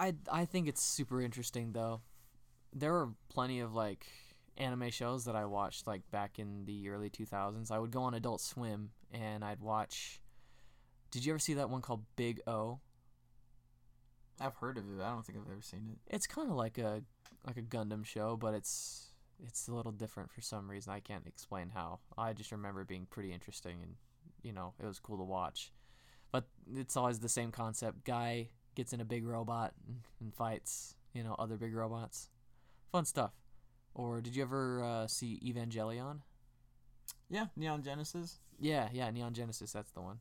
I 0.00 0.14
I 0.32 0.46
think 0.46 0.66
it's 0.66 0.82
super 0.82 1.20
interesting 1.20 1.72
though. 1.72 2.00
There 2.72 2.92
were 2.92 3.10
plenty 3.28 3.60
of 3.60 3.74
like 3.74 4.06
anime 4.56 4.90
shows 4.90 5.26
that 5.26 5.36
I 5.36 5.44
watched 5.44 5.86
like 5.86 6.10
back 6.10 6.38
in 6.38 6.64
the 6.64 6.88
early 6.88 7.10
2000s. 7.10 7.70
I 7.70 7.78
would 7.78 7.90
go 7.90 8.02
on 8.02 8.14
Adult 8.14 8.40
Swim 8.40 8.90
and 9.12 9.44
I'd 9.44 9.60
watch 9.60 10.20
Did 11.10 11.24
you 11.24 11.32
ever 11.32 11.38
see 11.38 11.54
that 11.54 11.68
one 11.68 11.82
called 11.82 12.04
Big 12.16 12.40
O? 12.46 12.80
I've 14.40 14.54
heard 14.56 14.78
of 14.78 14.84
it. 14.84 15.02
I 15.02 15.10
don't 15.10 15.24
think 15.24 15.38
I've 15.38 15.52
ever 15.52 15.60
seen 15.60 15.90
it. 15.92 16.14
It's 16.14 16.26
kind 16.26 16.50
of 16.50 16.56
like 16.56 16.78
a 16.78 17.02
like 17.46 17.58
a 17.58 17.62
Gundam 17.62 18.04
show, 18.04 18.36
but 18.36 18.54
it's 18.54 19.12
it's 19.38 19.68
a 19.68 19.74
little 19.74 19.92
different 19.92 20.30
for 20.30 20.40
some 20.40 20.70
reason. 20.70 20.92
I 20.94 21.00
can't 21.00 21.26
explain 21.26 21.70
how. 21.74 22.00
I 22.16 22.32
just 22.32 22.52
remember 22.52 22.80
it 22.80 22.88
being 22.88 23.06
pretty 23.10 23.32
interesting 23.32 23.82
and 23.82 23.96
you 24.42 24.52
know, 24.52 24.72
it 24.82 24.86
was 24.86 24.98
cool 24.98 25.18
to 25.18 25.24
watch. 25.24 25.72
But 26.32 26.44
it's 26.74 26.96
always 26.96 27.18
the 27.18 27.28
same 27.28 27.50
concept. 27.50 28.04
Guy 28.04 28.48
gets 28.74 28.92
in 28.92 29.00
a 29.00 29.04
big 29.04 29.24
robot 29.26 29.72
and, 29.86 29.98
and 30.20 30.34
fights, 30.34 30.94
you 31.12 31.22
know, 31.22 31.34
other 31.38 31.56
big 31.56 31.74
robots. 31.74 32.28
Fun 32.92 33.04
stuff. 33.04 33.32
Or 33.94 34.20
did 34.20 34.36
you 34.36 34.42
ever 34.42 34.82
uh, 34.82 35.06
see 35.06 35.40
Evangelion? 35.44 36.20
Yeah, 37.28 37.46
Neon 37.56 37.82
Genesis. 37.82 38.38
Yeah, 38.60 38.88
yeah, 38.92 39.10
Neon 39.10 39.34
Genesis. 39.34 39.72
That's 39.72 39.90
the 39.92 40.00
one. 40.00 40.18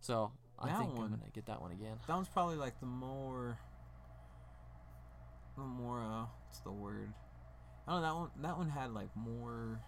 So 0.00 0.32
I 0.58 0.66
That 0.68 0.78
think 0.78 0.94
one- 0.96 1.12
I'm 1.12 1.18
gonna 1.18 1.30
get 1.32 1.46
that 1.46 1.60
one 1.60 1.72
again. 1.72 1.96
That 2.06 2.14
one's 2.14 2.28
probably 2.28 2.56
like 2.56 2.78
the 2.80 2.86
more, 2.86 3.58
the 5.56 5.62
more 5.62 6.00
uh, 6.00 6.26
what's 6.46 6.60
the 6.60 6.72
word? 6.72 7.12
I 7.86 7.92
don't 7.92 8.02
know 8.02 8.08
that 8.08 8.14
one. 8.16 8.30
That 8.42 8.58
one 8.58 8.68
had 8.70 8.92
like 8.92 9.14
more, 9.14 9.80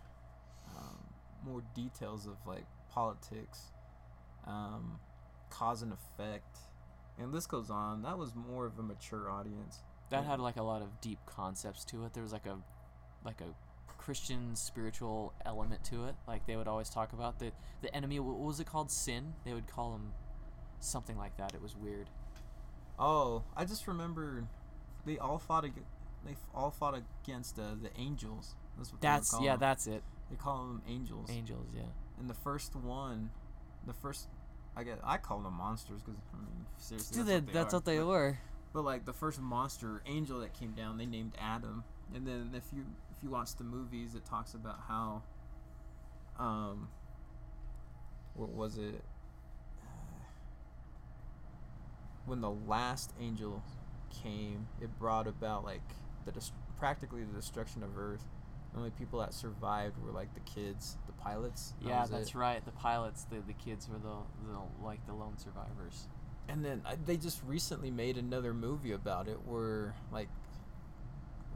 um, 0.76 0.98
more 1.44 1.62
details 1.74 2.26
of 2.26 2.36
like 2.46 2.64
politics, 2.90 3.72
um, 4.46 4.98
cause 5.50 5.82
and 5.82 5.92
effect, 5.92 6.58
and 7.18 7.32
this 7.32 7.46
goes 7.46 7.70
on. 7.70 8.02
That 8.02 8.18
was 8.18 8.34
more 8.34 8.66
of 8.66 8.78
a 8.78 8.82
mature 8.82 9.30
audience. 9.30 9.82
That 10.10 10.24
had 10.24 10.40
like 10.40 10.56
a 10.56 10.62
lot 10.62 10.82
of 10.82 11.00
deep 11.00 11.18
concepts 11.26 11.84
to 11.86 12.04
it. 12.04 12.14
There 12.14 12.22
was 12.22 12.32
like 12.32 12.46
a 12.46 12.58
like 13.24 13.40
a 13.40 13.54
Christian 13.98 14.54
spiritual 14.54 15.32
element 15.44 15.82
to 15.84 16.06
it. 16.06 16.14
Like 16.28 16.46
they 16.46 16.56
would 16.56 16.68
always 16.68 16.88
talk 16.88 17.12
about 17.12 17.38
the 17.38 17.52
the 17.82 17.94
enemy. 17.94 18.20
What 18.20 18.38
was 18.38 18.60
it 18.60 18.66
called? 18.66 18.90
Sin. 18.90 19.34
They 19.44 19.52
would 19.52 19.66
call 19.66 19.94
him 19.94 20.12
something 20.80 21.16
like 21.16 21.36
that. 21.38 21.54
It 21.54 21.62
was 21.62 21.74
weird. 21.76 22.08
Oh, 22.98 23.42
I 23.56 23.64
just 23.64 23.86
remember 23.88 24.44
they 25.04 25.18
all 25.18 25.38
fought. 25.38 25.64
Ag- 25.64 25.84
they 26.24 26.36
all 26.54 26.70
fought 26.70 27.00
against 27.24 27.58
uh, 27.58 27.74
the 27.80 27.90
angels. 28.00 28.54
That's 28.76 28.92
what 28.92 29.00
That's 29.00 29.34
yeah. 29.40 29.52
them. 29.52 29.60
That's 29.60 29.86
it. 29.86 30.02
They 30.30 30.36
call 30.36 30.58
them 30.58 30.82
angels. 30.88 31.30
Angels. 31.30 31.68
Yeah. 31.74 31.82
And 32.18 32.28
the 32.28 32.34
first 32.34 32.74
one, 32.74 33.30
the 33.86 33.92
first, 33.92 34.28
I 34.76 34.84
guess 34.84 34.98
I 35.02 35.16
call 35.16 35.40
them 35.40 35.54
monsters 35.54 36.02
because 36.02 36.20
I 36.34 36.36
mean 36.36 36.66
seriously, 36.76 37.16
Dude, 37.16 37.26
that's, 37.26 37.40
that, 37.40 37.44
what, 37.44 37.52
that's 37.52 37.70
they 37.72 37.76
what 37.76 37.84
they 37.84 38.04
were. 38.04 38.38
But 38.72 38.84
like 38.84 39.06
the 39.06 39.12
first 39.12 39.40
monster 39.40 40.02
angel 40.06 40.40
that 40.40 40.52
came 40.52 40.72
down, 40.72 40.98
they 40.98 41.06
named 41.06 41.32
Adam. 41.40 41.82
And 42.14 42.26
then 42.26 42.50
if 42.54 42.64
you 42.74 42.84
if 43.10 43.22
you 43.22 43.30
watch 43.30 43.56
the 43.56 43.64
movies, 43.64 44.14
it 44.14 44.24
talks 44.26 44.52
about 44.52 44.80
how, 44.86 45.22
um, 46.38 46.88
what 48.34 48.50
was 48.50 48.76
it? 48.76 49.02
when 52.26 52.42
the 52.42 52.50
last 52.50 53.14
angel 53.18 53.62
came, 54.22 54.68
it 54.82 54.98
brought 54.98 55.26
about 55.26 55.64
like 55.64 55.80
the 56.26 56.32
dest- 56.32 56.52
practically 56.78 57.24
the 57.24 57.32
destruction 57.32 57.82
of 57.82 57.98
Earth. 57.98 58.24
The 58.76 58.80
only 58.80 58.90
people 58.90 59.20
that 59.20 59.32
survived 59.32 59.96
were 60.04 60.12
like 60.12 60.34
the 60.34 60.40
kids, 60.40 60.98
the 61.06 61.12
pilots. 61.14 61.72
That 61.80 61.88
Yeah, 61.88 62.06
that's 62.06 62.28
it. 62.30 62.34
right. 62.34 62.62
The 62.62 62.72
pilots, 62.72 63.24
the 63.24 63.36
the 63.46 63.54
kids 63.54 63.88
were 63.88 63.96
the, 63.98 64.16
the 64.52 64.84
like 64.84 65.04
the 65.06 65.14
lone 65.14 65.38
survivors. 65.38 66.08
And 66.46 66.62
then 66.62 66.82
I, 66.84 66.96
they 67.02 67.16
just 67.16 67.40
recently 67.46 67.90
made 67.90 68.18
another 68.18 68.52
movie 68.52 68.92
about 68.92 69.28
it 69.28 69.38
where 69.46 69.94
like 70.12 70.28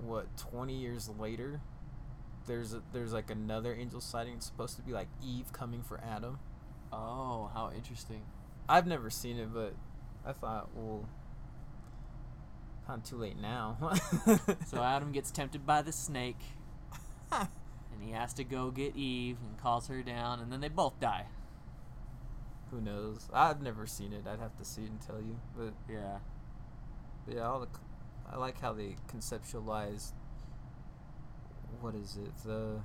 what 0.02 0.34
20 0.38 0.72
years 0.74 1.10
later 1.18 1.60
there's 2.46 2.72
a, 2.72 2.82
there's 2.94 3.12
like 3.12 3.30
another 3.30 3.74
angel 3.74 4.00
sighting 4.00 4.32
it's 4.36 4.46
supposed 4.46 4.76
to 4.76 4.82
be 4.82 4.92
like 4.92 5.08
Eve 5.22 5.52
coming 5.52 5.82
for 5.82 6.00
Adam. 6.02 6.38
Oh, 6.90 7.50
how 7.52 7.70
interesting. 7.76 8.22
I've 8.66 8.86
never 8.86 9.10
seen 9.10 9.36
it 9.38 9.52
but 9.52 9.74
I 10.26 10.32
thought 10.32 10.70
well 10.74 11.04
kind 12.86 13.02
of 13.02 13.08
too 13.08 13.16
late 13.16 13.38
now. 13.38 13.76
So 14.66 14.82
Adam 14.82 15.12
gets 15.12 15.30
tempted 15.30 15.66
by 15.66 15.82
the 15.82 15.92
snake, 15.92 16.38
and 17.32 18.02
he 18.02 18.10
has 18.12 18.32
to 18.34 18.44
go 18.44 18.70
get 18.70 18.96
Eve 18.96 19.36
and 19.46 19.58
calls 19.58 19.88
her 19.88 20.02
down, 20.02 20.40
and 20.40 20.52
then 20.52 20.60
they 20.60 20.68
both 20.68 20.98
die. 21.00 21.26
who 22.70 22.80
knows? 22.80 23.28
I've 23.32 23.60
never 23.60 23.86
seen 23.86 24.12
it. 24.12 24.26
I'd 24.26 24.38
have 24.38 24.56
to 24.58 24.64
see 24.64 24.82
it 24.82 24.90
and 24.90 25.00
tell 25.00 25.20
you. 25.20 25.38
But 25.56 25.72
Yeah. 25.92 26.18
But 27.26 27.34
yeah, 27.36 27.42
all 27.42 27.60
the, 27.60 27.66
c- 27.66 27.82
I 28.32 28.36
like 28.36 28.60
how 28.60 28.72
they 28.72 28.94
conceptualize. 29.12 30.12
What 31.80 31.94
is 31.94 32.16
it? 32.16 32.32
The, 32.44 32.80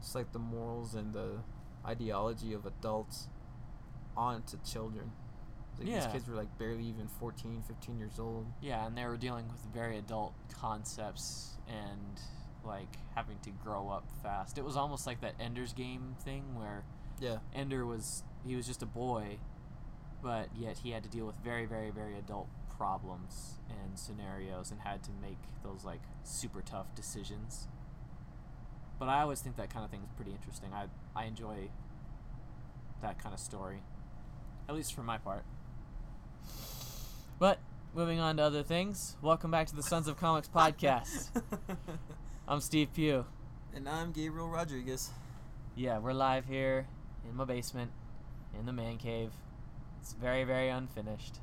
it's 0.00 0.14
like 0.14 0.32
the 0.32 0.38
morals 0.38 0.94
and 0.94 1.12
the 1.12 1.38
ideology 1.86 2.52
of 2.54 2.66
adults 2.66 3.28
onto 4.16 4.56
children. 4.64 5.12
Like 5.78 5.88
Yeah. 5.88 6.00
These 6.04 6.12
kids 6.12 6.28
were 6.28 6.34
like 6.36 6.58
barely 6.58 6.84
even 6.84 7.06
14, 7.06 7.62
15 7.66 7.98
years 7.98 8.18
old. 8.18 8.46
Yeah, 8.60 8.86
and 8.86 8.96
they 8.98 9.04
were 9.04 9.16
dealing 9.16 9.46
with 9.48 9.60
very 9.72 9.96
adult 9.98 10.34
concepts 10.52 11.56
and 11.68 12.20
like 12.64 12.96
having 13.14 13.38
to 13.40 13.50
grow 13.50 13.88
up 13.88 14.04
fast. 14.22 14.58
It 14.58 14.64
was 14.64 14.76
almost 14.76 15.06
like 15.06 15.20
that 15.20 15.34
Ender's 15.40 15.72
Game 15.72 16.16
thing 16.24 16.54
where 16.54 16.84
Yeah. 17.20 17.38
Ender 17.54 17.84
was 17.86 18.22
he 18.46 18.56
was 18.56 18.66
just 18.66 18.82
a 18.82 18.86
boy, 18.86 19.38
but 20.22 20.48
yet 20.56 20.78
he 20.78 20.90
had 20.90 21.02
to 21.02 21.08
deal 21.08 21.26
with 21.26 21.36
very 21.44 21.66
very 21.66 21.90
very 21.90 22.16
adult 22.18 22.48
problems 22.76 23.58
and 23.68 23.98
scenarios 23.98 24.70
and 24.70 24.80
had 24.80 25.02
to 25.04 25.10
make 25.20 25.38
those 25.62 25.84
like 25.84 26.00
super 26.24 26.62
tough 26.62 26.94
decisions. 26.94 27.68
But 28.98 29.08
I 29.08 29.22
always 29.22 29.40
think 29.40 29.56
that 29.56 29.70
kind 29.70 29.84
of 29.84 29.90
thing 29.90 30.02
is 30.02 30.10
pretty 30.16 30.32
interesting. 30.32 30.72
I 30.72 30.86
I 31.14 31.24
enjoy 31.24 31.70
that 33.02 33.18
kind 33.22 33.34
of 33.34 33.40
story. 33.40 33.82
At 34.68 34.74
least 34.74 34.94
for 34.94 35.02
my 35.02 35.18
part. 35.18 35.44
But 37.38 37.58
moving 37.94 38.20
on 38.20 38.36
to 38.36 38.42
other 38.42 38.62
things, 38.62 39.16
welcome 39.22 39.50
back 39.50 39.66
to 39.68 39.74
the 39.76 39.82
Sons 39.82 40.06
of 40.06 40.16
Comics 40.18 40.48
podcast. 40.54 41.30
I'm 42.50 42.60
Steve 42.60 42.92
Pugh. 42.92 43.24
and 43.76 43.88
I'm 43.88 44.10
Gabriel 44.10 44.48
Rodriguez. 44.48 45.10
Yeah, 45.76 45.98
we're 45.98 46.12
live 46.12 46.46
here 46.46 46.88
in 47.28 47.36
my 47.36 47.44
basement, 47.44 47.92
in 48.58 48.66
the 48.66 48.72
man 48.72 48.96
cave. 48.96 49.30
It's 50.00 50.14
very, 50.14 50.42
very 50.42 50.68
unfinished, 50.68 51.36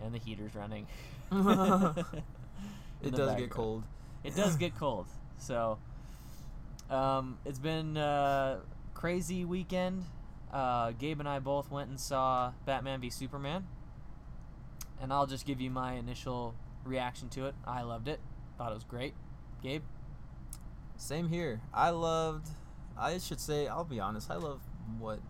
and 0.00 0.14
the 0.14 0.20
heater's 0.20 0.54
running. 0.54 0.86
It 3.02 3.10
does 3.10 3.30
background. 3.30 3.38
get 3.38 3.50
cold. 3.50 3.82
It 4.22 4.36
does 4.36 4.54
get 4.64 4.76
cold. 4.78 5.08
So, 5.38 5.78
um, 6.88 7.38
it's 7.44 7.58
been 7.58 7.96
a 7.96 8.60
crazy 8.94 9.44
weekend. 9.44 10.04
Uh, 10.52 10.92
Gabe 10.92 11.18
and 11.18 11.28
I 11.28 11.40
both 11.40 11.68
went 11.68 11.90
and 11.90 11.98
saw 11.98 12.52
Batman 12.64 13.00
v 13.00 13.10
Superman, 13.10 13.66
and 15.02 15.12
I'll 15.12 15.26
just 15.26 15.46
give 15.46 15.60
you 15.60 15.68
my 15.68 15.94
initial 15.94 16.54
reaction 16.84 17.28
to 17.30 17.46
it. 17.46 17.56
I 17.66 17.82
loved 17.82 18.06
it. 18.06 18.20
Thought 18.56 18.70
it 18.70 18.76
was 18.76 18.84
great. 18.84 19.14
Gabe. 19.64 19.82
Same 20.96 21.28
here. 21.28 21.60
I 21.72 21.90
loved. 21.90 22.48
I 22.98 23.18
should 23.18 23.40
say. 23.40 23.66
I'll 23.66 23.84
be 23.84 24.00
honest. 24.00 24.30
I 24.30 24.36
love 24.36 24.60
what, 24.98 25.20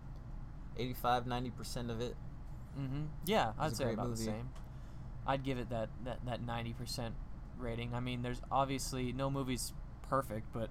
85, 0.77 1.27
90 1.27 1.49
percent 1.51 1.91
of 1.91 2.01
it. 2.01 2.15
Mm-hmm. 2.79 3.03
Yeah, 3.25 3.53
I'd 3.59 3.75
say 3.75 3.93
about 3.93 4.09
movie. 4.09 4.19
the 4.19 4.25
same. 4.25 4.49
I'd 5.25 5.43
give 5.43 5.57
it 5.57 5.69
that 5.69 5.89
that 6.05 6.25
that 6.25 6.41
ninety 6.45 6.73
percent 6.73 7.15
rating. 7.57 7.93
I 7.93 7.99
mean, 7.99 8.21
there's 8.21 8.41
obviously 8.51 9.11
no 9.11 9.29
movie's 9.29 9.73
perfect, 10.09 10.47
but 10.53 10.69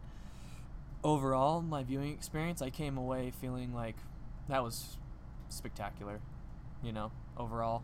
overall, 1.04 1.60
my 1.60 1.82
viewing 1.82 2.12
experience, 2.12 2.62
I 2.62 2.70
came 2.70 2.96
away 2.96 3.32
feeling 3.40 3.74
like 3.74 3.96
that 4.48 4.62
was 4.62 4.96
spectacular. 5.48 6.20
You 6.82 6.92
know, 6.92 7.10
overall. 7.36 7.82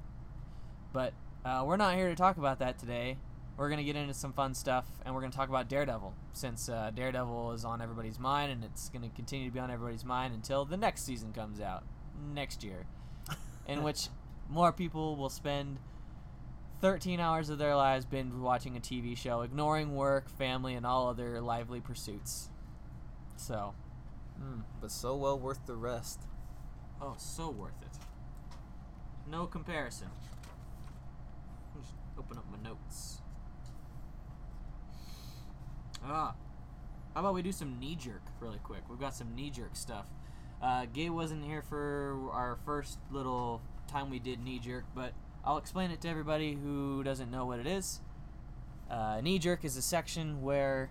But 0.92 1.12
uh, 1.44 1.64
we're 1.66 1.76
not 1.76 1.94
here 1.96 2.08
to 2.08 2.14
talk 2.14 2.36
about 2.36 2.58
that 2.60 2.78
today. 2.78 3.16
We're 3.62 3.70
gonna 3.70 3.84
get 3.84 3.94
into 3.94 4.12
some 4.12 4.32
fun 4.32 4.54
stuff, 4.54 4.86
and 5.06 5.14
we're 5.14 5.20
gonna 5.20 5.32
talk 5.32 5.48
about 5.48 5.68
Daredevil, 5.68 6.12
since 6.32 6.68
uh, 6.68 6.90
Daredevil 6.92 7.52
is 7.52 7.64
on 7.64 7.80
everybody's 7.80 8.18
mind, 8.18 8.50
and 8.50 8.64
it's 8.64 8.88
gonna 8.88 9.08
continue 9.10 9.46
to 9.46 9.54
be 9.54 9.60
on 9.60 9.70
everybody's 9.70 10.04
mind 10.04 10.34
until 10.34 10.64
the 10.64 10.76
next 10.76 11.04
season 11.04 11.32
comes 11.32 11.60
out 11.60 11.84
next 12.34 12.64
year 12.64 12.86
in 13.68 13.84
which 13.84 14.08
more 14.50 14.72
people 14.72 15.14
will 15.14 15.28
spend 15.28 15.78
13 16.80 17.20
hours 17.20 17.50
of 17.50 17.58
their 17.58 17.76
lives 17.76 18.04
binge 18.04 18.34
watching 18.34 18.76
a 18.76 18.80
TV 18.80 19.16
show, 19.16 19.42
ignoring 19.42 19.94
work, 19.94 20.28
family, 20.28 20.74
and 20.74 20.84
all 20.84 21.06
other 21.06 21.40
lively 21.40 21.80
pursuits. 21.80 22.50
So, 23.36 23.74
Mm, 24.42 24.64
but 24.80 24.90
so 24.90 25.14
well 25.14 25.38
worth 25.38 25.66
the 25.66 25.76
rest. 25.76 26.26
oh, 27.00 27.14
so 27.16 27.48
worth 27.48 27.80
it. 27.82 27.96
No 29.30 29.46
comparison. 29.46 30.08
Just 31.80 31.92
open 32.18 32.38
up 32.38 32.46
my 32.50 32.58
notes. 32.68 33.21
Ah, 36.04 36.34
how 37.14 37.20
about 37.20 37.34
we 37.34 37.42
do 37.42 37.52
some 37.52 37.78
knee 37.78 37.94
jerk 37.94 38.22
really 38.40 38.58
quick? 38.62 38.82
We've 38.88 38.98
got 38.98 39.14
some 39.14 39.34
knee 39.34 39.50
jerk 39.50 39.76
stuff. 39.76 40.06
Uh, 40.60 40.86
Gabe 40.92 41.12
wasn't 41.12 41.44
here 41.44 41.62
for 41.62 42.30
our 42.32 42.58
first 42.64 42.98
little 43.10 43.60
time 43.86 44.10
we 44.10 44.18
did 44.18 44.42
knee 44.42 44.58
jerk, 44.58 44.84
but 44.94 45.12
I'll 45.44 45.58
explain 45.58 45.90
it 45.90 46.00
to 46.02 46.08
everybody 46.08 46.54
who 46.54 47.02
doesn't 47.04 47.30
know 47.30 47.46
what 47.46 47.60
it 47.60 47.66
is. 47.66 48.00
Uh, 48.90 49.20
knee 49.20 49.38
jerk 49.38 49.64
is 49.64 49.76
a 49.76 49.82
section 49.82 50.42
where 50.42 50.90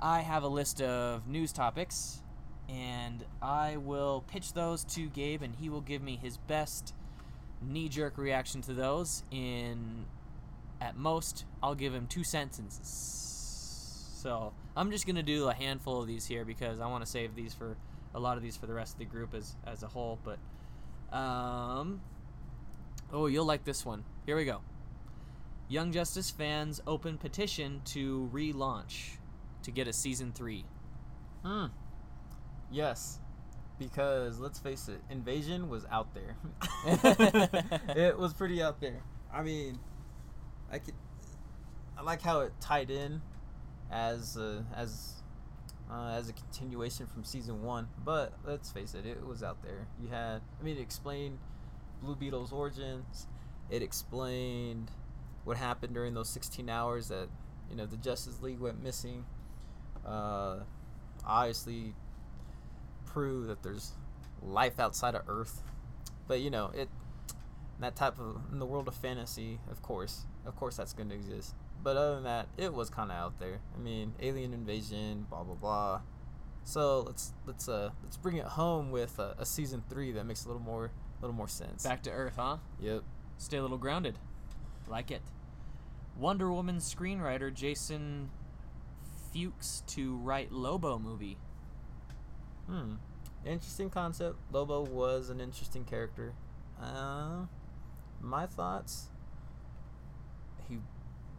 I 0.00 0.20
have 0.20 0.42
a 0.42 0.48
list 0.48 0.82
of 0.82 1.26
news 1.26 1.52
topics, 1.52 2.22
and 2.68 3.24
I 3.40 3.76
will 3.78 4.24
pitch 4.26 4.52
those 4.52 4.84
to 4.84 5.08
Gabe, 5.08 5.42
and 5.42 5.54
he 5.54 5.68
will 5.68 5.80
give 5.80 6.02
me 6.02 6.18
his 6.20 6.36
best 6.36 6.94
knee 7.62 7.88
jerk 7.88 8.18
reaction 8.18 8.60
to 8.62 8.74
those. 8.74 9.22
In 9.30 10.06
at 10.80 10.96
most, 10.96 11.44
I'll 11.62 11.74
give 11.74 11.94
him 11.94 12.06
two 12.06 12.24
sentences. 12.24 13.31
So 14.22 14.52
I'm 14.76 14.92
just 14.92 15.04
gonna 15.04 15.24
do 15.24 15.48
a 15.48 15.52
handful 15.52 16.00
of 16.00 16.06
these 16.06 16.24
here 16.24 16.44
because 16.44 16.78
I 16.78 16.86
want 16.86 17.04
to 17.04 17.10
save 17.10 17.34
these 17.34 17.54
for 17.54 17.76
a 18.14 18.20
lot 18.20 18.36
of 18.36 18.42
these 18.44 18.56
for 18.56 18.68
the 18.68 18.72
rest 18.72 18.92
of 18.92 19.00
the 19.00 19.04
group 19.04 19.34
as 19.34 19.56
as 19.66 19.82
a 19.82 19.88
whole. 19.88 20.20
But 20.22 20.38
um, 21.16 22.00
oh, 23.12 23.26
you'll 23.26 23.44
like 23.44 23.64
this 23.64 23.84
one. 23.84 24.04
Here 24.24 24.36
we 24.36 24.44
go. 24.44 24.60
Young 25.66 25.90
Justice 25.90 26.30
fans 26.30 26.80
open 26.86 27.18
petition 27.18 27.82
to 27.86 28.30
relaunch 28.32 29.16
to 29.64 29.72
get 29.72 29.88
a 29.88 29.92
season 29.92 30.30
three. 30.30 30.66
Hmm. 31.44 31.66
Yes. 32.70 33.18
Because 33.76 34.38
let's 34.38 34.60
face 34.60 34.86
it, 34.86 35.00
Invasion 35.10 35.68
was 35.68 35.84
out 35.90 36.14
there. 36.14 36.36
it 37.96 38.16
was 38.16 38.32
pretty 38.32 38.62
out 38.62 38.80
there. 38.80 39.02
I 39.34 39.42
mean, 39.42 39.80
I 40.70 40.78
could. 40.78 40.94
I 41.98 42.02
like 42.02 42.22
how 42.22 42.40
it 42.40 42.52
tied 42.60 42.90
in 42.90 43.20
as 43.92 44.36
uh, 44.36 44.62
as 44.74 45.22
uh, 45.90 46.14
as 46.16 46.28
a 46.28 46.32
continuation 46.32 47.06
from 47.06 47.22
season 47.24 47.62
one. 47.62 47.88
But 48.04 48.32
let's 48.44 48.70
face 48.70 48.94
it, 48.94 49.06
it 49.06 49.24
was 49.24 49.42
out 49.42 49.62
there. 49.62 49.86
You 50.00 50.08
had. 50.08 50.40
I 50.60 50.64
mean, 50.64 50.78
it 50.78 50.80
explained 50.80 51.38
Blue 52.02 52.16
Beetle's 52.16 52.52
origins. 52.52 53.26
It 53.70 53.82
explained 53.82 54.90
what 55.44 55.56
happened 55.56 55.94
during 55.94 56.14
those 56.14 56.28
16 56.28 56.68
hours 56.68 57.08
that 57.08 57.28
you 57.70 57.76
know 57.76 57.86
the 57.86 57.96
Justice 57.96 58.40
League 58.40 58.60
went 58.60 58.82
missing. 58.82 59.24
Uh, 60.04 60.60
obviously, 61.26 61.94
prove 63.04 63.46
that 63.46 63.62
there's 63.62 63.92
life 64.42 64.80
outside 64.80 65.14
of 65.14 65.22
Earth. 65.28 65.62
But 66.26 66.40
you 66.40 66.50
know, 66.50 66.70
it 66.74 66.88
that 67.80 67.96
type 67.96 68.18
of 68.18 68.40
in 68.52 68.58
the 68.58 68.66
world 68.66 68.88
of 68.88 68.94
fantasy, 68.94 69.58
of 69.70 69.82
course, 69.82 70.22
of 70.46 70.56
course, 70.56 70.76
that's 70.76 70.92
going 70.92 71.08
to 71.10 71.14
exist. 71.14 71.54
But 71.82 71.96
other 71.96 72.14
than 72.14 72.24
that, 72.24 72.46
it 72.56 72.72
was 72.72 72.90
kind 72.90 73.10
of 73.10 73.16
out 73.16 73.40
there. 73.40 73.58
I 73.74 73.80
mean, 73.80 74.14
alien 74.20 74.54
invasion, 74.54 75.26
blah 75.28 75.42
blah 75.42 75.54
blah. 75.54 76.00
So 76.64 77.00
let's 77.00 77.32
let's 77.46 77.68
uh 77.68 77.90
let's 78.04 78.16
bring 78.16 78.36
it 78.36 78.46
home 78.46 78.90
with 78.90 79.18
a, 79.18 79.34
a 79.38 79.44
season 79.44 79.82
three 79.90 80.12
that 80.12 80.24
makes 80.24 80.44
a 80.44 80.48
little 80.48 80.62
more 80.62 80.86
a 80.86 81.20
little 81.20 81.34
more 81.34 81.48
sense. 81.48 81.82
Back 81.82 82.02
to 82.04 82.10
Earth, 82.10 82.34
huh? 82.36 82.58
Yep. 82.80 83.02
Stay 83.38 83.56
a 83.56 83.62
little 83.62 83.78
grounded. 83.78 84.18
Like 84.86 85.10
it. 85.10 85.22
Wonder 86.16 86.52
Woman 86.52 86.76
screenwriter 86.76 87.52
Jason 87.52 88.30
Fuchs 89.32 89.82
to 89.88 90.16
write 90.16 90.52
Lobo 90.52 90.98
movie. 90.98 91.38
Hmm. 92.68 92.94
Interesting 93.44 93.90
concept. 93.90 94.36
Lobo 94.52 94.82
was 94.82 95.30
an 95.30 95.40
interesting 95.40 95.84
character. 95.84 96.34
Uh, 96.80 97.46
my 98.20 98.46
thoughts. 98.46 99.08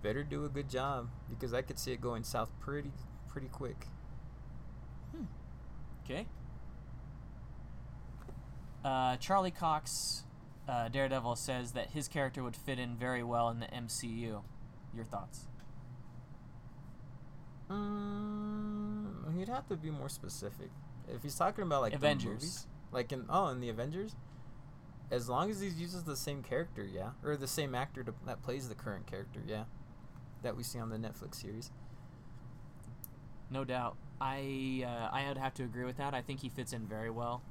Better 0.03 0.23
do 0.23 0.43
a 0.45 0.49
good 0.49 0.69
job 0.69 1.09
because 1.29 1.53
I 1.53 1.61
could 1.61 1.79
see 1.79 1.93
it 1.93 2.01
going 2.01 2.23
south 2.23 2.49
pretty 2.59 2.91
pretty 3.29 3.47
quick. 3.47 3.87
Okay. 6.03 6.27
Uh, 8.83 9.15
Charlie 9.15 9.51
Cox, 9.51 10.23
uh, 10.67 10.89
Daredevil, 10.89 11.37
says 11.37 11.71
that 11.71 11.91
his 11.91 12.09
character 12.09 12.43
would 12.43 12.57
fit 12.57 12.77
in 12.77 12.97
very 12.97 13.23
well 13.23 13.49
in 13.49 13.61
the 13.61 13.67
MCU. 13.67 14.41
Your 14.93 15.05
thoughts? 15.05 15.47
Mm, 17.71 19.37
he'd 19.37 19.47
have 19.47 19.67
to 19.69 19.77
be 19.77 19.89
more 19.89 20.09
specific. 20.09 20.69
If 21.07 21.23
he's 21.23 21.35
talking 21.35 21.63
about 21.63 21.81
like 21.81 21.93
the 21.93 21.97
Avengers. 21.97 22.33
movies, 22.33 22.67
like 22.91 23.11
in 23.11 23.25
oh 23.29 23.47
in 23.47 23.61
the 23.61 23.69
Avengers, 23.69 24.15
as 25.09 25.29
long 25.29 25.49
as 25.49 25.61
he 25.61 25.69
uses 25.69 26.03
the 26.03 26.15
same 26.15 26.43
character, 26.43 26.83
yeah, 26.83 27.11
or 27.23 27.37
the 27.37 27.47
same 27.47 27.73
actor 27.73 28.03
to, 28.03 28.13
that 28.25 28.43
plays 28.43 28.69
the 28.69 28.75
current 28.75 29.07
character, 29.07 29.41
yeah, 29.47 29.63
that 30.43 30.55
we 30.55 30.63
see 30.63 30.79
on 30.79 30.89
the 30.89 30.97
Netflix 30.97 31.35
series. 31.35 31.71
No 33.49 33.63
doubt. 33.63 33.97
I 34.21 34.83
uh, 34.85 35.15
I 35.15 35.27
would 35.27 35.37
have 35.37 35.53
to 35.55 35.63
agree 35.63 35.85
with 35.85 35.97
that. 35.97 36.13
I 36.13 36.21
think 36.21 36.39
he 36.39 36.49
fits 36.49 36.73
in 36.73 36.87
very 36.87 37.09
well. 37.09 37.41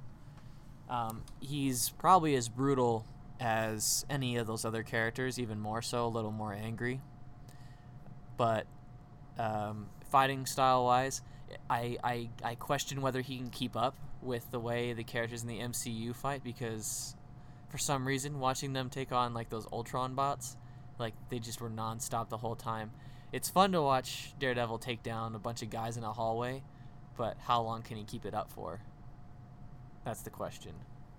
Um, 0.88 1.22
he's 1.40 1.90
probably 1.90 2.34
as 2.34 2.48
brutal 2.48 3.04
as 3.40 4.04
any 4.08 4.36
of 4.36 4.46
those 4.46 4.64
other 4.64 4.82
characters, 4.82 5.38
even 5.38 5.58
more 5.58 5.82
so, 5.82 6.06
a 6.06 6.08
little 6.08 6.30
more 6.30 6.52
angry. 6.52 7.00
But 8.36 8.66
um, 9.38 9.86
fighting 10.10 10.46
style 10.46 10.84
wise, 10.84 11.22
I, 11.68 11.98
I 12.02 12.28
I 12.42 12.54
question 12.54 13.00
whether 13.00 13.20
he 13.20 13.38
can 13.38 13.50
keep 13.50 13.76
up 13.76 13.96
with 14.22 14.50
the 14.50 14.60
way 14.60 14.92
the 14.92 15.04
characters 15.04 15.42
in 15.42 15.48
the 15.48 15.58
MCU 15.58 16.14
fight 16.14 16.44
because 16.44 17.16
for 17.68 17.78
some 17.78 18.06
reason 18.06 18.38
watching 18.38 18.72
them 18.72 18.88
take 18.88 19.12
on 19.12 19.34
like 19.34 19.50
those 19.50 19.66
Ultron 19.72 20.14
bots, 20.14 20.56
like 21.02 21.14
they 21.28 21.38
just 21.38 21.60
were 21.60 21.68
nonstop 21.68 22.28
the 22.30 22.38
whole 22.38 22.56
time. 22.56 22.90
It's 23.32 23.48
fun 23.48 23.72
to 23.72 23.82
watch 23.82 24.34
Daredevil 24.38 24.78
take 24.78 25.02
down 25.02 25.34
a 25.34 25.38
bunch 25.38 25.62
of 25.62 25.70
guys 25.70 25.96
in 25.96 26.04
a 26.04 26.12
hallway, 26.12 26.62
but 27.16 27.36
how 27.40 27.62
long 27.62 27.82
can 27.82 27.96
he 27.96 28.04
keep 28.04 28.24
it 28.24 28.34
up 28.34 28.50
for? 28.50 28.80
That's 30.04 30.22
the 30.22 30.30
question. 30.30 30.72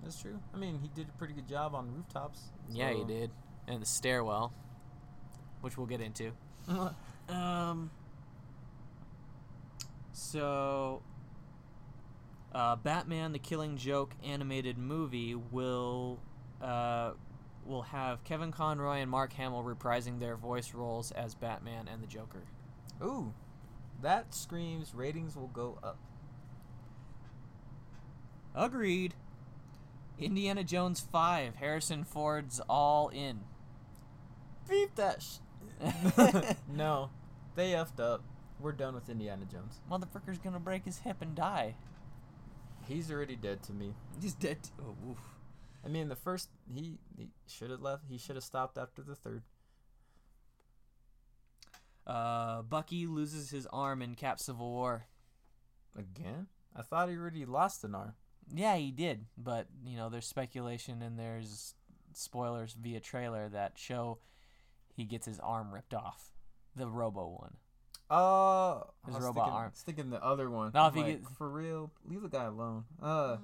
That's 0.04 0.22
true. 0.22 0.40
I 0.54 0.58
mean, 0.58 0.80
he 0.82 0.90
did 0.90 1.08
a 1.10 1.18
pretty 1.18 1.34
good 1.34 1.48
job 1.48 1.74
on 1.76 1.94
rooftops. 1.94 2.40
Yeah, 2.70 2.92
he 2.92 3.04
did. 3.04 3.32
And 3.68 3.82
the 3.82 3.86
stairwell, 3.86 4.54
which 5.62 5.78
we'll 5.78 5.88
get 5.88 6.02
into. 6.02 6.32
Um. 7.30 7.90
So, 10.12 11.02
uh, 12.54 12.76
Batman: 12.76 13.32
The 13.32 13.40
Killing 13.40 13.78
Joke 13.78 14.14
animated 14.26 14.78
movie 14.78 15.36
will 15.36 16.20
uh, 16.62 17.12
will 17.65 17.84
have 17.84 18.24
Kevin 18.24 18.51
Conroy 18.51 18.98
and 18.98 19.10
Mark 19.10 19.34
Hamill 19.34 19.63
reprising 19.63 20.20
their 20.20 20.36
voice 20.36 20.74
roles 20.74 21.12
as 21.12 21.36
Batman 21.36 21.88
and 21.91 22.01
the 22.01 22.08
Joker. 22.08 22.43
Ooh, 23.03 23.34
that 24.01 24.34
screams 24.34 24.93
ratings 24.93 25.36
will 25.36 25.48
go 25.48 25.79
up. 25.84 25.98
Agreed. 28.55 29.15
Indiana 30.20 30.63
Jones 30.63 31.00
5, 31.12 31.55
Harrison 31.55 32.03
Ford's 32.03 32.62
all 32.70 33.10
in. 33.10 33.41
Beep 34.70 34.96
that. 34.96 35.24
Sh- 35.24 35.38
no, 36.72 37.10
they 37.55 37.72
effed 37.72 38.00
up. 38.00 38.24
We're 38.60 38.72
done 38.72 38.96
with 38.96 39.10
Indiana 39.10 39.46
Jones. 39.51 39.82
Motherfucker's 39.91 40.38
gonna 40.38 40.60
break 40.60 40.86
his 40.86 41.00
hip 41.00 41.17
and 41.22 41.36
die. 41.36 41.75
He's 42.88 43.12
already 43.12 43.36
dead 43.36 43.63
to 43.63 43.74
me. 43.74 43.93
He's 44.22 44.34
dead. 44.34 44.58
Oh, 44.79 44.96
oof. 45.12 45.17
I 45.86 45.90
mean, 45.90 46.08
the 46.10 46.16
first 46.16 46.50
he, 46.74 46.98
he 47.18 47.28
should 47.48 47.70
have 47.70 47.82
left. 47.82 48.04
He 48.10 48.18
should 48.18 48.36
have 48.36 48.44
stopped 48.44 48.78
after 48.78 49.02
the 49.02 49.16
third. 49.16 49.44
Uh, 52.06 52.62
Bucky 52.63 53.08
loses 53.08 53.50
his 53.52 53.66
arm 53.68 54.02
in 54.02 54.16
Cap 54.16 54.40
Civil 54.40 54.70
War. 54.72 55.06
Again? 55.98 56.48
I 56.75 56.82
thought 56.82 57.10
he 57.10 57.16
already 57.16 57.46
lost 57.46 57.84
an 57.84 57.96
arm. 57.96 58.13
Yeah, 58.54 58.75
he 58.75 58.92
did, 58.92 59.25
but 59.38 59.68
you 59.86 59.96
know, 59.96 60.10
there's 60.10 60.25
speculation 60.28 61.02
and 61.02 61.18
there's 61.18 61.75
spoilers 62.13 62.74
via 62.74 63.00
trailer 63.00 63.48
that 63.50 63.74
show 63.78 64.20
he 64.96 65.06
gets 65.06 65.25
his 65.25 65.40
arm 65.40 65.74
ripped 65.74 65.94
off, 65.94 66.32
the 66.75 66.88
Robo 66.88 67.38
one. 67.40 67.56
Oh, 68.10 68.84
His 69.06 69.16
I 69.16 69.18
was 69.18 69.25
robot 69.25 69.36
thinking, 69.46 69.54
arm. 69.54 69.66
I 69.66 69.70
was 69.70 69.82
thinking 69.82 70.10
the 70.10 70.24
other 70.24 70.50
one. 70.50 70.72
No, 70.74 70.88
if 70.88 70.94
I'm 70.94 70.98
he 70.98 71.04
like, 71.13 71.22
get- 71.22 71.32
for 71.38 71.50
real, 71.50 71.92
leave 72.06 72.22
the 72.22 72.28
guy 72.28 72.44
alone. 72.44 72.84
Uh, 73.02 73.38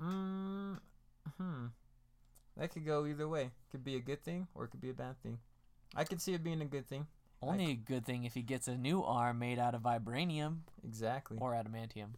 mm, 0.00 0.78
hmm. 1.36 1.66
That 2.56 2.72
could 2.72 2.84
go 2.84 3.06
either 3.06 3.28
way. 3.28 3.50
Could 3.70 3.84
be 3.84 3.96
a 3.96 4.00
good 4.00 4.22
thing 4.22 4.48
or 4.54 4.64
it 4.64 4.68
could 4.68 4.80
be 4.80 4.90
a 4.90 4.94
bad 4.94 5.20
thing. 5.22 5.38
I 5.94 6.04
could 6.04 6.20
see 6.20 6.34
it 6.34 6.44
being 6.44 6.60
a 6.60 6.66
good 6.66 6.86
thing. 6.86 7.06
Only 7.42 7.70
a 7.70 7.74
good 7.74 8.04
thing 8.04 8.24
if 8.24 8.34
he 8.34 8.42
gets 8.42 8.68
a 8.68 8.76
new 8.76 9.02
arm 9.02 9.38
made 9.38 9.58
out 9.58 9.74
of 9.74 9.82
vibranium 9.82 10.58
Exactly. 10.84 11.38
or 11.40 11.52
adamantium, 11.52 12.10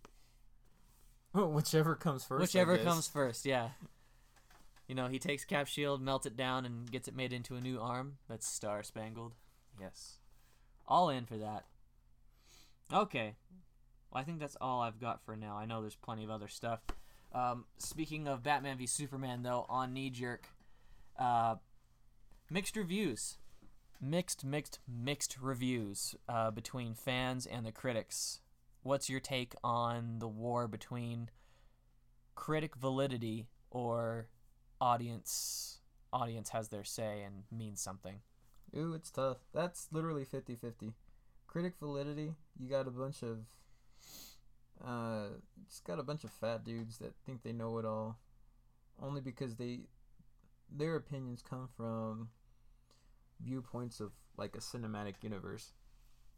Whichever 1.33 1.95
comes 1.95 2.25
first. 2.25 2.41
Whichever 2.41 2.77
comes 2.79 3.07
first. 3.07 3.47
Yeah. 3.47 3.69
You 4.89 4.97
know, 4.97 5.09
he 5.09 5.19
takes 5.19 5.45
Cap 5.45 5.69
Shield, 5.69 6.03
melts 6.03 6.27
it 6.27 6.37
down, 6.37 6.67
and 6.67 6.91
gets 6.91 7.09
it 7.09 7.17
made 7.17 7.33
into 7.33 7.55
a 7.55 7.61
new 7.61 7.81
arm 7.81 8.17
that's 8.29 8.47
star 8.47 8.83
spangled. 8.83 9.33
Yes, 9.81 10.19
all 10.87 11.09
in 11.09 11.25
for 11.25 11.39
that. 11.39 11.65
Okay, 12.93 13.37
well, 14.11 14.21
I 14.21 14.25
think 14.25 14.41
that's 14.41 14.57
all 14.61 14.83
I've 14.83 15.01
got 15.01 15.25
for 15.25 15.35
now. 15.37 15.57
I 15.57 15.65
know 15.65 15.81
there's 15.81 15.95
plenty 15.95 16.25
of 16.25 16.31
other 16.31 16.49
stuff. 16.49 16.81
Um, 17.35 17.65
speaking 17.79 18.29
of 18.29 18.43
Batman 18.43 18.79
v 18.79 18.87
Superman, 18.87 19.43
though, 19.43 19.67
on 19.69 19.93
Knee 19.93 20.11
Jerk, 20.11 20.49
uh, 21.19 21.57
mixed 22.51 22.77
reviews, 22.77 23.39
mixed, 24.01 24.45
mixed, 24.45 24.81
mixed 24.87 25.39
reviews 25.41 26.15
uh, 26.29 26.51
between 26.51 26.95
fans 26.95 27.47
and 27.47 27.65
the 27.65 27.73
critics. 27.73 28.41
What's 28.83 29.09
your 29.09 29.21
take 29.21 29.55
on 29.62 30.19
the 30.19 30.29
war 30.29 30.69
between 30.69 31.31
critic 32.35 32.77
validity 32.77 33.47
or 33.71 34.29
audience 34.81 35.79
audience 36.12 36.51
has 36.51 36.69
their 36.69 36.85
say 36.85 37.23
and 37.23 37.45
means 37.51 37.81
something. 37.81 38.17
Ooh, 38.77 38.93
it's 38.95 39.11
tough. 39.11 39.39
That's 39.55 39.89
literally 39.93 40.25
50-50. 40.25 40.93
Critic 41.47 41.75
validity, 41.81 42.35
you 42.59 42.69
got 42.69 42.87
a 42.87 42.91
bunch 42.91 43.23
of 43.23 43.39
uh 44.85 45.29
just 45.69 45.85
got 45.85 45.99
a 45.99 46.03
bunch 46.03 46.25
of 46.25 46.31
fat 46.31 46.65
dudes 46.65 46.99
that 46.99 47.12
think 47.25 47.43
they 47.43 47.53
know 47.53 47.79
it 47.79 47.85
all 47.85 48.19
only 49.01 49.21
because 49.21 49.57
they 49.57 49.81
their 50.71 50.97
opinions 50.97 51.43
come 51.49 51.69
from 51.77 52.29
viewpoints 53.41 54.01
of 54.01 54.12
like 54.37 54.55
a 54.57 54.61
cinematic 54.61 55.15
universe. 55.23 55.73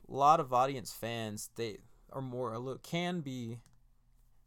A 0.09 0.15
lot 0.15 0.41
of 0.41 0.53
audience 0.53 0.93
fans 0.93 1.51
they 1.57 1.79
are 2.13 2.23
more 2.23 2.53
a 2.53 2.59
little 2.59 2.81
can 2.83 3.21
be 3.21 3.59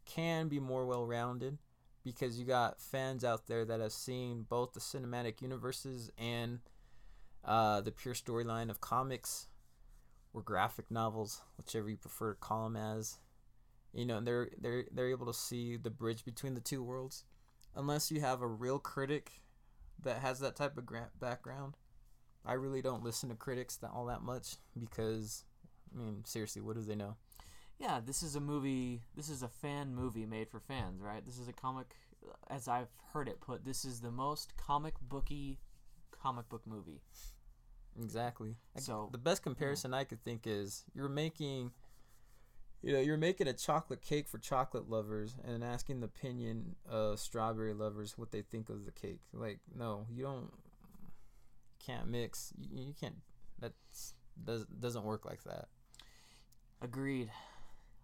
can 0.04 0.48
be 0.48 0.58
more 0.58 0.86
well 0.86 1.06
rounded 1.06 1.58
because 2.04 2.38
you 2.38 2.46
got 2.46 2.80
fans 2.80 3.24
out 3.24 3.46
there 3.46 3.64
that 3.64 3.80
have 3.80 3.92
seen 3.92 4.46
both 4.48 4.72
the 4.72 4.80
cinematic 4.80 5.42
universes 5.42 6.10
and 6.16 6.60
uh, 7.44 7.80
the 7.80 7.92
pure 7.92 8.14
storyline 8.14 8.70
of 8.70 8.80
comics 8.80 9.46
or 10.32 10.42
graphic 10.42 10.90
novels, 10.90 11.42
whichever 11.56 11.88
you 11.90 11.96
prefer 11.96 12.32
to 12.32 12.40
call 12.40 12.64
them 12.64 12.76
as. 12.76 13.18
You 13.92 14.04
know, 14.04 14.20
they're 14.20 14.50
they're 14.60 14.84
they're 14.92 15.10
able 15.10 15.26
to 15.26 15.34
see 15.34 15.76
the 15.76 15.90
bridge 15.90 16.24
between 16.24 16.54
the 16.54 16.60
two 16.60 16.82
worlds. 16.82 17.24
Unless 17.74 18.10
you 18.10 18.20
have 18.20 18.42
a 18.42 18.46
real 18.46 18.78
critic 18.78 19.42
that 20.02 20.18
has 20.18 20.40
that 20.40 20.56
type 20.56 20.76
of 20.76 20.86
gra- 20.86 21.10
background, 21.20 21.76
I 22.44 22.54
really 22.54 22.82
don't 22.82 23.04
listen 23.04 23.28
to 23.28 23.34
critics 23.34 23.76
that 23.76 23.90
all 23.94 24.06
that 24.06 24.22
much 24.22 24.56
because, 24.78 25.44
I 25.94 25.98
mean, 25.98 26.24
seriously, 26.24 26.62
what 26.62 26.76
do 26.76 26.82
they 26.82 26.94
know? 26.94 27.16
Yeah, 27.78 28.00
this 28.04 28.22
is 28.22 28.34
a 28.34 28.40
movie. 28.40 29.02
This 29.14 29.28
is 29.28 29.42
a 29.42 29.48
fan 29.48 29.94
movie 29.94 30.26
made 30.26 30.48
for 30.48 30.58
fans, 30.60 31.00
right? 31.00 31.24
This 31.24 31.38
is 31.38 31.46
a 31.46 31.52
comic, 31.52 31.94
as 32.50 32.66
I've 32.66 32.88
heard 33.12 33.28
it 33.28 33.40
put. 33.40 33.64
This 33.64 33.84
is 33.84 34.00
the 34.00 34.10
most 34.10 34.56
comic 34.56 34.94
booky 35.00 35.58
comic 36.10 36.48
book 36.48 36.62
movie. 36.66 37.00
Exactly. 38.00 38.56
So, 38.76 39.08
the 39.12 39.18
best 39.18 39.42
comparison 39.42 39.94
I 39.94 40.04
could 40.04 40.22
think 40.24 40.46
is 40.46 40.84
you're 40.94 41.08
making 41.08 41.72
you 42.82 42.92
know, 42.92 43.00
you're 43.00 43.16
making 43.16 43.48
a 43.48 43.52
chocolate 43.52 44.02
cake 44.02 44.28
for 44.28 44.38
chocolate 44.38 44.88
lovers 44.88 45.36
and 45.44 45.64
asking 45.64 46.00
the 46.00 46.06
opinion 46.06 46.76
of 46.88 47.18
strawberry 47.18 47.74
lovers 47.74 48.16
what 48.16 48.30
they 48.30 48.42
think 48.42 48.68
of 48.68 48.84
the 48.84 48.92
cake. 48.92 49.20
Like, 49.32 49.58
no, 49.76 50.06
you 50.10 50.22
don't 50.22 50.52
can't 51.84 52.08
mix. 52.08 52.52
You, 52.56 52.84
you 52.86 52.94
can't 52.98 53.16
that's 53.58 54.14
does 54.44 54.64
doesn't 54.66 55.04
work 55.04 55.24
like 55.24 55.42
that. 55.44 55.68
Agreed. 56.80 57.30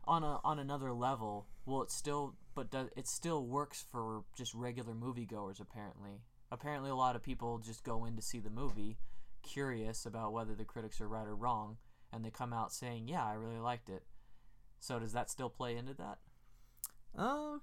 On 0.06 0.22
a 0.22 0.40
on 0.44 0.58
another 0.58 0.92
level, 0.92 1.46
well, 1.64 1.82
it 1.82 1.90
still 1.90 2.34
but 2.54 2.68
it 2.96 3.06
still 3.06 3.46
works 3.46 3.84
for 3.90 4.24
just 4.36 4.54
regular 4.54 4.94
moviegoers 4.94 5.60
apparently. 5.60 6.22
Apparently, 6.50 6.90
a 6.90 6.94
lot 6.94 7.16
of 7.16 7.22
people 7.22 7.58
just 7.58 7.84
go 7.84 8.04
in 8.04 8.16
to 8.16 8.22
see 8.22 8.38
the 8.38 8.50
movie, 8.50 8.98
curious 9.42 10.04
about 10.04 10.32
whether 10.32 10.54
the 10.54 10.64
critics 10.64 11.00
are 11.00 11.08
right 11.08 11.26
or 11.26 11.34
wrong, 11.34 11.78
and 12.12 12.24
they 12.24 12.30
come 12.30 12.52
out 12.52 12.72
saying, 12.72 13.08
"Yeah, 13.08 13.24
I 13.24 13.34
really 13.34 13.58
liked 13.58 13.88
it." 13.88 14.04
So 14.80 14.98
does 14.98 15.12
that 15.12 15.30
still 15.30 15.50
play 15.50 15.76
into 15.76 15.94
that? 15.94 16.18
Um 17.16 17.60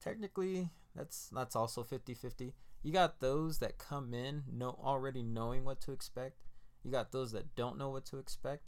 technically 0.00 0.70
that's 0.94 1.30
that's 1.32 1.56
also 1.56 1.82
50-50. 1.82 2.52
You 2.82 2.92
got 2.92 3.20
those 3.20 3.58
that 3.58 3.78
come 3.78 4.12
in 4.12 4.44
know 4.52 4.78
already 4.82 5.22
knowing 5.22 5.64
what 5.64 5.80
to 5.82 5.92
expect. 5.92 6.36
You 6.82 6.90
got 6.90 7.12
those 7.12 7.32
that 7.32 7.54
don't 7.54 7.78
know 7.78 7.88
what 7.88 8.04
to 8.06 8.18
expect. 8.18 8.64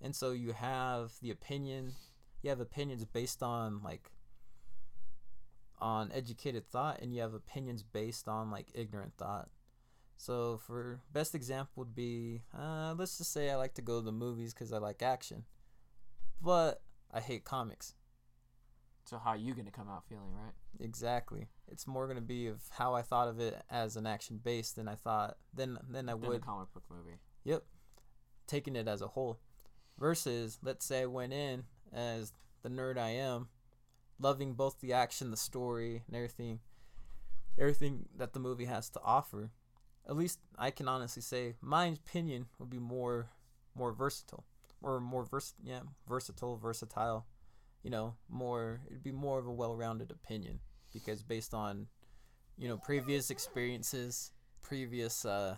And 0.00 0.14
so 0.14 0.32
you 0.32 0.52
have 0.52 1.12
the 1.22 1.30
opinion 1.30 1.92
you 2.42 2.50
have 2.50 2.60
opinions 2.60 3.04
based 3.06 3.42
on 3.42 3.82
like 3.82 4.10
on 5.80 6.10
educated 6.12 6.68
thought 6.70 7.00
and 7.00 7.14
you 7.14 7.20
have 7.20 7.34
opinions 7.34 7.82
based 7.82 8.28
on 8.28 8.50
like 8.50 8.66
ignorant 8.74 9.12
thought. 9.16 9.48
So 10.16 10.60
for 10.66 11.00
best 11.12 11.34
example 11.34 11.72
would 11.76 11.94
be 11.94 12.42
uh, 12.56 12.94
let's 12.96 13.18
just 13.18 13.32
say 13.32 13.50
I 13.50 13.56
like 13.56 13.74
to 13.74 13.82
go 13.82 13.98
to 13.98 14.04
the 14.04 14.12
movies 14.12 14.54
because 14.54 14.72
I 14.72 14.78
like 14.78 15.02
action, 15.02 15.44
but 16.40 16.82
I 17.12 17.20
hate 17.20 17.44
comics. 17.44 17.94
So 19.04 19.18
how 19.18 19.30
are 19.30 19.36
you 19.36 19.54
gonna 19.54 19.70
come 19.70 19.88
out 19.88 20.04
feeling, 20.08 20.32
right? 20.32 20.54
Exactly. 20.80 21.48
It's 21.70 21.86
more 21.86 22.06
gonna 22.06 22.20
be 22.20 22.46
of 22.46 22.62
how 22.70 22.94
I 22.94 23.02
thought 23.02 23.28
of 23.28 23.38
it 23.38 23.54
as 23.70 23.96
an 23.96 24.06
action 24.06 24.40
base 24.42 24.72
than 24.72 24.88
I 24.88 24.94
thought 24.94 25.36
than 25.52 25.78
than 25.88 26.08
I 26.08 26.14
Than 26.14 26.24
a 26.24 26.28
would 26.28 26.44
comic 26.44 26.72
book 26.72 26.84
movie. 26.90 27.18
Yep. 27.44 27.64
Taking 28.46 28.76
it 28.76 28.88
as 28.88 29.02
a 29.02 29.08
whole. 29.08 29.40
Versus, 29.98 30.58
let's 30.62 30.84
say 30.84 31.02
I 31.02 31.06
went 31.06 31.32
in 31.32 31.64
as 31.92 32.32
the 32.62 32.68
nerd 32.68 32.98
I 32.98 33.10
am, 33.10 33.48
loving 34.18 34.54
both 34.54 34.80
the 34.80 34.92
action, 34.92 35.30
the 35.30 35.36
story, 35.36 36.02
and 36.06 36.16
everything 36.16 36.60
everything 37.58 38.06
that 38.16 38.32
the 38.32 38.40
movie 38.40 38.64
has 38.64 38.88
to 38.90 39.00
offer. 39.04 39.50
At 40.08 40.16
least 40.16 40.38
I 40.58 40.70
can 40.70 40.88
honestly 40.88 41.22
say 41.22 41.54
my 41.60 41.86
opinion 41.86 42.46
would 42.58 42.70
be 42.70 42.78
more 42.78 43.30
more 43.74 43.92
versatile. 43.92 44.44
Or 44.82 45.00
more 45.00 45.24
vers 45.24 45.54
yeah, 45.62 45.80
versatile, 46.08 46.56
versatile. 46.56 47.26
You 47.82 47.90
know, 47.90 48.14
more 48.28 48.80
it'd 48.88 49.02
be 49.02 49.12
more 49.12 49.38
of 49.38 49.46
a 49.46 49.52
well 49.52 49.74
rounded 49.74 50.10
opinion. 50.10 50.60
Because 50.92 51.22
based 51.22 51.54
on, 51.54 51.86
you 52.56 52.68
know, 52.68 52.76
previous 52.76 53.30
experiences, 53.30 54.30
previous 54.62 55.24
uh 55.24 55.56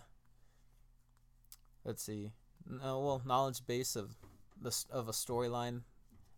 let's 1.85 2.03
see 2.03 2.31
no 2.69 2.99
well 2.99 3.21
knowledge 3.25 3.65
base 3.65 3.95
of 3.95 4.15
the 4.61 4.75
of 4.91 5.07
a 5.07 5.11
storyline 5.11 5.81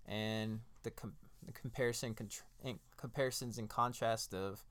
and 0.05 0.59
the, 0.83 0.91
com- 0.91 1.15
the 1.45 1.51
comparison 1.51 2.13
contr- 2.13 2.43
and 2.63 2.79
comparisons 2.97 3.57
and 3.57 3.69
contrast 3.69 4.33
of 4.33 4.65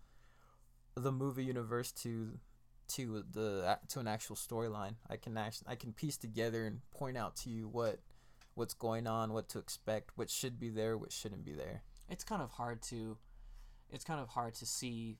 the 0.94 1.12
movie 1.12 1.44
universe 1.44 1.92
to 1.92 2.38
to 2.88 3.24
the 3.32 3.78
to 3.88 4.00
an 4.00 4.08
actual 4.08 4.36
storyline. 4.36 4.94
I 5.08 5.16
can 5.16 5.36
actually 5.36 5.68
i 5.68 5.74
can 5.74 5.92
piece 5.92 6.16
together 6.16 6.64
and 6.64 6.80
point 6.90 7.16
out 7.16 7.36
to 7.36 7.50
you 7.50 7.68
what 7.68 8.00
what's 8.54 8.74
going 8.74 9.06
on 9.06 9.32
what 9.32 9.48
to 9.50 9.58
expect 9.58 10.10
what 10.16 10.28
should 10.30 10.58
be 10.58 10.68
there 10.68 10.96
what 10.96 11.12
shouldn't 11.12 11.44
be 11.44 11.52
there. 11.52 11.82
It's 12.08 12.24
kind 12.24 12.42
of 12.42 12.52
hard 12.52 12.82
to 12.82 13.16
it's 13.90 14.04
kind 14.04 14.20
of 14.20 14.28
hard 14.28 14.54
to 14.54 14.66
see 14.66 15.18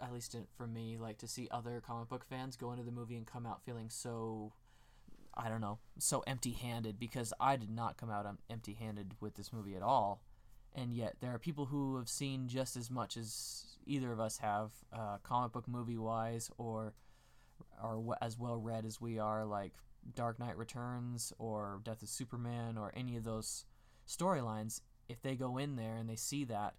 at 0.00 0.12
least 0.12 0.36
for 0.56 0.66
me 0.66 0.98
like 0.98 1.18
to 1.18 1.28
see 1.28 1.48
other 1.50 1.82
comic 1.84 2.08
book 2.08 2.24
fans 2.28 2.56
go 2.56 2.72
into 2.72 2.82
the 2.82 2.90
movie 2.90 3.16
and 3.16 3.26
come 3.26 3.46
out 3.46 3.62
feeling 3.64 3.88
so 3.88 4.52
i 5.36 5.48
don't 5.48 5.60
know 5.60 5.78
so 5.98 6.22
empty-handed 6.26 6.98
because 6.98 7.32
i 7.40 7.54
did 7.54 7.70
not 7.70 7.96
come 7.96 8.10
out 8.10 8.26
empty-handed 8.50 9.14
with 9.20 9.34
this 9.36 9.52
movie 9.52 9.76
at 9.76 9.82
all. 9.82 10.22
And 10.74 10.92
yet 10.92 11.16
there 11.20 11.32
are 11.32 11.38
people 11.38 11.66
who 11.66 11.96
have 11.96 12.08
seen 12.08 12.48
just 12.48 12.76
as 12.76 12.90
much 12.90 13.16
as 13.16 13.76
either 13.86 14.10
of 14.12 14.18
us 14.18 14.38
have 14.38 14.72
uh, 14.92 15.18
comic 15.22 15.52
book 15.52 15.68
movie 15.68 15.96
wise 15.96 16.50
or 16.58 16.94
are 17.82 17.98
as 18.20 18.38
well 18.38 18.56
read 18.56 18.84
as 18.84 19.00
we 19.00 19.18
are 19.18 19.44
like 19.44 19.72
dark 20.14 20.38
knight 20.38 20.56
returns 20.56 21.32
or 21.38 21.80
death 21.82 22.02
of 22.02 22.08
superman 22.08 22.76
or 22.76 22.92
any 22.94 23.16
of 23.16 23.24
those 23.24 23.64
storylines 24.06 24.80
if 25.08 25.22
they 25.22 25.34
go 25.34 25.56
in 25.56 25.76
there 25.76 25.96
and 25.96 26.08
they 26.08 26.16
see 26.16 26.44
that 26.44 26.74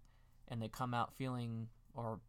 and 0.48 0.62
they 0.62 0.68
come 0.68 0.94
out 0.94 1.14
feeling 1.14 1.68
or 1.94 2.20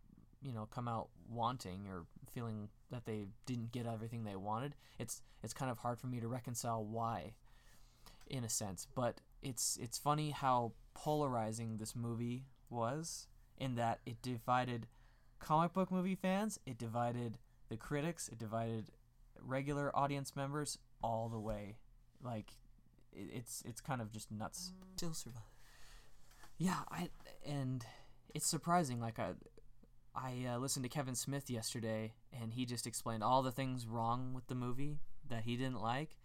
you 0.43 0.53
know 0.53 0.67
come 0.71 0.89
out 0.89 1.09
wanting 1.31 1.87
or 1.87 2.07
feeling 2.33 2.69
that 2.91 3.05
they 3.05 3.27
didn't 3.45 3.73
get 3.73 3.87
everything 3.87 4.25
they 4.25 4.37
wanted 4.37 4.75
it's 4.99 5.23
it's 5.43 5.53
kind 5.53 5.71
of 5.71 5.79
hard 5.79 5.99
for 5.99 6.07
me 6.07 6.19
to 6.19 6.29
reconcile 6.29 6.85
why 6.85 7.35
in 8.29 8.45
a 8.45 8.49
sense. 8.49 8.87
But 8.95 9.21
it's 9.43 9.79
it's 9.81 9.99
funny 9.99 10.31
how 10.31 10.73
polarizing 10.95 11.77
this 11.77 11.95
movie 11.95 12.47
was 12.71 13.29
in 13.59 13.75
that 13.77 14.01
it 14.07 14.21
divided 14.23 14.87
comic 15.39 15.73
book 15.75 15.91
movie 15.91 16.15
fans 16.15 16.59
it 16.67 16.79
divided 16.79 17.37
the 17.69 17.77
critics 17.77 18.29
it 18.29 18.39
divided 18.39 18.87
regular 19.41 19.95
audience 19.97 20.35
members 20.37 20.79
all 21.03 21.29
the 21.29 21.39
way. 21.39 21.77
Like 22.23 22.53
it, 23.13 23.29
it's 23.33 23.63
it's 23.67 23.81
kind 23.81 24.01
of 24.01 24.13
just 24.13 24.31
nuts. 24.31 24.73
Still 24.97 25.15
survive. 25.15 25.43
Yeah, 26.59 26.81
I 26.91 27.09
and 27.45 27.85
it's 28.35 28.47
surprising. 28.47 29.01
Like 29.01 29.19
I, 29.19 29.33
I 30.15 30.47
uh, 30.55 30.59
listened 30.59 30.85
to 30.85 30.89
Kevin 30.89 31.15
Smith 31.15 31.51
yesterday, 31.51 32.15
and 32.33 32.53
he 32.53 32.65
just 32.65 32.87
explained 32.87 33.23
all 33.23 33.43
the 33.43 33.53
things 33.53 33.87
wrong 33.87 34.33
with 34.35 34.47
the 34.47 34.55
movie 34.55 34.99
that 35.29 35.43
he 35.45 35.57
didn't 35.57 35.81
like, 35.83 36.17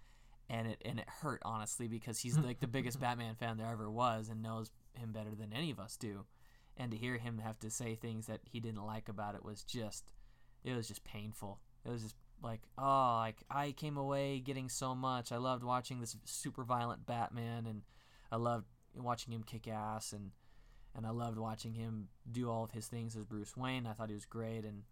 and 0.49 0.67
it 0.67 0.81
and 0.85 0.99
it 0.99 1.09
hurt 1.21 1.41
honestly 1.43 1.87
because 1.87 2.19
he's 2.19 2.37
like 2.37 2.59
the 2.59 2.67
biggest 2.67 2.99
Batman 3.01 3.35
fan 3.35 3.57
there 3.57 3.71
ever 3.71 3.89
was 3.89 4.29
and 4.29 4.41
knows 4.41 4.71
him 4.93 5.11
better 5.11 5.35
than 5.35 5.53
any 5.53 5.71
of 5.71 5.79
us 5.79 5.97
do, 5.97 6.25
and 6.77 6.91
to 6.91 6.97
hear 6.97 7.17
him 7.17 7.39
have 7.39 7.59
to 7.59 7.69
say 7.69 7.95
things 7.95 8.27
that 8.27 8.39
he 8.43 8.59
didn't 8.59 8.85
like 8.85 9.09
about 9.09 9.35
it 9.35 9.43
was 9.43 9.63
just, 9.63 10.11
it 10.63 10.75
was 10.75 10.87
just 10.87 11.03
painful. 11.03 11.59
It 11.85 11.89
was 11.89 12.03
just 12.03 12.15
like 12.43 12.61
oh 12.77 13.17
like 13.19 13.43
I 13.49 13.71
came 13.71 13.97
away 13.97 14.39
getting 14.39 14.69
so 14.69 14.95
much. 14.95 15.31
I 15.31 15.37
loved 15.37 15.63
watching 15.63 15.99
this 15.99 16.15
super 16.25 16.63
violent 16.63 17.05
Batman, 17.05 17.65
and 17.67 17.81
I 18.31 18.37
loved 18.37 18.65
watching 18.95 19.33
him 19.33 19.43
kick 19.43 19.67
ass 19.67 20.13
and 20.13 20.31
and 20.95 21.05
I 21.05 21.11
loved 21.11 21.37
watching 21.37 21.73
him 21.73 22.09
do 22.29 22.49
all 22.49 22.65
of 22.65 22.71
his 22.71 22.87
things 22.87 23.15
as 23.15 23.23
Bruce 23.23 23.55
Wayne. 23.55 23.87
I 23.87 23.93
thought 23.93 24.09
he 24.09 24.15
was 24.15 24.25
great 24.25 24.65
and 24.65 24.83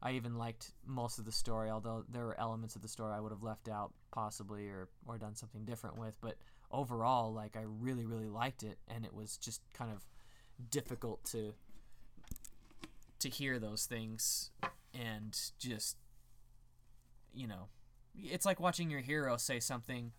I 0.00 0.12
even 0.12 0.36
liked 0.36 0.72
most 0.84 1.18
of 1.18 1.24
the 1.24 1.32
story, 1.32 1.70
although 1.70 2.04
there 2.08 2.24
were 2.24 2.38
elements 2.38 2.74
of 2.74 2.82
the 2.82 2.88
story 2.88 3.12
I 3.14 3.20
would 3.20 3.30
have 3.30 3.42
left 3.44 3.68
out 3.68 3.92
possibly 4.10 4.66
or 4.66 4.88
or 5.06 5.16
done 5.18 5.36
something 5.36 5.64
different 5.64 5.96
with. 5.96 6.14
But 6.20 6.36
overall, 6.70 7.32
like 7.32 7.56
I 7.56 7.62
really 7.64 8.04
really 8.04 8.28
liked 8.28 8.62
it, 8.62 8.78
and 8.88 9.04
it 9.04 9.14
was 9.14 9.36
just 9.36 9.62
kind 9.72 9.92
of 9.92 10.04
difficult 10.70 11.24
to 11.26 11.54
to 13.20 13.28
hear 13.28 13.60
those 13.60 13.86
things 13.86 14.50
and 14.94 15.38
just 15.58 15.96
you 17.34 17.46
know 17.46 17.68
it's 18.14 18.44
like 18.44 18.60
watching 18.60 18.90
your 18.90 19.00
hero 19.00 19.36
say 19.36 19.58
something 19.58 20.12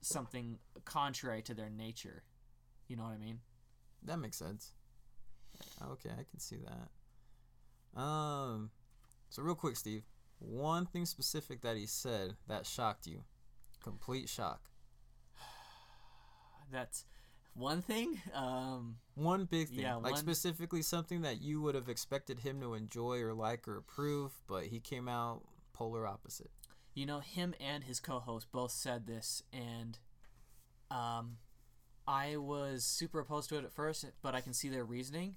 something 0.00 0.58
contrary 0.84 1.42
to 1.42 1.54
their 1.54 1.70
nature 1.70 2.22
you 2.88 2.96
know 2.96 3.04
what 3.04 3.12
i 3.12 3.16
mean 3.18 3.40
That 4.04 4.18
makes 4.18 4.36
sense. 4.36 4.72
Okay, 5.82 6.10
I 6.10 6.24
can 6.30 6.38
see 6.38 6.58
that. 7.94 8.00
Um, 8.00 8.70
so 9.30 9.42
real 9.42 9.54
quick, 9.54 9.76
Steve, 9.76 10.04
one 10.38 10.86
thing 10.86 11.06
specific 11.06 11.62
that 11.62 11.76
he 11.76 11.86
said 11.86 12.36
that 12.46 12.66
shocked 12.66 13.06
you, 13.06 13.24
complete 13.82 14.28
shock. 14.28 14.60
that's 16.70 17.04
one 17.56 17.80
thing 17.82 18.20
um 18.34 18.96
One 19.14 19.44
big 19.46 19.68
thing, 19.68 19.80
Yeah, 19.80 19.94
like 19.96 20.12
one- 20.12 20.20
specifically 20.20 20.82
something 20.82 21.22
that 21.22 21.40
you 21.40 21.60
would 21.62 21.74
have 21.74 21.88
expected 21.88 22.40
him 22.40 22.60
to 22.60 22.74
enjoy 22.74 23.20
or 23.22 23.32
like 23.34 23.66
or 23.66 23.76
approve, 23.78 24.32
but 24.46 24.64
he 24.66 24.78
came 24.80 25.08
out 25.08 25.42
polar 25.72 26.06
opposite. 26.06 26.50
you 26.94 27.04
know 27.06 27.20
him 27.20 27.54
and 27.60 27.84
his 27.84 28.00
co-host 28.00 28.50
both 28.52 28.70
said 28.70 29.06
this 29.06 29.42
and 29.52 29.98
um 30.90 31.36
i 32.08 32.36
was 32.36 32.84
super 32.84 33.20
opposed 33.20 33.48
to 33.50 33.58
it 33.58 33.64
at 33.64 33.72
first 33.72 34.04
but 34.22 34.34
i 34.34 34.40
can 34.40 34.54
see 34.54 34.68
their 34.70 34.84
reasoning 34.84 35.36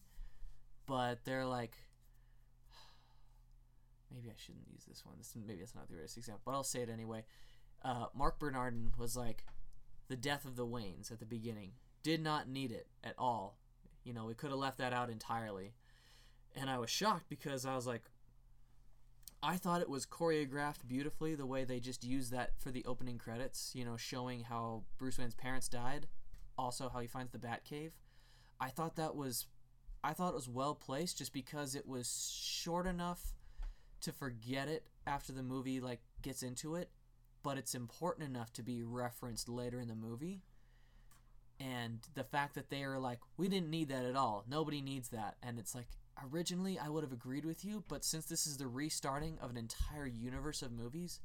but 0.85 1.25
they're 1.25 1.45
like 1.45 1.75
maybe 4.13 4.29
i 4.29 4.33
shouldn't 4.38 4.67
use 4.71 4.85
this 4.88 5.05
one. 5.05 5.15
This 5.17 5.33
maybe 5.35 5.61
it's 5.61 5.75
not 5.75 5.88
the 5.88 5.93
greatest 5.95 6.17
example 6.17 6.41
but 6.45 6.51
i'll 6.53 6.63
say 6.63 6.81
it 6.81 6.89
anyway. 6.89 7.25
Uh, 7.83 8.05
marc 8.15 8.39
bernardin 8.39 8.91
was 8.97 9.15
like 9.15 9.43
the 10.07 10.15
death 10.15 10.45
of 10.45 10.55
the 10.55 10.65
waynes 10.65 11.11
at 11.11 11.19
the 11.19 11.25
beginning 11.25 11.71
did 12.03 12.22
not 12.22 12.48
need 12.48 12.72
it 12.72 12.88
at 13.03 13.15
all 13.18 13.58
you 14.03 14.13
know 14.13 14.25
we 14.25 14.34
could 14.34 14.50
have 14.50 14.60
left 14.60 14.77
that 14.77 14.94
out 14.94 15.10
entirely 15.10 15.74
and 16.56 16.70
i 16.70 16.77
was 16.77 16.89
shocked 16.89 17.25
because 17.29 17.65
i 17.65 17.75
was 17.75 17.88
like 17.88 18.03
I 19.41 19.56
thought 19.56 19.82
it 19.82 19.89
was 19.89 20.06
choreographed 20.06 20.88
beautifully 20.88 21.34
the 21.34 21.46
way 21.46 21.63
they 21.63 21.79
just 21.79 22.03
used 22.03 22.32
that 22.34 22.51
for 22.60 22.72
the 22.72 22.84
opening 22.86 23.18
credits, 23.18 23.72
you 23.74 23.86
know, 23.86 23.96
showing 23.96 24.41
how 24.41 24.84
Bruce 24.98 25.18
Wayne's 25.18 25.34
parents 25.36 25.70
died, 25.70 26.08
also 26.58 26.89
how 26.89 27.00
he 27.00 27.08
finds 27.08 27.32
the 27.32 27.38
Batcave. 27.38 27.91
I 28.60 28.70
thought 28.70 28.98
that 28.98 29.15
was 29.15 29.48
I 30.03 30.13
thought 30.13 30.29
it 30.29 30.36
was 30.36 30.50
well 30.50 30.75
placed 30.75 31.18
just 31.18 31.34
because 31.34 31.75
it 31.75 31.88
was 31.88 32.32
short 32.34 32.86
enough 32.86 33.34
to 34.01 34.12
forget 34.12 34.68
it 34.68 34.88
after 35.08 35.32
the 35.32 35.44
movie 35.44 35.79
like 35.79 36.01
gets 36.22 36.44
into 36.44 36.75
it, 36.75 36.89
but 37.41 37.58
it's 37.58 37.75
important 37.75 38.29
enough 38.29 38.51
to 38.53 38.63
be 38.63 38.84
referenced 38.84 39.48
later 39.48 39.79
in 39.79 39.88
the 39.88 39.96
movie. 39.96 40.41
And 41.60 42.00
the 42.13 42.24
fact 42.24 42.56
that 42.56 42.70
they 42.70 42.84
are 42.84 43.00
like, 43.00 43.20
we 43.38 43.50
didn't 43.50 43.70
need 43.70 43.89
that 43.89 44.06
at 44.06 44.16
all. 44.16 44.46
Nobody 44.50 44.82
needs 44.82 45.10
that. 45.10 45.36
And 45.44 45.60
it's 45.60 45.75
like, 45.75 45.88
originally 46.32 46.80
I 46.80 46.89
would 46.89 47.04
have 47.04 47.12
agreed 47.12 47.46
with 47.46 47.66
you, 47.66 47.84
but 47.88 48.04
since 48.04 48.25
this 48.25 48.48
is 48.48 48.58
the 48.58 48.68
restarting 48.68 49.38
of 49.42 49.50
an 49.50 49.58
entire 49.58 50.06
universe 50.06 50.62
of 50.62 50.72
movies, 50.72 51.20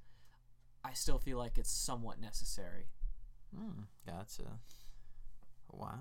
I 0.85 0.93
still 0.93 1.19
feel 1.19 1.39
like 1.39 1.57
it's 1.57 1.71
somewhat 1.71 2.21
necessary. 2.21 2.87
Hmm, 3.57 3.83
gotcha. 4.07 4.59
Wow. 5.71 5.99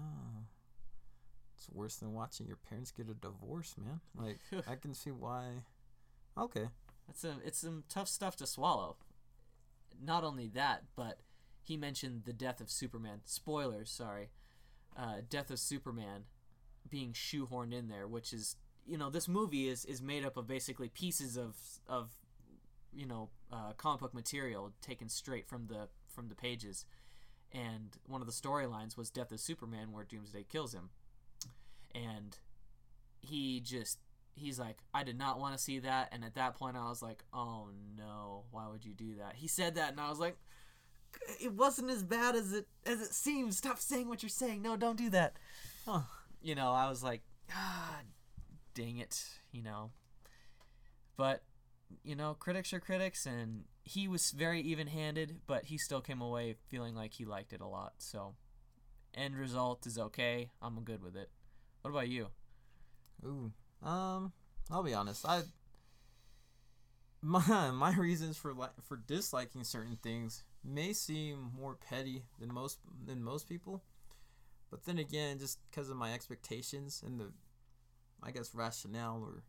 It's 1.55 1.69
worse 1.69 1.95
than 1.97 2.13
watching 2.13 2.47
your 2.47 2.57
parents 2.57 2.91
get 2.91 3.09
a 3.09 3.13
divorce, 3.13 3.75
man. 3.77 4.01
Like 4.15 4.39
I 4.67 4.75
can 4.75 4.93
see 4.93 5.11
why. 5.11 5.63
Okay. 6.37 6.67
It's 7.09 7.23
a, 7.23 7.35
it's 7.45 7.59
some 7.59 7.83
tough 7.89 8.07
stuff 8.07 8.35
to 8.37 8.47
swallow. 8.47 8.97
Not 10.03 10.23
only 10.23 10.47
that, 10.49 10.83
but 10.95 11.19
he 11.63 11.77
mentioned 11.77 12.23
the 12.25 12.33
death 12.33 12.59
of 12.59 12.69
Superman. 12.69 13.21
Spoilers, 13.25 13.89
sorry. 13.89 14.29
Uh, 14.95 15.21
death 15.27 15.49
of 15.49 15.59
Superman 15.59 16.25
being 16.89 17.13
shoehorned 17.13 17.73
in 17.73 17.87
there, 17.87 18.07
which 18.07 18.33
is 18.33 18.57
you 18.85 18.97
know 18.97 19.09
this 19.09 19.27
movie 19.27 19.69
is 19.69 19.85
is 19.85 20.01
made 20.01 20.25
up 20.25 20.37
of 20.37 20.45
basically 20.45 20.89
pieces 20.89 21.37
of 21.37 21.55
of 21.87 22.11
you 22.93 23.05
know 23.05 23.29
uh, 23.51 23.71
comic 23.77 24.01
book 24.01 24.13
material 24.13 24.73
taken 24.81 25.07
straight 25.09 25.47
from 25.47 25.67
the 25.67 25.87
from 26.07 26.27
the 26.27 26.35
pages, 26.35 26.85
and 27.51 27.97
one 28.05 28.21
of 28.21 28.27
the 28.27 28.33
storylines 28.33 28.97
was 28.97 29.09
death 29.09 29.31
of 29.31 29.39
Superman, 29.39 29.91
where 29.91 30.03
Doomsday 30.03 30.45
kills 30.49 30.73
him, 30.73 30.89
and 31.95 32.37
he 33.21 33.61
just 33.61 33.99
he's 34.35 34.57
like 34.57 34.79
i 34.95 35.03
did 35.03 35.17
not 35.17 35.39
want 35.39 35.55
to 35.55 35.61
see 35.61 35.79
that. 35.79 36.09
And 36.11 36.25
at 36.25 36.35
that 36.35 36.55
point 36.55 36.75
i 36.75 36.89
was 36.89 37.01
like 37.01 37.23
oh 37.33 37.69
no. 37.97 38.43
Why 38.51 38.67
would 38.67 38.85
you 38.85 38.93
do 38.93 39.15
that? 39.19 39.35
He 39.35 39.47
said 39.47 39.75
that 39.75 39.91
and 39.91 39.99
i 40.01 40.09
was 40.09 40.19
like 40.19 40.35
it 41.41 41.53
wasn't 41.53 41.89
as 41.89 42.03
bad 42.03 42.35
as 42.35 42.53
it 42.53 42.67
as 42.85 43.01
it 43.01 43.13
seems. 43.13 43.57
Stop 43.57 43.79
saying 43.79 44.07
what 44.07 44.23
you're 44.23 44.29
saying. 44.29 44.61
No 44.61 44.75
don't 44.75 44.97
do 44.97 45.09
that. 45.09 45.33
Huh. 45.85 46.01
you 46.41 46.55
know 46.55 46.71
i 46.71 46.87
was 46.87 47.03
like 47.03 47.21
ah 47.51 47.99
dang 48.73 48.97
it 48.97 49.23
you 49.51 49.61
know. 49.61 49.91
But 51.17 51.43
you 52.03 52.15
know 52.15 52.35
critics 52.37 52.73
are 52.73 52.79
critics 52.79 53.25
and 53.25 53.65
he 53.83 54.07
was 54.07 54.31
very 54.31 54.61
even-handed 54.61 55.41
but 55.45 55.65
he 55.65 55.77
still 55.77 56.01
came 56.01 56.21
away 56.21 56.55
feeling 56.69 56.95
like 56.95 57.13
he 57.13 57.25
liked 57.25 57.53
it 57.53 57.61
a 57.61 57.67
lot. 57.67 57.93
So 57.99 58.35
end 59.13 59.35
result 59.35 59.85
is 59.85 59.97
okay. 59.97 60.49
I'm 60.61 60.81
good 60.83 61.03
with 61.03 61.15
it. 61.15 61.29
What 61.81 61.91
about 61.91 62.07
you? 62.07 62.27
Ooh. 63.25 63.51
Um, 63.85 64.31
I'll 64.71 64.83
be 64.83 64.93
honest. 64.93 65.25
I 65.27 65.43
my 67.21 67.71
my 67.71 67.93
reasons 67.95 68.37
for 68.37 68.53
li- 68.53 68.67
for 68.81 68.97
disliking 68.97 69.63
certain 69.63 69.97
things 70.01 70.43
may 70.63 70.93
seem 70.93 71.51
more 71.57 71.75
petty 71.75 72.23
than 72.39 72.53
most 72.53 72.79
than 73.05 73.23
most 73.23 73.47
people, 73.47 73.83
but 74.71 74.85
then 74.85 74.97
again, 74.97 75.39
just 75.39 75.59
because 75.69 75.89
of 75.89 75.97
my 75.97 76.13
expectations 76.13 77.03
and 77.05 77.19
the, 77.19 77.31
I 78.21 78.31
guess 78.31 78.55
rationale 78.55 79.21
or 79.23 79.43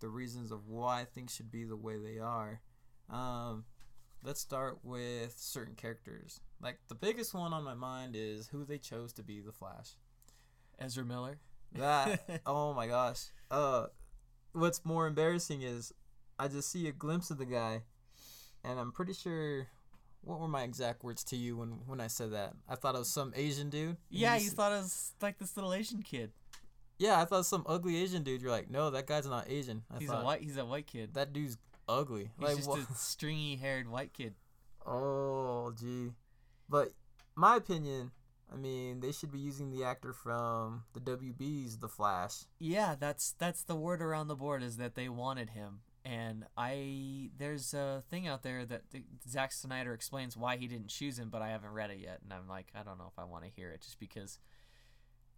the 0.00 0.08
reasons 0.08 0.52
of 0.52 0.68
why 0.68 1.06
things 1.12 1.34
should 1.34 1.50
be 1.50 1.64
the 1.64 1.76
way 1.76 1.96
they 1.96 2.18
are. 2.18 2.60
Um, 3.10 3.64
let's 4.22 4.40
start 4.40 4.78
with 4.82 5.34
certain 5.36 5.74
characters. 5.74 6.40
Like 6.60 6.78
the 6.88 6.94
biggest 6.94 7.34
one 7.34 7.52
on 7.52 7.64
my 7.64 7.74
mind 7.74 8.14
is 8.16 8.48
who 8.48 8.64
they 8.64 8.78
chose 8.78 9.12
to 9.14 9.22
be 9.22 9.40
the 9.40 9.52
Flash. 9.52 9.96
ezra 10.78 11.04
miller 11.04 11.38
That 11.72 12.42
oh 12.46 12.74
my 12.74 12.86
gosh. 12.86 13.26
Uh 13.50 13.86
what's 14.52 14.84
more 14.84 15.06
embarrassing 15.06 15.62
is 15.62 15.92
I 16.38 16.48
just 16.48 16.70
see 16.70 16.88
a 16.88 16.92
glimpse 16.92 17.30
of 17.30 17.38
the 17.38 17.44
guy 17.44 17.82
and 18.64 18.78
I'm 18.78 18.92
pretty 18.92 19.12
sure 19.12 19.66
what 20.28 20.38
were 20.40 20.48
my 20.48 20.62
exact 20.62 21.02
words 21.02 21.24
to 21.24 21.36
you 21.36 21.56
when 21.56 21.70
when 21.86 22.00
I 22.00 22.06
said 22.08 22.32
that? 22.32 22.52
I 22.68 22.74
thought 22.74 22.94
it 22.94 22.98
was 22.98 23.08
some 23.10 23.32
Asian 23.34 23.70
dude. 23.70 23.96
Yeah, 24.10 24.36
you 24.36 24.44
you 24.44 24.50
thought 24.50 24.72
it 24.72 24.76
was 24.76 25.12
like 25.22 25.38
this 25.38 25.56
little 25.56 25.72
Asian 25.72 26.02
kid. 26.02 26.32
Yeah, 26.98 27.20
I 27.20 27.24
thought 27.24 27.46
some 27.46 27.64
ugly 27.66 27.96
Asian 28.02 28.22
dude. 28.24 28.42
You're 28.42 28.50
like, 28.50 28.70
"No, 28.70 28.90
that 28.90 29.06
guy's 29.06 29.26
not 29.26 29.48
Asian." 29.48 29.84
I 29.90 29.98
He's 29.98 30.08
thought 30.08 30.22
a 30.22 30.24
white. 30.24 30.42
He's 30.42 30.56
a 30.58 30.66
white 30.66 30.86
kid. 30.86 31.14
that 31.14 31.32
dude's 31.32 31.56
ugly. 31.88 32.30
He's 32.38 32.48
like 32.48 32.56
just 32.56 32.68
wha- 32.68 32.76
a 32.76 32.86
stringy 32.94 33.56
haired 33.56 33.88
white 33.88 34.12
kid. 34.12 34.34
Oh, 34.84 35.72
gee. 35.78 36.10
But 36.68 36.92
my 37.34 37.56
opinion, 37.56 38.10
I 38.52 38.56
mean, 38.56 39.00
they 39.00 39.12
should 39.12 39.30
be 39.32 39.38
using 39.38 39.70
the 39.70 39.84
actor 39.84 40.12
from 40.12 40.84
the 40.92 41.00
WB's 41.00 41.78
The 41.78 41.88
Flash. 41.88 42.44
Yeah, 42.58 42.94
that's 42.98 43.32
that's 43.38 43.62
the 43.62 43.76
word 43.76 44.02
around 44.02 44.28
the 44.28 44.36
board 44.36 44.62
is 44.62 44.76
that 44.76 44.94
they 44.94 45.08
wanted 45.08 45.50
him, 45.50 45.80
and 46.04 46.44
I 46.56 47.30
there's 47.38 47.74
a 47.74 48.02
thing 48.10 48.26
out 48.26 48.42
there 48.42 48.64
that 48.64 48.90
the, 48.90 49.02
Zack 49.28 49.52
Snyder 49.52 49.92
explains 49.92 50.36
why 50.36 50.56
he 50.56 50.66
didn't 50.66 50.88
choose 50.88 51.18
him, 51.18 51.28
but 51.30 51.42
I 51.42 51.48
haven't 51.48 51.72
read 51.72 51.90
it 51.90 51.98
yet, 51.98 52.20
and 52.22 52.32
I'm 52.32 52.48
like, 52.48 52.66
I 52.74 52.82
don't 52.82 52.98
know 52.98 53.10
if 53.12 53.18
I 53.18 53.24
want 53.24 53.44
to 53.44 53.50
hear 53.50 53.70
it, 53.70 53.82
just 53.82 53.98
because 53.98 54.38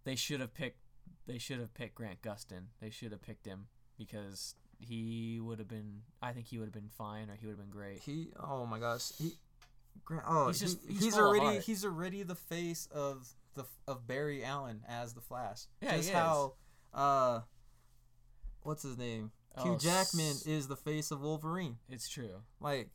they 0.03 0.15
should 0.15 0.39
have 0.39 0.53
picked 0.53 0.79
they 1.27 1.37
should 1.37 1.59
have 1.59 1.73
picked 1.73 1.95
Grant 1.95 2.21
Gustin. 2.21 2.65
They 2.79 2.89
should 2.89 3.11
have 3.11 3.21
picked 3.21 3.45
him 3.45 3.67
because 3.97 4.55
he 4.79 5.39
would 5.41 5.59
have 5.59 5.67
been. 5.67 6.01
I 6.21 6.33
think 6.33 6.47
he 6.47 6.57
would 6.57 6.65
have 6.65 6.73
been 6.73 6.89
fine, 6.89 7.29
or 7.29 7.35
he 7.35 7.45
would 7.45 7.57
have 7.57 7.59
been 7.59 7.69
great. 7.69 7.99
He 7.99 8.29
oh 8.39 8.65
my 8.65 8.79
gosh 8.79 9.11
he 9.17 9.33
Grant 10.05 10.25
oh 10.27 10.47
He's 10.47 10.59
just- 10.59 10.79
he, 10.87 10.93
he's 10.93 11.03
he's, 11.03 11.17
already 11.17 11.59
he's 11.59 11.85
already 11.85 12.23
the 12.23 12.35
face 12.35 12.87
of 12.91 13.27
the 13.53 13.65
of 13.87 14.07
Barry 14.07 14.43
Allen 14.43 14.81
as 14.87 15.13
the 15.13 15.21
Flash. 15.21 15.65
Yeah, 15.81 15.97
Just 15.97 16.11
how 16.11 16.53
uh 16.93 17.41
what's 18.63 18.83
his 18.83 18.97
name? 18.97 19.31
Hugh 19.57 19.73
Oh, 19.73 19.77
Jackman 19.77 20.31
s- 20.31 20.47
is 20.47 20.67
the 20.67 20.75
face 20.75 21.11
of 21.11 21.21
Wolverine. 21.21 21.77
It's 21.89 22.07
true. 22.07 22.41
Like 22.59 22.89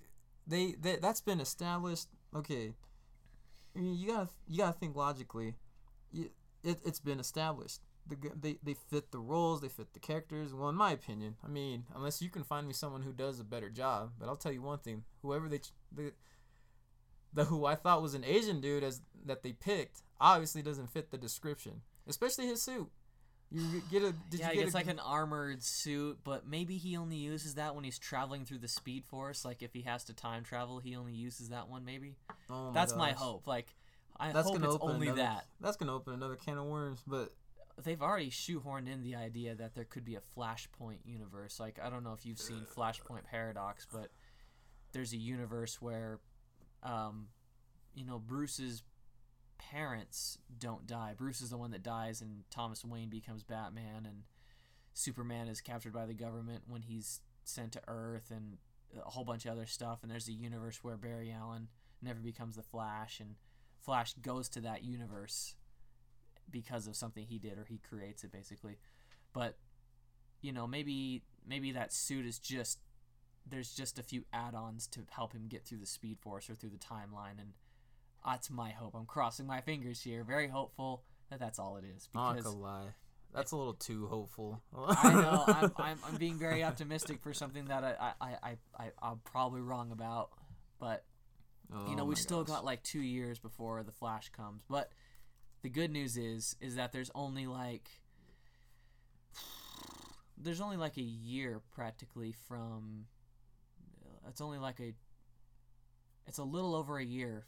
they, 0.46 0.72
they 0.80 0.96
that's 0.96 1.20
been 1.20 1.40
established. 1.40 2.08
Okay, 2.34 2.72
I 3.74 3.78
mean 3.78 3.96
you 3.98 4.08
gotta 4.08 4.28
you 4.48 4.58
gotta 4.58 4.72
think 4.78 4.96
logically. 4.96 5.54
You, 6.12 6.30
it 6.64 6.78
it's 6.84 7.00
been 7.00 7.20
established. 7.20 7.80
The, 8.08 8.16
they 8.40 8.58
they 8.62 8.74
fit 8.74 9.10
the 9.10 9.18
roles, 9.18 9.60
they 9.60 9.68
fit 9.68 9.92
the 9.92 9.98
characters. 10.00 10.54
Well, 10.54 10.68
in 10.68 10.76
my 10.76 10.92
opinion, 10.92 11.36
I 11.44 11.48
mean, 11.48 11.84
unless 11.94 12.22
you 12.22 12.30
can 12.30 12.44
find 12.44 12.66
me 12.66 12.72
someone 12.72 13.02
who 13.02 13.12
does 13.12 13.40
a 13.40 13.44
better 13.44 13.68
job, 13.68 14.12
but 14.18 14.28
I'll 14.28 14.36
tell 14.36 14.52
you 14.52 14.62
one 14.62 14.78
thing: 14.78 15.04
whoever 15.22 15.48
they 15.48 15.60
the 15.92 16.12
the 17.32 17.44
who 17.44 17.66
I 17.66 17.74
thought 17.74 18.02
was 18.02 18.14
an 18.14 18.24
Asian 18.24 18.60
dude 18.60 18.82
as 18.84 19.02
that 19.24 19.42
they 19.42 19.52
picked 19.52 20.02
obviously 20.20 20.62
doesn't 20.62 20.90
fit 20.90 21.10
the 21.10 21.18
description, 21.18 21.82
especially 22.06 22.46
his 22.46 22.62
suit. 22.62 22.88
You 23.50 23.82
get 23.90 24.02
a 24.02 24.12
did 24.30 24.40
yeah, 24.40 24.46
you 24.46 24.52
he 24.52 24.56
get 24.56 24.64
gets 24.64 24.74
a, 24.74 24.78
like 24.78 24.88
an 24.88 24.98
armored 24.98 25.62
suit, 25.62 26.18
but 26.24 26.46
maybe 26.46 26.78
he 26.78 26.96
only 26.96 27.16
uses 27.16 27.54
that 27.54 27.74
when 27.74 27.84
he's 27.84 27.98
traveling 27.98 28.44
through 28.44 28.58
the 28.58 28.68
Speed 28.68 29.04
Force. 29.04 29.44
Like 29.44 29.62
if 29.62 29.72
he 29.72 29.82
has 29.82 30.04
to 30.04 30.14
time 30.14 30.42
travel, 30.42 30.80
he 30.80 30.96
only 30.96 31.12
uses 31.12 31.50
that 31.50 31.68
one. 31.68 31.84
Maybe 31.84 32.16
oh 32.50 32.72
that's 32.72 32.94
my 32.96 33.12
hope. 33.12 33.46
Like 33.46 33.68
I 34.18 34.32
That's 34.32 34.46
hope 34.46 34.56
gonna 34.56 34.66
it's 34.66 34.74
open 34.76 34.90
only 34.90 35.08
another, 35.08 35.22
that. 35.22 35.46
That's 35.60 35.76
gonna 35.76 35.94
open 35.94 36.14
another 36.14 36.36
can 36.36 36.58
of 36.58 36.64
worms. 36.64 37.02
But 37.06 37.32
They've 37.82 38.00
already 38.00 38.30
shoehorned 38.30 38.90
in 38.90 39.02
the 39.02 39.16
idea 39.16 39.54
that 39.54 39.74
there 39.74 39.84
could 39.84 40.04
be 40.04 40.14
a 40.14 40.22
Flashpoint 40.36 41.00
universe. 41.04 41.60
Like 41.60 41.78
I 41.82 41.90
don't 41.90 42.04
know 42.04 42.14
if 42.14 42.24
you've 42.24 42.38
seen 42.38 42.64
Flashpoint 42.74 43.24
Paradox, 43.30 43.86
but 43.92 44.10
there's 44.92 45.12
a 45.12 45.18
universe 45.18 45.80
where, 45.82 46.18
um, 46.82 47.26
you 47.94 48.06
know, 48.06 48.18
Bruce's 48.18 48.82
parents 49.58 50.38
don't 50.58 50.86
die. 50.86 51.14
Bruce 51.16 51.40
is 51.40 51.50
the 51.50 51.56
one 51.56 51.70
that 51.72 51.82
dies, 51.82 52.20
and 52.20 52.44
Thomas 52.50 52.84
Wayne 52.84 53.08
becomes 53.08 53.42
Batman, 53.42 54.04
and 54.06 54.22
Superman 54.94 55.48
is 55.48 55.60
captured 55.60 55.92
by 55.92 56.06
the 56.06 56.14
government 56.14 56.64
when 56.66 56.82
he's 56.82 57.20
sent 57.44 57.72
to 57.72 57.82
Earth, 57.88 58.30
and 58.30 58.58
a 58.96 59.10
whole 59.10 59.24
bunch 59.24 59.44
of 59.44 59.52
other 59.52 59.66
stuff. 59.66 60.00
And 60.02 60.10
there's 60.10 60.28
a 60.28 60.32
universe 60.32 60.78
where 60.82 60.96
Barry 60.96 61.32
Allen 61.32 61.68
never 62.02 62.20
becomes 62.20 62.56
the 62.56 62.62
Flash, 62.62 63.20
and 63.20 63.36
Flash 63.80 64.14
goes 64.14 64.48
to 64.50 64.60
that 64.60 64.82
universe 64.82 65.54
because 66.50 66.86
of 66.86 66.96
something 66.96 67.26
he 67.26 67.38
did 67.38 67.58
or 67.58 67.64
he 67.64 67.78
creates 67.78 68.24
it 68.24 68.32
basically. 68.32 68.78
But 69.32 69.56
you 70.42 70.52
know, 70.52 70.66
maybe 70.66 71.22
maybe 71.46 71.72
that 71.72 71.92
suit 71.92 72.26
is 72.26 72.38
just 72.38 72.78
there's 73.48 73.74
just 73.74 73.98
a 73.98 74.02
few 74.02 74.24
add-ons 74.32 74.86
to 74.88 75.00
help 75.10 75.32
him 75.32 75.46
get 75.48 75.64
through 75.64 75.78
the 75.78 75.86
Speed 75.86 76.18
Force 76.18 76.50
or 76.50 76.54
through 76.54 76.70
the 76.70 76.76
timeline, 76.76 77.38
and 77.38 77.52
Ah, 78.26 78.32
that's 78.32 78.50
my 78.50 78.70
hope. 78.70 78.94
I'm 78.94 79.06
crossing 79.06 79.46
my 79.46 79.60
fingers 79.60 80.02
here, 80.02 80.24
very 80.24 80.48
hopeful 80.48 81.04
that 81.30 81.38
that's 81.38 81.58
all 81.58 81.76
it 81.76 81.84
is. 81.84 82.08
I'm 82.14 82.20
not 82.36 82.42
gonna 82.42 82.56
lie, 82.56 82.86
that's 83.32 83.52
a 83.52 83.56
little 83.56 83.74
too 83.74 84.06
hopeful. 84.08 84.60
I 84.76 85.12
know 85.12 85.44
I'm, 85.48 85.72
I'm, 85.76 85.98
I'm 86.06 86.16
being 86.16 86.38
very 86.38 86.64
optimistic 86.64 87.20
for 87.22 87.32
something 87.32 87.66
that 87.66 87.84
I, 87.84 88.12
I, 88.20 88.26
I, 88.42 88.56
I 88.78 88.90
I'm 89.02 89.18
probably 89.24 89.60
wrong 89.60 89.92
about, 89.92 90.30
but 90.80 91.04
Oh 91.74 91.88
you 91.90 91.96
know 91.96 92.02
oh 92.02 92.06
we 92.06 92.14
my 92.14 92.20
still 92.20 92.44
gosh. 92.44 92.56
got 92.56 92.64
like 92.64 92.82
two 92.84 93.00
years 93.00 93.40
before 93.40 93.82
the 93.82 93.90
flash 93.90 94.28
comes 94.28 94.62
but 94.70 94.92
the 95.62 95.68
good 95.68 95.90
news 95.90 96.16
is 96.16 96.54
is 96.60 96.76
that 96.76 96.92
there's 96.92 97.10
only 97.12 97.48
like 97.48 97.88
there's 100.38 100.60
only 100.60 100.76
like 100.76 100.96
a 100.96 101.02
year 101.02 101.60
practically 101.74 102.32
from 102.46 103.06
it's 104.28 104.40
only 104.40 104.58
like 104.58 104.78
a 104.80 104.92
it's 106.28 106.38
a 106.38 106.44
little 106.44 106.76
over 106.76 106.98
a 106.98 107.04
year 107.04 107.46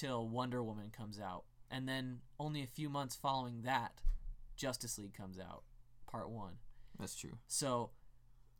till 0.00 0.28
wonder 0.28 0.62
woman 0.62 0.90
comes 0.90 1.18
out 1.20 1.44
and 1.70 1.88
then 1.88 2.20
only 2.38 2.62
a 2.62 2.66
few 2.66 2.88
months 2.88 3.16
following 3.16 3.62
that 3.62 3.92
justice 4.56 4.98
league 4.98 5.14
comes 5.14 5.38
out 5.38 5.62
part 6.10 6.30
one 6.30 6.54
That's 6.98 7.16
true. 7.18 7.38
so 7.46 7.90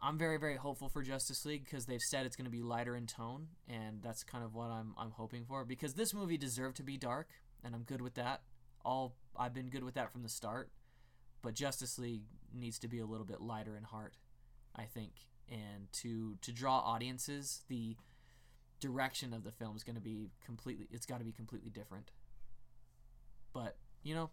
I'm 0.02 0.16
very 0.18 0.38
very 0.38 0.56
hopeful 0.56 0.88
for 0.88 1.02
Justice 1.02 1.44
League 1.44 1.64
because 1.64 1.84
they've 1.84 2.00
said 2.00 2.24
it's 2.24 2.34
going 2.36 2.46
to 2.46 2.50
be 2.50 2.62
lighter 2.62 2.96
in 2.96 3.06
tone, 3.06 3.48
and 3.68 4.00
that's 4.02 4.22
kind 4.22 4.42
of 4.42 4.54
what 4.54 4.70
I'm 4.70 4.94
I'm 4.96 5.10
hoping 5.10 5.44
for. 5.44 5.62
Because 5.66 5.92
this 5.92 6.14
movie 6.14 6.38
deserved 6.38 6.78
to 6.78 6.82
be 6.82 6.96
dark, 6.96 7.28
and 7.62 7.74
I'm 7.74 7.82
good 7.82 8.00
with 8.00 8.14
that. 8.14 8.40
All 8.82 9.14
I've 9.36 9.52
been 9.52 9.68
good 9.68 9.84
with 9.84 9.94
that 9.96 10.10
from 10.10 10.22
the 10.22 10.30
start, 10.30 10.70
but 11.42 11.52
Justice 11.52 11.98
League 11.98 12.22
needs 12.50 12.78
to 12.78 12.88
be 12.88 12.98
a 12.98 13.04
little 13.04 13.26
bit 13.26 13.42
lighter 13.42 13.76
in 13.76 13.82
heart, 13.84 14.16
I 14.74 14.84
think, 14.84 15.12
and 15.50 15.92
to 16.00 16.38
to 16.40 16.50
draw 16.50 16.78
audiences, 16.78 17.62
the 17.68 17.94
direction 18.80 19.32
of 19.32 19.44
the 19.44 19.52
film 19.52 19.76
is 19.76 19.84
going 19.84 19.96
to 19.96 20.02
be 20.02 20.30
completely. 20.44 20.86
It's 20.90 21.06
got 21.06 21.18
to 21.18 21.24
be 21.24 21.32
completely 21.32 21.70
different. 21.70 22.10
But 23.52 23.76
you 24.02 24.14
know, 24.14 24.30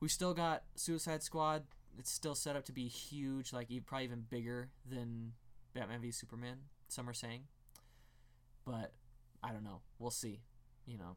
we 0.00 0.08
still 0.08 0.34
got 0.34 0.62
Suicide 0.76 1.22
Squad 1.22 1.64
it's 1.98 2.10
still 2.10 2.34
set 2.34 2.56
up 2.56 2.64
to 2.66 2.72
be 2.72 2.88
huge, 2.88 3.52
like 3.52 3.68
probably 3.86 4.04
even 4.04 4.24
bigger 4.28 4.70
than 4.88 5.32
Batman 5.74 6.00
v 6.00 6.10
Superman. 6.10 6.58
Some 6.88 7.08
are 7.08 7.14
saying, 7.14 7.42
but 8.64 8.92
I 9.42 9.52
don't 9.52 9.64
know. 9.64 9.80
We'll 9.98 10.10
see. 10.10 10.40
You 10.86 10.98
know. 10.98 11.16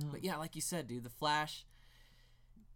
Hmm. 0.00 0.10
But 0.10 0.24
yeah, 0.24 0.36
like 0.36 0.54
you 0.54 0.62
said, 0.62 0.86
dude, 0.86 1.04
the 1.04 1.10
Flash. 1.10 1.66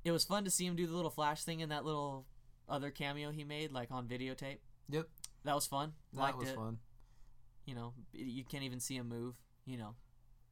It 0.05 0.13
was 0.13 0.25
fun 0.25 0.45
to 0.45 0.51
see 0.51 0.67
him 0.67 0.77
do 0.77 0.87
the 0.87 0.95
little 0.95 1.11
Flash 1.11 1.45
thing 1.45 1.61
in 1.61 1.71
that 1.71 1.85
little 1.85 2.27
other 2.69 2.91
cameo 2.91 3.31
he 3.31 3.45
made, 3.45 3.73
like 3.73 3.91
on 3.91 4.07
videotape. 4.07 4.59
Yep, 4.91 5.09
That 5.45 5.55
was 5.55 5.67
fun. 5.67 5.95
that 6.13 6.21
Liked 6.21 6.39
was 6.39 6.49
it. 6.51 6.57
fun. 6.57 6.79
You 7.67 7.75
know, 7.75 7.93
you 8.13 8.45
can't 8.45 8.65
even 8.65 8.81
see 8.81 8.97
him 8.97 9.09
move. 9.09 9.35
You 9.67 9.79
know. 9.79 9.95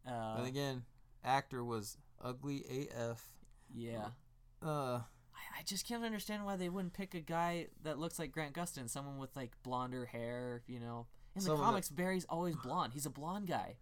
Uh, 0.06 0.36
and 0.38 0.46
again, 0.46 0.82
actor 1.24 1.62
was 1.64 1.96
ugly 2.22 2.64
AF. 2.96 3.22
yeah. 3.74 4.08
Uh, 4.62 5.00
I, 5.34 5.60
I 5.60 5.62
just 5.64 5.86
can't 5.86 6.04
understand 6.04 6.44
why 6.44 6.56
they 6.56 6.68
wouldn't 6.68 6.92
pick 6.94 7.14
a 7.14 7.20
guy 7.20 7.68
that 7.82 7.98
looks 7.98 8.18
like 8.18 8.32
Grant 8.32 8.54
Gustin, 8.54 8.88
someone 8.88 9.18
with 9.18 9.34
like 9.36 9.52
blonder 9.62 10.06
hair, 10.06 10.62
you 10.66 10.80
know. 10.80 11.06
In 11.34 11.44
the 11.44 11.50
that- 11.50 11.62
comics, 11.62 11.88
Barry's 11.88 12.26
always 12.28 12.56
blonde. 12.56 12.92
He's 12.94 13.06
a 13.06 13.10
blonde 13.10 13.46
guy. 13.48 13.76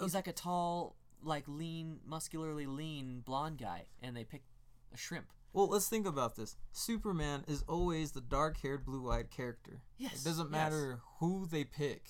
He's 0.00 0.14
like 0.14 0.26
a 0.26 0.32
tall, 0.32 0.96
like 1.22 1.44
lean, 1.46 2.00
muscularly 2.04 2.66
lean 2.66 3.20
blonde 3.24 3.58
guy, 3.58 3.86
and 4.02 4.16
they 4.16 4.24
picked 4.24 4.48
a 4.92 4.96
shrimp. 4.96 5.26
Well, 5.56 5.68
let's 5.68 5.88
think 5.88 6.06
about 6.06 6.36
this. 6.36 6.54
Superman 6.72 7.42
is 7.48 7.64
always 7.66 8.12
the 8.12 8.20
dark-haired, 8.20 8.84
blue-eyed 8.84 9.30
character. 9.30 9.80
Yes. 9.96 10.20
It 10.20 10.28
doesn't 10.28 10.48
yes. 10.48 10.52
matter 10.52 11.00
who 11.18 11.46
they 11.50 11.64
pick. 11.64 12.02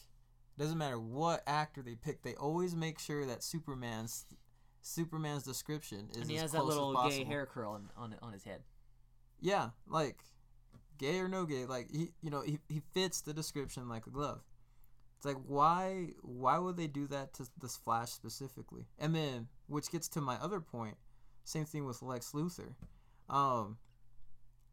It 0.57 0.61
Doesn't 0.61 0.77
matter 0.77 0.99
what 0.99 1.45
actor 1.47 1.81
they 1.81 1.95
pick. 1.95 2.23
They 2.23 2.35
always 2.35 2.75
make 2.75 2.99
sure 2.99 3.25
that 3.25 3.45
Superman's 3.45 4.27
Superman's 4.83 5.45
description 5.45 6.09
is 6.11 6.23
And 6.23 6.31
he 6.31 6.37
as 6.37 6.43
has 6.43 6.53
that 6.53 6.65
little 6.65 7.09
gay 7.09 7.23
hair 7.23 7.47
curl 7.47 7.75
on, 7.75 7.91
on 7.97 8.17
on 8.21 8.33
his 8.33 8.43
head. 8.43 8.63
Yeah, 9.41 9.71
like 9.89 10.25
gay 10.99 11.21
or 11.21 11.29
no 11.29 11.45
gay, 11.45 11.67
like 11.67 11.89
he, 11.93 12.11
you 12.23 12.31
know, 12.31 12.41
he, 12.41 12.59
he 12.69 12.83
fits 12.95 13.21
the 13.21 13.33
description 13.33 13.89
like 13.89 14.09
a 14.09 14.11
glove. 14.11 14.41
It's 15.19 15.25
like 15.25 15.37
why 15.47 16.15
why 16.23 16.59
would 16.59 16.77
they 16.77 16.89
do 16.89 17.07
that 17.09 17.33
to 17.35 17.47
this 17.61 17.77
Flash 17.77 18.11
specifically? 18.11 18.87
And 18.99 19.15
then, 19.15 19.47
which 19.69 19.93
gets 19.93 20.09
to 20.09 20.21
my 20.21 20.35
other 20.37 20.61
point, 20.61 20.97
same 21.45 21.65
thing 21.65 21.85
with 21.85 22.03
Lex 22.03 22.33
Luthor. 22.33 22.75
Um, 23.29 23.79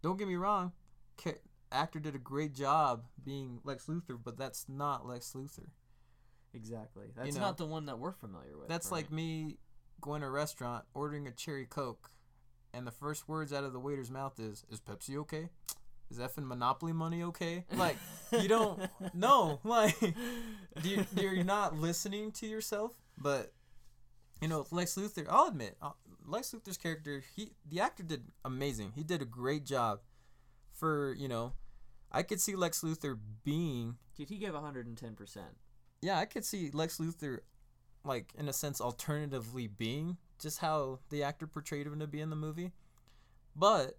don't 0.02 0.18
get 0.18 0.28
me 0.28 0.36
wrong, 0.36 0.74
ca- 1.18 1.42
actor 1.72 2.00
did 2.00 2.16
a 2.16 2.20
great 2.20 2.54
job 2.54 3.06
being 3.24 3.60
Lex 3.64 3.86
Luthor, 3.86 4.18
but 4.24 4.38
that's 4.38 4.66
not 4.70 5.08
Lex 5.08 5.34
Luthor. 5.34 5.70
Exactly. 6.54 7.08
That's 7.16 7.36
know, 7.36 7.42
not 7.42 7.58
the 7.58 7.66
one 7.66 7.88
that 7.88 7.98
we're 7.98 8.12
familiar 8.12 8.58
with. 8.58 8.70
That's 8.70 8.88
right? 8.88 8.98
like 8.98 9.12
me 9.12 9.58
going 10.02 10.22
to 10.22 10.28
a 10.28 10.32
restaurant, 10.32 10.86
ordering 10.94 11.28
a 11.28 11.32
cherry 11.32 11.66
coke, 11.66 12.12
and 12.74 12.86
the 12.86 12.92
first 12.92 13.28
words 13.28 13.52
out 13.52 13.64
of 13.64 13.74
the 13.74 13.80
waiter's 13.80 14.12
mouth 14.12 14.40
is, 14.40 14.64
"Is 14.70 14.80
Pepsi 14.80 15.18
okay? 15.18 15.50
Is 16.12 16.20
effing 16.20 16.46
Monopoly 16.46 16.94
money 16.94 17.24
okay?" 17.24 17.66
Like 17.76 17.98
you 18.32 18.48
don't 18.48 18.80
know, 19.16 19.60
like 19.64 20.00
do 20.00 20.90
you, 20.90 21.06
you're 21.16 21.44
not 21.44 21.76
listening 21.78 22.32
to 22.34 22.46
yourself. 22.46 22.92
But 23.18 23.52
you 24.42 24.48
know, 24.48 24.66
Lex 24.72 24.96
Luthor, 24.96 25.26
I'll 25.30 25.48
admit, 25.48 25.78
Lex 26.26 26.52
Luthor's 26.54 26.78
character, 26.78 27.24
he 27.36 27.52
the 27.68 27.80
actor 27.80 28.04
did 28.04 28.26
amazing. 28.46 28.94
He 28.96 29.04
did 29.04 29.22
a 29.22 29.26
great 29.26 29.66
job. 29.66 30.00
For 30.74 31.14
you 31.14 31.28
know, 31.28 31.54
I 32.12 32.24
could 32.24 32.42
see 32.42 32.56
Lex 32.56 32.82
Luthor 32.82 33.18
being 33.44 33.98
Dude, 34.16 34.30
he 34.30 34.38
gave 34.38 34.54
110 34.54 35.16
percent. 35.16 35.58
yeah, 36.02 36.18
I 36.20 36.26
could 36.26 36.46
see 36.46 36.70
Lex 36.72 36.98
Luthor, 36.98 37.40
like 38.04 38.34
in 38.38 38.48
a 38.50 38.54
sense, 38.54 38.82
alternatively 38.82 39.68
being 39.68 40.18
just 40.40 40.60
how 40.60 41.00
the 41.10 41.24
actor 41.24 41.48
portrayed 41.48 41.88
him 41.88 42.00
to 42.00 42.08
be 42.08 42.20
in 42.22 42.30
the 42.30 42.36
movie. 42.36 42.72
But, 43.56 43.98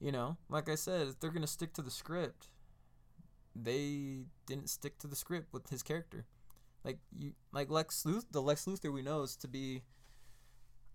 you 0.00 0.12
know, 0.12 0.36
like 0.48 0.68
I 0.68 0.76
said, 0.76 1.08
if 1.08 1.20
they're 1.20 1.30
gonna 1.30 1.46
stick 1.46 1.72
to 1.74 1.82
the 1.82 1.90
script, 1.90 2.48
they 3.54 4.24
didn't 4.46 4.70
stick 4.70 4.98
to 4.98 5.06
the 5.06 5.16
script 5.16 5.52
with 5.52 5.68
his 5.70 5.82
character. 5.82 6.26
Like 6.84 6.98
you, 7.18 7.32
like 7.52 7.70
Lex 7.70 8.02
Luthor, 8.04 8.24
the 8.30 8.42
Lex 8.42 8.64
Luthor 8.66 8.92
we 8.92 9.02
know 9.02 9.22
is 9.22 9.36
to 9.36 9.48
be, 9.48 9.82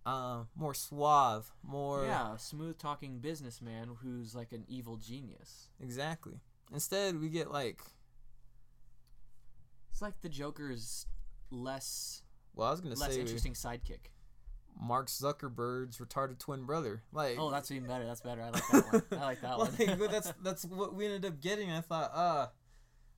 uh, 0.09 0.43
more 0.55 0.73
suave, 0.73 1.51
more 1.63 2.05
Yeah, 2.05 2.35
smooth 2.37 2.77
talking 2.77 3.19
businessman 3.19 3.89
who's 4.01 4.33
like 4.35 4.51
an 4.51 4.65
evil 4.67 4.97
genius. 4.97 5.69
exactly. 5.79 6.39
Instead, 6.71 7.19
we 7.19 7.29
get 7.29 7.51
like, 7.51 7.81
It's 9.91 10.01
like 10.01 10.21
the 10.21 10.29
Joker's 10.29 11.05
less 11.51 12.21
well, 12.53 12.67
I 12.67 12.71
was 12.71 12.81
gonna 12.81 12.95
less 12.95 13.13
say 13.13 13.19
interesting 13.21 13.53
sidekick. 13.53 14.11
Mark 14.81 15.07
Zuckerberg's 15.07 15.97
retarded 15.97 16.39
twin 16.39 16.63
brother. 16.65 17.03
Like, 17.11 17.37
Oh, 17.37 17.49
that's 17.51 17.69
even 17.71 17.87
better. 17.87 18.05
That's 18.05 18.21
better. 18.21 18.41
I 18.41 18.49
like 18.49 18.67
that 18.71 18.93
one. 18.93 19.03
I 19.19 19.23
like 19.25 19.41
that 19.41 19.57
one. 19.57 19.71
Like, 19.77 19.99
but 19.99 20.11
that's 20.11 20.31
that's 20.43 20.65
what 20.65 20.93
we 20.93 21.05
ended 21.05 21.25
up 21.25 21.41
getting. 21.41 21.71
I 21.71 21.81
thought, 21.81 22.11
uh, 22.13 22.47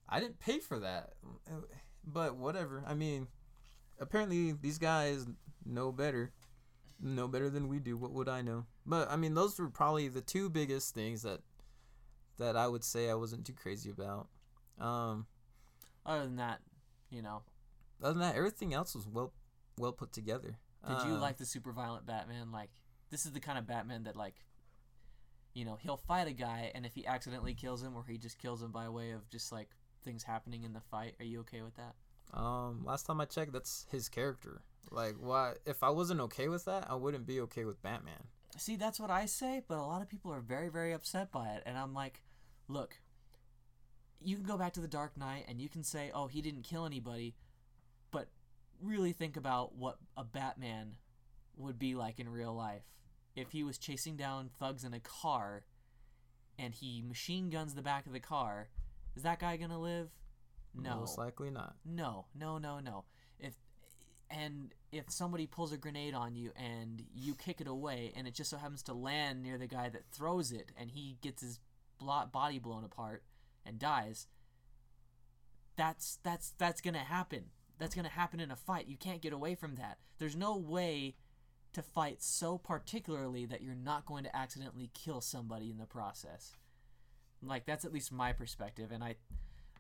I 0.10 0.20
didn't 0.20 0.40
pay 0.40 0.60
for 0.60 0.80
that, 0.80 1.14
but 2.06 2.36
whatever. 2.36 2.84
I 2.88 2.94
mean, 2.96 3.28
apparently 4.00 4.54
these 4.54 4.78
guys 4.78 5.26
know 5.66 5.92
better, 5.92 6.32
know 7.02 7.28
better 7.28 7.50
than 7.50 7.68
we 7.68 7.80
do. 7.80 7.98
What 7.98 8.12
would 8.12 8.30
I 8.30 8.42
know? 8.42 8.66
But 8.86 9.10
I 9.10 9.16
mean, 9.16 9.34
those 9.34 9.60
were 9.60 9.70
probably 9.70 10.08
the 10.08 10.22
two 10.22 10.50
biggest 10.50 10.94
things 10.94 11.24
that 11.24 11.42
that 12.38 12.56
I 12.56 12.68
would 12.68 12.84
say 12.84 13.10
I 13.10 13.16
wasn't 13.16 13.46
too 13.46 13.54
crazy 13.54 13.90
about. 13.90 14.28
Um, 14.80 15.28
Other 16.06 16.24
than 16.24 16.38
that, 16.38 16.62
you 17.10 17.22
know, 17.22 17.44
other 18.02 18.14
than 18.14 18.22
that, 18.22 18.36
everything 18.36 18.74
else 18.74 18.96
was 18.96 19.08
well 19.08 19.34
well 19.78 19.92
put 19.92 20.12
together. 20.12 20.58
did 20.88 21.06
you 21.06 21.16
Uh, 21.16 21.20
like 21.20 21.38
the 21.38 21.46
super 21.46 21.72
violent 21.72 22.06
Batman? 22.06 22.52
Like, 22.52 22.72
this 23.10 23.26
is 23.26 23.32
the 23.34 23.40
kind 23.40 23.58
of 23.60 23.68
Batman 23.68 24.04
that 24.04 24.16
like 24.16 24.36
you 25.54 25.66
know, 25.66 25.76
he'll 25.82 25.98
fight 25.98 26.28
a 26.28 26.32
guy, 26.34 26.72
and 26.74 26.86
if 26.86 26.96
he 26.96 27.06
accidentally 27.06 27.54
kills 27.54 27.84
him, 27.84 27.96
or 27.96 28.06
he 28.08 28.18
just 28.18 28.38
kills 28.38 28.64
him 28.64 28.72
by 28.72 28.88
way 28.88 29.12
of 29.12 29.28
just 29.30 29.52
like 29.52 29.70
things 30.04 30.24
happening 30.24 30.64
in 30.64 30.74
the 30.74 30.80
fight, 30.80 31.16
are 31.20 31.26
you 31.26 31.42
okay 31.42 31.62
with 31.62 31.76
that? 31.76 31.94
Um, 32.34 32.86
last 32.86 33.06
time 33.06 33.20
I 33.20 33.26
checked, 33.26 33.52
that's 33.52 33.86
his 33.92 34.08
character. 34.08 34.62
Like, 34.90 35.16
why? 35.20 35.54
If 35.66 35.84
I 35.84 35.90
wasn't 35.90 36.22
okay 36.22 36.48
with 36.48 36.66
that, 36.66 36.90
I 36.90 36.96
wouldn't 36.96 37.26
be 37.26 37.40
okay 37.42 37.66
with 37.66 37.82
Batman. 37.82 38.28
See, 38.58 38.76
that's 38.76 39.00
what 39.00 39.10
I 39.10 39.26
say, 39.26 39.62
but 39.68 39.78
a 39.78 39.84
lot 39.84 40.02
of 40.02 40.10
people 40.10 40.34
are 40.34 40.42
very, 40.42 40.70
very 40.70 40.92
upset 40.92 41.32
by 41.32 41.50
it, 41.50 41.64
and 41.66 41.78
I'm 41.78 41.94
like, 41.94 42.22
look, 42.68 42.98
you 44.24 44.36
can 44.36 44.46
go 44.46 44.58
back 44.58 44.74
to 44.74 44.82
the 44.82 44.88
Dark 44.88 45.18
Knight 45.18 45.46
and 45.48 45.60
you 45.62 45.70
can 45.70 45.84
say, 45.84 46.12
oh, 46.14 46.28
he 46.28 46.42
didn't 46.42 46.64
kill 46.64 46.86
anybody, 46.86 47.36
but 48.12 48.28
really 48.82 49.14
think 49.14 49.36
about 49.36 49.76
what 49.76 49.98
a 50.16 50.24
Batman 50.24 50.96
would 51.58 51.80
be 51.80 51.96
like 51.96 52.20
in 52.20 52.30
real 52.30 52.54
life 52.54 52.84
if 53.36 53.52
he 53.52 53.64
was 53.64 53.78
chasing 53.78 54.16
down 54.16 54.50
thugs 54.60 54.84
in 54.84 54.94
a 54.94 55.00
car 55.00 55.64
and 56.60 56.74
he 56.74 57.02
machine 57.02 57.50
guns 57.50 57.74
the 57.74 57.82
back 57.82 58.06
of 58.06 58.14
the 58.14 58.20
car. 58.20 58.70
Is 59.16 59.24
that 59.24 59.40
guy 59.40 59.58
gonna 59.58 59.80
live? 59.80 60.10
No. 60.76 60.98
Most 60.98 61.18
likely 61.18 61.50
not. 61.50 61.76
No, 61.86 62.26
no, 62.36 62.58
no, 62.58 62.80
no. 62.80 63.06
And 64.32 64.74
if 64.92 65.10
somebody 65.10 65.46
pulls 65.46 65.74
a 65.74 65.78
grenade 65.78 66.14
on 66.14 66.36
you 66.36 66.52
and 66.56 67.04
you 67.14 67.36
kick 67.36 67.60
it 67.60 67.68
away 67.68 68.14
and 68.16 68.28
it 68.28 68.34
just 68.34 68.50
so 68.50 68.58
happens 68.58 68.84
to 68.84 68.94
land 68.94 69.44
near 69.44 69.58
the 69.58 69.68
guy 69.68 69.90
that 69.90 70.06
throws 70.12 70.52
it 70.52 70.72
and 70.78 70.92
he 70.92 71.18
gets 71.22 71.42
his 71.42 71.60
body 72.32 72.60
blown 72.60 72.84
apart 72.84 73.24
and 73.66 73.78
dies, 73.78 74.28
that's 75.76 76.20
that's 76.24 76.52
that's 76.58 76.82
gonna 76.82 77.00
happen. 77.00 77.46
That's 77.78 77.96
gonna 77.96 78.10
happen 78.10 78.40
in 78.40 78.52
a 78.52 78.56
fight. 78.56 78.88
You 78.88 78.98
can't 78.98 79.22
get 79.22 79.34
away 79.34 79.56
from 79.56 79.76
that. 79.76 79.98
There's 80.18 80.36
no 80.36 80.56
way 80.56 81.16
to 81.74 81.82
fight 81.82 82.22
so 82.22 82.58
particularly 82.58 83.46
that 83.46 83.62
you're 83.62 83.76
not 83.76 84.06
going 84.06 84.24
to 84.26 84.36
accidentally 84.36 84.92
kill 84.94 85.22
somebody 85.22 85.70
in 85.70 85.78
the 85.78 85.86
process. 85.86 86.54
Like 87.42 87.66
that's 87.66 87.86
at 87.86 87.94
least 87.94 88.12
my 88.12 88.34
perspective, 88.34 88.92
and 88.92 89.04
I 89.04 89.16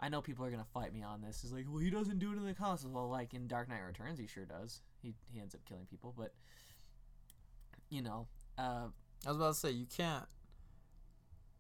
I 0.01 0.09
know 0.09 0.21
people 0.21 0.43
are 0.45 0.49
gonna 0.49 0.65
fight 0.73 0.93
me 0.93 1.03
on 1.03 1.21
this. 1.21 1.43
It's 1.43 1.53
like, 1.53 1.65
well, 1.69 1.79
he 1.79 1.89
doesn't 1.89 2.19
do 2.19 2.31
it 2.31 2.37
in 2.37 2.45
the 2.45 2.53
comics. 2.53 2.83
Well, 2.85 3.09
like 3.09 3.33
in 3.33 3.47
Dark 3.47 3.69
Knight 3.69 3.81
Returns, 3.85 4.19
he 4.19 4.27
sure 4.27 4.45
does. 4.45 4.81
He 5.01 5.13
he 5.31 5.39
ends 5.39 5.53
up 5.53 5.61
killing 5.65 5.85
people, 5.85 6.13
but 6.17 6.33
you 7.89 8.01
know, 8.01 8.27
uh, 8.57 8.87
I 9.25 9.29
was 9.29 9.37
about 9.37 9.53
to 9.53 9.59
say 9.59 9.71
you 9.71 9.85
can't 9.85 10.25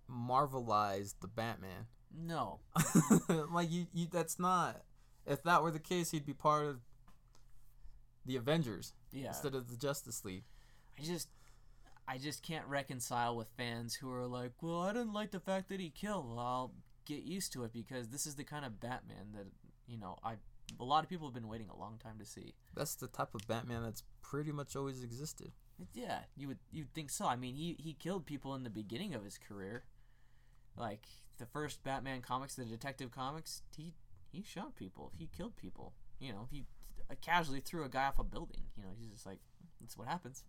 marvelize 0.09 1.15
the 1.21 1.27
Batman. 1.27 1.85
no, 2.13 2.59
like 3.51 3.71
you, 3.71 3.85
you, 3.93 4.07
that's 4.11 4.39
not. 4.39 4.83
If 5.27 5.43
that 5.43 5.61
were 5.61 5.71
the 5.71 5.79
case, 5.79 6.11
he'd 6.11 6.25
be 6.25 6.33
part 6.33 6.65
of 6.65 6.79
the 8.25 8.37
Avengers 8.37 8.93
yeah. 9.11 9.27
instead 9.27 9.53
of 9.53 9.69
the 9.69 9.77
Justice 9.77 10.25
League. 10.25 10.43
I 10.99 11.03
just 11.03 11.29
I 12.07 12.17
just 12.17 12.43
can't 12.43 12.65
reconcile 12.67 13.35
with 13.35 13.47
fans 13.55 13.95
who 13.95 14.11
are 14.11 14.25
like, 14.25 14.51
well, 14.61 14.81
I 14.81 14.93
didn't 14.93 15.13
like 15.13 15.31
the 15.31 15.39
fact 15.39 15.69
that 15.69 15.79
he 15.79 15.89
killed. 15.89 16.27
Well, 16.27 16.39
I'll 16.39 16.71
get 17.05 17.23
used 17.23 17.53
to 17.53 17.63
it 17.63 17.73
because 17.73 18.09
this 18.09 18.25
is 18.25 18.35
the 18.35 18.43
kind 18.43 18.65
of 18.65 18.79
Batman 18.79 19.33
that 19.35 19.47
you 19.87 19.97
know 19.97 20.17
I. 20.23 20.35
A 20.79 20.85
lot 20.85 21.03
of 21.03 21.09
people 21.09 21.27
have 21.27 21.33
been 21.33 21.49
waiting 21.49 21.67
a 21.69 21.77
long 21.77 21.99
time 22.01 22.17
to 22.19 22.25
see. 22.25 22.53
That's 22.73 22.95
the 22.95 23.07
type 23.07 23.35
of 23.35 23.45
Batman 23.45 23.83
that's 23.83 24.03
pretty 24.21 24.53
much 24.53 24.75
always 24.77 25.03
existed. 25.03 25.51
Yeah, 25.93 26.19
you 26.37 26.47
would 26.47 26.59
you'd 26.71 26.93
think 26.93 27.09
so. 27.09 27.25
I 27.25 27.35
mean, 27.35 27.55
he 27.55 27.75
he 27.79 27.93
killed 27.93 28.25
people 28.25 28.55
in 28.55 28.63
the 28.63 28.69
beginning 28.69 29.13
of 29.13 29.23
his 29.23 29.37
career. 29.37 29.83
Like 30.77 31.05
the 31.37 31.45
first 31.45 31.83
Batman 31.83 32.21
comics, 32.21 32.55
the 32.55 32.65
Detective 32.65 33.11
Comics, 33.11 33.63
he 33.75 33.93
he 34.31 34.43
shot 34.43 34.75
people. 34.75 35.11
He 35.17 35.27
killed 35.35 35.57
people. 35.57 35.93
You 36.19 36.31
know, 36.31 36.47
he 36.49 36.65
uh, 37.09 37.15
casually 37.21 37.59
threw 37.59 37.83
a 37.83 37.89
guy 37.89 38.05
off 38.05 38.19
a 38.19 38.23
building. 38.23 38.61
You 38.77 38.83
know, 38.83 38.89
he's 38.97 39.11
just 39.11 39.25
like 39.25 39.39
that's 39.79 39.97
what 39.97 40.07
happens. 40.07 40.43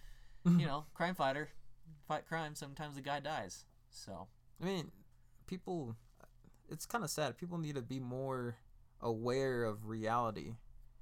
you 0.44 0.66
know, 0.66 0.86
crime 0.94 1.14
fighter, 1.14 1.50
fight 2.06 2.26
crime. 2.26 2.54
Sometimes 2.54 2.94
the 2.96 3.02
guy 3.02 3.20
dies. 3.20 3.64
So 3.90 4.28
I 4.60 4.64
mean, 4.64 4.90
people. 5.48 5.96
It's 6.70 6.86
kind 6.86 7.02
of 7.02 7.10
sad. 7.10 7.38
People 7.38 7.58
need 7.58 7.74
to 7.74 7.82
be 7.82 7.98
more 7.98 8.56
aware 9.00 9.64
of 9.64 9.86
reality. 9.86 10.54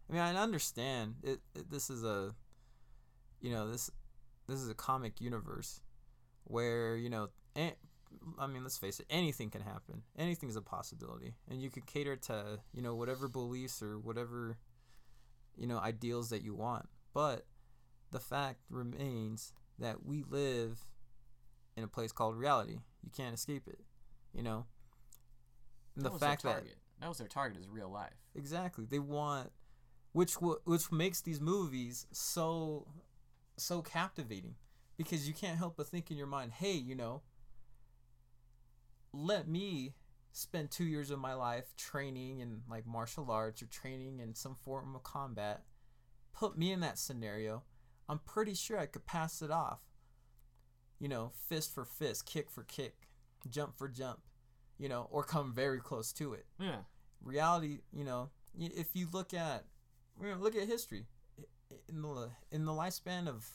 I 0.09 0.13
mean, 0.13 0.23
I 0.23 0.35
understand 0.37 1.17
it, 1.23 1.41
it. 1.55 1.71
This 1.71 1.91
is 1.91 2.05
a, 2.05 2.35
you 3.41 3.51
know, 3.51 3.71
this 3.71 3.91
this 4.47 4.61
is 4.61 4.71
a 4.71 4.75
comic 4.75 5.21
universe 5.21 5.81
where 6.45 6.97
you 6.97 7.11
know, 7.11 7.29
an- 7.57 7.73
I 8.39 8.47
mean, 8.47 8.63
let's 8.63 8.79
face 8.79 9.01
it, 9.01 9.07
anything 9.11 9.51
can 9.51 9.63
happen. 9.63 10.03
Anything 10.17 10.49
is 10.49 10.57
a 10.57 10.63
possibility, 10.63 11.35
and 11.51 11.61
you 11.61 11.71
could 11.71 11.87
cater 11.87 12.17
to 12.17 12.61
you 12.73 12.83
know 12.83 12.95
whatever 12.95 13.29
beliefs 13.29 13.83
or 13.83 13.99
whatever, 13.99 14.57
you 15.57 15.67
know, 15.67 15.79
ideals 15.79 16.31
that 16.31 16.43
you 16.43 16.55
want. 16.55 16.89
But 17.13 17.47
the 18.13 18.21
fact 18.21 18.61
remains 18.71 19.53
that 19.79 20.05
we 20.07 20.23
live 20.29 20.85
in 21.77 21.85
a 21.85 21.89
place 21.89 22.13
called 22.13 22.37
reality. 22.37 22.79
You 23.03 23.11
can't 23.15 23.35
escape 23.35 23.67
it. 23.67 23.81
You 24.37 24.43
know. 24.43 24.67
And 25.97 26.05
that 26.05 26.13
the 26.13 26.19
fact 26.19 26.43
that 26.43 26.53
target. 26.53 26.77
that 27.01 27.09
was 27.09 27.19
their 27.19 27.27
target 27.27 27.59
is 27.59 27.69
real 27.69 27.91
life. 27.91 28.13
Exactly. 28.35 28.85
They 28.85 28.99
want 28.99 29.51
which 30.13 30.35
w- 30.35 30.61
which 30.65 30.93
makes 30.93 31.23
these 31.23 31.41
movies 31.41 32.07
so 32.13 32.87
so 33.57 33.81
captivating 33.81 34.57
because 34.99 35.27
you 35.27 35.33
can't 35.33 35.57
help 35.57 35.77
but 35.79 35.87
think 35.89 36.11
in 36.11 36.19
your 36.19 36.27
mind, 36.27 36.53
"Hey, 36.53 36.75
you 36.75 36.95
know, 36.95 37.23
let 39.13 39.49
me 39.49 39.95
spend 40.33 40.71
2 40.71 40.85
years 40.85 41.11
of 41.11 41.19
my 41.19 41.33
life 41.33 41.75
training 41.77 42.41
in 42.41 42.63
like 42.69 42.87
martial 42.87 43.31
arts 43.31 43.63
or 43.63 43.67
training 43.67 44.21
in 44.21 44.35
some 44.35 44.55
form 44.55 44.95
of 44.95 45.03
combat. 45.03 45.65
Put 46.35 46.59
me 46.59 46.73
in 46.73 46.81
that 46.81 46.99
scenario. 46.99 47.65
I'm 48.07 48.19
pretty 48.19 48.55
sure 48.55 48.79
I 48.79 48.85
could 48.85 49.07
pass 49.07 49.41
it 49.41 49.51
off. 49.51 49.81
You 50.99 51.09
know, 51.09 51.33
fist 51.49 51.75
for 51.75 51.87
fist, 51.87 52.27
kick 52.27 52.51
for 52.51 52.65
kick, 52.65 53.06
jump 53.47 53.77
for 53.77 53.89
jump, 53.89 54.21
you 54.79 54.89
know, 54.89 55.09
or 55.11 55.23
come 55.25 55.53
very 55.55 55.81
close 55.81 56.13
to 56.15 56.33
it." 56.35 56.47
Yeah. 56.59 56.81
reality 57.23 57.79
you 57.93 58.05
know 58.05 58.31
if 58.59 58.89
you 58.95 59.09
look 59.13 59.35
at 59.35 59.65
you 60.21 60.29
know, 60.29 60.37
look 60.37 60.55
at 60.55 60.67
history 60.69 61.07
in 61.89 62.03
the 62.03 62.31
in 62.53 62.65
the 62.65 62.73
lifespan 62.73 63.27
of 63.27 63.47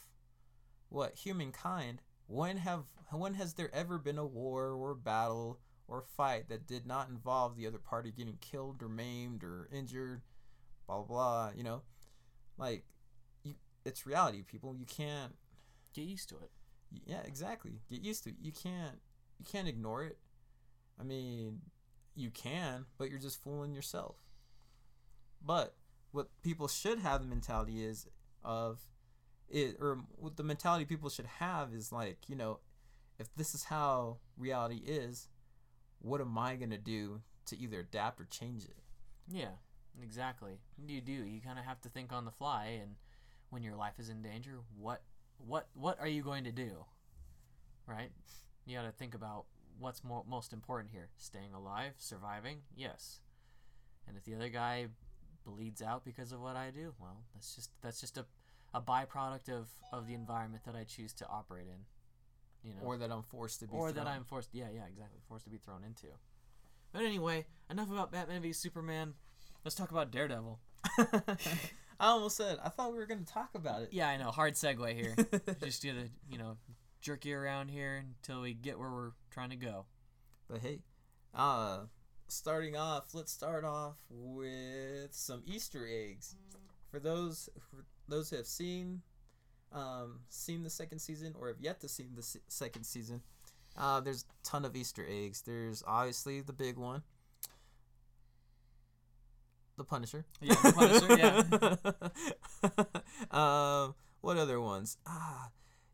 what 0.90 1.16
humankind 1.16 2.02
when 2.28 2.58
have 2.58 2.84
when 3.12 3.34
has 3.36 3.54
there 3.54 3.74
ever 3.74 3.98
been 3.98 4.18
a 4.18 4.26
war 4.26 4.72
or 4.74 4.94
battle 4.96 5.60
or 5.88 6.02
fight 6.18 6.48
that 6.50 6.68
did 6.68 6.86
not 6.86 7.10
involve 7.10 7.56
the 7.56 7.68
other 7.68 7.78
party 7.78 8.12
getting 8.12 8.38
killed 8.42 8.82
or 8.82 8.90
maimed 8.90 9.44
or 9.44 9.68
injured 9.72 10.22
blah 10.88 10.98
blah, 10.98 11.06
blah 11.08 11.52
you 11.56 11.64
know 11.64 11.82
like 12.58 12.84
you 13.44 13.56
it's 13.86 14.06
reality 14.06 14.42
people 14.44 14.76
you 14.76 14.86
can't 14.86 15.36
Get 15.94 16.04
used 16.06 16.30
to 16.30 16.36
it. 16.38 16.52
yeah 17.06 17.22
exactly 17.26 17.82
get 17.90 18.02
used 18.02 18.24
to 18.24 18.30
it 18.30 18.36
you 18.42 18.52
can't 18.52 19.00
you 19.42 19.52
can't 19.52 19.68
ignore 19.68 20.04
it 20.04 20.18
i 21.00 21.04
mean 21.04 21.60
you 22.16 22.30
can 22.30 22.86
but 22.98 23.10
you're 23.10 23.20
just 23.20 23.42
fooling 23.42 23.74
yourself 23.74 24.16
but 25.44 25.76
what 26.12 26.28
people 26.44 26.68
should 26.68 27.00
have 27.00 27.22
the 27.22 27.28
mentality 27.28 27.84
is 27.84 28.08
of 28.44 28.80
it 29.50 29.78
or 29.80 30.00
what 30.18 30.38
the 30.38 30.44
mentality 30.44 30.86
people 30.86 31.10
should 31.10 31.26
have 31.26 31.74
is 31.74 31.92
like 31.92 32.18
you 32.28 32.36
know 32.36 32.60
if 33.20 33.34
this 33.36 33.56
is 33.56 33.66
how 33.66 34.18
reality 34.38 34.82
is 34.86 35.28
what 36.00 36.22
am 36.22 36.38
i 36.38 36.56
going 36.56 36.70
to 36.70 36.78
do 36.78 37.22
to 37.46 37.58
either 37.58 37.80
adapt 37.80 38.22
or 38.22 38.26
change 38.26 38.64
it 38.64 38.78
Yeah, 39.30 39.56
exactly. 40.02 40.60
You 40.86 41.02
do. 41.02 41.12
You 41.12 41.42
kind 41.42 41.60
of 41.60 41.66
have 41.66 41.80
to 41.82 41.90
think 41.90 42.12
on 42.12 42.26
the 42.26 42.32
fly, 42.32 42.78
and 42.82 42.96
when 43.50 43.64
your 43.64 43.76
life 43.76 43.94
is 44.00 44.10
in 44.10 44.22
danger, 44.22 44.60
what 44.78 45.02
what 45.38 45.68
what 45.74 46.00
are 46.00 46.08
you 46.08 46.24
going 46.24 46.44
to 46.46 46.52
do? 46.52 46.86
Right? 47.88 48.12
You 48.72 48.78
got 48.78 48.86
to 48.86 48.92
think 48.94 49.16
about 49.16 49.48
what's 49.80 50.02
more 50.02 50.24
most 50.26 50.54
important 50.54 50.92
here: 50.94 51.10
staying 51.18 51.54
alive, 51.54 51.92
surviving. 51.98 52.60
Yes. 52.74 53.20
And 54.08 54.16
if 54.16 54.24
the 54.24 54.34
other 54.34 54.48
guy 54.48 54.88
bleeds 55.46 55.82
out 55.82 56.06
because 56.06 56.32
of 56.32 56.40
what 56.40 56.56
I 56.56 56.70
do, 56.70 56.94
well, 56.98 57.18
that's 57.34 57.54
just 57.54 57.70
that's 57.82 58.00
just 58.00 58.18
a 58.18 58.26
a 58.74 58.82
byproduct 58.82 59.50
of 59.50 59.68
of 59.92 60.08
the 60.08 60.14
environment 60.14 60.64
that 60.66 60.76
I 60.76 60.86
choose 60.86 61.12
to 61.16 61.28
operate 61.28 61.68
in. 61.68 61.84
You 62.64 62.76
know, 62.76 62.82
or 62.84 62.96
that 62.98 63.12
i'm 63.12 63.24
forced 63.24 63.60
to 63.60 63.68
be 63.68 63.76
or 63.76 63.92
that. 63.92 64.08
I'm 64.08 64.24
forced. 64.24 64.50
Yeah, 64.54 64.68
yeah, 64.74 64.86
exactly. 64.88 65.20
Forced 65.28 65.44
to 65.46 65.50
be 65.50 65.58
thrown 65.58 65.84
into. 65.84 66.08
But 66.94 67.02
anyway, 67.02 67.46
enough 67.70 67.92
about 67.92 68.14
Batman 68.14 68.42
v 68.42 68.54
Superman. 68.54 69.16
Let's 69.66 69.76
talk 69.76 69.92
about 69.92 70.12
Daredevil. 70.12 70.60
i 70.98 72.08
almost 72.08 72.36
said 72.36 72.58
i 72.64 72.70
thought 72.70 72.92
we 72.92 72.98
were 72.98 73.06
going 73.06 73.24
to 73.24 73.32
talk 73.32 73.50
about 73.54 73.84
it 73.84 73.90
Yeah, 73.92 74.08
I 74.10 74.18
know. 74.18 74.32
Hard 74.32 74.54
segue 74.56 74.96
here. 74.96 75.16
Just 75.64 75.84
gonna, 75.84 76.08
you 76.30 76.38
know, 76.40 76.58
jerk 77.02 77.26
you 77.26 77.36
around 77.36 77.70
here 77.70 78.04
until 78.22 78.42
we 78.42 78.54
get 78.54 78.80
where 78.80 78.90
we're 78.90 79.12
trying 79.32 79.50
to 79.50 79.56
go. 79.56 79.86
But 80.50 80.62
hey, 80.62 80.80
uh, 81.34 81.80
starting 82.28 82.76
off, 82.78 83.14
let's 83.14 83.32
start 83.32 83.66
off 83.66 83.96
with 84.10 85.14
some 85.14 85.42
Easter 85.46 85.88
eggs. 85.90 86.36
For 86.90 87.00
those 87.00 87.50
for 87.70 87.86
those 88.08 88.30
who 88.30 88.36
have 88.36 88.48
seen 88.48 89.02
um, 89.72 90.20
seen 90.30 90.64
the 90.64 90.70
second 90.70 91.00
season 91.00 91.34
or 91.40 91.48
have 91.48 91.60
yet 91.62 91.80
to 91.82 91.88
see 91.88 92.08
the 92.14 92.22
se- 92.22 92.42
second 92.48 92.84
season, 92.84 93.22
uh, 93.78 94.02
there's 94.02 94.24
a 94.24 94.46
ton 94.48 94.66
of 94.66 94.76
Easter 94.76 95.06
eggs. 95.10 95.42
There's 95.42 95.84
obviously 95.88 96.42
the 96.42 96.54
big 96.54 96.78
one, 96.78 97.04
the 99.78 99.84
Punisher. 99.86 100.26
Yeah, 100.42 100.56
the 100.56 101.78
Punisher, 102.62 102.76
um, 103.32 103.96
what 104.22 104.38
other 104.38 104.60
ones? 104.60 104.98
Ah, 105.08 105.50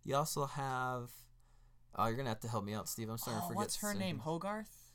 you 0.08 0.15
also 0.15 0.46
have 0.48 1.12
Oh, 2.00 2.06
you're 2.06 2.15
gonna 2.15 2.30
have 2.30 2.39
to 2.41 2.48
help 2.48 2.63
me 2.63 2.74
out, 2.74 2.88
Steve. 2.88 3.10
I'm 3.10 3.17
starting 3.17 3.39
to 3.39 3.46
Oh, 3.46 3.48
forget. 3.50 3.58
what's 3.58 3.78
her 3.78 3.93
name? 3.93 4.20
Hogarth. 4.20 4.91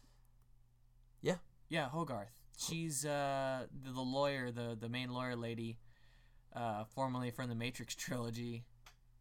Yeah. 1.20 1.36
Yeah, 1.68 1.88
Hogarth. 1.88 2.30
She's 2.56 3.04
uh 3.04 3.66
the, 3.84 3.92
the 3.92 4.00
lawyer, 4.00 4.50
the 4.50 4.76
the 4.80 4.88
main 4.88 5.10
lawyer 5.10 5.34
lady, 5.36 5.78
uh, 6.54 6.84
formerly 6.84 7.30
from 7.30 7.48
the 7.48 7.54
Matrix 7.54 7.94
trilogy. 8.04 8.64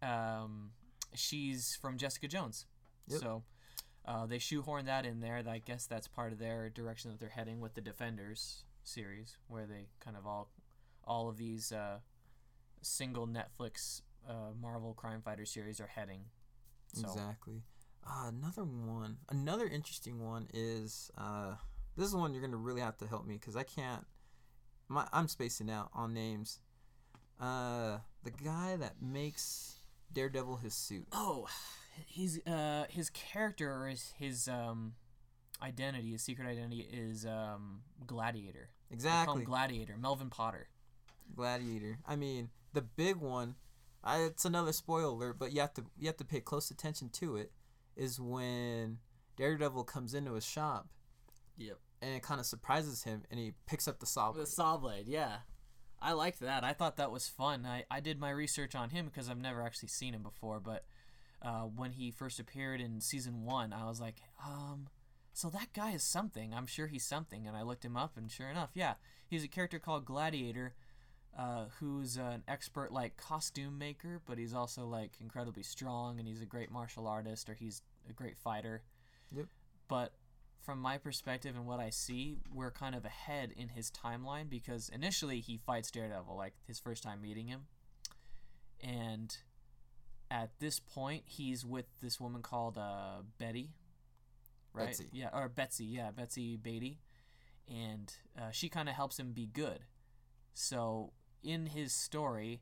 Um, 0.01 0.71
she's 1.15 1.77
from 1.81 1.97
Jessica 1.97 2.27
Jones. 2.27 2.65
Yep. 3.07 3.19
So, 3.19 3.43
uh, 4.05 4.25
they 4.27 4.37
shoehorn 4.39 4.85
that 4.85 5.05
in 5.05 5.19
there. 5.21 5.41
I 5.47 5.59
guess 5.59 5.85
that's 5.87 6.07
part 6.07 6.31
of 6.33 6.39
their 6.39 6.69
direction 6.69 7.11
that 7.11 7.19
they're 7.19 7.29
heading 7.29 7.59
with 7.59 7.73
the 7.73 7.81
Defenders 7.81 8.63
series, 8.83 9.37
where 9.47 9.65
they 9.65 9.87
kind 9.99 10.17
of 10.17 10.25
all, 10.25 10.51
all 11.03 11.29
of 11.29 11.37
these 11.37 11.71
uh, 11.71 11.99
single 12.81 13.27
Netflix 13.27 14.01
uh, 14.27 14.51
Marvel 14.59 14.93
crime 14.93 15.21
fighter 15.21 15.45
series 15.45 15.79
are 15.79 15.87
heading. 15.87 16.21
So, 16.93 17.07
Exactly. 17.07 17.63
Uh, 18.05 18.29
another 18.29 18.63
one, 18.63 19.17
another 19.29 19.67
interesting 19.67 20.25
one 20.25 20.47
is 20.53 21.11
uh, 21.17 21.53
this 21.95 22.07
is 22.07 22.15
one 22.15 22.33
you're 22.33 22.41
gonna 22.41 22.57
really 22.57 22.81
have 22.81 22.97
to 22.97 23.07
help 23.07 23.25
me 23.25 23.35
because 23.35 23.55
I 23.55 23.63
can't. 23.63 24.05
My 24.87 25.07
I'm 25.13 25.27
spacing 25.27 25.69
out 25.69 25.89
on 25.93 26.13
names. 26.13 26.59
Uh, 27.39 27.99
the 28.23 28.31
guy 28.31 28.75
that 28.75 29.01
makes 29.01 29.79
Daredevil 30.13 30.57
his 30.57 30.73
suit. 30.73 31.07
Oh, 31.11 31.47
he's 32.05 32.45
uh 32.47 32.85
his 32.89 33.09
character 33.11 33.87
is 33.87 34.13
his 34.17 34.47
um 34.47 34.93
identity, 35.61 36.11
his 36.11 36.21
secret 36.23 36.47
identity 36.47 36.87
is 36.91 37.25
um 37.25 37.81
Gladiator. 38.05 38.69
They 38.89 38.97
call 38.97 39.11
him 39.11 39.17
Exactly. 39.19 39.43
Gladiator, 39.45 39.97
Melvin 39.97 40.29
Potter. 40.29 40.67
Gladiator. 41.35 41.99
I 42.07 42.15
mean, 42.15 42.49
the 42.73 42.81
big 42.81 43.17
one. 43.17 43.55
I, 44.03 44.21
it's 44.23 44.45
another 44.45 44.71
spoiler 44.73 45.09
alert, 45.09 45.37
but 45.39 45.51
you 45.51 45.61
have 45.61 45.73
to 45.75 45.83
you 45.97 46.07
have 46.07 46.17
to 46.17 46.25
pay 46.25 46.39
close 46.39 46.71
attention 46.71 47.09
to 47.13 47.35
it. 47.35 47.51
Is 47.95 48.19
when 48.19 48.99
Daredevil 49.37 49.83
comes 49.83 50.13
into 50.13 50.33
his 50.33 50.45
shop 50.45 50.87
Yep. 51.57 51.77
and 52.01 52.15
it 52.15 52.23
kind 52.23 52.39
of 52.39 52.45
surprises 52.45 53.03
him, 53.03 53.23
and 53.29 53.39
he 53.39 53.53
picks 53.67 53.87
up 53.87 53.99
the 53.99 54.05
saw. 54.05 54.27
The 54.31 54.39
blade. 54.39 54.47
saw 54.47 54.77
blade, 54.77 55.07
yeah. 55.07 55.37
I 56.01 56.13
liked 56.13 56.39
that. 56.39 56.63
I 56.63 56.73
thought 56.73 56.97
that 56.97 57.11
was 57.11 57.27
fun. 57.27 57.65
I, 57.65 57.83
I 57.91 57.99
did 57.99 58.19
my 58.19 58.31
research 58.31 58.73
on 58.73 58.89
him 58.89 59.05
because 59.05 59.29
I've 59.29 59.37
never 59.37 59.61
actually 59.61 59.89
seen 59.89 60.15
him 60.15 60.23
before, 60.23 60.59
but 60.59 60.85
uh, 61.43 61.61
when 61.63 61.91
he 61.91 62.09
first 62.09 62.39
appeared 62.39 62.81
in 62.81 63.01
season 63.01 63.43
one, 63.43 63.71
I 63.73 63.85
was 63.87 63.99
like, 64.01 64.21
um, 64.43 64.87
so 65.33 65.49
that 65.49 65.73
guy 65.73 65.91
is 65.91 66.01
something. 66.03 66.53
I'm 66.55 66.65
sure 66.65 66.87
he's 66.87 67.05
something. 67.05 67.45
And 67.45 67.55
I 67.55 67.61
looked 67.61 67.85
him 67.85 67.97
up, 67.97 68.17
and 68.17 68.31
sure 68.31 68.49
enough, 68.49 68.71
yeah, 68.73 68.95
he's 69.27 69.43
a 69.43 69.47
character 69.47 69.77
called 69.79 70.05
Gladiator, 70.05 70.73
uh, 71.37 71.65
who's 71.79 72.17
an 72.17 72.43
expert 72.47 72.91
like 72.91 73.17
costume 73.17 73.77
maker, 73.77 74.21
but 74.25 74.37
he's 74.37 74.53
also 74.53 74.85
like 74.85 75.11
incredibly 75.19 75.63
strong, 75.63 76.19
and 76.19 76.27
he's 76.27 76.41
a 76.41 76.45
great 76.45 76.71
martial 76.71 77.07
artist, 77.07 77.49
or 77.49 77.53
he's 77.53 77.81
a 78.09 78.13
great 78.13 78.37
fighter. 78.37 78.83
Yep. 79.31 79.45
But 79.87 80.13
from 80.61 80.79
my 80.79 80.97
perspective 80.97 81.55
and 81.55 81.65
what 81.65 81.79
I 81.79 81.89
see, 81.89 82.37
we're 82.53 82.71
kind 82.71 82.95
of 82.95 83.05
ahead 83.05 83.51
in 83.55 83.69
his 83.69 83.91
timeline 83.91 84.49
because 84.49 84.89
initially 84.89 85.39
he 85.39 85.57
fights 85.57 85.89
Daredevil, 85.89 86.35
like 86.35 86.53
his 86.67 86.79
first 86.79 87.03
time 87.03 87.21
meeting 87.21 87.47
him. 87.47 87.61
And 88.79 89.35
at 90.29 90.51
this 90.59 90.79
point, 90.79 91.23
he's 91.25 91.65
with 91.65 91.85
this 92.01 92.19
woman 92.19 92.41
called 92.41 92.77
uh, 92.77 93.21
Betty, 93.37 93.69
right? 94.73 94.87
Betsy. 94.87 95.09
Yeah, 95.11 95.29
or 95.33 95.49
Betsy, 95.49 95.85
yeah, 95.85 96.11
Betsy 96.11 96.57
Beatty. 96.57 96.99
And 97.67 98.13
uh, 98.37 98.51
she 98.51 98.69
kind 98.69 98.89
of 98.89 98.95
helps 98.95 99.17
him 99.17 99.31
be 99.31 99.45
good. 99.45 99.79
So 100.53 101.13
in 101.43 101.67
his 101.67 101.93
story, 101.93 102.61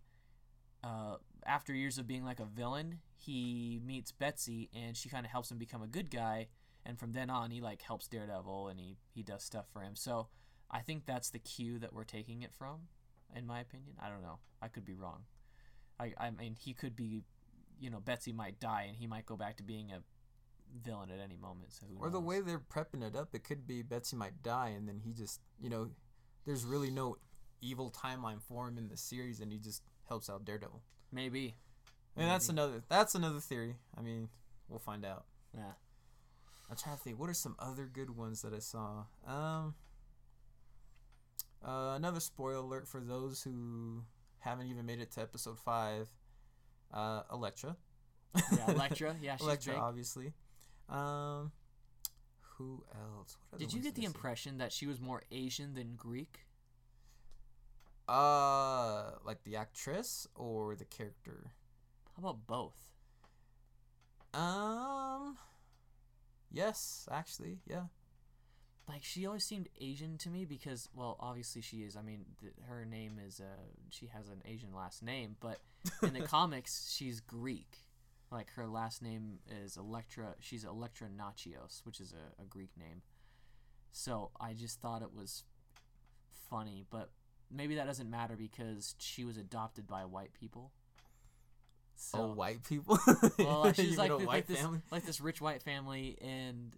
uh, 0.84 1.16
after 1.46 1.74
years 1.74 1.98
of 1.98 2.08
being 2.08 2.24
like 2.24 2.40
a 2.40 2.46
villain, 2.46 3.00
he 3.16 3.82
meets 3.86 4.12
Betsy 4.12 4.70
and 4.74 4.96
she 4.96 5.10
kind 5.10 5.26
of 5.26 5.32
helps 5.32 5.52
him 5.52 5.58
become 5.58 5.82
a 5.82 5.88
good 5.88 6.10
guy. 6.10 6.48
And 6.86 6.98
from 6.98 7.12
then 7.12 7.30
on, 7.30 7.52
he 7.52 7.62
like 7.62 7.82
helps 7.82 8.08
Daredevil 8.08 8.70
and 8.70 8.80
he, 8.80 8.98
he 9.14 9.24
does 9.24 9.44
stuff 9.44 9.66
for 9.72 9.82
him. 9.82 9.96
So 9.96 10.28
I 10.72 10.80
think 10.80 11.06
that's 11.06 11.30
the 11.30 11.40
cue 11.40 11.80
that 11.80 11.94
we're 11.94 12.04
taking 12.04 12.42
it 12.42 12.54
from, 12.54 12.88
in 13.36 13.46
my 13.46 13.60
opinion. 13.60 13.96
I 14.02 14.10
don't 14.10 14.22
know. 14.22 14.40
I 14.62 14.68
could 14.68 14.86
be 14.86 14.96
wrong. 14.96 15.24
I, 16.00 16.14
I 16.18 16.30
mean, 16.32 16.56
he 16.58 16.74
could 16.74 16.96
be, 16.96 17.24
you 17.80 17.90
know, 17.90 18.00
Betsy 18.00 18.32
might 18.32 18.60
die 18.60 18.86
and 18.88 18.96
he 18.98 19.08
might 19.08 19.26
go 19.26 19.36
back 19.36 19.58
to 19.58 19.64
being 19.64 19.92
a 19.92 20.02
villain 20.84 21.10
at 21.12 21.20
any 21.20 21.36
moment. 21.36 21.74
So 21.74 21.88
Or 22.00 22.10
the 22.10 22.20
way 22.20 22.42
they're 22.42 22.60
prepping 22.60 23.04
it 23.04 23.16
up, 23.16 23.30
it 23.34 23.44
could 23.44 23.68
be 23.68 23.82
Betsy 23.82 24.16
might 24.16 24.42
die, 24.44 24.70
and 24.70 24.88
then 24.88 25.02
he 25.04 25.14
just, 25.14 25.42
you 25.60 25.70
know, 25.70 25.90
there's 26.46 26.64
really 26.64 26.92
no 26.92 27.18
evil 27.62 27.92
timeline 27.92 28.42
for 28.42 28.68
him 28.68 28.78
in 28.78 28.88
the 28.88 28.98
series, 28.98 29.40
and 29.40 29.52
he 29.52 29.58
just 29.60 29.82
helps 30.08 30.30
out 30.30 30.46
Daredevil. 30.46 30.82
maybe. 31.12 31.56
And 32.18 32.28
that's 32.30 32.50
Maybe. 32.50 32.60
another 32.62 32.84
that's 32.90 33.16
another 33.16 33.40
theory. 33.40 33.76
I 33.98 34.02
mean, 34.02 34.30
we'll 34.68 34.80
find 34.80 35.06
out. 35.06 35.26
Yeah. 35.56 35.72
I'm 36.70 36.76
trying 36.76 36.98
to 36.98 37.02
think. 37.04 37.20
What 37.20 37.30
are 37.30 37.34
some 37.34 37.56
other 37.60 37.86
good 37.86 38.16
ones 38.16 38.42
that 38.42 38.54
I 38.54 38.60
saw? 38.60 39.04
Um, 39.26 39.76
uh, 41.66 41.94
another 41.96 42.20
spoiler 42.20 42.56
alert 42.56 42.88
for 42.88 43.00
those 43.02 43.42
who 43.42 44.04
haven't 44.40 44.68
even 44.68 44.86
made 44.86 45.00
it 45.00 45.12
to 45.14 45.22
episode 45.22 45.60
five. 45.60 46.10
Uh, 46.94 47.22
Elektra. 47.32 47.76
Yeah, 48.52 48.70
Elektra. 48.72 49.16
Yeah, 49.22 49.36
she's 49.38 49.42
Elektra, 49.46 49.74
big. 49.74 49.82
obviously. 49.82 50.34
Um, 50.90 51.52
who 52.58 52.84
else? 52.96 53.38
What 53.50 53.60
Did 53.60 53.72
you 53.74 53.82
get 53.82 53.96
the 53.96 54.06
impression 54.06 54.58
that 54.58 54.72
she 54.74 54.88
was 54.88 55.00
more 55.00 55.22
Asian 55.32 55.74
than 55.74 55.96
Greek? 55.96 56.40
Uh, 58.10 59.12
like 59.24 59.44
the 59.44 59.56
actress 59.56 60.28
or 60.34 60.76
the 60.76 60.86
character? 60.86 61.52
How 62.16 62.28
about 62.28 62.48
both? 62.48 62.90
Um, 64.34 65.38
yes, 66.52 67.08
actually, 67.12 67.60
yeah. 67.68 67.84
Like 68.88 69.04
she 69.04 69.28
always 69.28 69.44
seemed 69.44 69.70
Asian 69.80 70.18
to 70.18 70.30
me 70.32 70.46
because, 70.46 70.90
well, 70.96 71.18
obviously 71.20 71.62
she 71.62 71.78
is. 71.84 71.96
I 71.96 72.02
mean, 72.02 72.26
th- 72.42 72.54
her 72.68 72.84
name 72.84 73.20
is 73.24 73.40
uh, 73.40 73.62
she 73.92 74.08
has 74.08 74.30
an 74.30 74.42
Asian 74.44 74.74
last 74.74 75.04
name, 75.04 75.36
but 75.40 75.60
in 76.02 76.14
the 76.14 76.22
comics 76.28 76.92
she's 76.92 77.20
Greek. 77.20 77.78
Like 78.32 78.50
her 78.56 78.66
last 78.66 79.04
name 79.04 79.38
is 79.64 79.78
Elektra. 79.78 80.34
She's 80.40 80.64
Elektra 80.64 81.10
Natchios, 81.10 81.86
which 81.86 82.00
is 82.00 82.12
a, 82.14 82.42
a 82.42 82.46
Greek 82.46 82.72
name. 82.76 83.04
So 83.92 84.32
I 84.42 84.54
just 84.54 84.82
thought 84.82 85.04
it 85.04 85.14
was 85.16 85.44
funny, 86.50 86.86
but 86.90 87.12
maybe 87.52 87.76
that 87.76 87.88
doesn't 87.88 88.10
matter 88.10 88.36
because 88.36 88.96
she 88.98 89.26
was 89.26 89.38
adopted 89.38 89.88
by 89.88 90.06
white 90.06 90.34
people. 90.34 90.72
So 91.96 92.20
oh, 92.20 92.34
white 92.34 92.64
people. 92.64 92.98
well, 93.40 93.74
she's 93.74 93.98
like, 93.98 94.10
a 94.10 94.18
white 94.18 94.28
like 94.28 94.48
this, 94.48 94.60
family. 94.60 94.80
like 94.90 95.06
this 95.06 95.20
rich 95.20 95.42
white 95.42 95.62
family, 95.62 96.18
and 96.22 96.76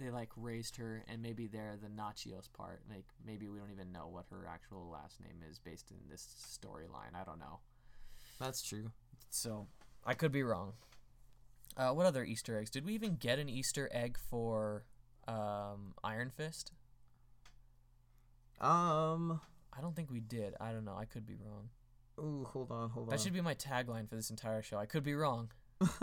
they 0.00 0.10
like 0.10 0.30
raised 0.36 0.76
her, 0.76 1.04
and 1.06 1.22
maybe 1.22 1.46
they're 1.46 1.76
the 1.80 1.88
Natchios 1.88 2.50
part. 2.52 2.80
Like 2.88 3.04
maybe 3.26 3.48
we 3.48 3.58
don't 3.58 3.70
even 3.70 3.92
know 3.92 4.08
what 4.10 4.24
her 4.30 4.48
actual 4.50 4.88
last 4.90 5.20
name 5.20 5.42
is 5.50 5.58
based 5.58 5.90
in 5.90 5.98
this 6.10 6.26
storyline. 6.62 7.14
I 7.14 7.24
don't 7.24 7.38
know. 7.38 7.60
That's 8.40 8.62
true. 8.62 8.90
So 9.28 9.66
I 10.04 10.14
could 10.14 10.32
be 10.32 10.42
wrong. 10.42 10.72
Uh, 11.76 11.90
what 11.90 12.06
other 12.06 12.24
Easter 12.24 12.58
eggs? 12.58 12.70
Did 12.70 12.86
we 12.86 12.94
even 12.94 13.16
get 13.16 13.38
an 13.38 13.48
Easter 13.48 13.90
egg 13.92 14.16
for 14.30 14.84
um, 15.28 15.94
Iron 16.02 16.30
Fist? 16.34 16.72
Um. 18.60 19.40
I 19.76 19.80
don't 19.80 19.94
think 19.94 20.10
we 20.10 20.20
did. 20.20 20.54
I 20.60 20.72
don't 20.72 20.84
know. 20.84 20.96
I 20.96 21.04
could 21.04 21.26
be 21.26 21.36
wrong. 21.36 21.68
Ooh, 22.18 22.44
hold 22.44 22.70
on, 22.70 22.90
hold 22.90 23.08
on. 23.08 23.10
That 23.10 23.20
should 23.20 23.32
be 23.32 23.40
my 23.40 23.54
tagline 23.54 24.08
for 24.08 24.14
this 24.14 24.30
entire 24.30 24.62
show. 24.62 24.78
I 24.78 24.86
could 24.86 25.02
be 25.02 25.14
wrong. 25.14 25.50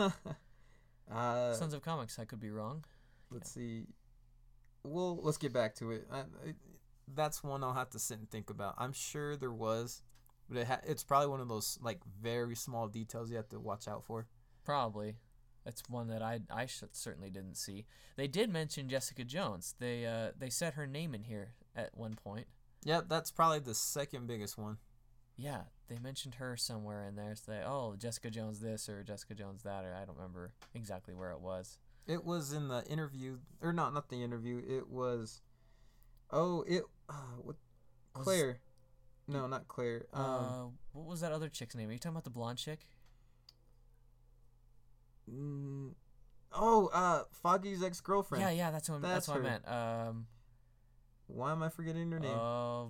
uh, 1.10 1.54
Sons 1.54 1.72
of 1.72 1.82
Comics. 1.82 2.18
I 2.18 2.24
could 2.24 2.40
be 2.40 2.50
wrong. 2.50 2.84
let's 3.30 3.50
see. 3.50 3.86
Well, 4.84 5.18
let's 5.22 5.38
get 5.38 5.52
back 5.52 5.74
to 5.76 5.92
it. 5.92 6.06
I, 6.12 6.18
I, 6.20 6.54
that's 7.14 7.42
one 7.42 7.62
I'll 7.64 7.72
have 7.72 7.90
to 7.90 7.98
sit 7.98 8.18
and 8.18 8.30
think 8.30 8.50
about. 8.50 8.74
I'm 8.78 8.92
sure 8.92 9.36
there 9.36 9.52
was, 9.52 10.02
but 10.48 10.58
it 10.58 10.66
ha- 10.66 10.80
it's 10.86 11.04
probably 11.04 11.28
one 11.28 11.40
of 11.40 11.48
those 11.48 11.78
like 11.82 12.00
very 12.20 12.56
small 12.56 12.88
details 12.88 13.30
you 13.30 13.36
have 13.36 13.48
to 13.50 13.60
watch 13.60 13.88
out 13.88 14.04
for. 14.04 14.26
Probably. 14.64 15.16
That's 15.64 15.82
one 15.88 16.08
that 16.08 16.22
I 16.22 16.40
I 16.50 16.66
sh- 16.66 16.82
certainly 16.92 17.30
didn't 17.30 17.56
see. 17.56 17.86
They 18.16 18.26
did 18.26 18.50
mention 18.50 18.88
Jessica 18.88 19.24
Jones. 19.24 19.74
They 19.78 20.04
uh 20.04 20.32
they 20.36 20.50
said 20.50 20.74
her 20.74 20.86
name 20.86 21.14
in 21.14 21.22
here 21.22 21.52
at 21.76 21.96
one 21.96 22.14
point. 22.14 22.48
Yep, 22.84 23.04
that's 23.08 23.30
probably 23.30 23.60
the 23.60 23.74
second 23.74 24.26
biggest 24.26 24.58
one. 24.58 24.78
Yeah, 25.36 25.62
they 25.88 25.98
mentioned 25.98 26.36
her 26.36 26.56
somewhere 26.56 27.04
in 27.06 27.16
there. 27.16 27.34
Say, 27.34 27.60
oh, 27.64 27.94
Jessica 27.96 28.30
Jones 28.30 28.60
this 28.60 28.88
or 28.88 29.02
Jessica 29.02 29.34
Jones 29.34 29.62
that, 29.62 29.84
or 29.84 29.94
I 29.94 30.04
don't 30.04 30.16
remember 30.16 30.52
exactly 30.74 31.14
where 31.14 31.30
it 31.30 31.40
was. 31.40 31.78
It 32.06 32.24
was 32.24 32.52
in 32.52 32.68
the 32.68 32.84
interview, 32.86 33.38
or 33.60 33.72
not, 33.72 33.94
not 33.94 34.08
the 34.08 34.22
interview. 34.22 34.60
It 34.66 34.88
was, 34.88 35.40
oh, 36.30 36.64
it, 36.66 36.82
uh, 37.08 37.36
what, 37.40 37.56
Was- 38.16 38.24
Claire. 38.24 38.58
No, 39.28 39.46
not 39.46 39.68
Claire. 39.68 40.06
Um, 40.12 40.24
uh, 40.24 40.64
what 40.92 41.06
was 41.06 41.20
that 41.20 41.30
other 41.30 41.48
chick's 41.48 41.76
name? 41.76 41.88
Are 41.88 41.92
you 41.92 41.98
talking 41.98 42.14
about 42.14 42.24
the 42.24 42.30
blonde 42.30 42.58
chick? 42.58 42.80
mm, 45.30 45.92
oh, 46.52 46.90
uh, 46.92 47.22
Foggy's 47.42 47.82
ex 47.82 48.00
girlfriend. 48.00 48.42
Yeah, 48.42 48.50
yeah, 48.50 48.70
that's 48.70 48.90
what 48.90 49.02
that's, 49.02 49.26
That's 49.26 49.28
what 49.28 49.38
I 49.38 49.50
meant. 49.50 49.68
Um, 49.68 50.26
Why 51.34 51.52
am 51.52 51.62
I 51.62 51.68
forgetting 51.68 52.10
her 52.10 52.18
name? 52.20 52.38
uh, 52.38 52.84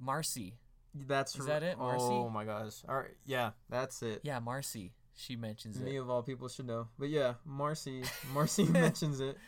Marcy. 0.00 0.54
that's 0.94 1.32
is 1.34 1.38
her. 1.40 1.44
that 1.46 1.62
it, 1.62 1.78
Marcy? 1.78 2.04
Oh 2.04 2.28
my 2.28 2.44
gosh. 2.44 2.82
All 2.88 2.96
right, 2.96 3.14
yeah, 3.24 3.50
that's 3.68 4.02
it. 4.02 4.20
Yeah, 4.22 4.38
Marcy. 4.38 4.92
She 5.18 5.34
mentions 5.36 5.80
Me 5.80 5.96
it. 5.96 6.00
of 6.00 6.10
all 6.10 6.22
people 6.22 6.46
should 6.48 6.66
know. 6.66 6.88
But 6.98 7.08
yeah, 7.08 7.34
Marcy 7.44 8.02
Marcy 8.34 8.64
mentions 8.68 9.20
it. 9.20 9.38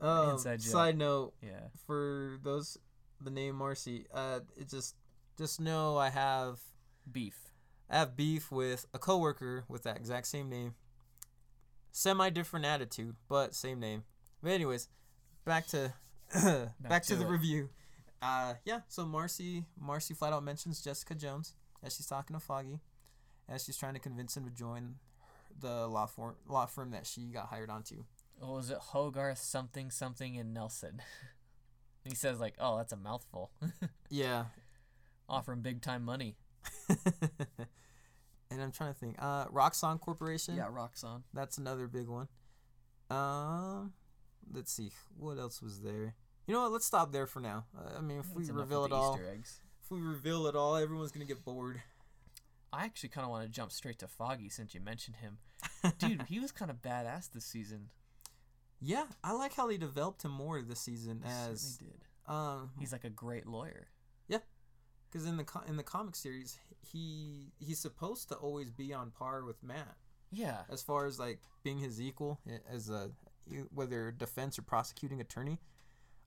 Um, 0.00 0.30
Inside 0.32 0.60
joke. 0.60 0.70
side 0.70 0.98
note 0.98 1.32
Yeah. 1.42 1.68
for 1.86 2.38
those 2.44 2.76
the 3.20 3.30
name 3.30 3.56
Marcy, 3.56 4.06
uh, 4.12 4.40
it 4.56 4.68
just 4.68 4.94
just 5.38 5.60
know 5.60 5.96
I 5.96 6.10
have 6.10 6.60
Beef. 7.10 7.36
I 7.90 7.96
have 7.98 8.16
beef 8.16 8.52
with 8.52 8.84
a 8.92 8.98
coworker 8.98 9.64
with 9.66 9.82
that 9.84 9.96
exact 9.96 10.26
same 10.26 10.50
name. 10.50 10.74
Semi 11.90 12.28
different 12.30 12.66
attitude, 12.66 13.16
but 13.28 13.54
same 13.54 13.80
name. 13.80 14.04
But 14.42 14.52
anyways, 14.52 14.88
back 15.46 15.66
to 15.68 15.94
back, 16.80 17.02
to, 17.04 17.08
to 17.08 17.16
the 17.16 17.24
it. 17.26 17.30
review. 17.30 17.70
Uh 18.20 18.54
yeah, 18.64 18.80
so 18.88 19.06
Marcy 19.06 19.64
Marcy 19.80 20.14
flat 20.14 20.32
out 20.32 20.42
mentions 20.42 20.80
Jessica 20.82 21.14
Jones 21.14 21.54
as 21.82 21.96
she's 21.96 22.06
talking 22.06 22.34
to 22.34 22.40
Foggy, 22.40 22.80
as 23.48 23.64
she's 23.64 23.76
trying 23.76 23.94
to 23.94 24.00
convince 24.00 24.36
him 24.36 24.44
to 24.44 24.50
join 24.50 24.96
the 25.60 25.86
law 25.86 26.06
firm 26.06 26.34
law 26.46 26.66
firm 26.66 26.90
that 26.90 27.06
she 27.06 27.22
got 27.26 27.46
hired 27.46 27.70
onto. 27.70 28.04
What 28.40 28.54
was 28.54 28.70
it? 28.70 28.78
Hogarth 28.78 29.38
something 29.38 29.90
something 29.90 30.34
in 30.34 30.52
Nelson. 30.52 31.00
he 32.04 32.14
says 32.14 32.40
like, 32.40 32.54
"Oh, 32.58 32.76
that's 32.76 32.92
a 32.92 32.96
mouthful." 32.96 33.50
Yeah. 34.10 34.46
offering 35.28 35.60
big 35.60 35.82
time 35.82 36.02
money. 36.04 36.36
and 36.88 38.62
I'm 38.62 38.72
trying 38.72 38.94
to 38.94 38.98
think. 38.98 39.16
Uh 39.18 39.46
Roxxon 39.46 40.00
Corporation. 40.00 40.56
Yeah, 40.56 40.68
Roxxon. 40.68 41.22
That's 41.34 41.58
another 41.58 41.86
big 41.86 42.08
one. 42.08 42.28
Um, 43.10 43.92
let's 44.52 44.72
see 44.72 44.90
what 45.18 45.38
else 45.38 45.62
was 45.62 45.80
there. 45.80 46.14
You 46.48 46.54
know 46.54 46.62
what? 46.62 46.72
Let's 46.72 46.86
stop 46.86 47.12
there 47.12 47.26
for 47.26 47.38
now. 47.40 47.66
Uh, 47.78 47.98
I 47.98 48.00
mean, 48.00 48.18
if 48.18 48.26
we 48.34 48.42
That's 48.42 48.48
enough 48.48 48.62
reveal 48.62 48.84
it 48.86 48.92
all, 48.92 49.20
eggs. 49.32 49.60
if 49.84 49.90
we 49.90 50.00
reveal 50.00 50.46
it 50.48 50.56
all, 50.56 50.74
everyone's 50.76 51.12
gonna 51.12 51.24
get 51.26 51.44
bored. 51.44 51.80
I 52.72 52.84
actually 52.84 53.10
kind 53.10 53.24
of 53.24 53.30
want 53.30 53.44
to 53.44 53.50
jump 53.50 53.70
straight 53.70 53.98
to 54.00 54.08
Foggy 54.08 54.48
since 54.48 54.74
you 54.74 54.80
mentioned 54.80 55.16
him. 55.16 55.38
Dude, 55.98 56.22
he 56.28 56.40
was 56.40 56.50
kind 56.52 56.70
of 56.70 56.82
badass 56.82 57.30
this 57.32 57.44
season. 57.44 57.90
yeah, 58.80 59.04
I 59.22 59.32
like 59.32 59.54
how 59.54 59.68
they 59.68 59.76
developed 59.76 60.22
him 60.24 60.30
more 60.32 60.60
this 60.62 60.80
season 60.80 61.20
He 61.24 61.30
as 61.30 61.60
certainly 61.60 61.92
did. 62.26 62.32
um, 62.34 62.70
He's 62.80 62.92
like 62.92 63.04
a 63.04 63.10
great 63.10 63.46
lawyer. 63.46 63.88
Yeah, 64.26 64.38
because 65.10 65.26
in 65.26 65.36
the 65.36 65.44
co- 65.44 65.62
in 65.68 65.76
the 65.76 65.82
comic 65.82 66.16
series, 66.16 66.58
he 66.80 67.52
he's 67.58 67.78
supposed 67.78 68.28
to 68.30 68.34
always 68.36 68.70
be 68.70 68.92
on 68.94 69.10
par 69.10 69.44
with 69.44 69.62
Matt 69.62 69.96
Yeah. 70.30 70.62
as 70.70 70.82
far 70.82 71.04
as 71.06 71.18
like 71.18 71.40
being 71.62 71.78
his 71.78 72.00
equal 72.00 72.40
as 72.70 72.88
a 72.88 73.10
whether 73.70 74.10
defense 74.12 74.58
or 74.58 74.62
prosecuting 74.62 75.20
attorney. 75.20 75.58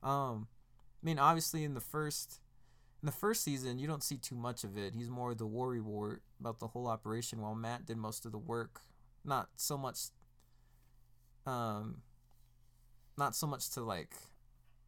Um, 0.02 0.48
I 1.02 1.06
mean, 1.06 1.18
obviously 1.18 1.64
in 1.64 1.74
the 1.74 1.80
first 1.80 2.40
in 3.02 3.06
the 3.06 3.12
first 3.12 3.42
season, 3.42 3.78
you 3.78 3.86
don't 3.86 4.02
see 4.02 4.16
too 4.16 4.34
much 4.36 4.64
of 4.64 4.76
it. 4.76 4.94
He's 4.94 5.08
more 5.08 5.34
the 5.34 5.46
worry 5.46 5.80
wart 5.80 6.22
about 6.40 6.60
the 6.60 6.68
whole 6.68 6.86
operation, 6.86 7.40
while 7.40 7.54
Matt 7.54 7.86
did 7.86 7.96
most 7.96 8.24
of 8.26 8.32
the 8.32 8.38
work. 8.38 8.80
Not 9.24 9.48
so 9.56 9.76
much. 9.76 9.98
Um. 11.46 12.02
Not 13.18 13.36
so 13.36 13.46
much 13.46 13.70
to 13.70 13.82
like 13.82 14.14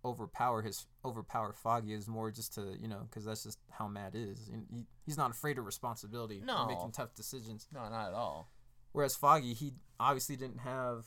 overpower 0.05 0.63
his 0.63 0.87
overpower 1.05 1.53
Foggy 1.53 1.95
is 1.95 2.07
more 2.07 2.31
just 2.31 2.55
to 2.55 2.75
you 2.81 2.89
know 2.89 3.07
because 3.09 3.25
that's 3.25 3.43
just 3.43 3.59
how 3.71 3.89
Matt 3.89 4.15
is. 4.15 4.49
And 4.53 4.67
he, 4.71 4.87
he's 5.05 5.17
not 5.17 5.31
afraid 5.31 5.59
of 5.59 5.67
responsibility. 5.67 6.43
No. 6.45 6.67
making 6.67 6.93
tough 6.93 7.15
decisions. 7.15 7.67
No, 7.73 7.89
not 7.89 8.09
at 8.09 8.15
all. 8.15 8.51
Whereas 8.93 9.17
Foggy, 9.17 9.55
he 9.55 9.73
obviously 9.99 10.37
didn't 10.37 10.61
have, 10.61 11.07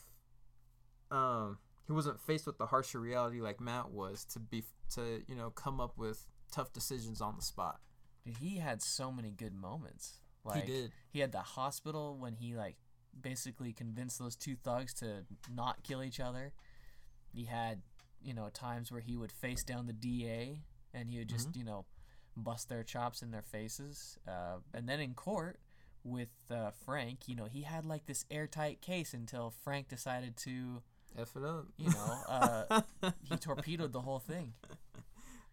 um, 1.10 1.56
he 1.88 1.92
wasn't 1.92 2.20
faced 2.20 2.46
with 2.46 2.58
the 2.58 2.66
harsher 2.66 3.00
reality 3.00 3.40
like 3.40 3.60
Matt 3.60 3.90
was 3.90 4.24
to 4.26 4.38
be 4.38 4.62
to 4.94 5.22
you 5.26 5.34
know 5.34 5.50
come 5.50 5.80
up 5.80 5.98
with 5.98 6.24
tough 6.52 6.72
decisions 6.72 7.20
on 7.20 7.34
the 7.36 7.42
spot. 7.42 7.80
Dude, 8.24 8.36
he 8.36 8.58
had 8.58 8.80
so 8.82 9.10
many 9.10 9.30
good 9.32 9.54
moments. 9.54 10.18
Like, 10.44 10.64
he 10.64 10.72
did. 10.72 10.92
He 11.10 11.18
had 11.20 11.32
the 11.32 11.40
hospital 11.40 12.16
when 12.18 12.34
he 12.34 12.54
like 12.54 12.76
basically 13.20 13.72
convinced 13.72 14.18
those 14.18 14.36
two 14.36 14.54
thugs 14.62 14.94
to 15.00 15.24
not 15.52 15.82
kill 15.82 16.02
each 16.02 16.20
other. 16.20 16.52
He 17.32 17.44
had, 17.44 17.82
you 18.22 18.32
know, 18.34 18.48
times 18.52 18.92
where 18.92 19.00
he 19.00 19.16
would 19.16 19.32
face 19.32 19.62
down 19.64 19.86
the 19.86 19.92
DA 19.92 20.62
and 20.94 21.10
he 21.10 21.18
would 21.18 21.28
just, 21.28 21.50
Mm-hmm. 21.50 21.58
you 21.58 21.64
know, 21.64 21.84
bust 22.36 22.68
their 22.68 22.82
chops 22.84 23.20
in 23.22 23.30
their 23.30 23.42
faces. 23.42 24.18
Uh, 24.26 24.58
and 24.72 24.88
then 24.88 25.00
in 25.00 25.14
court 25.14 25.58
with 26.04 26.30
uh, 26.50 26.70
Frank, 26.86 27.26
you 27.26 27.34
know, 27.34 27.46
he 27.46 27.62
had 27.62 27.84
like 27.84 28.06
this 28.06 28.24
airtight 28.30 28.80
case 28.80 29.12
until 29.12 29.50
Frank 29.64 29.88
decided 29.88 30.36
to, 30.44 30.82
F 31.16 31.36
it 31.36 31.44
up. 31.44 31.66
you 31.76 31.90
know, 31.90 32.18
uh, 32.28 32.80
he 33.24 33.36
torpedoed 33.36 33.92
the 33.92 34.00
whole 34.00 34.18
thing. 34.18 34.54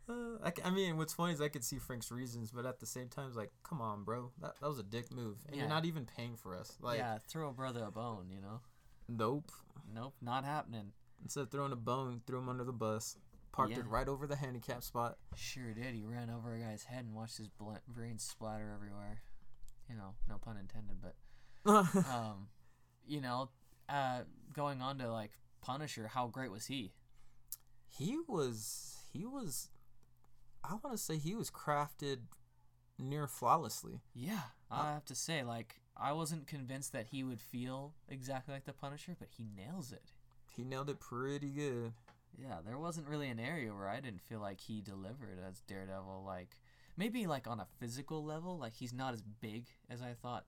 Uh, 0.08 0.38
I, 0.45 0.51
I 0.66 0.70
mean, 0.70 0.97
what's 0.97 1.16
funny 1.16 1.34
is 1.34 1.41
I 1.41 1.47
could 1.47 1.64
see 1.64 1.80
Frank's 1.80 2.12
reasons, 2.12 2.51
but 2.51 2.64
at 2.68 2.80
the 2.80 2.86
same 2.86 3.08
time, 3.08 3.26
it's 3.28 3.36
like, 3.36 3.49
come 3.64 3.82
on, 3.82 4.03
bro, 4.03 4.30
that, 4.39 4.53
that 4.62 4.68
was 4.68 4.78
a 4.78 4.84
dick 4.84 5.12
move, 5.12 5.38
and 5.47 5.56
you're 5.56 5.68
not 5.68 5.84
even 5.84 6.06
paying 6.06 6.36
for 6.36 6.56
us. 6.56 6.78
Like, 6.80 6.99
yeah, 6.99 7.18
throw 7.28 7.49
a 7.49 7.51
brother 7.51 7.84
a 7.84 7.89
bone, 7.89 8.28
you 8.30 8.39
know. 8.39 8.60
nope. 9.10 9.51
Nope, 9.91 10.14
not 10.22 10.45
happening. 10.45 10.91
Instead 11.24 11.41
of 11.41 11.49
throwing 11.49 11.72
a 11.72 11.76
bone, 11.76 12.22
threw 12.28 12.38
him 12.38 12.49
under 12.49 12.64
the 12.64 12.72
bus, 12.72 13.18
parked 13.51 13.72
Yeah. 13.72 13.80
it 13.80 13.88
right 13.88 14.08
over 14.08 14.28
the 14.28 14.36
handicap 14.36 14.84
spot. 14.84 15.18
Sure 15.36 15.74
did. 15.74 15.95
He 15.95 16.03
ran 16.03 16.30
over 16.30 16.53
a 16.53 16.60
guy's 16.60 16.84
head 16.84 17.06
and 17.06 17.16
watched 17.16 17.39
his 17.39 17.49
bl- 17.49 17.72
brains 17.88 18.22
splatter 18.24 18.72
everywhere. 18.76 19.22
You 19.89 19.95
know, 19.95 20.14
no 20.30 20.38
pun 20.38 20.58
intended, 20.58 20.97
but 21.01 21.16
um, 22.14 22.47
you 23.08 23.22
know, 23.22 23.49
uh, 23.89 24.20
going 24.53 24.84
on 24.84 24.99
to 24.99 25.12
like 25.12 25.32
Punisher, 25.66 26.07
how 26.13 26.28
great 26.28 26.51
was 26.51 26.68
he? 26.68 26.91
he 27.97 28.18
was 28.28 28.97
he 29.13 29.26
was 29.26 29.70
I 30.63 30.74
want 30.84 30.91
to 30.91 31.01
say 31.01 31.18
he 31.18 31.34
was 31.36 31.49
crafted 31.49 32.18
near 32.99 33.28
flawlessly. 33.28 34.01
Yeah, 34.13 34.41
Uh, 34.72 34.76
I 34.76 34.93
have 34.93 35.05
to 35.05 35.16
say, 35.16 35.43
like, 35.43 35.80
I 35.95 36.11
wasn't 36.11 36.47
convinced 36.47 36.91
that 36.93 37.07
he 37.07 37.24
would 37.24 37.39
feel 37.39 37.93
exactly 38.09 38.53
like 38.53 38.66
the 38.66 38.74
Punisher, 38.74 39.16
but 39.20 39.30
he 39.38 39.45
nails 39.55 39.91
it. 39.91 40.11
He 40.55 40.63
nailed 40.63 40.89
it 40.89 40.99
pretty 40.99 41.51
good. 41.51 41.93
Yeah, 42.38 42.59
there 42.66 42.80
wasn't 42.80 43.07
really 43.07 43.30
an 43.30 43.39
area 43.39 43.74
where 43.74 43.88
I 43.88 43.99
didn't 43.99 44.22
feel 44.22 44.39
like 44.39 44.59
he 44.59 44.82
delivered 44.82 45.38
as 45.47 45.59
Daredevil. 45.61 46.24
Like, 46.26 46.57
maybe 46.97 47.28
like 47.28 47.47
on 47.47 47.59
a 47.59 47.68
physical 47.80 48.24
level, 48.26 48.57
like 48.57 48.74
he's 48.76 48.93
not 48.93 49.13
as 49.13 49.22
big 49.22 49.66
as 49.89 50.01
I 50.01 50.13
thought, 50.13 50.45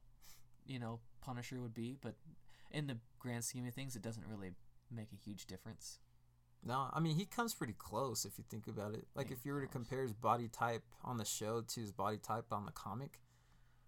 you 0.66 0.80
know, 0.80 1.00
Punisher 1.22 1.62
would 1.62 1.76
be. 1.76 1.96
But 2.02 2.16
in 2.72 2.88
the 2.88 2.98
grand 3.20 3.44
scheme 3.46 3.68
of 3.68 3.74
things, 3.74 3.96
it 3.96 4.02
doesn't 4.02 4.26
really 4.28 4.52
make 4.92 5.10
a 5.14 5.16
huge 5.16 5.46
difference. 5.46 6.00
No, 6.64 6.90
I 6.92 7.00
mean 7.00 7.16
he 7.16 7.26
comes 7.26 7.54
pretty 7.54 7.76
close 7.78 8.26
if 8.26 8.38
you 8.38 8.44
think 8.50 8.68
about 8.68 8.94
it. 8.94 9.06
Like 9.16 9.32
if 9.32 9.46
you 9.46 9.54
were 9.54 9.62
to 9.62 9.68
compare 9.68 10.02
his 10.02 10.14
body 10.14 10.48
type 10.48 10.84
on 11.04 11.18
the 11.18 11.26
show 11.26 11.62
to 11.62 11.80
his 11.80 11.92
body 11.92 12.18
type 12.18 12.46
on 12.52 12.66
the 12.66 12.72
comic, 12.72 13.20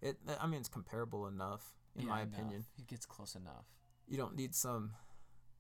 it 0.02 0.18
I 0.39 0.45
mean 0.47 0.60
it's 0.60 0.70
comparable 0.70 1.28
enough 1.28 1.74
in 1.95 2.04
Yeah, 2.04 2.10
my 2.10 2.22
enough. 2.22 2.34
opinion. 2.39 2.66
it 2.78 2.88
gets 2.88 3.06
close 3.06 3.36
enough. 3.36 3.66
You 4.08 4.18
don't 4.18 4.36
need 4.36 4.54
some 4.56 4.91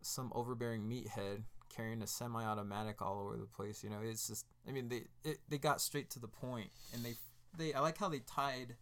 some 0.01 0.31
overbearing 0.33 0.83
meathead 0.83 1.43
carrying 1.67 2.01
a 2.01 2.07
semi-automatic 2.07 3.01
all 3.01 3.19
over 3.19 3.37
the 3.37 3.45
place. 3.45 3.83
You 3.83 3.89
know, 3.89 3.99
it's 4.03 4.27
just 4.27 4.45
I 4.67 4.71
mean 4.71 4.87
they 4.89 5.03
it, 5.23 5.39
they 5.49 5.57
got 5.57 5.81
straight 5.81 6.09
to 6.11 6.19
the 6.19 6.27
point 6.27 6.69
and 6.93 7.03
they 7.03 7.15
they 7.57 7.73
I 7.73 7.79
like 7.79 7.97
how 7.97 8.07
they 8.09 8.19
tied 8.19 8.75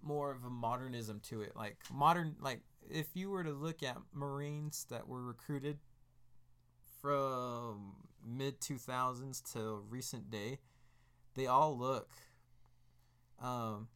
more 0.00 0.30
of 0.30 0.44
a 0.44 0.50
modernism 0.50 1.20
to 1.28 1.42
it. 1.42 1.54
Like 1.56 1.76
modern 1.92 2.36
like 2.40 2.60
if 2.90 3.08
you 3.14 3.30
were 3.30 3.44
to 3.44 3.52
look 3.52 3.82
at 3.82 3.96
Marines 4.12 4.86
that 4.90 5.08
were 5.08 5.22
recruited 5.22 5.78
from 7.00 7.94
mid 8.24 8.60
2000s 8.60 9.40
to 9.52 9.82
recent 9.88 10.30
day, 10.30 10.58
they 11.34 11.46
all 11.46 11.76
look 11.76 12.10
um 13.40 13.88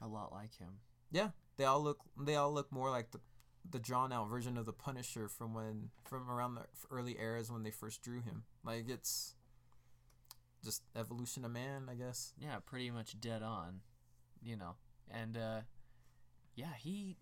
A 0.00 0.06
lot 0.08 0.32
like 0.32 0.58
him. 0.58 0.80
yeah, 1.10 1.30
they 1.56 1.64
all 1.64 1.82
look 1.82 2.00
they 2.18 2.36
all 2.36 2.52
look 2.52 2.70
more 2.72 2.90
like 2.90 3.10
the 3.12 3.20
the 3.68 3.78
drawn 3.78 4.12
out 4.12 4.28
version 4.28 4.56
of 4.58 4.66
the 4.66 4.72
Punisher 4.72 5.28
from 5.28 5.54
when 5.54 5.90
from 6.04 6.28
around 6.30 6.54
the 6.56 6.64
early 6.90 7.16
eras 7.18 7.50
when 7.50 7.62
they 7.62 7.70
first 7.70 8.02
drew 8.02 8.20
him. 8.20 8.44
Like 8.64 8.88
it's 8.88 9.34
just 10.64 10.82
evolution 10.96 11.44
of 11.44 11.50
man, 11.52 11.88
I 11.90 11.94
guess. 11.94 12.32
Yeah, 12.38 12.56
pretty 12.64 12.90
much 12.90 13.20
dead 13.20 13.42
on, 13.42 13.80
you 14.42 14.56
know. 14.56 14.76
And 15.10 15.36
uh 15.36 15.60
yeah, 16.54 16.74
he 16.78 17.16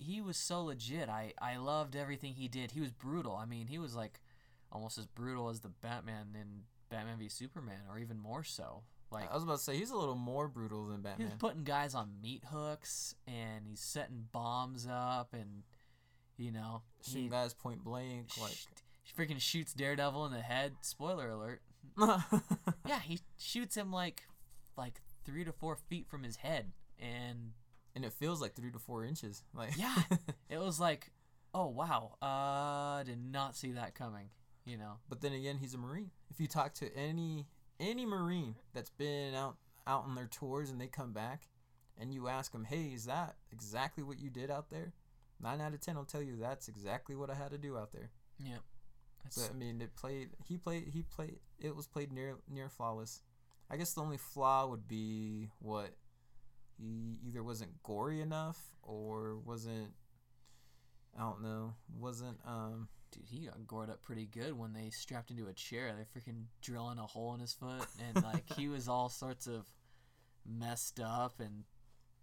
he 0.00 0.20
was 0.20 0.36
so 0.36 0.64
legit. 0.64 1.08
I 1.08 1.32
I 1.40 1.56
loved 1.56 1.94
everything 1.94 2.34
he 2.34 2.48
did. 2.48 2.72
He 2.72 2.80
was 2.80 2.90
brutal. 2.90 3.36
I 3.36 3.44
mean, 3.44 3.66
he 3.66 3.78
was 3.78 3.94
like 3.94 4.20
almost 4.72 4.98
as 4.98 5.06
brutal 5.06 5.48
as 5.48 5.60
the 5.60 5.68
Batman 5.68 6.28
in 6.34 6.62
Batman 6.90 7.18
v 7.18 7.28
Superman 7.28 7.80
or 7.90 7.98
even 7.98 8.18
more 8.18 8.42
so. 8.42 8.82
Like 9.10 9.30
I 9.30 9.34
was 9.34 9.42
about 9.42 9.58
to 9.58 9.62
say 9.62 9.76
he's 9.76 9.90
a 9.90 9.96
little 9.96 10.14
more 10.14 10.48
brutal 10.48 10.84
than 10.86 10.98
he 10.98 11.02
Batman. 11.02 11.32
putting 11.38 11.64
guys 11.64 11.94
on 11.94 12.20
meat 12.22 12.44
hooks 12.50 13.14
and 13.26 13.66
he's 13.68 13.80
setting 13.80 14.26
bombs 14.32 14.86
up 14.90 15.32
and 15.32 15.62
you 16.36 16.50
know, 16.52 16.82
Shooting 17.04 17.24
he 17.24 17.28
guys 17.28 17.52
point 17.52 17.84
blank, 17.84 18.28
like 18.40 18.52
sh- 18.52 19.12
freaking 19.18 19.40
shoots 19.40 19.74
Daredevil 19.74 20.26
in 20.26 20.32
the 20.32 20.40
head. 20.40 20.72
Spoiler 20.80 21.28
alert. 21.30 21.60
Yeah, 22.86 23.00
he 23.00 23.20
shoots 23.38 23.76
him 23.76 23.92
like 23.92 24.22
like 24.76 25.00
3 25.24 25.44
to 25.44 25.52
4 25.52 25.76
feet 25.76 26.08
from 26.08 26.22
his 26.22 26.36
head 26.36 26.72
and 26.98 27.52
and 27.94 28.04
it 28.04 28.12
feels 28.12 28.40
like 28.40 28.54
three 28.54 28.70
to 28.70 28.78
four 28.78 29.04
inches. 29.04 29.42
Like 29.54 29.76
Yeah. 29.76 29.94
it 30.48 30.58
was 30.58 30.80
like, 30.80 31.10
oh 31.54 31.66
wow, 31.66 32.16
uh, 32.22 33.02
did 33.02 33.18
not 33.18 33.56
see 33.56 33.72
that 33.72 33.94
coming. 33.94 34.30
You 34.64 34.76
know, 34.76 34.98
But 35.08 35.20
then 35.20 35.32
again, 35.32 35.56
he's 35.58 35.74
a 35.74 35.78
Marine. 35.78 36.10
If 36.30 36.38
you 36.38 36.46
talk 36.46 36.74
to 36.74 36.94
any 36.94 37.46
any 37.80 38.04
Marine 38.04 38.56
that's 38.74 38.90
been 38.90 39.34
out 39.34 39.56
out 39.86 40.04
on 40.04 40.14
their 40.14 40.26
tours 40.26 40.70
and 40.70 40.80
they 40.80 40.86
come 40.86 41.12
back, 41.12 41.48
and 41.98 42.14
you 42.14 42.28
ask 42.28 42.52
them, 42.52 42.64
"Hey, 42.64 42.92
is 42.94 43.06
that 43.06 43.36
exactly 43.50 44.04
what 44.04 44.20
you 44.20 44.30
did 44.30 44.50
out 44.50 44.70
there?" 44.70 44.92
nine 45.42 45.60
out 45.60 45.72
of 45.74 45.80
ten 45.80 45.96
will 45.96 46.04
tell 46.04 46.22
you 46.22 46.36
that's 46.36 46.68
exactly 46.68 47.16
what 47.16 47.30
I 47.30 47.34
had 47.34 47.50
to 47.50 47.58
do 47.58 47.76
out 47.76 47.92
there. 47.92 48.10
Yeah. 48.38 48.58
So 49.28 49.42
I 49.50 49.56
mean, 49.56 49.80
it 49.80 49.94
played. 49.96 50.30
He 50.46 50.56
played. 50.56 50.88
He 50.92 51.02
played. 51.02 51.38
It 51.58 51.76
was 51.76 51.86
played 51.86 52.12
near 52.12 52.36
near 52.48 52.68
flawless. 52.68 53.22
I 53.70 53.76
guess 53.76 53.92
the 53.92 54.00
only 54.00 54.16
flaw 54.16 54.66
would 54.66 54.88
be 54.88 55.50
what 55.60 55.90
either 57.26 57.42
wasn't 57.42 57.82
gory 57.82 58.20
enough 58.20 58.58
or 58.82 59.36
wasn't. 59.38 59.92
I 61.18 61.22
don't 61.22 61.42
know. 61.42 61.74
Wasn't 61.98 62.38
um. 62.46 62.88
Dude, 63.12 63.24
he 63.26 63.46
got 63.46 63.66
gored 63.66 63.90
up 63.90 64.02
pretty 64.02 64.26
good 64.26 64.56
when 64.56 64.72
they 64.72 64.90
strapped 64.90 65.30
into 65.32 65.48
a 65.48 65.52
chair. 65.52 65.92
They're 65.96 66.06
freaking 66.22 66.44
drilling 66.62 66.98
a 66.98 67.06
hole 67.06 67.34
in 67.34 67.40
his 67.40 67.52
foot, 67.52 67.84
and 68.06 68.22
like 68.24 68.52
he 68.56 68.68
was 68.68 68.88
all 68.88 69.08
sorts 69.08 69.46
of 69.48 69.64
messed 70.46 71.00
up 71.00 71.40
and 71.40 71.64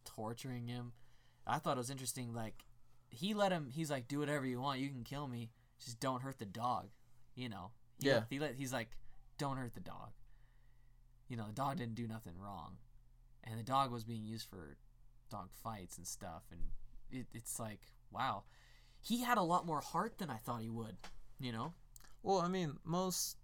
torturing 0.05 0.67
him. 0.67 0.93
I 1.45 1.59
thought 1.59 1.75
it 1.75 1.79
was 1.79 1.89
interesting. 1.89 2.33
Like 2.33 2.63
he 3.09 3.33
let 3.33 3.51
him. 3.51 3.69
He's 3.69 3.91
like, 3.91 4.07
do 4.07 4.19
whatever 4.19 4.45
you 4.45 4.61
want. 4.61 4.79
You 4.79 4.89
can 4.89 5.03
kill 5.03 5.27
me. 5.27 5.49
Just 5.83 5.99
don't 5.99 6.21
hurt 6.21 6.39
the 6.39 6.45
dog. 6.45 6.87
You 7.35 7.49
know. 7.49 7.71
He 7.99 8.07
Yeah. 8.07 8.13
let- 8.15 8.27
he 8.29 8.39
let. 8.39 8.55
He's 8.55 8.71
like, 8.73 8.89
don't 9.37 9.57
hurt 9.57 9.73
the 9.73 9.81
dog. 9.81 10.11
You 11.27 11.35
know, 11.35 11.47
the 11.47 11.53
dog 11.53 11.77
didn't 11.77 11.95
do 11.95 12.07
nothing 12.07 12.37
wrong, 12.39 12.77
and 13.49 13.59
the 13.59 13.63
dog 13.63 13.91
was 13.91 14.03
being 14.03 14.25
used 14.25 14.47
for 14.47 14.77
dog 15.29 15.49
fights 15.63 15.97
and 15.97 16.07
stuff. 16.07 16.43
And 16.51 16.61
it, 17.11 17.27
it's 17.33 17.59
like, 17.59 17.81
wow, 18.11 18.43
he 19.01 19.23
had 19.23 19.37
a 19.37 19.43
lot 19.43 19.65
more 19.65 19.81
heart 19.81 20.17
than 20.17 20.29
I 20.29 20.37
thought 20.37 20.61
he 20.61 20.69
would. 20.69 20.97
You 21.39 21.51
know. 21.51 21.73
Well, 22.23 22.39
I 22.39 22.47
mean, 22.47 22.77
most, 22.83 23.37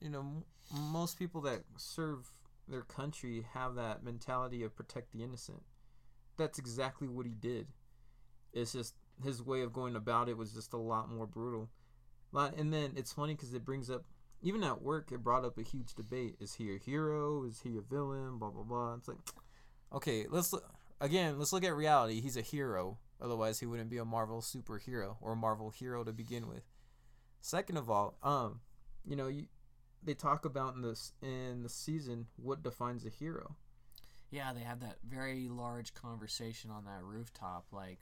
you 0.00 0.10
know, 0.10 0.44
most 0.72 1.18
people 1.18 1.40
that 1.42 1.62
serve 1.76 2.30
their 2.68 2.82
country 2.82 3.46
have 3.54 3.74
that 3.74 4.04
mentality 4.04 4.62
of 4.62 4.76
protect 4.76 5.12
the 5.12 5.22
innocent. 5.22 5.62
That's 6.36 6.58
exactly 6.58 7.08
what 7.08 7.26
he 7.26 7.32
did. 7.32 7.66
It's 8.52 8.72
just 8.72 8.94
his 9.24 9.42
way 9.42 9.62
of 9.62 9.72
going 9.72 9.96
about 9.96 10.28
it 10.28 10.36
was 10.36 10.52
just 10.52 10.72
a 10.72 10.78
lot 10.78 11.10
more 11.10 11.26
brutal. 11.26 11.68
And 12.34 12.72
then 12.72 12.92
it's 12.96 13.12
funny 13.12 13.34
because 13.34 13.54
it 13.54 13.64
brings 13.64 13.90
up, 13.90 14.04
even 14.42 14.64
at 14.64 14.82
work, 14.82 15.10
it 15.12 15.22
brought 15.22 15.44
up 15.44 15.58
a 15.58 15.62
huge 15.62 15.94
debate: 15.94 16.36
is 16.40 16.54
he 16.54 16.74
a 16.74 16.78
hero? 16.78 17.44
Is 17.44 17.60
he 17.62 17.76
a 17.76 17.80
villain? 17.80 18.38
Blah 18.38 18.50
blah 18.50 18.64
blah. 18.64 18.94
It's 18.94 19.08
like, 19.08 19.18
okay, 19.92 20.26
let's 20.28 20.52
look 20.52 20.64
again. 21.00 21.38
Let's 21.38 21.52
look 21.52 21.64
at 21.64 21.74
reality. 21.74 22.20
He's 22.20 22.36
a 22.36 22.42
hero. 22.42 22.98
Otherwise, 23.20 23.60
he 23.60 23.66
wouldn't 23.66 23.90
be 23.90 23.98
a 23.98 24.04
Marvel 24.04 24.40
superhero 24.40 25.16
or 25.20 25.32
a 25.32 25.36
Marvel 25.36 25.70
hero 25.70 26.02
to 26.02 26.12
begin 26.12 26.48
with. 26.48 26.64
Second 27.40 27.76
of 27.76 27.88
all, 27.88 28.18
um, 28.22 28.60
you 29.04 29.14
know, 29.14 29.28
you 29.28 29.46
they 30.02 30.14
talk 30.14 30.44
about 30.44 30.74
in 30.74 30.82
this 30.82 31.12
in 31.22 31.62
the 31.62 31.68
season 31.68 32.26
what 32.36 32.62
defines 32.62 33.04
a 33.04 33.10
hero. 33.10 33.56
Yeah, 34.30 34.52
they 34.52 34.62
had 34.62 34.80
that 34.80 34.96
very 35.06 35.48
large 35.48 35.94
conversation 35.94 36.70
on 36.70 36.84
that 36.86 37.02
rooftop, 37.02 37.66
like 37.70 38.00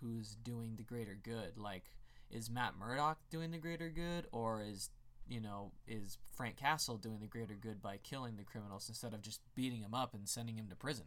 who's 0.00 0.36
doing 0.44 0.74
the 0.76 0.82
greater 0.82 1.18
good. 1.20 1.56
Like, 1.56 1.84
is 2.30 2.50
Matt 2.50 2.74
Murdock 2.78 3.18
doing 3.30 3.50
the 3.50 3.58
greater 3.58 3.88
good, 3.88 4.26
or 4.30 4.62
is 4.62 4.90
you 5.30 5.40
know 5.40 5.72
is 5.86 6.18
Frank 6.34 6.56
Castle 6.56 6.98
doing 6.98 7.20
the 7.20 7.26
greater 7.26 7.54
good 7.54 7.80
by 7.80 7.98
killing 7.98 8.36
the 8.36 8.44
criminals 8.44 8.88
instead 8.88 9.14
of 9.14 9.22
just 9.22 9.40
beating 9.54 9.80
him 9.80 9.94
up 9.94 10.12
and 10.12 10.28
sending 10.28 10.56
him 10.56 10.66
to 10.68 10.76
prison? 10.76 11.06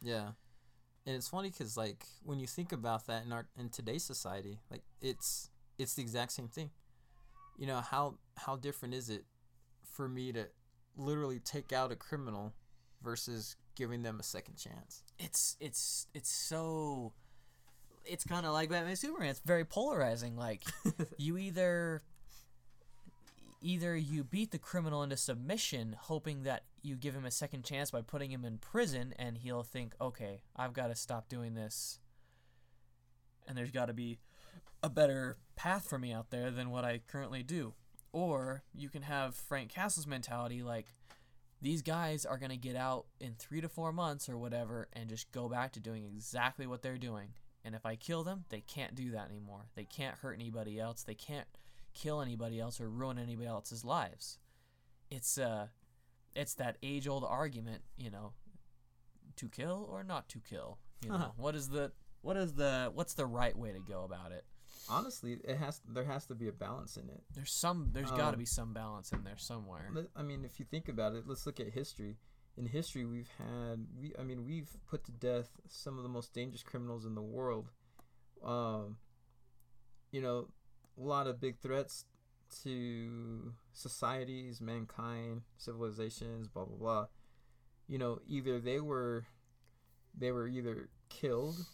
Yeah, 0.00 0.28
and 1.06 1.16
it's 1.16 1.28
funny 1.28 1.50
because 1.50 1.76
like 1.76 2.06
when 2.22 2.38
you 2.38 2.46
think 2.46 2.72
about 2.72 3.06
that 3.08 3.24
in 3.24 3.32
our 3.32 3.46
in 3.58 3.68
today's 3.68 4.04
society, 4.04 4.60
like 4.70 4.82
it's 5.02 5.50
it's 5.76 5.94
the 5.94 6.02
exact 6.02 6.32
same 6.32 6.48
thing. 6.48 6.70
You 7.58 7.66
know 7.66 7.80
how 7.80 8.14
how 8.38 8.56
different 8.56 8.94
is 8.94 9.10
it 9.10 9.24
for 9.84 10.08
me 10.08 10.32
to 10.32 10.46
literally 10.96 11.40
take 11.40 11.72
out 11.72 11.92
a 11.92 11.96
criminal 11.96 12.52
versus 13.02 13.56
giving 13.74 14.02
them 14.02 14.20
a 14.20 14.22
second 14.22 14.56
chance? 14.56 15.02
It's 15.18 15.56
it's 15.60 16.06
it's 16.14 16.30
so. 16.30 17.12
It's 18.06 18.24
kind 18.24 18.44
of 18.44 18.52
like 18.52 18.68
Batman 18.68 18.96
Superman. 18.96 19.30
It's 19.30 19.40
very 19.40 19.64
polarizing. 19.64 20.36
Like 20.36 20.62
you 21.18 21.38
either 21.38 22.02
either 23.64 23.96
you 23.96 24.22
beat 24.22 24.50
the 24.50 24.58
criminal 24.58 25.02
into 25.02 25.16
submission 25.16 25.96
hoping 26.02 26.42
that 26.42 26.64
you 26.82 26.96
give 26.96 27.14
him 27.14 27.24
a 27.24 27.30
second 27.30 27.64
chance 27.64 27.90
by 27.90 28.02
putting 28.02 28.30
him 28.30 28.44
in 28.44 28.58
prison 28.58 29.14
and 29.18 29.38
he'll 29.38 29.62
think 29.62 29.94
okay 30.00 30.42
i've 30.54 30.74
got 30.74 30.88
to 30.88 30.94
stop 30.94 31.28
doing 31.28 31.54
this. 31.54 31.98
And 33.48 33.58
there's 33.58 33.70
got 33.70 33.86
to 33.86 33.94
be 33.94 34.18
a 34.82 34.88
better 34.88 35.36
path 35.56 35.86
for 35.86 35.98
me 35.98 36.12
out 36.12 36.30
there 36.30 36.50
than 36.50 36.70
what 36.70 36.84
i 36.84 37.00
currently 37.08 37.42
do. 37.42 37.72
Or 38.12 38.62
you 38.74 38.90
can 38.90 39.02
have 39.02 39.34
frank 39.34 39.70
castle's 39.70 40.06
mentality 40.06 40.62
like 40.62 40.86
these 41.62 41.80
guys 41.80 42.26
are 42.26 42.36
going 42.36 42.50
to 42.50 42.56
get 42.58 42.76
out 42.76 43.06
in 43.18 43.34
three 43.38 43.62
to 43.62 43.68
four 43.70 43.92
months 43.92 44.28
or 44.28 44.36
whatever 44.36 44.88
and 44.92 45.08
just 45.08 45.32
go 45.32 45.48
back 45.48 45.72
to 45.72 45.80
doing 45.80 46.04
exactly 46.04 46.66
what 46.66 46.82
they're 46.82 46.98
doing. 46.98 47.28
And 47.64 47.74
if 47.74 47.86
i 47.86 47.96
kill 47.96 48.24
them 48.24 48.44
they 48.50 48.60
can't 48.60 48.94
do 48.94 49.10
that 49.12 49.30
anymore. 49.30 49.68
They 49.74 49.84
can't 49.84 50.18
hurt 50.18 50.34
anybody 50.34 50.78
else. 50.78 51.02
They 51.02 51.14
can't 51.14 51.48
kill 51.94 52.20
anybody 52.20 52.60
else 52.60 52.80
or 52.80 52.88
ruin 52.90 53.18
anybody 53.18 53.48
else's 53.48 53.84
lives. 53.84 54.38
It's 55.10 55.38
uh 55.38 55.68
it's 56.34 56.54
that 56.54 56.76
age 56.82 57.06
old 57.06 57.24
argument, 57.24 57.82
you 57.96 58.10
know, 58.10 58.32
to 59.36 59.48
kill 59.48 59.88
or 59.90 60.02
not 60.02 60.28
to 60.30 60.40
kill. 60.40 60.78
You 61.02 61.10
know, 61.10 61.32
what 61.36 61.54
is 61.54 61.68
the 61.68 61.92
what 62.22 62.36
is 62.36 62.54
the 62.54 62.90
what's 62.94 63.14
the 63.14 63.26
right 63.26 63.56
way 63.56 63.72
to 63.72 63.78
go 63.80 64.04
about 64.04 64.32
it? 64.32 64.44
Honestly, 64.88 65.38
it 65.44 65.56
has 65.56 65.80
there 65.88 66.04
has 66.04 66.26
to 66.26 66.34
be 66.34 66.48
a 66.48 66.52
balance 66.52 66.96
in 66.96 67.08
it. 67.08 67.22
There's 67.34 67.52
some 67.52 67.90
there's 67.92 68.10
got 68.10 68.30
to 68.30 68.34
Um, 68.34 68.38
be 68.38 68.44
some 68.46 68.72
balance 68.72 69.12
in 69.12 69.22
there 69.24 69.38
somewhere. 69.38 69.90
I 70.16 70.22
mean, 70.22 70.44
if 70.44 70.58
you 70.58 70.66
think 70.66 70.88
about 70.88 71.14
it, 71.14 71.24
let's 71.26 71.46
look 71.46 71.60
at 71.60 71.68
history. 71.68 72.16
In 72.56 72.66
history, 72.66 73.04
we've 73.04 73.30
had 73.38 73.86
we. 74.00 74.12
I 74.18 74.22
mean, 74.22 74.44
we've 74.44 74.70
put 74.86 75.04
to 75.04 75.12
death 75.12 75.48
some 75.68 75.96
of 75.96 76.02
the 76.02 76.08
most 76.08 76.32
dangerous 76.32 76.62
criminals 76.62 77.04
in 77.04 77.14
the 77.14 77.22
world. 77.22 77.70
Um, 78.44 78.96
you 80.12 80.20
know, 80.20 80.48
a 80.98 81.02
lot 81.02 81.26
of 81.26 81.40
big 81.40 81.58
threats 81.58 82.04
to 82.62 83.52
societies, 83.72 84.60
mankind, 84.60 85.42
civilizations, 85.56 86.48
blah 86.48 86.64
blah 86.64 86.76
blah. 86.76 87.06
You 87.86 87.98
know, 87.98 88.20
either 88.26 88.60
they 88.60 88.80
were, 88.80 89.26
they 90.16 90.32
were 90.32 90.48
either 90.48 90.88
killed 91.08 91.66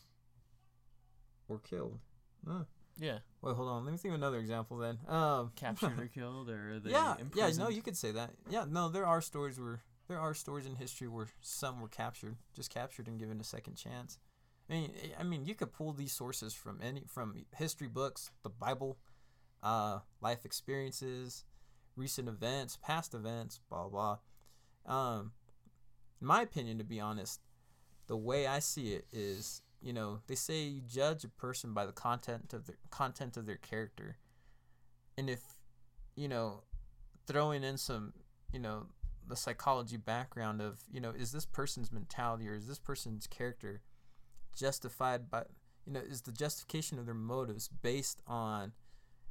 or 1.48 1.58
killed. 1.58 2.00
Huh. 2.46 2.64
Yeah, 2.98 3.18
Wait, 3.40 3.56
hold 3.56 3.68
on. 3.68 3.84
Let 3.84 3.92
me 3.92 3.98
think 3.98 4.12
of 4.12 4.20
another 4.20 4.38
example 4.38 4.76
then. 4.76 4.98
Um, 5.08 5.52
captured 5.56 5.98
or 5.98 6.06
killed 6.14 6.50
or 6.50 6.80
they 6.80 6.90
yeah, 6.90 7.16
yeah, 7.34 7.50
no, 7.56 7.68
you 7.68 7.80
could 7.80 7.96
say 7.96 8.10
that. 8.12 8.30
Yeah, 8.50 8.64
no, 8.68 8.88
there 8.90 9.06
are 9.06 9.22
stories 9.22 9.58
where 9.58 9.80
there 10.08 10.20
are 10.20 10.34
stories 10.34 10.66
in 10.66 10.74
history 10.74 11.08
where 11.08 11.28
some 11.40 11.80
were 11.80 11.88
captured, 11.88 12.36
just 12.54 12.68
captured 12.68 13.06
and 13.06 13.18
given 13.18 13.40
a 13.40 13.44
second 13.44 13.76
chance. 13.76 14.18
I 14.68 14.72
mean, 14.74 14.92
I 15.18 15.22
mean, 15.22 15.46
you 15.46 15.54
could 15.54 15.72
pull 15.72 15.92
these 15.92 16.12
sources 16.12 16.52
from 16.52 16.78
any 16.82 17.04
from 17.08 17.34
history 17.56 17.88
books, 17.88 18.30
the 18.42 18.50
Bible, 18.50 18.98
uh, 19.62 20.00
life 20.20 20.44
experiences, 20.44 21.44
recent 21.96 22.28
events, 22.28 22.78
past 22.82 23.14
events, 23.14 23.60
blah 23.68 23.88
blah. 23.88 24.18
Um, 24.86 25.32
in 26.20 26.26
my 26.26 26.42
opinion, 26.42 26.78
to 26.78 26.84
be 26.84 27.00
honest, 27.00 27.40
the 28.06 28.16
way 28.16 28.46
I 28.46 28.58
see 28.58 28.92
it 28.92 29.06
is, 29.12 29.62
you 29.80 29.92
know, 29.92 30.20
they 30.26 30.34
say 30.34 30.62
you 30.62 30.80
judge 30.80 31.24
a 31.24 31.28
person 31.28 31.72
by 31.72 31.86
the 31.86 31.92
content 31.92 32.52
of 32.52 32.66
their 32.66 32.76
content 32.90 33.36
of 33.36 33.46
their 33.46 33.56
character, 33.56 34.16
and 35.16 35.30
if, 35.30 35.40
you 36.16 36.28
know, 36.28 36.62
throwing 37.26 37.62
in 37.62 37.76
some, 37.76 38.12
you 38.52 38.58
know, 38.58 38.86
the 39.28 39.36
psychology 39.36 39.96
background 39.96 40.60
of, 40.60 40.80
you 40.92 41.00
know, 41.00 41.10
is 41.10 41.30
this 41.32 41.46
person's 41.46 41.92
mentality 41.92 42.48
or 42.48 42.54
is 42.54 42.66
this 42.66 42.78
person's 42.80 43.26
character 43.26 43.80
justified 44.56 45.30
by, 45.30 45.44
you 45.86 45.92
know, 45.92 46.00
is 46.00 46.22
the 46.22 46.32
justification 46.32 46.98
of 46.98 47.06
their 47.06 47.14
motives 47.14 47.68
based 47.68 48.22
on, 48.26 48.72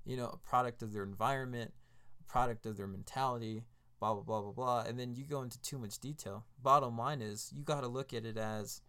you 0.10 0.18
know, 0.18 0.26
a 0.26 0.38
product 0.38 0.82
of 0.82 0.92
their 0.92 1.04
environment, 1.04 1.72
a 2.20 2.24
product 2.24 2.66
of 2.66 2.78
their 2.78 2.88
mentality, 2.88 3.62
blah 4.00 4.16
blah 4.16 4.24
blah 4.24 4.42
blah 4.42 4.52
blah, 4.52 4.84
and 4.88 5.00
then 5.00 5.14
you 5.14 5.24
go 5.24 5.44
into 5.44 5.62
too 5.62 5.78
much 5.78 6.00
detail. 6.00 6.46
Bottom 6.64 6.98
line 6.98 7.22
is, 7.22 7.52
you 7.56 7.62
got 7.62 7.82
to 7.82 7.88
look 7.88 8.12
at 8.12 8.26
it 8.26 8.36
as, 8.36 8.82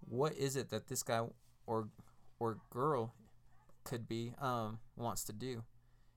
what 0.00 0.32
is 0.32 0.56
it 0.56 0.70
that 0.70 0.88
this 0.88 1.02
guy 1.02 1.26
or 1.66 1.90
or 2.38 2.56
girl 2.70 3.12
could 3.84 4.08
be 4.08 4.32
um 4.40 4.78
wants 4.96 5.24
to 5.24 5.34
do? 5.34 5.62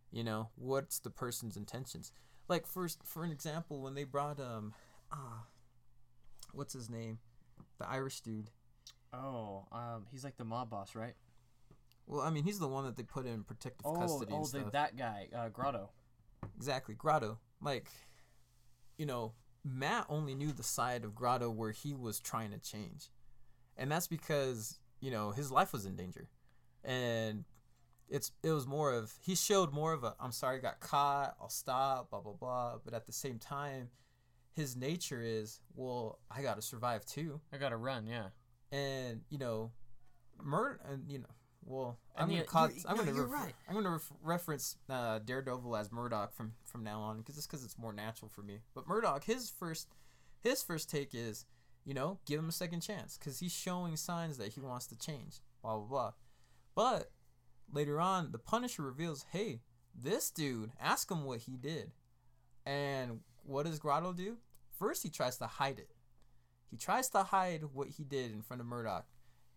You 0.09 0.23
know 0.23 0.51
what's 0.55 0.99
the 0.99 1.09
person's 1.09 1.57
intentions? 1.57 2.13
Like 2.47 2.65
first, 2.65 3.03
for 3.03 3.25
an 3.25 3.31
example 3.31 3.81
when 3.81 3.93
they 3.93 4.05
brought 4.05 4.39
um 4.39 4.73
ah 5.11 5.47
what's 6.53 6.73
his 6.73 6.89
name? 6.89 7.19
The 7.77 7.89
irish 7.89 8.21
dude. 8.21 8.51
Oh, 9.11 9.65
um, 9.73 10.05
he's 10.11 10.23
like 10.23 10.37
the 10.37 10.45
mob 10.45 10.69
boss, 10.69 10.95
right? 10.95 11.15
Well 12.07 12.21
i 12.21 12.29
mean 12.29 12.43
he's 12.43 12.59
the 12.59 12.67
one 12.67 12.85
that 12.85 12.95
they 12.95 13.03
put 13.03 13.25
in 13.25 13.43
protective 13.43 13.85
Oh, 13.85 13.95
custody 13.95 14.33
oh, 14.33 14.45
the, 14.45 14.69
that 14.71 14.95
guy, 14.97 15.27
uh, 15.35 15.49
Grotto. 15.49 15.89
exactly 16.57 16.95
grotto. 16.95 17.39
Like 17.61 17.87
you 18.97 19.05
know 19.05 19.33
matt 19.65 20.05
only 20.09 20.35
knew 20.35 20.51
the 20.51 20.63
side 20.63 21.03
of 21.05 21.15
grotto 21.15 21.49
where 21.49 21.71
he 21.71 21.93
was 21.93 22.19
trying 22.19 22.51
to 22.51 22.57
change. 22.59 23.09
And 23.77 23.89
that's 23.91 24.07
because 24.07 24.79
you 24.99 25.09
know 25.11 25.31
his 25.31 25.51
life 25.51 25.71
was 25.73 25.85
in 25.85 25.95
danger. 25.95 26.27
And 26.83 27.45
it's 28.09 28.31
it 28.43 28.51
was 28.51 28.67
more 28.67 28.93
of 28.93 29.13
he 29.21 29.33
showed 29.35 29.71
more 29.73 29.93
of 29.93 30.03
a 30.03 30.13
i'm 30.19 30.33
sorry 30.33 30.57
I 30.57 30.61
got 30.61 30.79
caught 30.81 31.35
i'll 31.41 31.49
stop 31.49 32.09
blah 32.09 32.19
blah 32.19 32.33
blah. 32.33 32.73
But 32.83 32.93
at 32.93 33.05
the 33.05 33.13
same 33.13 33.39
time 33.39 33.89
his 34.51 34.75
nature 34.75 35.21
is 35.23 35.61
well 35.75 36.19
i 36.29 36.41
gotta 36.41 36.61
survive 36.61 37.05
too. 37.05 37.39
I 37.53 37.57
gotta 37.57 37.77
run, 37.77 38.05
yeah. 38.05 38.27
and 38.71 39.21
you 39.29 39.37
know 39.39 39.71
murder 40.41 40.81
and 40.91 41.09
you 41.09 41.19
know 41.19 41.25
well, 41.65 41.97
And 42.15 42.23
I'm 42.23 42.29
gonna 42.29 42.45
I'm 42.87 42.97
no, 42.97 43.03
gonna 43.03 43.13
refer- 43.13 43.33
right. 43.33 43.53
I'm 43.67 43.75
gonna 43.75 43.91
ref- 43.91 44.11
reference 44.21 44.77
uh, 44.89 45.19
Daredevil 45.19 45.75
as 45.75 45.91
Murdock 45.91 46.33
from 46.33 46.53
from 46.65 46.83
now 46.83 47.01
on 47.01 47.17
because 47.19 47.37
it's 47.37 47.47
because 47.47 47.63
it's 47.63 47.77
more 47.77 47.93
natural 47.93 48.29
for 48.29 48.41
me. 48.41 48.59
But 48.75 48.87
Murdock, 48.87 49.23
his 49.23 49.49
first 49.49 49.87
his 50.41 50.61
first 50.63 50.89
take 50.89 51.13
is, 51.13 51.45
you 51.85 51.93
know, 51.93 52.19
give 52.25 52.39
him 52.39 52.49
a 52.49 52.53
second 52.53 52.81
chance 52.81 53.17
because 53.17 53.39
he's 53.39 53.53
showing 53.53 53.95
signs 53.95 54.37
that 54.37 54.53
he 54.53 54.59
wants 54.61 54.87
to 54.87 54.97
change. 54.97 55.39
Blah 55.61 55.77
blah 55.77 55.87
blah. 55.87 56.11
But 56.75 57.11
later 57.71 57.99
on, 58.01 58.31
the 58.31 58.39
Punisher 58.39 58.81
reveals, 58.83 59.25
hey, 59.31 59.61
this 59.95 60.29
dude, 60.29 60.71
ask 60.81 61.09
him 61.09 61.23
what 61.23 61.41
he 61.41 61.55
did, 61.55 61.91
and 62.65 63.19
what 63.43 63.65
does 63.65 63.79
Grotto 63.79 64.13
do? 64.13 64.37
First, 64.77 65.03
he 65.03 65.09
tries 65.09 65.37
to 65.37 65.45
hide 65.47 65.79
it. 65.79 65.89
He 66.69 66.77
tries 66.77 67.09
to 67.09 67.23
hide 67.23 67.63
what 67.73 67.89
he 67.89 68.03
did 68.03 68.31
in 68.31 68.41
front 68.41 68.61
of 68.61 68.65
Murdock. 68.67 69.05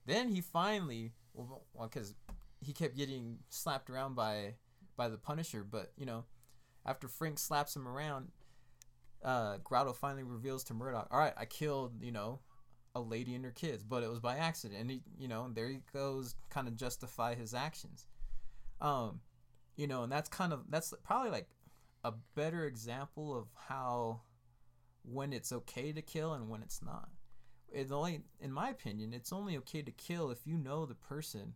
Then 0.05 0.29
he 0.29 0.41
finally, 0.41 1.13
well, 1.37 1.89
because 1.89 2.15
he 2.61 2.73
kept 2.73 2.97
getting 2.97 3.39
slapped 3.49 3.91
around 3.91 4.15
by 4.15 4.55
by 4.97 5.09
the 5.09 5.19
Punisher, 5.19 5.65
but 5.65 5.93
you 5.97 6.07
know, 6.07 6.25
after 6.85 7.09
Frank 7.09 7.39
slaps 7.39 7.77
him 7.77 7.87
around, 7.87 8.29
uh, 9.23 9.59
Grotto 9.63 9.93
finally 9.93 10.23
reveals 10.23 10.65
to 10.65 10.75
Murdock, 10.75 11.09
"All 11.11 11.19
right, 11.19 11.35
I 11.37 11.45
killed 11.45 12.03
you 12.03 12.13
know 12.13 12.41
a 12.95 13.01
lady 13.01 13.35
and 13.35 13.45
her 13.45 13.51
kids, 13.51 13.85
but 13.85 14.03
it 14.03 14.11
was 14.11 14.21
by 14.21 14.37
accident." 14.37 14.81
And 14.81 14.91
he, 14.91 15.03
you 15.19 15.29
know, 15.29 15.51
there 15.53 15.69
he 15.69 15.81
goes, 15.93 16.35
kind 16.49 16.69
of 16.69 16.77
justify 16.77 17.35
his 17.35 17.55
actions. 17.55 18.07
Um, 18.81 19.21
you 19.77 19.87
know, 19.87 20.03
and 20.03 20.13
that's 20.13 20.29
kind 20.29 20.53
of 20.53 20.65
that's 20.71 20.93
probably 21.05 21.31
like 21.31 21.49
a 22.05 22.13
better 22.35 22.67
example 22.67 23.37
of 23.37 23.49
how 23.69 24.23
when 25.03 25.33
it's 25.33 25.53
okay 25.53 25.93
to 25.93 26.03
kill 26.03 26.35
and 26.35 26.49
when 26.49 26.63
it's 26.63 26.83
not. 26.83 27.09
It's 27.73 27.93
only, 27.93 28.23
in 28.41 28.53
my 28.53 28.71
opinion, 28.71 29.13
it's 29.13 29.33
only 29.33 29.57
okay 29.59 29.83
to 29.83 29.91
kill 29.91 30.31
if 30.31 30.47
you 30.47 30.57
know 30.57 30.87
the 30.87 30.95
person 30.95 31.55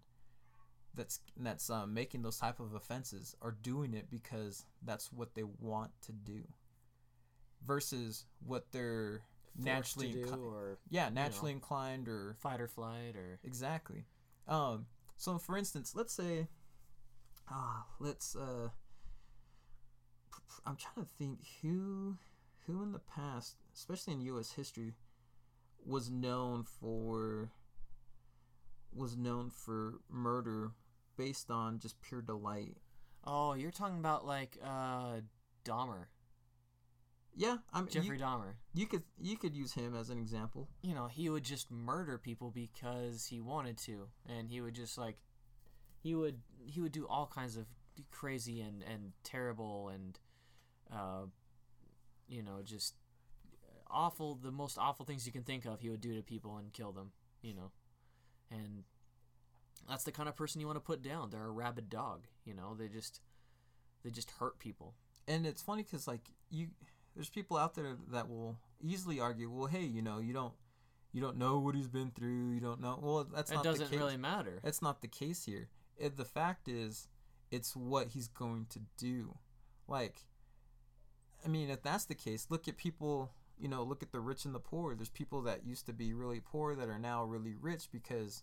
that's 0.94 1.20
that's 1.36 1.70
um, 1.70 1.94
making 1.94 2.22
those 2.22 2.38
type 2.38 2.60
of 2.60 2.74
offenses 2.74 3.36
are 3.40 3.56
doing 3.62 3.94
it 3.94 4.10
because 4.10 4.66
that's 4.82 5.12
what 5.12 5.34
they 5.34 5.44
want 5.60 5.92
to 6.02 6.12
do, 6.12 6.42
versus 7.64 8.24
what 8.44 8.66
they're 8.72 9.22
naturally 9.56 10.12
Forced 10.12 10.30
do 10.30 10.36
inc- 10.36 10.44
or 10.44 10.78
yeah 10.90 11.08
naturally 11.08 11.52
inclined 11.52 12.08
or 12.08 12.36
fight 12.38 12.60
or 12.60 12.68
flight 12.68 13.14
or 13.16 13.38
Exactly. 13.44 14.04
Um, 14.48 14.86
so 15.16 15.38
for 15.38 15.56
instance, 15.56 15.94
let's 15.94 16.12
say, 16.12 16.48
ah, 17.48 17.86
let's 18.00 18.34
uh, 18.34 18.70
I'm 20.66 20.76
trying 20.76 21.06
to 21.06 21.12
think 21.18 21.38
who, 21.62 22.16
who 22.66 22.82
in 22.82 22.92
the 22.92 22.98
past, 22.98 23.56
especially 23.74 24.14
in 24.14 24.20
U.S. 24.22 24.52
history, 24.52 24.94
was 25.84 26.10
known 26.10 26.64
for, 26.64 27.50
was 28.92 29.16
known 29.16 29.50
for 29.50 30.00
murder 30.10 30.72
based 31.16 31.50
on 31.50 31.78
just 31.78 32.00
pure 32.02 32.22
delight. 32.22 32.76
oh, 33.24 33.54
you're 33.54 33.70
talking 33.70 33.98
about 33.98 34.26
like 34.26 34.56
uh 34.64 35.20
Dahmer, 35.64 36.06
Yeah, 37.36 37.58
I 37.72 37.80
mean, 37.80 37.90
Jeffrey 37.90 38.16
you, 38.18 38.24
Dahmer. 38.24 38.54
you 38.74 38.86
could 38.86 39.02
you 39.20 39.36
could 39.36 39.54
use 39.54 39.74
him 39.74 39.94
as 39.94 40.10
an 40.10 40.18
example. 40.18 40.68
You 40.82 40.94
know, 40.94 41.06
he 41.06 41.28
would 41.28 41.44
just 41.44 41.70
murder 41.70 42.18
people 42.18 42.50
because 42.50 43.26
he 43.26 43.40
wanted 43.40 43.76
to, 43.78 44.08
and 44.26 44.48
he 44.48 44.60
would 44.60 44.74
just 44.74 44.96
like, 44.98 45.18
he 46.02 46.14
would 46.14 46.40
he 46.64 46.80
would 46.80 46.92
do 46.92 47.06
all 47.06 47.26
kinds 47.26 47.56
of 47.56 47.66
crazy 48.10 48.60
and 48.60 48.82
and 48.82 49.12
terrible 49.22 49.90
and, 49.90 50.18
uh, 50.92 51.26
you 52.28 52.42
know, 52.42 52.62
just 52.64 52.94
awful 53.92 54.34
the 54.36 54.50
most 54.50 54.78
awful 54.78 55.04
things 55.04 55.26
you 55.26 55.32
can 55.32 55.42
think 55.42 55.64
of. 55.64 55.80
He 55.80 55.90
would 55.90 56.00
do 56.00 56.14
to 56.16 56.22
people 56.22 56.56
and 56.56 56.72
kill 56.72 56.92
them. 56.92 57.12
You 57.42 57.54
know, 57.54 57.70
and 58.50 58.84
that's 59.88 60.04
the 60.04 60.12
kind 60.12 60.28
of 60.28 60.36
person 60.36 60.60
you 60.60 60.66
want 60.66 60.76
to 60.76 60.80
put 60.80 61.02
down. 61.02 61.30
They're 61.30 61.44
a 61.44 61.50
rabid 61.50 61.88
dog. 61.88 62.26
You 62.44 62.54
know, 62.54 62.74
they 62.78 62.88
just 62.88 63.20
they 64.04 64.10
just 64.10 64.30
hurt 64.32 64.58
people. 64.58 64.94
and 65.28 65.46
it's 65.46 65.62
funny 65.62 65.82
because 65.82 66.06
like 66.08 66.22
you 66.50 66.68
there's 67.14 67.28
people 67.30 67.56
out 67.56 67.74
there 67.74 67.96
that 68.10 68.28
will 68.28 68.56
easily 68.80 69.20
argue 69.20 69.50
well 69.50 69.66
hey 69.66 69.82
you 69.84 70.00
know 70.00 70.18
you 70.18 70.32
don't 70.32 70.54
you 71.12 71.20
don't 71.20 71.36
know 71.36 71.58
what 71.58 71.74
he's 71.74 71.88
been 71.88 72.10
through 72.10 72.52
you 72.52 72.60
don't 72.60 72.80
know 72.80 72.98
well 73.02 73.24
that's 73.34 73.50
it 73.50 73.54
not 73.56 73.64
the 73.64 73.70
doesn't 73.70 73.88
case 73.90 73.98
really 73.98 74.16
matter. 74.16 74.58
that's 74.64 74.80
not 74.80 75.02
the 75.02 75.08
case 75.08 75.44
here 75.44 75.68
it, 75.98 76.16
the 76.16 76.24
fact 76.24 76.66
is 76.68 77.08
it's 77.50 77.76
what 77.76 78.08
he's 78.08 78.28
going 78.28 78.64
to 78.70 78.78
do 78.96 79.36
like 79.86 80.24
i 81.44 81.48
mean 81.48 81.68
if 81.68 81.82
that's 81.82 82.06
the 82.06 82.14
case 82.14 82.46
look 82.48 82.66
at 82.68 82.76
people 82.78 83.32
you 83.60 83.68
know 83.68 83.82
look 83.82 84.02
at 84.02 84.12
the 84.12 84.20
rich 84.20 84.44
and 84.44 84.54
the 84.54 84.60
poor 84.60 84.94
there's 84.94 85.10
people 85.10 85.42
that 85.42 85.66
used 85.66 85.86
to 85.86 85.92
be 85.92 86.12
really 86.14 86.40
poor 86.40 86.74
that 86.74 86.88
are 86.88 86.98
now 86.98 87.24
really 87.24 87.54
rich 87.60 87.88
because 87.92 88.42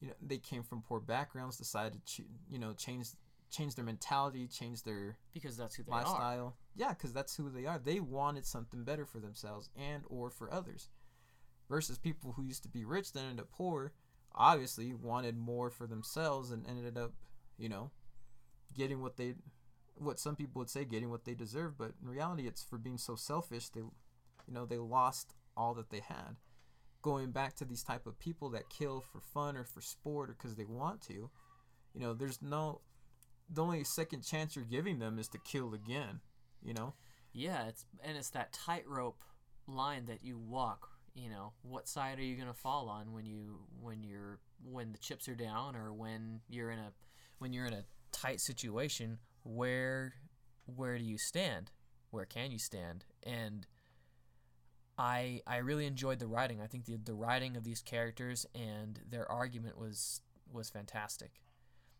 you 0.00 0.08
know 0.08 0.14
they 0.20 0.38
came 0.38 0.62
from 0.62 0.82
poor 0.82 1.00
backgrounds 1.00 1.56
decided 1.56 2.04
to 2.06 2.22
you 2.50 2.58
know 2.58 2.72
change 2.72 3.08
change 3.50 3.74
their 3.74 3.84
mentality 3.84 4.46
change 4.46 4.82
their 4.82 5.16
because 5.32 5.56
that's 5.56 5.76
who 5.76 5.82
they 5.84 5.92
are. 5.92 6.16
Yeah, 6.74 6.90
because 6.90 7.12
that's 7.12 7.36
who 7.36 7.50
they 7.50 7.66
are. 7.66 7.78
They 7.78 8.00
wanted 8.00 8.46
something 8.46 8.84
better 8.84 9.06
for 9.06 9.18
themselves 9.18 9.70
and 9.76 10.02
or 10.08 10.30
for 10.30 10.52
others. 10.52 10.88
Versus 11.68 11.98
people 11.98 12.32
who 12.32 12.44
used 12.44 12.62
to 12.62 12.68
be 12.68 12.84
rich 12.84 13.12
that 13.12 13.20
ended 13.20 13.40
up 13.40 13.50
poor, 13.50 13.92
obviously 14.34 14.94
wanted 14.94 15.36
more 15.36 15.70
for 15.70 15.86
themselves 15.86 16.50
and 16.50 16.66
ended 16.66 16.96
up, 16.96 17.12
you 17.58 17.68
know, 17.68 17.90
getting 18.76 19.02
what 19.02 19.16
they, 19.16 19.34
what 19.96 20.20
some 20.20 20.36
people 20.36 20.60
would 20.60 20.70
say 20.70 20.84
getting 20.84 21.10
what 21.10 21.24
they 21.24 21.34
deserve. 21.34 21.76
But 21.76 21.92
in 22.00 22.08
reality, 22.08 22.46
it's 22.46 22.62
for 22.62 22.78
being 22.78 22.98
so 22.98 23.16
selfish. 23.16 23.68
They, 23.70 23.80
you 24.46 24.54
know, 24.54 24.66
they 24.66 24.78
lost 24.78 25.34
all 25.56 25.74
that 25.74 25.90
they 25.90 26.00
had. 26.00 26.36
Going 27.02 27.30
back 27.30 27.54
to 27.56 27.64
these 27.64 27.82
type 27.82 28.06
of 28.06 28.18
people 28.18 28.50
that 28.50 28.68
kill 28.68 29.00
for 29.00 29.20
fun 29.20 29.56
or 29.56 29.64
for 29.64 29.80
sport 29.80 30.30
or 30.30 30.34
because 30.34 30.56
they 30.56 30.64
want 30.64 31.00
to, 31.02 31.30
you 31.94 32.00
know, 32.00 32.14
there's 32.14 32.42
no 32.42 32.80
the 33.48 33.62
only 33.62 33.84
second 33.84 34.22
chance 34.22 34.56
you're 34.56 34.64
giving 34.64 34.98
them 34.98 35.18
is 35.18 35.28
to 35.28 35.38
kill 35.38 35.72
again. 35.72 36.20
You 36.62 36.74
know, 36.74 36.94
Yeah, 37.32 37.68
it's 37.68 37.84
and 38.02 38.16
it's 38.16 38.30
that 38.30 38.52
tightrope 38.52 39.22
line 39.68 40.06
that 40.06 40.24
you 40.24 40.38
walk. 40.38 40.88
You 41.14 41.30
know, 41.30 41.52
what 41.62 41.88
side 41.88 42.18
are 42.18 42.22
you 42.22 42.36
gonna 42.36 42.54
fall 42.54 42.88
on 42.88 43.12
when 43.12 43.24
you 43.24 43.60
when 43.80 44.02
you're 44.02 44.40
when 44.64 44.92
the 44.92 44.98
chips 44.98 45.28
are 45.28 45.34
down 45.34 45.76
or 45.76 45.92
when 45.92 46.40
you're 46.48 46.70
in 46.70 46.78
a 46.78 46.92
when 47.38 47.52
you're 47.52 47.66
in 47.66 47.72
a 47.72 47.84
tight 48.12 48.40
situation? 48.40 49.18
Where 49.44 50.14
where 50.66 50.98
do 50.98 51.04
you 51.04 51.18
stand? 51.18 51.70
Where 52.10 52.24
can 52.24 52.50
you 52.50 52.58
stand? 52.58 53.04
And 53.22 53.66
I 54.98 55.42
I 55.46 55.58
really 55.58 55.86
enjoyed 55.86 56.18
the 56.18 56.26
writing. 56.26 56.60
I 56.60 56.66
think 56.66 56.86
the 56.86 56.96
the 56.96 57.14
writing 57.14 57.56
of 57.56 57.64
these 57.64 57.82
characters 57.82 58.46
and 58.54 59.00
their 59.08 59.30
argument 59.30 59.78
was 59.78 60.20
was 60.52 60.70
fantastic. 60.70 61.40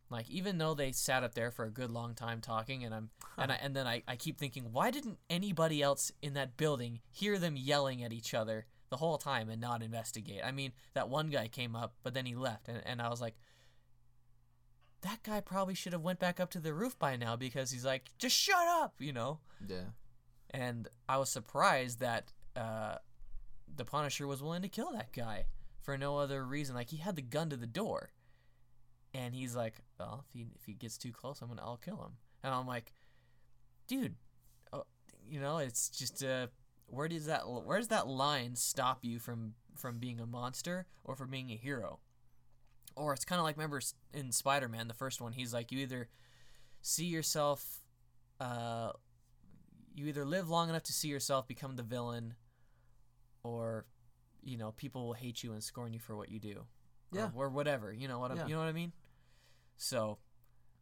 Like 0.09 0.30
even 0.30 0.59
though 0.59 0.74
they 0.74 0.92
sat 0.92 1.24
up 1.24 1.34
there 1.34 1.51
for 1.51 1.64
a 1.64 1.70
good 1.70 1.90
long 1.90 2.14
time 2.14 2.40
talking, 2.40 2.84
and 2.84 2.94
I'm 2.94 3.11
and 3.36 3.51
I, 3.51 3.57
and 3.57 3.74
then 3.74 3.86
I, 3.86 4.03
I 4.07 4.16
keep 4.16 4.38
thinking, 4.38 4.68
why 4.72 4.90
didn't 4.90 5.18
anybody 5.28 5.82
else 5.82 6.12
in 6.22 6.34
that 6.34 6.57
building 6.57 7.01
hear 7.11 7.38
them 7.38 7.57
yelling 7.57 8.05
at 8.05 8.12
each 8.12 8.32
other 8.32 8.66
the 8.88 8.99
whole 8.99 9.18
time 9.18 9.51
and 9.51 9.61
not 9.61 9.82
investigate? 9.82 10.42
I 10.44 10.53
mean, 10.53 10.72
that 10.94 11.09
one 11.09 11.28
guy 11.28 11.49
came 11.49 11.74
up, 11.74 11.94
but 12.05 12.14
then 12.14 12.24
he 12.24 12.36
left, 12.36 12.68
and, 12.68 12.80
and 12.86 13.03
I 13.03 13.09
was 13.09 13.20
like, 13.20 13.34
that 15.03 15.22
guy 15.24 15.40
probably 15.40 15.74
should 15.74 15.92
have 15.92 16.03
went 16.03 16.20
back 16.20 16.38
up 16.38 16.51
to 16.51 16.61
the 16.61 16.72
roof 16.72 16.99
by 16.99 17.16
now 17.16 17.34
because 17.34 17.70
he's 17.72 17.84
like, 17.84 18.11
just 18.16 18.36
shut 18.36 18.66
up, 18.68 18.94
you 19.01 19.12
know. 19.12 19.40
yeah, 19.68 19.90
And 20.51 20.88
I 21.09 21.18
was 21.18 21.28
surprised 21.28 21.99
that 22.01 22.32
uh, 22.57 22.96
the 23.74 23.84
Punisher 23.84 24.26
was 24.26 24.42
willing 24.42 24.62
to 24.62 24.68
kill 24.68 24.92
that 24.92 25.12
guy 25.12 25.46
for 25.82 25.96
no 25.96 26.18
other 26.18 26.44
reason. 26.44 26.74
Like 26.74 26.90
he 26.90 26.96
had 26.96 27.16
the 27.16 27.22
gun 27.22 27.50
to 27.50 27.57
the 27.57 27.66
door, 27.66 28.11
and 29.14 29.34
he's 29.34 29.54
like, 29.54 29.74
"Well, 29.98 30.24
if 30.26 30.32
he 30.32 30.46
if 30.57 30.64
he 30.64 30.72
gets 30.72 30.98
too 30.98 31.12
close, 31.12 31.40
I'm 31.40 31.48
gonna 31.48 31.62
I'll 31.62 31.76
kill 31.76 31.96
him." 31.96 32.12
And 32.42 32.54
I'm 32.54 32.66
like, 32.66 32.92
"Dude, 33.86 34.16
oh, 34.72 34.84
you 35.28 35.40
know, 35.40 35.59
it's 35.59 35.88
just 35.88 36.24
uh, 36.24 36.48
where 36.86 37.09
does 37.09 37.26
that 37.26 37.48
where 37.48 37.78
does 37.78 37.88
that 37.88 38.09
line 38.09 38.57
stop 38.57 39.00
you 39.02 39.18
from 39.18 39.54
from 39.76 39.98
being 39.98 40.20
a 40.20 40.26
monster 40.26 40.86
or 41.04 41.14
from 41.14 41.30
being 41.30 41.50
a 41.50 41.57
hero?" 41.57 42.00
Or 42.96 43.12
it's 43.12 43.26
kind 43.26 43.38
of 43.38 43.44
like 43.44 43.57
remember 43.57 43.80
in 44.14 44.32
Spider-Man, 44.32 44.88
the 44.88 44.94
first 44.94 45.20
one, 45.20 45.32
he's 45.32 45.52
like, 45.52 45.70
you 45.70 45.80
either 45.80 46.09
see 46.80 47.04
yourself, 47.04 47.80
uh, 48.40 48.92
you 49.94 50.07
either 50.07 50.24
live 50.24 50.48
long 50.48 50.70
enough 50.70 50.84
to 50.84 50.94
see 50.94 51.09
yourself 51.09 51.46
become 51.46 51.76
the 51.76 51.82
villain, 51.82 52.34
or 53.47 53.86
you 54.42 54.57
know 54.57 54.72
people 54.72 55.07
will 55.07 55.14
hate 55.14 55.42
you 55.42 55.53
and 55.53 55.62
scorn 55.62 55.92
you 55.92 55.99
for 56.01 56.16
what 56.16 56.30
you 56.30 56.38
do, 56.38 56.64
Yeah. 57.12 57.30
or, 57.34 57.49
whatever. 57.49 57.92
You 57.92 58.09
know 58.09 58.18
what 58.18 58.30
I 58.30 58.34
Yeah. 58.34 58.47
you 58.47 58.55
know 58.55 58.61
what 58.61 58.68
I 58.68 58.72
mean. 58.72 58.92
So, 59.76 60.18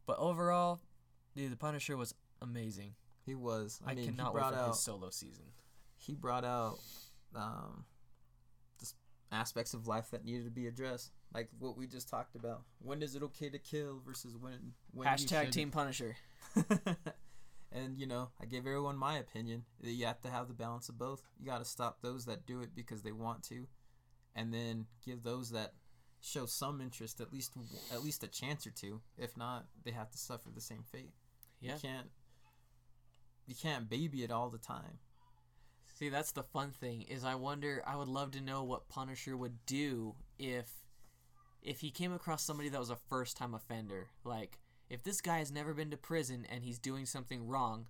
but 0.07 0.19
overall, 0.19 0.81
dude, 1.35 1.51
the 1.51 1.57
Punisher 1.57 1.97
was 1.97 2.15
amazing. 2.43 2.95
he 3.25 3.35
was. 3.35 3.81
I, 3.87 3.93
I, 3.93 3.95
mean, 3.95 4.07
cannot 4.07 4.35
wait 4.35 4.45
for 4.45 4.55
out 4.55 4.69
his 4.69 4.81
solo 4.81 5.11
season. 5.11 5.47
he 5.97 6.15
brought 6.15 6.45
out 6.45 6.79
um, 7.35 7.85
just 8.79 8.97
aspects 9.33 9.73
of 9.75 9.87
life 9.87 10.11
that 10.11 10.25
needed 10.25 10.45
to 10.45 10.51
be 10.51 10.67
addressed, 10.67 11.11
like 11.33 11.49
what 11.59 11.77
we 11.77 11.87
just 11.87 12.09
talked 12.09 12.37
about. 12.37 12.63
When 12.81 13.03
is 13.03 13.15
it 13.15 13.23
okay 13.23 13.49
to 13.49 13.59
kill 13.59 14.01
versus 14.07 14.37
when 14.37 14.75
when 14.93 15.09
Hashtag. 15.09 15.51
Team 15.53 15.71
Punisher. 15.71 16.17
and 17.75 17.99
you 17.99 18.07
know, 18.07 18.31
I 18.41 18.47
gave 18.47 18.61
everyone 18.61 18.97
my 18.97 19.19
opinion. 19.19 19.65
that 19.81 19.91
You 19.91 20.07
have 20.07 20.21
to 20.23 20.31
have 20.31 20.49
the 20.49 20.55
balance 20.55 20.89
of 20.89 20.99
both. 20.99 21.23
You 21.39 21.47
got 21.47 21.59
to 21.59 21.65
stop 21.65 21.99
those 22.01 22.25
that 22.27 22.47
do 22.47 22.61
it 22.61 22.71
because 22.75 23.03
they 23.03 23.13
want 23.13 23.43
to, 23.45 23.67
and 24.35 24.55
then 24.55 24.87
give 25.05 25.23
those 25.23 25.51
that 25.51 25.73
show 26.21 26.47
some 26.47 26.81
interest, 26.81 27.21
at 27.21 27.33
least 27.33 27.53
at 27.93 28.03
least 28.03 28.25
a 28.25 28.29
chance 28.29 28.67
or 28.67 28.71
two. 28.71 29.01
If 29.19 29.37
not, 29.37 29.67
they 29.85 29.91
have 29.91 30.11
to 30.13 30.19
suffer 30.19 30.51
the 30.55 30.61
same 30.61 30.85
fate. 30.91 31.13
Yeah. 31.61 31.75
You 31.75 31.81
can't 31.81 32.11
you 33.47 33.55
can't 33.55 33.91
baby 33.91 34.23
it 34.23 34.31
all 34.31 34.49
the 34.49 34.59
time. 34.59 34.99
See, 35.95 36.09
that's 36.09 36.33
the 36.33 36.43
fun 36.43 36.71
thing 36.71 37.03
is 37.03 37.25
I 37.25 37.35
wonder 37.35 37.83
I 37.87 37.97
would 37.97 38.09
love 38.09 38.33
to 38.33 38.41
know 38.41 38.65
what 38.65 38.89
Punisher 38.89 39.37
would 39.37 39.65
do 39.67 40.15
if 40.39 40.71
if 41.63 41.81
he 41.81 41.91
came 41.91 42.13
across 42.13 42.43
somebody 42.43 42.69
that 42.69 42.81
was 42.81 42.91
a 42.91 42.97
first 42.97 43.37
time 43.37 43.55
offender. 43.55 44.09
Like 44.25 44.59
if 44.89 45.03
this 45.03 45.21
guy 45.21 45.39
has 45.39 45.53
never 45.53 45.75
been 45.75 45.91
to 45.91 45.97
prison 45.97 46.47
and 46.51 46.65
he's 46.65 46.79
doing 46.79 47.07
something 47.07 47.47
wrong, 47.47 47.87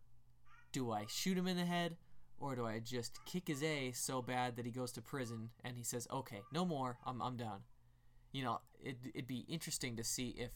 do 0.72 0.90
I 0.90 1.04
shoot 1.08 1.38
him 1.38 1.46
in 1.46 1.56
the 1.56 1.64
head 1.64 1.96
or 2.38 2.54
do 2.56 2.66
I 2.66 2.80
just 2.80 3.24
kick 3.24 3.48
his 3.48 3.62
A 3.62 3.92
so 3.92 4.22
bad 4.22 4.56
that 4.56 4.66
he 4.66 4.72
goes 4.72 4.92
to 4.92 5.02
prison 5.02 5.50
and 5.64 5.76
he 5.76 5.84
says, 5.84 6.06
"Okay, 6.10 6.42
no 6.52 6.64
more. 6.64 6.98
I'm 7.06 7.20
I'm 7.22 7.36
done." 7.36 7.60
You 8.32 8.44
know, 8.44 8.60
it 8.82 8.98
it'd 9.14 9.26
be 9.26 9.44
interesting 9.48 9.96
to 9.96 10.04
see 10.04 10.34
if 10.38 10.50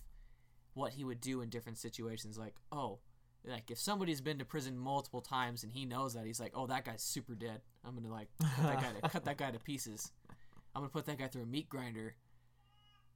what 0.74 0.92
he 0.92 1.04
would 1.04 1.20
do 1.20 1.40
in 1.40 1.48
different 1.48 1.78
situations 1.78 2.38
like, 2.38 2.54
"Oh, 2.72 3.00
like 3.44 3.70
if 3.70 3.78
somebody's 3.78 4.20
been 4.20 4.38
to 4.38 4.44
prison 4.44 4.76
multiple 4.76 5.20
times 5.20 5.62
and 5.62 5.72
he 5.72 5.84
knows 5.84 6.14
that 6.14 6.26
he's 6.26 6.40
like, 6.40 6.52
oh, 6.54 6.66
that 6.66 6.84
guy's 6.84 7.02
super 7.02 7.34
dead. 7.34 7.60
I'm 7.84 7.94
gonna 7.94 8.12
like 8.12 8.28
cut 8.40 8.62
that 8.64 8.80
guy 8.80 9.00
to, 9.00 9.08
cut 9.08 9.24
that 9.24 9.38
guy 9.38 9.50
to 9.50 9.58
pieces. 9.58 10.12
I'm 10.74 10.82
gonna 10.82 10.90
put 10.90 11.06
that 11.06 11.18
guy 11.18 11.28
through 11.28 11.42
a 11.42 11.46
meat 11.46 11.68
grinder. 11.68 12.14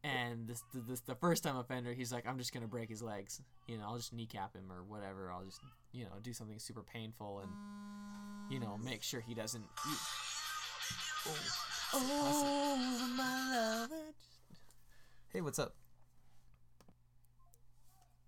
And 0.04 0.48
this, 0.48 0.64
this 0.74 1.00
the 1.00 1.14
first 1.14 1.44
time 1.44 1.56
offender, 1.56 1.92
he's 1.92 2.12
like, 2.12 2.26
I'm 2.26 2.38
just 2.38 2.52
gonna 2.52 2.66
break 2.66 2.88
his 2.88 3.02
legs. 3.02 3.40
You 3.68 3.78
know, 3.78 3.84
I'll 3.86 3.96
just 3.96 4.12
kneecap 4.12 4.54
him 4.54 4.64
or 4.70 4.82
whatever. 4.82 5.30
I'll 5.30 5.44
just 5.44 5.60
you 5.92 6.04
know 6.04 6.10
do 6.22 6.32
something 6.32 6.58
super 6.58 6.82
painful 6.82 7.40
and 7.40 7.50
you 8.50 8.58
know 8.58 8.78
make 8.84 9.02
sure 9.02 9.20
he 9.20 9.34
doesn't. 9.34 9.64
You, 9.86 9.96
oh, 11.94 13.14
my 13.16 13.54
love. 13.54 13.90
Hey, 15.32 15.40
what's 15.40 15.58
up? 15.58 15.74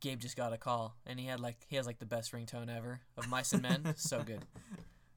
Gabe 0.01 0.21
just 0.21 0.37
got 0.37 0.53
a 0.53 0.59
call, 0.59 0.97
and 1.07 1.19
he 1.19 1.27
had 1.27 1.41
like 1.41 1.57
he 1.67 1.77
has 1.77 1.87
like 1.87 1.99
the 1.99 2.07
best 2.07 2.33
ringtone 2.33 2.75
ever 2.75 3.01
of 3.17 3.29
Mice 3.29 3.53
and 3.53 3.63
Men. 3.63 3.95
so 3.97 4.23
good, 4.23 4.45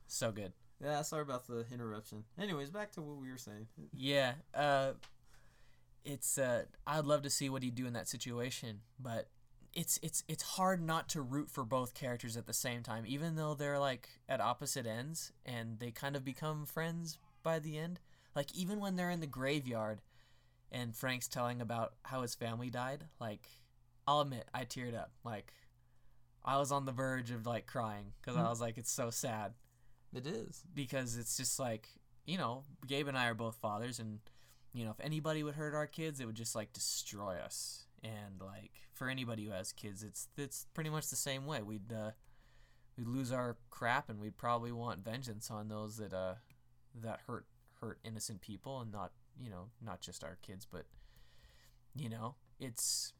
so 0.08 0.32
good. 0.32 0.54
Yeah, 0.82 1.02
sorry 1.02 1.24
about 1.24 1.46
the 1.46 1.66
interruption. 1.74 2.24
Anyways, 2.40 2.70
back 2.70 2.92
to 2.94 3.02
what 3.02 3.18
we 3.18 3.30
were 3.30 3.38
saying. 3.38 3.68
Yeah, 3.94 4.34
uh, 4.54 4.92
it's 6.08 6.38
uh, 6.38 6.64
I'd 6.88 7.06
love 7.06 7.22
to 7.24 7.30
see 7.30 7.50
what 7.50 7.62
he'd 7.64 7.76
do 7.76 7.86
in 7.86 7.94
that 7.94 8.08
situation, 8.08 8.80
but 9.00 9.28
it's 9.74 10.00
it's 10.02 10.24
it's 10.28 10.44
hard 10.44 10.82
not 10.82 11.10
to 11.10 11.22
root 11.22 11.52
for 11.52 11.64
both 11.64 11.94
characters 11.94 12.38
at 12.38 12.48
the 12.48 12.54
same 12.54 12.82
time, 12.82 13.04
even 13.06 13.36
though 13.36 13.54
they're 13.54 13.78
like 13.80 14.10
at 14.28 14.40
opposite 14.42 14.88
ends 14.88 15.32
and 15.46 15.80
they 15.80 15.92
kind 15.92 16.16
of 16.16 16.24
become 16.24 16.66
friends 16.66 17.18
by 17.44 17.60
the 17.60 17.78
end. 17.78 18.00
Like 18.36 18.56
even 18.56 18.80
when 18.80 18.96
they're 18.96 19.10
in 19.12 19.20
the 19.20 19.28
graveyard, 19.28 20.02
and 20.72 20.96
Frank's 20.96 21.28
telling 21.28 21.62
about 21.62 21.94
how 22.04 22.22
his 22.22 22.36
family 22.36 22.70
died, 22.70 23.04
like 23.20 23.48
I'll 24.08 24.22
admit 24.22 24.48
I 24.54 24.64
teared 24.64 24.96
up. 24.96 25.12
Like 25.24 25.54
I 26.46 26.58
was 26.58 26.72
on 26.72 26.86
the 26.86 26.92
verge 26.94 27.32
of 27.32 27.46
like 27.46 27.68
crying 27.68 28.14
because 28.22 28.38
I 28.38 28.50
was 28.50 28.62
like, 28.62 28.78
it's 28.78 28.92
so 28.92 29.10
sad 29.10 29.54
It 30.14 30.26
is. 30.26 30.64
because 30.74 31.18
it's 31.18 31.36
just 31.36 31.60
like 31.60 31.90
you 32.26 32.38
know 32.38 32.64
gabe 32.86 33.08
and 33.08 33.18
i 33.18 33.28
are 33.30 33.34
both 33.34 33.56
fathers 33.56 34.00
and 34.00 34.20
you 34.74 34.86
know 34.86 34.92
if 34.92 35.00
anybody 35.00 35.44
would 35.44 35.56
hurt 35.56 35.74
our 35.74 35.88
kids 35.88 36.20
it 36.20 36.26
would 36.26 36.36
just 36.36 36.56
like 36.56 36.74
destroy 36.74 37.36
us. 37.36 37.84
And 38.04 38.40
like 38.40 38.72
for 38.94 39.10
anybody 39.10 39.46
who 39.46 39.52
has 39.52 39.72
kids 39.72 40.04
it's 40.04 40.28
it's 40.38 40.66
pretty 40.74 40.90
much 40.90 41.10
the 41.10 41.16
same 41.16 41.46
way. 41.46 41.62
We'd 41.62 41.92
uh 41.92 42.12
we'd 42.98 43.08
lose 43.08 43.32
our 43.32 43.58
crap 43.70 44.10
and 44.10 44.20
we'd 44.20 44.38
probably 44.38 44.72
want 44.72 45.04
vengeance 45.04 45.50
on 45.50 45.68
those 45.70 45.98
that 45.98 46.14
uh 46.14 46.36
that 47.02 47.22
hurt 47.28 47.46
hurt 47.82 48.00
innocent 48.04 48.42
people 48.42 48.80
and 48.82 48.92
not 48.92 49.12
you 49.42 49.50
know 49.50 49.70
not 49.84 50.02
just 50.02 50.24
our 50.24 50.38
kids. 50.42 50.68
But 50.70 50.86
you 51.96 52.10
know 52.10 52.36
it's 52.60 53.14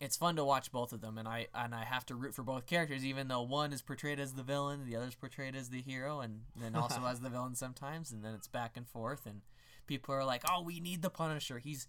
it's 0.00 0.16
fun 0.16 0.36
to 0.36 0.44
watch 0.44 0.70
both 0.70 0.92
of 0.92 1.00
them. 1.00 1.18
And 1.18 1.26
I 1.26 1.48
and 1.54 1.74
I 1.74 1.84
have 1.84 2.06
to 2.06 2.14
root 2.14 2.34
for 2.34 2.42
both 2.42 2.66
characters 2.66 3.04
even 3.04 3.28
though 3.28 3.42
one 3.42 3.72
is 3.72 3.82
portrayed 3.82 4.20
as 4.20 4.34
the 4.34 4.42
villain 4.42 4.84
the 4.86 4.96
other's 4.96 5.14
portrayed 5.14 5.56
as 5.56 5.70
the 5.70 5.82
hero 5.82 6.20
and 6.20 6.42
then 6.56 6.74
also 6.74 7.04
as 7.06 7.20
the 7.20 7.30
villain 7.30 7.54
sometimes. 7.54 8.12
And 8.12 8.24
then 8.24 8.34
it's 8.34 8.48
back 8.48 8.76
and 8.76 8.88
forth 8.88 9.26
and 9.26 9.42
people 9.88 10.14
are 10.14 10.24
like 10.24 10.42
oh 10.50 10.62
we 10.62 10.78
need 10.78 11.02
the 11.02 11.10
punisher 11.10 11.58
he's 11.58 11.88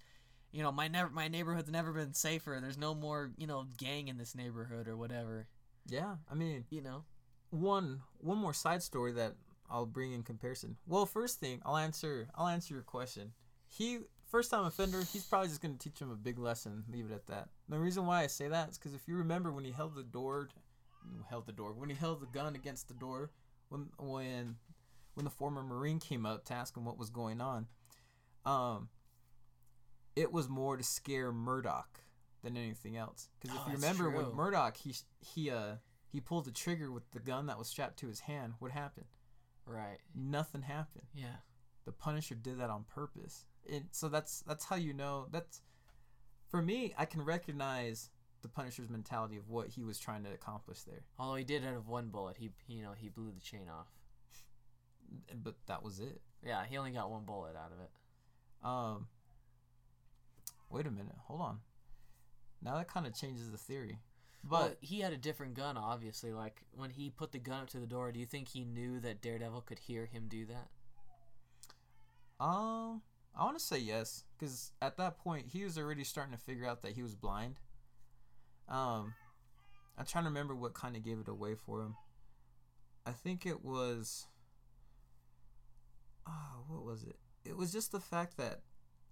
you 0.52 0.64
know 0.64 0.72
my 0.72 0.88
never 0.88 1.10
my 1.12 1.28
neighborhood's 1.28 1.70
never 1.70 1.92
been 1.92 2.14
safer 2.14 2.58
there's 2.62 2.78
no 2.78 2.96
more 2.96 3.32
you 3.38 3.46
know 3.46 3.66
gang 3.78 4.08
in 4.08 4.18
this 4.18 4.34
neighborhood 4.34 4.88
or 4.88 4.98
whatever 4.98 5.48
Yeah, 5.88 6.16
I 6.32 6.36
mean, 6.36 6.66
you 6.70 6.82
know 6.82 7.04
one 7.52 8.02
one 8.20 8.38
more 8.38 8.54
side 8.54 8.84
story 8.84 9.12
that 9.14 9.36
I'll 9.70 9.86
bring 9.86 10.14
in 10.14 10.24
comparison. 10.24 10.78
Well, 10.88 11.06
first 11.06 11.40
thing, 11.40 11.62
I'll 11.66 11.78
answer 11.78 12.28
I'll 12.36 12.48
answer 12.48 12.74
your 12.74 12.84
question. 12.84 13.34
He 13.68 14.00
first 14.26 14.52
time 14.52 14.66
offender, 14.66 15.00
he's 15.02 15.26
probably 15.26 15.50
just 15.50 15.62
gonna 15.62 15.78
teach 15.78 16.00
him 16.00 16.12
a 16.12 16.16
big 16.16 16.38
lesson. 16.40 16.84
Leave 16.92 17.06
it 17.12 17.14
at 17.14 17.28
that. 17.28 17.50
The 17.68 17.80
reason 17.80 18.06
why 18.06 18.24
I 18.24 18.28
say 18.28 18.48
that 18.48 18.70
is 18.70 18.78
because 18.78 18.94
if 18.94 19.08
you 19.08 19.16
remember 19.18 19.52
when 19.52 19.66
he 19.66 19.72
held 19.72 19.96
the 19.96 20.04
door, 20.04 20.50
held 21.30 21.46
the 21.46 21.54
door 21.54 21.74
when 21.74 21.90
he 21.90 21.96
held 21.96 22.22
the 22.22 22.28
gun 22.28 22.56
against 22.56 22.88
the 22.88 22.94
door 22.94 23.32
when 23.70 23.90
when 23.98 24.56
when 25.16 25.24
the 25.26 25.30
former 25.32 25.64
marine 25.64 26.00
came 26.00 26.26
up 26.26 26.46
to 26.46 26.54
ask 26.54 26.76
him 26.78 26.86
what 26.86 26.98
was 26.98 27.10
going 27.10 27.42
on, 27.42 27.68
um, 28.46 28.90
it 30.16 30.32
was 30.32 30.50
more 30.50 30.78
to 30.78 30.84
scare 30.84 31.32
Murdock 31.32 32.02
than 32.44 32.58
anything 32.58 32.98
else. 32.98 33.30
Because 33.40 33.56
if 33.56 33.62
Oh, 33.66 33.70
you 33.70 33.76
remember 33.76 34.10
when 34.10 34.26
true. 34.26 34.34
Murdock 34.36 34.78
he 34.78 34.96
he 35.20 35.50
uh 35.52 35.76
he 36.12 36.20
pulled 36.20 36.46
the 36.46 36.52
trigger 36.52 36.92
with 36.92 37.10
the 37.12 37.20
gun 37.20 37.46
that 37.48 37.58
was 37.58 37.68
strapped 37.68 38.00
to 38.00 38.08
his 38.08 38.22
hand, 38.22 38.54
what 38.60 38.72
happened? 38.72 39.06
right 39.66 40.00
Nothing 40.16 40.64
happened. 40.64 41.06
yeah 41.14 41.38
The 41.86 41.92
Punisher 41.92 42.34
did 42.36 42.60
that 42.60 42.70
on 42.72 42.86
purpose. 42.86 43.46
And 43.72 43.86
so 43.92 44.10
that's 44.10 44.42
that's 44.48 44.66
how 44.66 44.76
you 44.78 44.94
know 44.94 45.28
that's 45.32 45.62
for 46.50 46.62
me, 46.62 46.94
I 46.98 47.06
can 47.06 47.22
recognize 47.22 48.10
the 48.42 48.48
Punisher's 48.48 48.90
mentality 48.90 49.38
of 49.38 49.48
what 49.50 49.68
he 49.68 49.84
was 49.84 50.00
trying 50.00 50.24
to 50.24 50.32
accomplish 50.34 50.82
there. 50.84 51.04
although 51.20 51.36
he 51.36 51.44
did 51.44 51.64
out 51.66 51.76
of 51.76 51.88
one 51.88 52.08
bullet 52.08 52.38
he 52.40 52.50
you 52.68 52.82
know 52.82 52.94
he 52.98 53.10
blew 53.10 53.32
the 53.32 53.40
chain 53.42 53.68
off 53.70 53.88
But 55.44 55.56
that 55.68 55.84
was 55.84 56.00
it. 56.00 56.22
yeah 56.44 56.64
he 56.68 56.78
only 56.78 56.92
got 56.92 57.12
one 57.12 57.26
bullet 57.26 57.56
out 57.56 57.72
of 57.72 57.80
it 57.82 57.92
Um 58.64 59.08
Wait 60.70 60.86
a 60.86 60.92
minute, 60.92 61.16
hold 61.26 61.42
on. 61.42 61.60
Now 62.62 62.76
that 62.76 62.88
kind 62.88 63.08
of 63.08 63.16
changes 63.16 63.52
the 63.52 63.58
theory. 63.58 64.00
But 64.44 64.60
But 64.60 64.78
he 64.82 65.00
had 65.02 65.14
a 65.14 65.18
different 65.18 65.56
gun, 65.56 65.78
obviously. 65.78 66.32
Like 66.34 66.62
when 66.76 66.90
he 66.92 67.10
put 67.10 67.32
the 67.32 67.40
gun 67.40 67.62
up 67.62 67.70
to 67.70 67.80
the 67.80 67.88
door, 67.88 68.12
do 68.12 68.20
you 68.20 68.26
think 68.26 68.50
he 68.50 68.64
knew 68.64 69.00
that 69.00 69.22
Daredevil 69.22 69.62
could 69.62 69.80
hear 69.80 70.06
him 70.06 70.28
do 70.30 70.46
that? 70.46 70.70
um 72.40 73.02
I 73.36 73.44
want 73.44 73.58
to 73.58 73.64
say 73.64 73.78
yes 73.80 74.24
cuz 74.40 74.72
at 74.82 74.98
that 74.98 75.18
point 75.18 75.48
he 75.48 75.64
was 75.64 75.78
already 75.78 76.04
starting 76.04 76.34
to 76.34 76.40
figure 76.40 76.66
out 76.66 76.82
that 76.82 76.94
he 76.94 77.04
was 77.04 77.16
blind. 77.16 77.60
Um 78.68 79.14
I'm 79.98 80.06
trying 80.06 80.24
to 80.24 80.30
remember 80.30 80.56
what 80.56 80.74
kind 80.74 80.96
of 80.96 81.04
gave 81.04 81.20
it 81.20 81.28
away 81.28 81.56
for 81.56 81.82
him. 81.82 81.96
I 83.06 83.12
think 83.12 83.46
it 83.46 83.64
was 83.64 84.28
oh, 86.28 86.64
what 86.68 86.84
was 86.84 87.04
it? 87.04 87.18
It 87.50 87.58
was 87.58 87.72
just 87.72 87.92
the 87.92 88.00
fact 88.00 88.38
that 88.38 88.62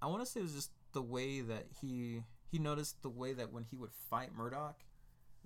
I 0.01 0.07
want 0.07 0.21
to 0.21 0.25
say 0.25 0.39
it 0.39 0.43
was 0.43 0.53
just 0.53 0.71
the 0.93 1.01
way 1.01 1.41
that 1.41 1.65
he 1.81 2.21
he 2.49 2.59
noticed 2.59 3.01
the 3.01 3.09
way 3.09 3.33
that 3.33 3.51
when 3.51 3.63
he 3.63 3.75
would 3.75 3.91
fight 4.09 4.33
Murdock 4.35 4.83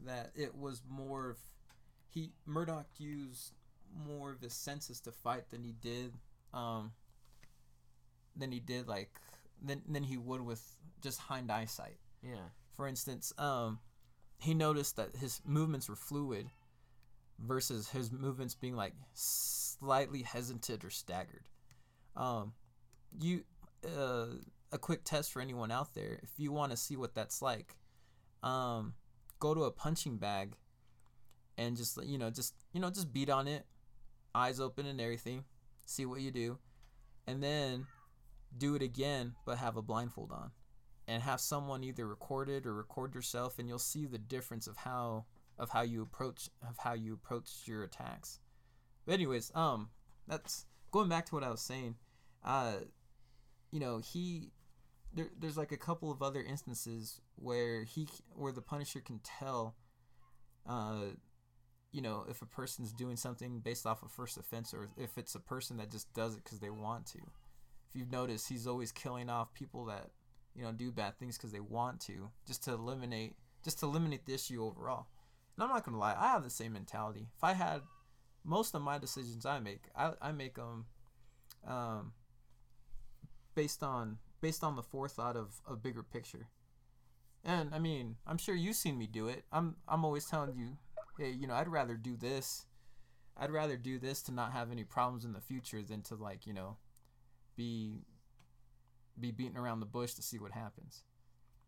that 0.06 0.32
it 0.36 0.56
was 0.56 0.82
more 0.88 1.30
of 1.30 1.38
he 2.10 2.32
Murdock 2.46 2.88
used 2.98 3.54
more 4.06 4.32
of 4.32 4.42
his 4.42 4.54
senses 4.54 5.00
to 5.02 5.12
fight 5.12 5.50
than 5.50 5.64
he 5.64 5.74
did 5.74 6.14
um 6.54 6.92
than 8.36 8.52
he 8.52 8.60
did 8.60 8.88
like 8.88 9.12
than 9.62 9.82
than 9.88 10.04
he 10.04 10.18
would 10.18 10.42
with 10.42 10.78
just 11.02 11.20
hind 11.20 11.52
eyesight. 11.52 11.98
Yeah. 12.24 12.50
For 12.76 12.88
instance, 12.88 13.34
um, 13.38 13.80
he 14.40 14.54
noticed 14.54 14.96
that 14.96 15.16
his 15.16 15.42
movements 15.46 15.90
were 15.90 15.96
fluid 15.96 16.50
versus 17.40 17.90
his 17.90 18.12
movements 18.12 18.56
being 18.56 18.76
like 18.76 18.94
slightly 19.14 20.24
hesitant 20.24 20.84
or 20.84 20.90
staggered. 20.90 21.46
Um, 22.16 22.54
you, 23.20 23.44
uh, 23.86 24.28
a 24.72 24.78
quick 24.78 25.04
test 25.04 25.32
for 25.32 25.42
anyone 25.42 25.72
out 25.72 25.94
there, 25.94 26.20
if 26.24 26.32
you 26.38 26.52
want 26.52 26.72
to 26.72 26.78
see 26.78 26.96
what 26.96 27.14
that's 27.14 27.42
like, 27.42 27.76
um, 28.44 28.94
go 29.40 29.54
to 29.54 29.64
a 29.64 29.72
punching 29.72 30.18
bag 30.18 30.56
and 31.58 31.76
just 31.76 32.02
you 32.06 32.18
know 32.18 32.30
just 32.30 32.56
you 32.74 32.80
know 32.80 32.90
just 32.90 33.12
beat 33.14 33.30
on 33.30 33.48
it, 33.48 33.66
eyes 34.34 34.60
open 34.60 34.86
and 34.86 35.02
everything, 35.02 35.44
see 35.86 36.06
what 36.06 36.22
you 36.22 36.32
do, 36.32 36.58
and 37.28 37.44
then 37.44 37.86
do 38.58 38.76
it 38.76 38.82
again 38.82 39.34
but 39.46 39.58
have 39.58 39.78
a 39.78 39.82
blindfold 39.82 40.32
on 40.32 40.52
and 41.08 41.24
have 41.24 41.40
someone 41.40 41.84
either 41.84 42.08
record 42.08 42.50
it 42.50 42.66
or 42.66 42.74
record 42.74 43.16
yourself 43.16 43.60
and 43.60 43.68
you'll 43.68 43.80
see 43.80 44.06
the 44.06 44.18
difference 44.18 44.68
of 44.68 44.78
how 44.78 45.26
of 45.58 45.70
how 45.70 45.82
you 45.82 46.02
approach 46.02 46.50
of 46.68 46.78
how 46.78 46.94
you 46.94 47.14
approach 47.14 47.50
your 47.66 47.84
attacks. 47.84 48.40
But 49.06 49.14
anyways 49.14 49.52
um 49.56 49.90
that's 50.28 50.66
going 50.92 51.10
back 51.10 51.26
to 51.28 51.36
what 51.36 51.44
i 51.44 51.50
was 51.50 51.62
saying 51.62 51.96
uh 52.44 52.74
you 53.72 53.80
know 53.80 54.00
he 54.00 54.52
there, 55.14 55.30
there's 55.40 55.58
like 55.58 55.72
a 55.72 55.78
couple 55.78 56.12
of 56.12 56.22
other 56.22 56.42
instances 56.42 57.20
where 57.36 57.84
he 57.84 58.08
where 58.36 58.52
the 58.52 58.62
punisher 58.62 59.00
can 59.00 59.20
tell 59.20 59.76
uh 60.68 61.06
you 61.92 62.02
know 62.02 62.26
if 62.30 62.42
a 62.42 62.46
person's 62.46 62.94
doing 62.94 63.18
something 63.18 63.60
based 63.60 63.86
off 63.86 64.04
of 64.04 64.12
first 64.12 64.38
offense 64.38 64.74
or 64.74 64.90
if 64.98 65.18
it's 65.18 65.36
a 65.36 65.40
person 65.40 65.78
that 65.78 65.92
just 65.92 66.14
does 66.14 66.36
it 66.36 66.44
because 66.44 66.60
they 66.60 66.70
want 66.70 67.06
to 67.06 67.18
if 67.18 67.96
you've 67.96 68.12
noticed 68.12 68.48
he's 68.48 68.68
always 68.68 68.92
killing 68.92 69.30
off 69.30 69.54
people 69.54 69.86
that 69.86 70.12
you 70.56 70.64
know, 70.64 70.72
do 70.72 70.92
bad 70.92 71.18
things 71.18 71.38
because 71.38 71.52
they 71.52 71.60
want 71.60 72.00
to, 72.02 72.30
just 72.46 72.64
to 72.64 72.72
eliminate, 72.72 73.36
just 73.64 73.80
to 73.80 73.86
eliminate 73.86 74.26
the 74.26 74.34
issue 74.34 74.64
overall. 74.64 75.08
And 75.56 75.64
I'm 75.64 75.70
not 75.70 75.86
gonna 75.86 75.98
lie, 75.98 76.16
I 76.18 76.30
have 76.30 76.44
the 76.44 76.50
same 76.50 76.74
mentality. 76.74 77.28
If 77.36 77.44
I 77.44 77.54
had 77.54 77.82
most 78.44 78.76
of 78.76 78.82
my 78.82 78.98
decisions 78.98 79.46
I 79.46 79.60
make, 79.60 79.84
I, 79.96 80.12
I 80.22 80.32
make 80.32 80.56
them 80.56 80.86
um, 81.68 82.14
based 83.56 83.84
on 83.84 84.18
based 84.42 84.64
on 84.64 84.76
the 84.76 84.84
forethought 84.84 85.36
of 85.36 85.62
a 85.68 85.76
bigger 85.76 86.04
picture. 86.04 86.48
And 87.44 87.74
I 87.74 87.80
mean, 87.80 88.18
I'm 88.28 88.38
sure 88.38 88.56
you've 88.56 88.76
seen 88.76 88.98
me 88.98 89.08
do 89.08 89.28
it. 89.28 89.44
I'm 89.52 89.76
I'm 89.88 90.06
always 90.06 90.26
telling 90.26 90.56
you, 90.56 90.78
hey, 91.18 91.32
you 91.32 91.48
know, 91.48 91.56
I'd 91.56 91.68
rather 91.68 91.96
do 91.96 92.16
this. 92.16 92.66
I'd 93.38 93.52
rather 93.52 93.78
do 93.78 93.98
this 93.98 94.22
to 94.24 94.32
not 94.32 94.52
have 94.52 94.72
any 94.72 94.84
problems 94.84 95.26
in 95.26 95.34
the 95.34 95.42
future 95.42 95.82
than 95.82 96.02
to 96.04 96.16
like, 96.16 96.46
you 96.46 96.54
know, 96.54 96.78
be 97.56 98.02
be 99.20 99.32
beating 99.32 99.58
around 99.58 99.80
the 99.80 99.86
bush 99.86 100.14
to 100.14 100.22
see 100.22 100.38
what 100.40 100.52
happens. 100.52 101.04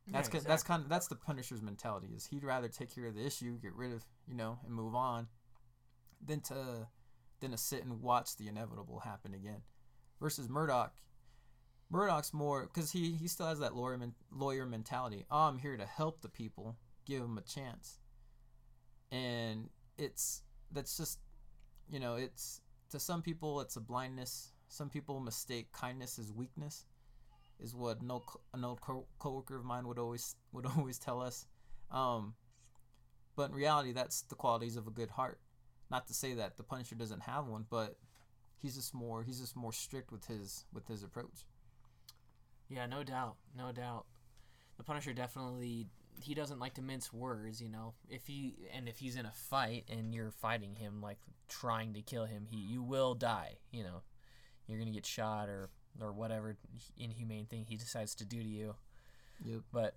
That's 0.07 0.27
Yeah, 0.27 0.39
ki- 0.39 0.45
that's 0.47 0.63
kind 0.63 0.83
of 0.83 0.89
that's 0.89 1.07
the 1.07 1.15
Punisher's 1.15 1.61
mentality 1.61 2.09
is 2.15 2.25
he'd 2.27 2.43
rather 2.43 2.67
take 2.67 2.93
care 2.93 3.07
of 3.07 3.15
the 3.15 3.25
issue, 3.25 3.57
get 3.59 3.73
rid 3.73 3.93
of 3.93 4.03
you 4.27 4.35
know, 4.35 4.59
and 4.65 4.73
move 4.73 4.95
on, 4.95 5.27
than 6.25 6.41
to 6.41 6.87
than 7.39 7.51
to 7.51 7.57
sit 7.57 7.83
and 7.83 8.01
watch 8.01 8.37
the 8.37 8.47
inevitable 8.47 8.99
happen 8.99 9.33
again. 9.33 9.61
Versus 10.21 10.47
Murdock, 10.49 10.93
Murdock's 11.93 12.33
more 12.33 12.63
because 12.63 12.91
he 12.91 13.11
he 13.11 13.27
still 13.27 13.45
has 13.45 13.59
that 13.59 13.75
lawyer 13.75 13.99
lawyer 14.31 14.65
mentality. 14.65 15.25
Oh, 15.29 15.47
I'm 15.47 15.59
here 15.59 15.77
to 15.77 15.85
help 15.85 16.21
the 16.21 16.27
people, 16.27 16.75
give 17.05 17.21
them 17.21 17.37
a 17.37 17.41
chance, 17.41 17.99
and 19.11 19.69
it's 19.99 20.41
that's 20.71 20.97
just 20.97 21.19
you 21.87 21.99
know 21.99 22.15
it's 22.15 22.61
to 22.89 22.99
some 22.99 23.21
people 23.21 23.61
it's 23.61 23.75
a 23.75 23.79
blindness. 23.79 24.53
Some 24.69 24.89
people 24.89 25.19
mistake 25.19 25.71
kindness 25.71 26.17
as 26.17 26.33
weakness 26.33 26.87
is 27.59 27.75
what 27.75 28.01
no 28.01 28.23
an 28.55 28.65
old 28.65 28.81
co- 28.81 29.05
coworker 29.19 29.55
of 29.57 29.63
mine 29.63 29.87
would 29.87 29.99
always 29.99 30.35
would 30.51 30.65
always 30.77 30.97
tell 30.97 31.21
us. 31.21 31.45
Um, 31.91 32.33
but 33.35 33.51
in 33.51 33.55
reality, 33.55 33.91
that's 33.91 34.23
the 34.23 34.35
qualities 34.35 34.77
of 34.77 34.87
a 34.87 34.91
good 34.91 35.11
heart. 35.11 35.39
Not 35.91 36.07
to 36.07 36.13
say 36.15 36.33
that 36.33 36.57
the 36.57 36.63
Punisher 36.63 36.95
doesn't 36.95 37.21
have 37.21 37.45
one, 37.45 37.67
but 37.69 37.97
he's 38.59 38.73
just 38.73 38.95
more 38.95 39.21
he's 39.21 39.39
just 39.39 39.55
more 39.55 39.71
strict 39.71 40.11
with 40.11 40.25
his 40.25 40.65
with 40.73 40.87
his 40.87 41.03
approach. 41.03 41.45
Yeah, 42.69 42.85
no 42.85 43.03
doubt, 43.03 43.35
no 43.57 43.71
doubt. 43.71 44.05
The 44.77 44.83
Punisher 44.83 45.13
definitely 45.13 45.87
he 46.21 46.33
doesn't 46.33 46.59
like 46.59 46.75
to 46.75 46.81
mince 46.81 47.11
words, 47.11 47.61
you 47.61 47.69
know. 47.69 47.93
If 48.09 48.27
he 48.27 48.55
and 48.73 48.87
if 48.87 48.99
he's 48.99 49.15
in 49.15 49.25
a 49.25 49.31
fight 49.31 49.85
and 49.89 50.13
you're 50.13 50.31
fighting 50.31 50.75
him 50.75 51.01
like 51.01 51.17
trying 51.49 51.93
to 51.93 52.01
kill 52.01 52.25
him, 52.25 52.45
he 52.49 52.57
you 52.57 52.81
will 52.81 53.13
die, 53.13 53.57
you 53.71 53.83
know. 53.83 54.01
You're 54.67 54.77
going 54.77 54.87
to 54.87 54.93
get 54.93 55.05
shot 55.05 55.49
or 55.49 55.69
or 56.01 56.11
whatever 56.11 56.57
inhumane 56.97 57.45
thing 57.45 57.65
he 57.67 57.75
decides 57.75 58.15
to 58.15 58.25
do 58.25 58.41
to 58.41 58.49
you. 58.49 58.75
Yep. 59.45 59.61
But 59.71 59.95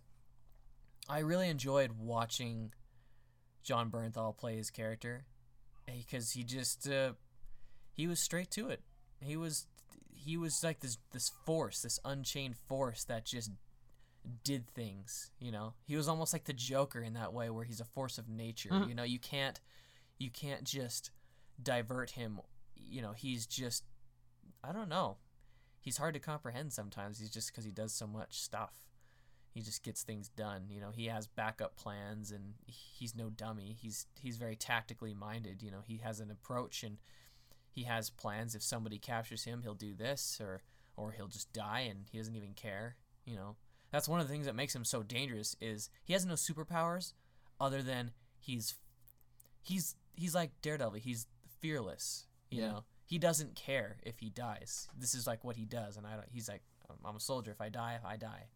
I 1.08 1.20
really 1.20 1.48
enjoyed 1.48 1.92
watching 1.98 2.72
Jon 3.62 3.90
Bernthal 3.90 4.36
play 4.36 4.56
his 4.56 4.70
character 4.70 5.24
because 5.86 6.32
he 6.32 6.42
just 6.42 6.88
uh, 6.88 7.12
he 7.92 8.06
was 8.06 8.20
straight 8.20 8.50
to 8.52 8.68
it. 8.68 8.80
He 9.20 9.36
was 9.36 9.66
he 10.26 10.36
was 10.36 10.62
like 10.64 10.80
this 10.80 10.98
this 11.12 11.30
force, 11.44 11.82
this 11.82 12.00
unchained 12.04 12.56
force 12.56 13.04
that 13.04 13.24
just 13.24 13.52
did 14.42 14.68
things, 14.68 15.30
you 15.38 15.52
know. 15.52 15.74
He 15.84 15.96
was 15.96 16.08
almost 16.08 16.32
like 16.32 16.44
the 16.44 16.52
Joker 16.52 17.00
in 17.00 17.14
that 17.14 17.32
way 17.32 17.48
where 17.48 17.64
he's 17.64 17.80
a 17.80 17.84
force 17.84 18.18
of 18.18 18.28
nature. 18.28 18.70
Mhm. 18.70 18.88
You 18.88 18.94
know, 18.94 19.04
you 19.04 19.20
can't 19.20 19.60
you 20.18 20.30
can't 20.30 20.64
just 20.64 21.10
divert 21.62 22.10
him, 22.10 22.40
you 22.74 23.00
know, 23.02 23.12
he's 23.12 23.46
just 23.46 23.84
I 24.64 24.72
don't 24.72 24.88
know. 24.88 25.18
He's 25.80 25.98
hard 25.98 26.14
to 26.14 26.20
comprehend 26.20 26.72
sometimes. 26.72 27.20
He's 27.20 27.30
just 27.30 27.54
cuz 27.54 27.64
he 27.64 27.70
does 27.70 27.92
so 27.94 28.06
much 28.08 28.40
stuff 28.40 28.72
he 29.56 29.62
just 29.62 29.82
gets 29.82 30.02
things 30.02 30.28
done. 30.28 30.68
You 30.68 30.82
know, 30.82 30.90
he 30.90 31.06
has 31.06 31.26
backup 31.26 31.76
plans 31.76 32.30
and 32.30 32.56
he's 32.66 33.14
no 33.14 33.30
dummy. 33.30 33.72
He's 33.80 34.06
he's 34.20 34.36
very 34.36 34.54
tactically 34.54 35.14
minded. 35.14 35.62
You 35.62 35.70
know, 35.70 35.80
he 35.80 35.96
has 35.98 36.20
an 36.20 36.30
approach 36.30 36.82
and 36.82 36.98
he 37.76 37.84
has 37.84 38.08
plans. 38.10 38.54
If 38.54 38.62
somebody 38.62 38.98
captures 38.98 39.44
him, 39.44 39.60
he'll 39.62 39.74
do 39.74 39.94
this 39.94 40.38
or 40.40 40.62
or 40.96 41.12
he'll 41.12 41.28
just 41.28 41.52
die 41.52 41.80
and 41.80 42.06
he 42.10 42.16
doesn't 42.18 42.34
even 42.34 42.54
care. 42.54 42.96
You 43.26 43.36
know, 43.36 43.56
that's 43.92 44.08
one 44.08 44.18
of 44.18 44.26
the 44.26 44.32
things 44.32 44.46
that 44.46 44.54
makes 44.56 44.74
him 44.74 44.84
so 44.84 45.02
dangerous 45.02 45.54
is 45.60 45.90
he 46.02 46.14
has 46.14 46.24
no 46.24 46.34
superpowers 46.34 47.12
other 47.60 47.82
than 47.82 48.12
he's 48.38 48.76
he's 49.62 49.94
he's 50.14 50.34
like 50.34 50.50
Daredevil. 50.62 50.98
He's 51.00 51.26
fearless. 51.60 52.26
You 52.50 52.62
Yeah. 52.62 52.68
know, 52.68 52.84
he 53.04 53.18
doesn't 53.18 53.54
care 53.56 53.98
if 54.02 54.20
he 54.20 54.30
dies. 54.30 54.88
This 54.98 55.14
is 55.14 55.26
like 55.26 55.44
what 55.44 55.56
he 55.56 55.66
does, 55.66 55.96
and 55.98 56.06
I 56.06 56.14
don't. 56.14 56.28
He's 56.32 56.48
like, 56.48 56.62
I'm 57.04 57.16
a 57.16 57.20
soldier. 57.20 57.50
If 57.50 57.60
I 57.60 57.68
die, 57.68 57.98
I 58.04 58.16
die 58.16 58.46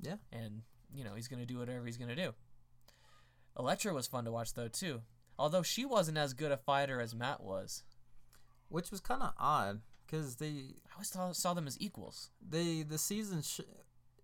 Yeah. 0.00 0.16
and 0.30 0.62
you 0.92 1.04
know 1.04 1.14
he's 1.14 1.28
gonna 1.28 1.46
do 1.46 1.58
whatever 1.58 1.86
he's 1.86 1.96
gonna 1.96 2.14
do. 2.16 2.34
Elektra 3.58 3.94
was 3.94 4.06
fun 4.06 4.24
to 4.26 4.30
watch 4.32 4.52
though 4.52 4.68
too, 4.68 5.00
although 5.38 5.62
she 5.62 5.86
wasn't 5.86 6.18
as 6.18 6.34
good 6.34 6.52
a 6.52 6.56
fighter 6.58 7.00
as 7.00 7.14
Matt 7.14 7.42
was. 7.42 7.82
Which 8.68 8.90
was 8.90 9.00
kind 9.00 9.22
of 9.22 9.32
odd 9.38 9.80
because 10.06 10.36
they 10.36 10.74
I 10.88 10.94
always 10.94 11.08
saw, 11.08 11.32
saw 11.32 11.54
them 11.54 11.66
as 11.66 11.80
equals. 11.80 12.30
they 12.46 12.82
the 12.82 12.98
season 12.98 13.42
sh- 13.42 13.60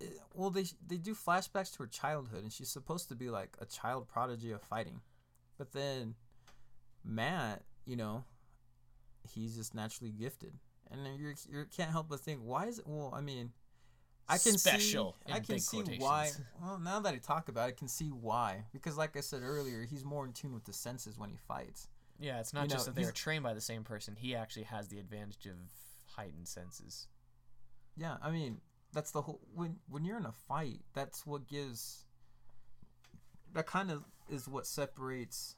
eh, 0.00 0.06
well 0.34 0.50
they 0.50 0.64
they 0.86 0.96
do 0.96 1.14
flashbacks 1.14 1.72
to 1.72 1.80
her 1.80 1.86
childhood 1.86 2.42
and 2.42 2.52
she's 2.52 2.68
supposed 2.70 3.08
to 3.08 3.14
be 3.14 3.30
like 3.30 3.56
a 3.60 3.66
child 3.66 4.08
prodigy 4.08 4.52
of 4.52 4.62
fighting. 4.62 5.00
But 5.58 5.72
then 5.72 6.14
matt 7.04 7.62
you 7.84 7.96
know 7.96 8.24
he's 9.34 9.56
just 9.56 9.74
naturally 9.74 10.12
gifted. 10.12 10.52
And 10.90 11.00
you 11.18 11.34
you 11.50 11.64
can't 11.74 11.90
help 11.90 12.08
but 12.08 12.20
think 12.20 12.40
why 12.42 12.66
is 12.66 12.78
it 12.78 12.86
well 12.86 13.12
i 13.16 13.20
mean 13.22 13.52
i 14.28 14.36
can 14.36 14.58
Special, 14.58 15.16
see 15.26 15.32
i 15.32 15.40
can 15.40 15.58
see 15.58 15.82
why 15.98 16.30
well 16.62 16.78
now 16.78 17.00
that 17.00 17.14
i 17.14 17.16
talk 17.16 17.48
about 17.48 17.68
it 17.68 17.72
i 17.72 17.78
can 17.78 17.88
see 17.88 18.08
why. 18.08 18.64
Because 18.72 18.98
like 18.98 19.16
i 19.16 19.20
said 19.20 19.42
earlier 19.42 19.84
he's 19.88 20.04
more 20.04 20.26
in 20.26 20.32
tune 20.32 20.52
with 20.52 20.64
the 20.64 20.72
senses 20.72 21.18
when 21.18 21.30
he 21.30 21.36
fights 21.48 21.88
Yeah, 22.22 22.38
it's 22.38 22.54
not 22.54 22.64
You 22.64 22.68
just 22.68 22.86
know, 22.86 22.92
that 22.92 23.00
they 23.00 23.06
are 23.06 23.12
trained 23.12 23.42
by 23.42 23.52
the 23.52 23.60
same 23.60 23.82
person. 23.82 24.14
He 24.16 24.36
actually 24.36 24.62
has 24.64 24.86
the 24.88 25.00
advantage 25.00 25.46
of 25.46 25.56
heightened 26.14 26.46
senses. 26.46 27.08
Yeah, 27.96 28.16
I 28.22 28.30
mean 28.30 28.60
that's 28.92 29.10
the 29.10 29.22
whole 29.22 29.40
when 29.52 29.76
when 29.88 30.04
you're 30.04 30.18
in 30.18 30.24
a 30.24 30.32
fight, 30.32 30.80
that's 30.94 31.26
what 31.26 31.48
gives 31.48 32.04
that 33.54 33.66
kind 33.66 33.90
of 33.90 34.04
is 34.30 34.46
what 34.48 34.66
separates, 34.66 35.56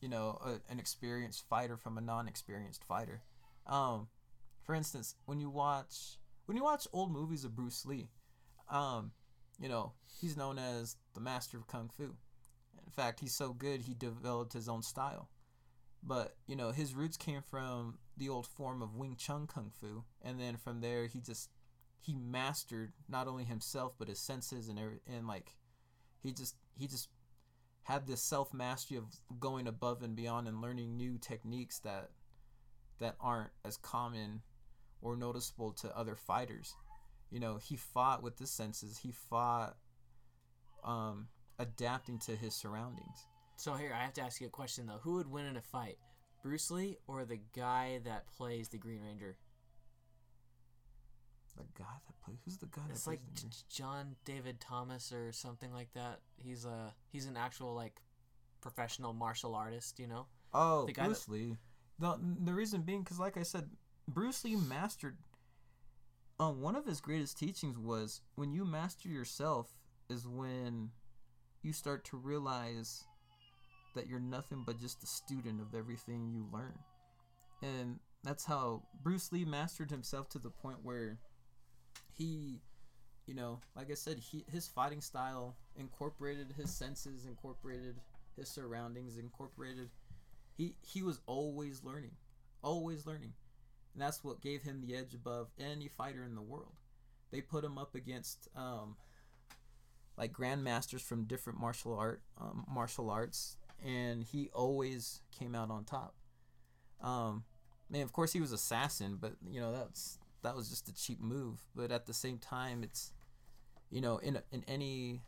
you 0.00 0.08
know, 0.08 0.38
a, 0.44 0.72
an 0.72 0.80
experienced 0.80 1.44
fighter 1.48 1.76
from 1.76 1.96
a 1.96 2.00
non-experienced 2.00 2.84
fighter. 2.84 3.22
Um, 3.66 4.08
for 4.64 4.74
instance, 4.74 5.14
when 5.26 5.38
you 5.38 5.48
watch 5.48 6.18
when 6.46 6.56
you 6.56 6.64
watch 6.64 6.88
old 6.92 7.12
movies 7.12 7.44
of 7.44 7.54
Bruce 7.54 7.86
Lee, 7.86 8.08
um, 8.68 9.12
you 9.60 9.68
know, 9.68 9.92
he's 10.20 10.36
known 10.36 10.58
as 10.58 10.96
the 11.14 11.20
master 11.20 11.56
of 11.56 11.68
kung 11.68 11.88
fu. 11.88 12.16
In 12.84 12.90
fact, 12.90 13.20
he's 13.20 13.34
so 13.34 13.52
good 13.52 13.82
he 13.82 13.94
developed 13.94 14.52
his 14.52 14.68
own 14.68 14.82
style. 14.82 15.28
But, 16.02 16.36
you 16.46 16.56
know, 16.56 16.70
his 16.70 16.94
roots 16.94 17.16
came 17.16 17.42
from 17.42 17.98
the 18.16 18.28
old 18.28 18.46
form 18.46 18.82
of 18.82 18.94
Wing 18.94 19.16
Chun 19.16 19.46
Kung 19.46 19.70
Fu, 19.80 20.04
and 20.22 20.40
then 20.40 20.56
from 20.56 20.80
there 20.80 21.06
he 21.06 21.20
just 21.20 21.50
he 22.00 22.14
mastered 22.14 22.92
not 23.08 23.28
only 23.28 23.44
himself 23.44 23.92
but 23.98 24.08
his 24.08 24.18
senses 24.18 24.68
and 24.68 24.78
and 25.06 25.26
like 25.26 25.54
he 26.22 26.32
just 26.32 26.56
he 26.74 26.86
just 26.86 27.08
had 27.82 28.06
this 28.06 28.22
self 28.22 28.52
mastery 28.54 28.96
of 28.96 29.04
going 29.38 29.66
above 29.66 30.02
and 30.02 30.16
beyond 30.16 30.48
and 30.48 30.60
learning 30.60 30.96
new 30.96 31.18
techniques 31.18 31.78
that 31.80 32.10
that 32.98 33.16
aren't 33.20 33.50
as 33.64 33.76
common 33.76 34.42
or 35.02 35.16
noticeable 35.16 35.72
to 35.72 35.96
other 35.96 36.14
fighters. 36.14 36.74
You 37.30 37.40
know, 37.40 37.56
he 37.56 37.76
fought 37.76 38.22
with 38.22 38.36
the 38.36 38.46
senses. 38.46 38.98
He 38.98 39.12
fought 39.12 39.76
um 40.84 41.28
adapting 41.58 42.18
to 42.20 42.36
his 42.36 42.54
surroundings. 42.54 43.26
So 43.60 43.74
here, 43.74 43.92
I 43.94 44.02
have 44.02 44.14
to 44.14 44.22
ask 44.22 44.40
you 44.40 44.46
a 44.46 44.50
question 44.50 44.86
though: 44.86 45.00
Who 45.02 45.16
would 45.16 45.30
win 45.30 45.44
in 45.44 45.54
a 45.58 45.60
fight, 45.60 45.98
Bruce 46.42 46.70
Lee 46.70 46.96
or 47.06 47.26
the 47.26 47.40
guy 47.54 48.00
that 48.04 48.26
plays 48.26 48.70
the 48.70 48.78
Green 48.78 49.02
Ranger? 49.02 49.36
The 51.58 51.64
guy 51.78 51.84
that 52.06 52.18
plays 52.24 52.38
who's 52.46 52.56
the 52.56 52.66
guy 52.66 52.80
that 52.86 52.92
It's 52.94 53.04
plays 53.04 53.18
like 53.18 53.26
the 53.34 53.34
J- 53.34 53.42
Green- 53.42 53.50
J- 53.50 53.64
John 53.68 54.16
David 54.24 54.60
Thomas 54.62 55.12
or 55.12 55.30
something 55.32 55.74
like 55.74 55.92
that. 55.92 56.20
He's 56.38 56.64
a 56.64 56.94
he's 57.12 57.26
an 57.26 57.36
actual 57.36 57.74
like 57.74 58.00
professional 58.62 59.12
martial 59.12 59.54
artist. 59.54 59.98
You 59.98 60.06
know. 60.06 60.26
Oh, 60.54 60.86
The 60.86 60.94
guy 60.94 61.04
Bruce 61.04 61.28
Lee. 61.28 61.58
The 61.98 62.18
the 62.42 62.54
reason 62.54 62.80
being 62.80 63.02
because, 63.02 63.18
like 63.20 63.36
I 63.36 63.42
said, 63.42 63.68
Bruce 64.08 64.42
Lee 64.42 64.56
mastered. 64.56 65.18
Um, 66.38 66.62
one 66.62 66.76
of 66.76 66.86
his 66.86 67.02
greatest 67.02 67.36
teachings 67.38 67.76
was 67.78 68.22
when 68.36 68.54
you 68.54 68.64
master 68.64 69.10
yourself 69.10 69.68
is 70.08 70.26
when 70.26 70.92
you 71.60 71.74
start 71.74 72.06
to 72.06 72.16
realize 72.16 73.04
that 73.94 74.06
you're 74.06 74.20
nothing 74.20 74.62
but 74.64 74.80
just 74.80 75.02
a 75.02 75.06
student 75.06 75.60
of 75.60 75.74
everything 75.74 76.30
you 76.30 76.46
learn, 76.52 76.78
and 77.62 77.98
that's 78.22 78.44
how 78.44 78.82
Bruce 79.02 79.32
Lee 79.32 79.44
mastered 79.44 79.90
himself 79.90 80.28
to 80.30 80.38
the 80.38 80.50
point 80.50 80.78
where 80.82 81.18
he, 82.16 82.60
you 83.26 83.34
know, 83.34 83.60
like 83.74 83.90
I 83.90 83.94
said, 83.94 84.18
he 84.18 84.44
his 84.50 84.68
fighting 84.68 85.00
style 85.00 85.56
incorporated 85.76 86.54
his 86.56 86.70
senses, 86.70 87.24
incorporated 87.26 87.96
his 88.36 88.48
surroundings, 88.48 89.16
incorporated 89.16 89.90
he 90.56 90.74
he 90.82 91.02
was 91.02 91.20
always 91.26 91.82
learning 91.84 92.12
always 92.62 93.06
learning. 93.06 93.32
And 93.94 94.02
that's 94.02 94.22
what 94.22 94.40
gave 94.40 94.62
him 94.62 94.80
the 94.80 94.94
edge 94.94 95.14
above 95.14 95.48
any 95.58 95.88
fighter 95.88 96.24
in 96.24 96.34
the 96.34 96.42
world. 96.42 96.74
They 97.30 97.40
put 97.40 97.64
him 97.64 97.78
up 97.78 97.94
against 97.94 98.48
um, 98.56 98.96
like 100.16 100.32
grandmasters 100.32 101.00
from 101.00 101.24
different 101.24 101.60
martial 101.60 101.96
art 101.96 102.22
um, 102.40 102.64
martial 102.68 103.10
arts, 103.10 103.56
and 103.84 104.24
he 104.24 104.50
always 104.52 105.20
came 105.36 105.54
out 105.54 105.70
on 105.70 105.84
top. 105.84 106.14
Um, 107.02 107.44
man, 107.88 108.02
of 108.02 108.12
course 108.12 108.32
he 108.32 108.40
was 108.40 108.52
assassin, 108.52 109.18
but 109.20 109.32
you 109.48 109.60
know 109.60 109.72
that's 109.72 110.18
that 110.42 110.56
was 110.56 110.68
just 110.68 110.88
a 110.88 110.94
cheap 110.94 111.20
move. 111.20 111.62
But 111.74 111.90
at 111.90 112.06
the 112.06 112.14
same 112.14 112.38
time, 112.38 112.82
it's 112.82 113.12
you 113.90 114.00
know 114.00 114.18
in 114.18 114.38
in 114.52 114.64
any 114.68 115.22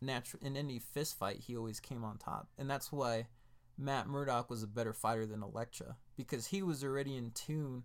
natural 0.00 0.42
in 0.44 0.56
any 0.56 0.78
fist 0.78 1.18
fight, 1.18 1.40
he 1.46 1.56
always 1.56 1.80
came 1.80 2.04
on 2.04 2.18
top, 2.18 2.48
and 2.58 2.68
that's 2.68 2.92
why 2.92 3.26
Matt 3.78 4.08
Murdock 4.08 4.50
was 4.50 4.62
a 4.62 4.66
better 4.66 4.92
fighter 4.92 5.24
than 5.24 5.42
Elektra 5.42 5.96
because 6.16 6.46
he 6.48 6.62
was 6.62 6.82
already 6.82 7.16
in 7.16 7.30
tune 7.30 7.84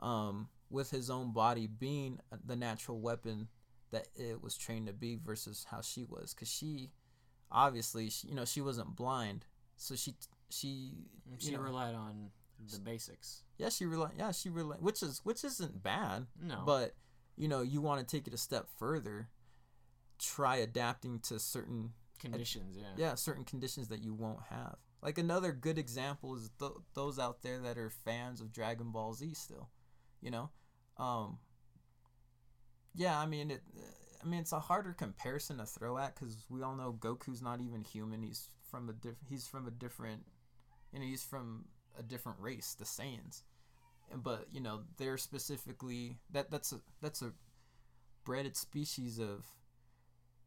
um, 0.00 0.48
with 0.70 0.90
his 0.90 1.10
own 1.10 1.32
body 1.32 1.66
being 1.66 2.20
the 2.44 2.56
natural 2.56 3.00
weapon 3.00 3.48
that 3.90 4.08
it 4.14 4.42
was 4.42 4.56
trained 4.56 4.86
to 4.86 4.92
be 4.92 5.18
versus 5.22 5.66
how 5.70 5.80
she 5.80 6.04
was 6.04 6.32
because 6.34 6.50
she 6.50 6.90
obviously 7.52 8.10
she, 8.10 8.28
you 8.28 8.34
know 8.34 8.44
she 8.44 8.60
wasn't 8.60 8.96
blind. 8.96 9.44
So 9.76 9.94
she 9.94 10.14
she 10.50 10.92
she 11.38 11.52
know, 11.52 11.60
relied 11.60 11.94
on 11.94 12.30
the 12.70 12.78
basics. 12.78 13.42
yeah 13.58 13.68
she 13.68 13.84
relied 13.86 14.12
yeah 14.16 14.30
she 14.30 14.48
relied 14.48 14.80
which 14.80 15.02
is 15.02 15.20
which 15.24 15.44
isn't 15.44 15.82
bad. 15.82 16.26
No. 16.40 16.62
But 16.64 16.94
you 17.36 17.48
know 17.48 17.62
you 17.62 17.80
want 17.80 18.06
to 18.06 18.16
take 18.16 18.26
it 18.26 18.34
a 18.34 18.38
step 18.38 18.66
further 18.78 19.28
try 20.18 20.56
adapting 20.56 21.18
to 21.18 21.38
certain 21.38 21.90
conditions 22.18 22.76
yeah. 22.78 22.86
Yeah 22.96 23.14
certain 23.16 23.44
conditions 23.44 23.88
that 23.88 24.02
you 24.02 24.14
won't 24.14 24.42
have. 24.50 24.76
Like 25.02 25.18
another 25.18 25.50
good 25.50 25.78
example 25.78 26.36
is 26.36 26.50
th- 26.60 26.70
those 26.94 27.18
out 27.18 27.42
there 27.42 27.58
that 27.60 27.76
are 27.76 27.90
fans 27.90 28.40
of 28.40 28.52
dragon 28.52 28.90
ball 28.92 29.14
z 29.14 29.34
still 29.34 29.68
you 30.20 30.30
know? 30.30 30.50
Um 30.98 31.38
yeah 32.94 33.18
i 33.18 33.26
mean 33.26 33.50
it 33.50 33.62
i 34.22 34.26
mean 34.26 34.40
it's 34.40 34.52
a 34.52 34.60
harder 34.60 34.92
comparison 34.92 35.58
to 35.58 35.66
throw 35.66 35.98
at 35.98 36.14
because 36.14 36.44
we 36.48 36.62
all 36.62 36.76
know 36.76 36.96
goku's 36.98 37.42
not 37.42 37.60
even 37.60 37.82
human. 37.82 38.22
He's 38.22 38.48
from 38.70 38.88
a 38.88 38.92
different 38.92 39.28
he's 39.28 39.46
from 39.46 39.66
a 39.66 39.70
different 39.70 40.22
you 40.92 40.98
know 41.00 41.04
he's 41.04 41.22
from 41.22 41.64
a 41.98 42.02
different 42.02 42.38
race 42.40 42.74
the 42.78 42.84
saiyans. 42.84 43.42
And 44.10 44.22
but 44.22 44.46
you 44.52 44.60
know 44.60 44.80
they're 44.98 45.18
specifically 45.18 46.18
that 46.30 46.50
that's 46.50 46.72
a 46.72 46.80
that's 47.00 47.22
a 47.22 47.32
bred 48.24 48.56
species 48.56 49.18
of 49.18 49.46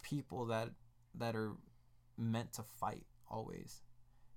people 0.03 0.45
that 0.45 0.69
that 1.15 1.35
are 1.35 1.53
meant 2.17 2.53
to 2.53 2.63
fight 2.63 3.05
always 3.29 3.81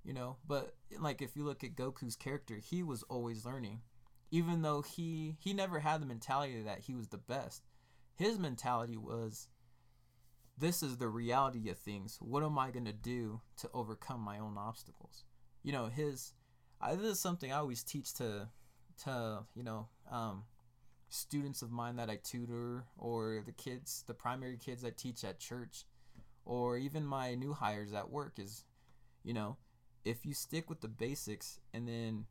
you 0.05 0.15
know? 0.15 0.37
But 0.47 0.75
like 0.99 1.21
if 1.21 1.37
you 1.37 1.45
look 1.45 1.63
at 1.63 1.77
goku's 1.77 2.17
character 2.17 2.57
he 2.57 2.83
was 2.83 3.03
always 3.05 3.45
learning. 3.45 3.81
Even 4.31 4.63
though 4.63 4.83
he 4.83 5.37
he 5.39 5.55
never 5.55 5.79
had 5.81 6.03
the 6.03 6.07
mentality 6.07 6.63
that 6.63 6.81
he 6.81 6.95
was 6.95 7.09
the 7.09 7.19
best 7.19 7.68
his 8.19 8.39
mentality 8.39 8.97
was 8.97 9.49
this 10.59 10.83
is 10.83 10.97
the 10.97 11.09
reality 11.09 11.69
of 11.71 11.79
things 11.79 12.19
what 12.21 12.43
am 12.43 12.59
i 12.59 12.71
going 12.71 12.85
to 12.85 12.93
do 12.93 13.41
to 13.57 13.69
overcome 13.73 14.21
my 14.21 14.39
own 14.39 14.57
obstacles 14.59 15.25
you 15.63 15.73
know 15.73 15.87
his 15.87 16.35
I, 16.81 16.95
this 16.95 17.13
is 17.13 17.21
something 17.21 17.53
i 17.53 17.57
always 17.57 17.83
teach 17.83 18.13
to 18.15 18.49
to 19.05 19.45
you 19.55 19.63
know 19.63 19.89
um, 20.11 20.45
students 21.09 21.63
of 21.63 21.71
mine 21.71 21.97
that 21.97 22.11
i 22.11 22.17
tutor 22.17 22.85
or 22.97 23.43
the 23.47 23.53
kids 23.53 24.05
the 24.07 24.15
primary 24.15 24.57
kids 24.57 24.85
i 24.85 24.91
teach 24.91 25.25
at 25.25 25.39
church 25.39 25.85
or 26.45 26.77
even 26.77 27.07
my 27.07 27.35
new 27.35 27.53
hires 27.53 27.93
at 27.93 28.11
work 28.11 28.35
is 28.39 28.65
you 29.23 29.33
know 29.33 29.57
if 30.05 30.27
you 30.27 30.35
stick 30.35 30.69
with 30.69 30.81
the 30.81 30.89
basics 30.89 31.61
and 31.73 31.87
then 31.87 32.25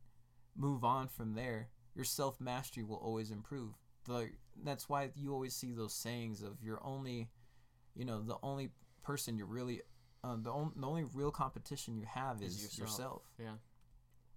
move 0.55 0.83
on 0.83 1.07
from 1.07 1.33
there 1.33 1.69
your 1.97 2.05
self 2.05 2.39
mastery 2.39 2.83
will 2.83 2.97
always 2.97 3.31
improve. 3.31 3.73
The 4.05 4.29
that's 4.63 4.89
why 4.89 5.09
you 5.15 5.33
always 5.33 5.55
see 5.55 5.71
those 5.71 5.93
sayings 5.93 6.41
of 6.41 6.57
you're 6.61 6.81
only, 6.83 7.29
you 7.95 8.05
know, 8.05 8.21
the 8.21 8.37
only 8.43 8.69
person 9.03 9.37
you're 9.37 9.47
really, 9.47 9.81
uh, 10.23 10.35
the 10.41 10.51
only 10.51 10.71
the 10.75 10.87
only 10.87 11.05
real 11.13 11.31
competition 11.31 11.95
you 11.97 12.05
have 12.05 12.41
is, 12.41 12.55
Is 12.55 12.63
yourself. 12.79 12.79
yourself. 12.79 13.21
Yeah. 13.39 13.53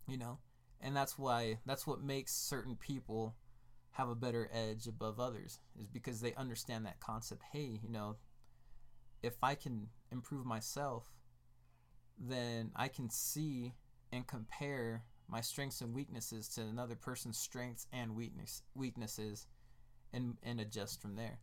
You 0.07 0.19
know, 0.19 0.39
and 0.81 0.97
that's 0.97 1.19
why 1.19 1.59
that's 1.67 1.87
what 1.87 2.03
makes 2.03 2.35
certain 2.35 2.77
people 2.77 3.37
have 3.93 4.09
a 4.09 4.15
better 4.15 4.49
edge 4.53 4.87
above 4.87 5.19
others 5.19 5.59
is 5.79 5.87
because 5.89 6.21
they 6.21 6.35
understand 6.35 6.87
that 6.87 7.01
concept. 7.01 7.43
Hey, 7.53 7.81
you 7.83 7.91
know, 7.91 8.17
if 9.23 9.35
I 9.43 9.55
can 9.55 9.89
improve 10.11 10.47
myself, 10.47 11.13
then 12.19 12.71
I 12.77 12.89
can 12.89 13.11
see 13.11 13.75
and 14.13 14.27
compare 14.27 15.05
my 15.29 15.41
strengths 15.41 15.81
and 15.81 15.95
weaknesses 15.95 16.49
to 16.49 16.63
another 16.63 16.97
person's 16.97 17.39
strengths 17.39 17.87
and 17.93 18.17
weakness 18.17 18.63
weaknesses 18.75 19.47
and 20.13 20.37
and 20.43 20.61
adjust 20.61 21.01
from 21.01 21.17
there. 21.17 21.39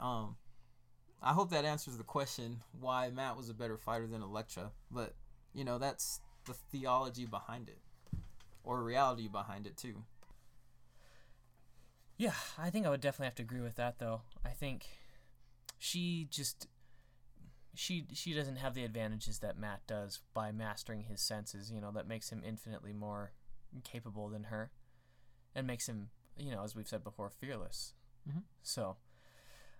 Um 0.00 0.36
I 1.22 1.32
hope 1.34 1.50
that 1.50 1.64
answers 1.64 1.98
the 1.98 2.04
question 2.04 2.60
why 2.78 3.10
Matt 3.10 3.36
was 3.36 3.50
a 3.50 3.54
better 3.54 3.76
fighter 3.76 4.06
than 4.06 4.22
Elektra, 4.22 4.70
but 4.90 5.14
you 5.52 5.64
know, 5.64 5.78
that's 5.78 6.20
the 6.46 6.54
theology 6.54 7.26
behind 7.26 7.68
it 7.68 7.78
or 8.64 8.82
reality 8.82 9.28
behind 9.28 9.66
it 9.66 9.76
too. 9.76 10.04
Yeah, 12.16 12.34
I 12.58 12.70
think 12.70 12.86
I 12.86 12.90
would 12.90 13.00
definitely 13.00 13.26
have 13.26 13.34
to 13.36 13.42
agree 13.42 13.60
with 13.60 13.76
that 13.76 13.98
though. 13.98 14.22
I 14.44 14.50
think 14.50 14.86
she 15.78 16.26
just 16.30 16.66
she 17.74 18.06
she 18.12 18.34
doesn't 18.34 18.56
have 18.56 18.74
the 18.74 18.84
advantages 18.84 19.38
that 19.38 19.58
Matt 19.58 19.86
does 19.86 20.20
by 20.34 20.52
mastering 20.52 21.04
his 21.04 21.20
senses, 21.20 21.70
you 21.70 21.80
know, 21.80 21.90
that 21.92 22.06
makes 22.06 22.30
him 22.30 22.42
infinitely 22.46 22.92
more 22.92 23.32
capable 23.84 24.28
than 24.28 24.44
her 24.44 24.70
and 25.54 25.66
makes 25.66 25.88
him, 25.88 26.10
you 26.40 26.50
know, 26.52 26.62
as 26.64 26.74
we've 26.74 26.88
said 26.88 27.04
before, 27.04 27.30
fearless. 27.30 27.94
Mhm. 28.28 28.42
So, 28.62 28.96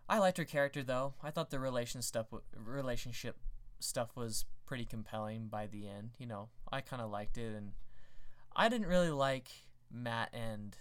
I 0.09 0.19
liked 0.19 0.39
her 0.39 0.45
character 0.45 0.83
though. 0.83 1.15
I 1.23 1.31
thought 1.31 1.51
the 1.51 1.59
relation 1.61 2.03
stuff 2.03 2.27
w- 2.31 2.43
relationship 2.55 3.37
stuff 3.79 4.15
was 4.17 4.45
pretty 4.67 4.85
compelling 4.85 5.49
by 5.49 5.67
the 5.67 5.89
end. 5.89 6.11
You 6.19 6.27
know, 6.27 6.49
I 6.73 6.81
kind 6.81 7.01
of 7.03 7.11
liked 7.11 7.39
it 7.39 7.55
and 7.55 7.73
I 8.55 8.69
didn't 8.69 8.89
really 8.89 9.11
like 9.11 9.49
Matt 9.91 10.31
and 10.35 10.77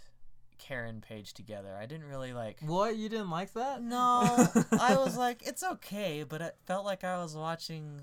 Karen 0.57 0.99
Page 1.01 1.33
together. 1.33 1.77
I 1.79 1.85
didn't 1.85 2.07
really 2.07 2.33
like 2.33 2.59
What? 2.61 2.97
You 2.97 3.07
didn't 3.09 3.29
like 3.29 3.53
that? 3.53 3.81
no, 3.81 4.47
I 4.79 4.95
was 4.97 5.15
like, 5.17 5.43
it's 5.45 5.63
okay, 5.63 6.23
but 6.23 6.41
it 6.41 6.57
felt 6.65 6.85
like 6.85 7.03
I 7.03 7.19
was 7.21 7.35
watching, 7.35 8.01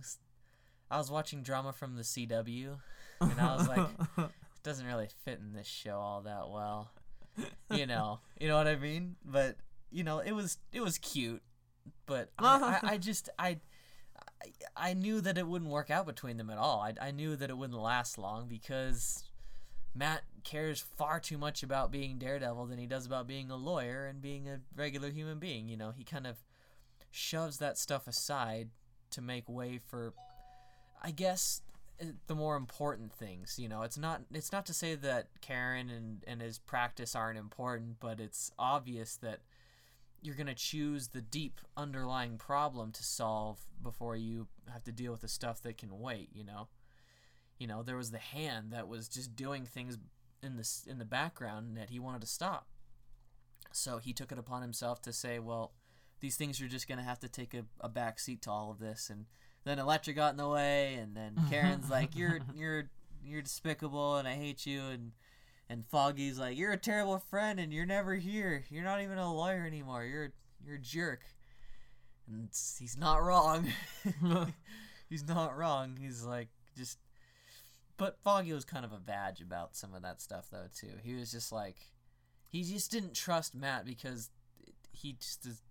I 0.90 0.96
was 0.98 1.10
watching 1.10 1.42
drama 1.42 1.72
from 1.72 1.96
the 1.96 2.02
CW, 2.02 2.78
and 3.20 3.40
I 3.40 3.56
was 3.56 3.68
like, 3.68 3.86
it 4.18 4.30
doesn't 4.62 4.86
really 4.86 5.08
fit 5.24 5.38
in 5.40 5.52
this 5.52 5.66
show 5.66 5.96
all 5.98 6.22
that 6.22 6.48
well, 6.48 6.90
you 7.70 7.86
know, 7.86 8.20
you 8.40 8.48
know 8.48 8.56
what 8.56 8.66
I 8.66 8.76
mean? 8.76 9.16
But 9.24 9.56
you 9.90 10.04
know, 10.04 10.18
it 10.18 10.32
was 10.32 10.58
it 10.72 10.80
was 10.80 10.98
cute, 10.98 11.42
but 12.06 12.30
I, 12.38 12.80
I, 12.82 12.90
I 12.92 12.98
just 12.98 13.28
I, 13.38 13.58
I 14.76 14.94
knew 14.94 15.20
that 15.20 15.38
it 15.38 15.46
wouldn't 15.46 15.70
work 15.70 15.90
out 15.90 16.06
between 16.06 16.36
them 16.36 16.50
at 16.50 16.58
all. 16.58 16.80
I 16.80 16.94
I 17.08 17.10
knew 17.10 17.36
that 17.36 17.50
it 17.50 17.56
wouldn't 17.56 17.78
last 17.78 18.18
long 18.18 18.48
because 18.48 19.24
Matt 19.94 20.22
cares 20.44 20.80
far 20.80 21.18
too 21.18 21.38
much 21.38 21.62
about 21.62 21.90
being 21.90 22.18
Daredevil 22.18 22.66
than 22.66 22.78
he 22.78 22.86
does 22.86 23.06
about 23.06 23.26
being 23.26 23.50
a 23.50 23.56
lawyer 23.56 24.06
and 24.06 24.20
being 24.20 24.48
a 24.48 24.60
regular 24.76 25.10
human 25.10 25.38
being. 25.38 25.68
You 25.68 25.76
know, 25.76 25.92
he 25.96 26.04
kind 26.04 26.26
of 26.26 26.36
shoves 27.10 27.58
that 27.58 27.78
stuff 27.78 28.06
aside 28.06 28.68
to 29.10 29.22
make 29.22 29.48
way 29.48 29.80
for, 29.88 30.12
I 31.02 31.10
guess, 31.10 31.62
the 32.26 32.34
more 32.34 32.56
important 32.56 33.12
things. 33.12 33.58
You 33.58 33.68
know, 33.68 33.82
it's 33.82 33.98
not 33.98 34.22
it's 34.32 34.52
not 34.52 34.66
to 34.66 34.74
say 34.74 34.94
that 34.94 35.28
Karen 35.40 35.90
and 35.90 36.24
and 36.26 36.40
his 36.40 36.58
practice 36.58 37.14
aren't 37.14 37.38
important, 37.38 37.96
but 38.00 38.20
it's 38.20 38.50
obvious 38.58 39.16
that 39.16 39.40
you're 40.22 40.34
gonna 40.34 40.54
choose 40.54 41.08
the 41.08 41.20
deep 41.20 41.60
underlying 41.76 42.38
problem 42.38 42.90
to 42.92 43.04
solve 43.04 43.60
before 43.82 44.16
you 44.16 44.48
have 44.72 44.82
to 44.84 44.92
deal 44.92 45.12
with 45.12 45.20
the 45.20 45.28
stuff 45.28 45.62
that 45.62 45.78
can 45.78 46.00
wait. 46.00 46.30
You 46.32 46.44
know 46.44 46.68
you 47.58 47.66
know 47.66 47.82
there 47.82 47.96
was 47.96 48.10
the 48.10 48.18
hand 48.18 48.72
that 48.72 48.88
was 48.88 49.08
just 49.08 49.34
doing 49.34 49.64
things 49.64 49.98
in 50.42 50.56
the 50.56 50.68
in 50.86 50.98
the 50.98 51.04
background 51.04 51.76
that 51.76 51.90
he 51.90 51.98
wanted 51.98 52.20
to 52.20 52.26
stop 52.26 52.66
so 53.72 53.98
he 53.98 54.12
took 54.12 54.32
it 54.32 54.38
upon 54.38 54.62
himself 54.62 55.00
to 55.02 55.12
say 55.12 55.38
well 55.38 55.72
these 56.20 56.36
things 56.36 56.60
are 56.60 56.68
just 56.68 56.88
going 56.88 56.98
to 56.98 57.04
have 57.04 57.20
to 57.20 57.28
take 57.28 57.52
a, 57.52 57.64
a 57.80 57.90
back 57.90 58.18
seat 58.18 58.40
to 58.40 58.50
all 58.50 58.70
of 58.70 58.78
this 58.78 59.10
and 59.10 59.26
then 59.66 59.78
Elektra 59.80 60.14
got 60.14 60.30
in 60.30 60.36
the 60.36 60.48
way 60.48 60.94
and 60.94 61.16
then 61.16 61.34
Karen's 61.50 61.90
like 61.90 62.16
you're 62.16 62.38
you're 62.54 62.88
you're 63.24 63.42
despicable 63.42 64.16
and 64.16 64.26
I 64.26 64.34
hate 64.34 64.64
you 64.64 64.80
and 64.86 65.12
and 65.68 65.84
Foggy's 65.84 66.38
like 66.38 66.56
you're 66.56 66.72
a 66.72 66.78
terrible 66.78 67.18
friend 67.18 67.58
and 67.58 67.72
you're 67.72 67.84
never 67.84 68.14
here. 68.14 68.64
You're 68.70 68.84
not 68.84 69.02
even 69.02 69.18
a 69.18 69.34
lawyer 69.34 69.66
anymore. 69.66 70.04
You're 70.04 70.32
you're 70.64 70.76
a 70.76 70.80
jerk. 70.80 71.20
And 72.28 72.48
he's 72.78 72.96
not 72.96 73.22
wrong. 73.22 73.68
He's 75.08 75.28
not 75.28 75.56
wrong. 75.56 75.96
He's 76.00 76.24
like 76.24 76.48
just 76.76 76.98
but 77.96 78.18
Foggy 78.22 78.52
was 78.52 78.64
kind 78.64 78.84
of 78.84 78.92
a 78.92 78.98
badge 78.98 79.40
about 79.40 79.76
some 79.76 79.94
of 79.94 80.02
that 80.02 80.20
stuff 80.20 80.48
though 80.50 80.68
too. 80.74 80.94
He 81.02 81.14
was 81.14 81.30
just 81.30 81.52
like 81.52 81.76
he 82.48 82.62
just 82.62 82.90
didn't 82.90 83.14
trust 83.14 83.54
Matt 83.54 83.84
because 83.84 84.30
he 84.92 85.12
just 85.12 85.46
is 85.46 85.62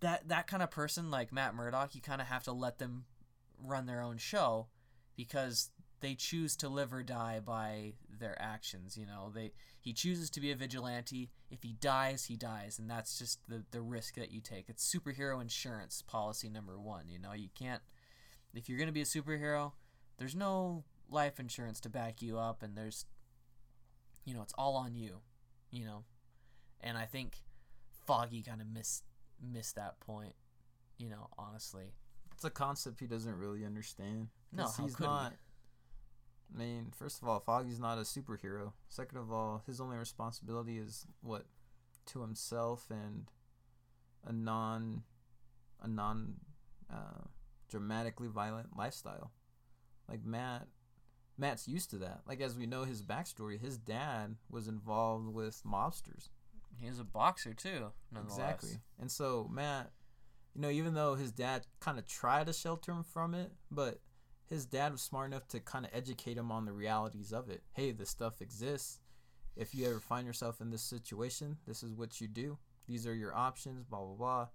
that 0.00 0.28
that 0.28 0.46
kind 0.46 0.62
of 0.62 0.70
person 0.70 1.10
like 1.10 1.32
Matt 1.32 1.54
Murdock, 1.54 1.94
you 1.94 2.00
kind 2.00 2.20
of 2.20 2.26
have 2.26 2.44
to 2.44 2.52
let 2.52 2.78
them 2.78 3.04
run 3.62 3.86
their 3.86 4.00
own 4.00 4.18
show 4.18 4.66
because 5.16 5.70
they 6.00 6.14
choose 6.14 6.56
to 6.56 6.68
live 6.68 6.92
or 6.92 7.02
die 7.02 7.40
by 7.44 7.92
their 8.18 8.40
actions. 8.40 8.96
You 8.96 9.06
know, 9.06 9.30
they 9.34 9.52
he 9.80 9.92
chooses 9.92 10.30
to 10.30 10.40
be 10.40 10.50
a 10.50 10.56
vigilante. 10.56 11.30
If 11.50 11.62
he 11.62 11.72
dies, 11.72 12.24
he 12.24 12.36
dies, 12.36 12.78
and 12.78 12.90
that's 12.90 13.18
just 13.18 13.46
the 13.48 13.64
the 13.70 13.80
risk 13.80 14.14
that 14.14 14.30
you 14.30 14.40
take. 14.40 14.68
It's 14.68 14.94
superhero 14.94 15.40
insurance 15.40 16.02
policy 16.02 16.48
number 16.48 16.78
one. 16.78 17.08
You 17.08 17.18
know, 17.18 17.32
you 17.32 17.48
can't 17.58 17.82
if 18.54 18.68
you're 18.68 18.78
gonna 18.78 18.92
be 18.92 19.02
a 19.02 19.04
superhero, 19.04 19.72
there's 20.18 20.34
no 20.34 20.84
life 21.08 21.38
insurance 21.38 21.80
to 21.80 21.88
back 21.88 22.22
you 22.22 22.38
up, 22.38 22.62
and 22.62 22.76
there's 22.76 23.04
you 24.24 24.34
know 24.34 24.42
it's 24.42 24.54
all 24.56 24.76
on 24.76 24.94
you. 24.94 25.20
You 25.70 25.84
know, 25.84 26.04
and 26.80 26.96
I 26.98 27.04
think 27.04 27.36
Foggy 28.06 28.42
kind 28.42 28.60
of 28.60 28.66
missed 28.66 29.04
missed 29.42 29.76
that 29.76 30.00
point. 30.00 30.34
You 30.98 31.08
know, 31.08 31.28
honestly. 31.38 31.92
It's 32.34 32.44
a 32.44 32.50
concept 32.50 33.00
he 33.00 33.06
doesn't 33.06 33.36
really 33.36 33.64
understand. 33.64 34.28
No, 34.52 34.64
he's 34.64 34.94
could 34.94 35.04
he? 35.04 35.10
not. 35.10 35.34
I 36.54 36.58
mean, 36.58 36.92
first 36.96 37.22
of 37.22 37.28
all, 37.28 37.38
Foggy's 37.40 37.78
not 37.78 37.98
a 37.98 38.02
superhero. 38.02 38.72
Second 38.88 39.18
of 39.18 39.30
all, 39.30 39.62
his 39.66 39.80
only 39.80 39.96
responsibility 39.96 40.78
is 40.78 41.06
what 41.22 41.44
to 42.06 42.22
himself 42.22 42.86
and 42.90 43.30
a 44.26 44.32
non, 44.32 45.02
a 45.80 45.88
non, 45.88 46.34
uh, 46.92 47.24
dramatically 47.68 48.28
violent 48.28 48.76
lifestyle. 48.76 49.30
Like 50.08 50.24
Matt, 50.24 50.66
Matt's 51.38 51.68
used 51.68 51.90
to 51.90 51.98
that. 51.98 52.22
Like 52.26 52.40
as 52.40 52.56
we 52.56 52.66
know 52.66 52.84
his 52.84 53.02
backstory, 53.02 53.60
his 53.60 53.78
dad 53.78 54.36
was 54.50 54.66
involved 54.66 55.32
with 55.32 55.62
mobsters. 55.64 56.28
He 56.78 56.88
was 56.88 56.98
a 56.98 57.04
boxer 57.04 57.54
too. 57.54 57.92
Exactly. 58.24 58.80
And 58.98 59.10
so 59.10 59.48
Matt, 59.52 59.90
you 60.54 60.62
know, 60.62 60.70
even 60.70 60.94
though 60.94 61.14
his 61.14 61.32
dad 61.32 61.66
kind 61.80 61.98
of 61.98 62.06
tried 62.06 62.46
to 62.46 62.52
shelter 62.52 62.92
him 62.92 63.04
from 63.04 63.34
it, 63.34 63.52
but 63.70 64.00
his 64.46 64.66
dad 64.66 64.92
was 64.92 65.00
smart 65.00 65.30
enough 65.30 65.46
to 65.48 65.60
kind 65.60 65.84
of 65.84 65.92
educate 65.94 66.36
him 66.36 66.50
on 66.50 66.64
the 66.64 66.72
realities 66.72 67.32
of 67.32 67.48
it. 67.48 67.62
Hey, 67.72 67.92
this 67.92 68.10
stuff 68.10 68.40
exists. 68.40 68.98
If 69.56 69.74
you 69.74 69.86
ever 69.86 70.00
find 70.00 70.26
yourself 70.26 70.60
in 70.60 70.70
this 70.70 70.82
situation, 70.82 71.58
this 71.66 71.82
is 71.82 71.92
what 71.92 72.20
you 72.20 72.28
do. 72.28 72.58
These 72.88 73.06
are 73.06 73.14
your 73.14 73.34
options, 73.34 73.84
blah 73.84 74.00
blah 74.00 74.14
blah. 74.14 74.48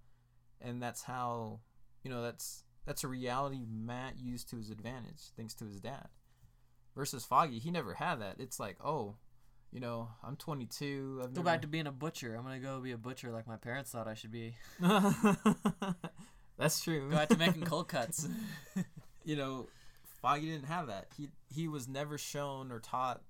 And 0.61 0.81
that's 0.81 1.03
how, 1.03 1.59
you 2.03 2.09
know, 2.09 2.21
that's 2.21 2.63
that's 2.85 3.03
a 3.03 3.07
reality 3.07 3.65
Matt 3.69 4.17
used 4.17 4.49
to 4.49 4.57
his 4.57 4.69
advantage 4.69 5.31
thanks 5.37 5.53
to 5.55 5.65
his 5.65 5.79
dad. 5.79 6.07
Versus 6.95 7.25
Foggy, 7.25 7.59
he 7.59 7.71
never 7.71 7.95
had 7.95 8.21
that. 8.21 8.35
It's 8.39 8.59
like, 8.59 8.77
oh, 8.83 9.15
you 9.75 9.81
know, 9.81 10.07
I'm 10.23 10.37
22. 10.37 11.19
I've 11.21 11.33
Go 11.33 11.41
never... 11.41 11.43
back 11.43 11.61
to 11.63 11.67
being 11.67 11.85
a 11.85 11.91
butcher. 11.91 12.33
I'm 12.33 12.43
gonna 12.43 12.59
go 12.59 12.79
be 12.79 12.93
a 12.93 12.97
butcher 12.97 13.29
like 13.29 13.45
my 13.45 13.57
parents 13.57 13.91
thought 13.91 14.07
I 14.07 14.13
should 14.13 14.31
be. 14.31 14.55
That's 16.57 16.81
true. 16.81 17.09
Go 17.09 17.17
back 17.17 17.27
to 17.27 17.37
making 17.37 17.63
cold 17.63 17.89
cuts. 17.89 18.25
you 19.25 19.35
know, 19.35 19.67
Foggy 20.21 20.45
didn't 20.45 20.67
have 20.67 20.87
that. 20.87 21.07
He 21.17 21.27
he 21.53 21.67
was 21.67 21.89
never 21.89 22.17
shown 22.17 22.71
or 22.71 22.79
taught 22.79 23.21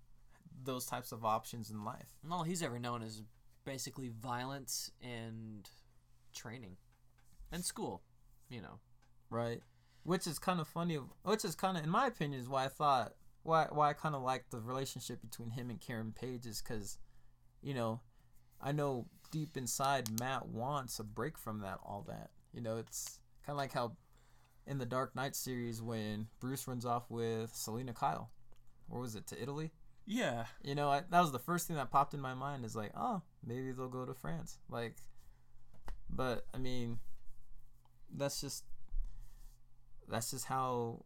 those 0.64 0.86
types 0.86 1.12
of 1.12 1.26
options 1.26 1.72
in 1.72 1.84
life. 1.84 2.14
And 2.24 2.32
all 2.32 2.44
he's 2.44 2.62
ever 2.62 2.78
known 2.78 3.02
is 3.02 3.24
basically 3.66 4.10
violence 4.10 4.92
and 5.02 5.68
training, 6.36 6.78
and 7.52 7.66
school. 7.66 8.04
You 8.50 8.62
know. 8.62 8.80
Right. 9.32 9.62
Which 10.04 10.28
is 10.28 10.38
kind 10.38 10.60
of 10.60 10.68
funny. 10.68 11.00
Which 11.24 11.44
is 11.44 11.56
kind 11.56 11.76
of, 11.76 11.84
in 11.84 11.90
my 11.90 12.06
opinion, 12.06 12.40
is 12.40 12.48
why 12.48 12.66
I 12.66 12.68
thought 12.68 13.14
why 13.46 13.68
why 13.72 13.92
I 13.92 13.94
kind 13.94 14.16
of 14.16 14.24
like 14.24 14.50
the 14.50 14.60
relationship 14.60 15.22
between 15.22 15.52
him 15.52 15.70
and 15.70 15.80
Karen 15.80 16.12
Page 16.20 16.48
is 16.48 16.62
because, 16.62 16.98
you 17.62 17.76
know, 17.76 18.02
I 18.60 18.72
know 18.72 19.06
deep 19.32 19.56
inside 19.56 20.20
Matt 20.20 20.48
wants 20.48 20.98
a 20.98 21.04
break 21.04 21.38
from 21.38 21.60
that 21.60 21.80
all 21.86 22.04
that. 22.08 22.32
You 22.52 22.62
know, 22.62 22.78
it's 22.78 23.20
kind 23.46 23.54
of 23.54 23.58
like 23.58 23.74
how 23.74 23.98
in 24.66 24.80
the 24.80 24.86
Dark 24.86 25.16
Knight 25.16 25.36
series 25.36 25.80
when 25.80 26.28
Bruce 26.40 26.68
runs 26.68 26.88
off 26.88 27.12
with 27.12 27.54
Selina 27.54 27.94
Kyle, 27.94 28.32
or 28.90 29.02
was 29.02 29.16
it 29.16 29.28
to 29.28 29.42
Italy? 29.42 29.72
Yeah. 30.08 30.46
You 30.64 30.74
know, 30.74 30.90
I, 30.90 31.04
that 31.12 31.22
was 31.22 31.32
the 31.32 31.40
first 31.40 31.68
thing 31.68 31.76
that 31.76 31.92
popped 31.92 32.16
in 32.16 32.22
my 32.22 32.34
mind 32.34 32.66
is 32.66 32.76
like, 32.76 32.92
oh, 32.98 33.22
maybe 33.46 33.72
they'll 33.72 33.90
go 33.90 34.06
to 34.06 34.14
France. 34.16 34.58
Like, 34.70 34.96
but 36.10 36.46
I 36.52 36.58
mean, 36.58 36.98
that's 38.12 38.42
just 38.42 38.64
that's 40.10 40.32
just 40.32 40.46
how 40.46 41.06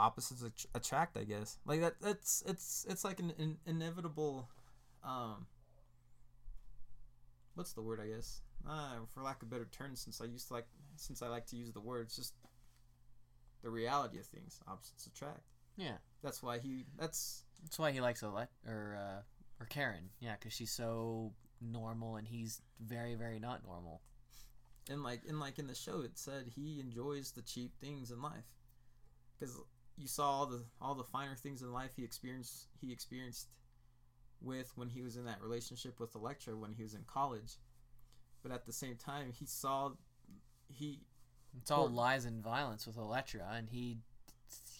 opposites 0.00 0.66
attract, 0.74 1.16
I 1.16 1.24
guess. 1.24 1.58
Like 1.66 1.80
that 1.80 1.94
that's 2.00 2.42
it's 2.46 2.86
it's 2.88 3.04
like 3.04 3.20
an, 3.20 3.32
an 3.38 3.58
inevitable 3.66 4.48
um 5.04 5.46
what's 7.54 7.72
the 7.72 7.82
word, 7.82 8.00
I 8.00 8.08
guess? 8.08 8.40
Uh, 8.68 8.96
for 9.14 9.22
lack 9.22 9.42
of 9.42 9.48
a 9.48 9.50
better 9.50 9.68
term 9.70 9.96
since 9.96 10.20
I 10.20 10.24
used 10.26 10.48
to 10.48 10.54
like 10.54 10.66
since 10.96 11.22
I 11.22 11.28
like 11.28 11.46
to 11.46 11.56
use 11.56 11.72
the 11.72 11.80
word, 11.80 12.06
it's 12.06 12.16
just 12.16 12.34
the 13.62 13.70
reality 13.70 14.18
of 14.18 14.26
things. 14.26 14.60
Opposites 14.66 15.06
attract. 15.06 15.42
Yeah. 15.76 15.96
That's 16.22 16.42
why 16.42 16.58
he 16.58 16.84
that's 16.98 17.44
That's 17.62 17.78
why 17.78 17.92
he 17.92 18.00
likes 18.00 18.22
a 18.22 18.26
Alec 18.26 18.48
or 18.66 18.96
uh, 18.98 19.22
or 19.62 19.66
Karen. 19.66 20.10
Yeah, 20.20 20.34
because 20.38 20.52
she's 20.52 20.72
so 20.72 21.32
normal 21.60 22.16
and 22.16 22.26
he's 22.28 22.62
very 22.80 23.14
very 23.14 23.38
not 23.38 23.62
normal. 23.64 24.00
and 24.90 25.02
like 25.02 25.24
in 25.26 25.38
like 25.38 25.58
in 25.58 25.66
the 25.66 25.74
show 25.74 26.00
it 26.00 26.18
said 26.18 26.46
he 26.54 26.80
enjoys 26.80 27.32
the 27.32 27.42
cheap 27.42 27.72
things 27.80 28.10
in 28.10 28.20
life 28.22 28.54
because 29.38 29.58
you 30.00 30.06
saw 30.08 30.30
all 30.30 30.46
the 30.46 30.62
all 30.80 30.94
the 30.94 31.04
finer 31.04 31.34
things 31.34 31.60
in 31.62 31.72
life 31.72 31.90
he 31.96 32.02
experienced 32.04 32.66
he 32.80 32.90
experienced 32.92 33.48
with 34.40 34.72
when 34.76 34.88
he 34.88 35.02
was 35.02 35.16
in 35.16 35.24
that 35.26 35.40
relationship 35.42 36.00
with 36.00 36.14
Elektra 36.14 36.56
when 36.56 36.72
he 36.72 36.82
was 36.82 36.94
in 36.94 37.02
college 37.06 37.58
but 38.42 38.50
at 38.50 38.64
the 38.64 38.72
same 38.72 38.96
time 38.96 39.32
he 39.38 39.44
saw 39.46 39.90
he 40.68 41.00
It's 41.60 41.70
all 41.70 41.84
Or- 41.86 41.90
lies 41.90 42.24
and 42.24 42.42
violence 42.42 42.86
with 42.86 42.96
Elektra, 42.96 43.46
and 43.52 43.68
he 43.68 43.98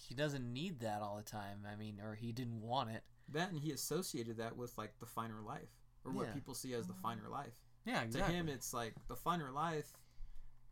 he 0.07 0.15
doesn't 0.15 0.51
need 0.51 0.79
that 0.81 1.01
all 1.01 1.15
the 1.15 1.23
time. 1.23 1.65
I 1.71 1.75
mean, 1.77 2.01
or 2.01 2.15
he 2.15 2.31
didn't 2.33 2.61
want 2.61 2.89
it. 2.89 3.03
that 3.29 3.49
and 3.51 3.59
he 3.59 3.71
associated 3.71 4.37
that 4.37 4.57
with 4.57 4.77
like 4.77 4.97
the 4.99 5.05
finer 5.05 5.41
life 5.41 5.69
or 6.03 6.11
what 6.11 6.27
Yeah. 6.27 6.33
people 6.33 6.53
see 6.53 6.73
as 6.73 6.87
the 6.87 6.93
mm-hmm. 6.93 7.01
finer 7.03 7.29
life 7.29 7.53
Yeah, 7.85 8.03
to 8.05 8.23
him 8.23 8.49
it's 8.49 8.73
like 8.73 8.95
the 9.07 9.15
finer 9.15 9.51
life 9.51 9.93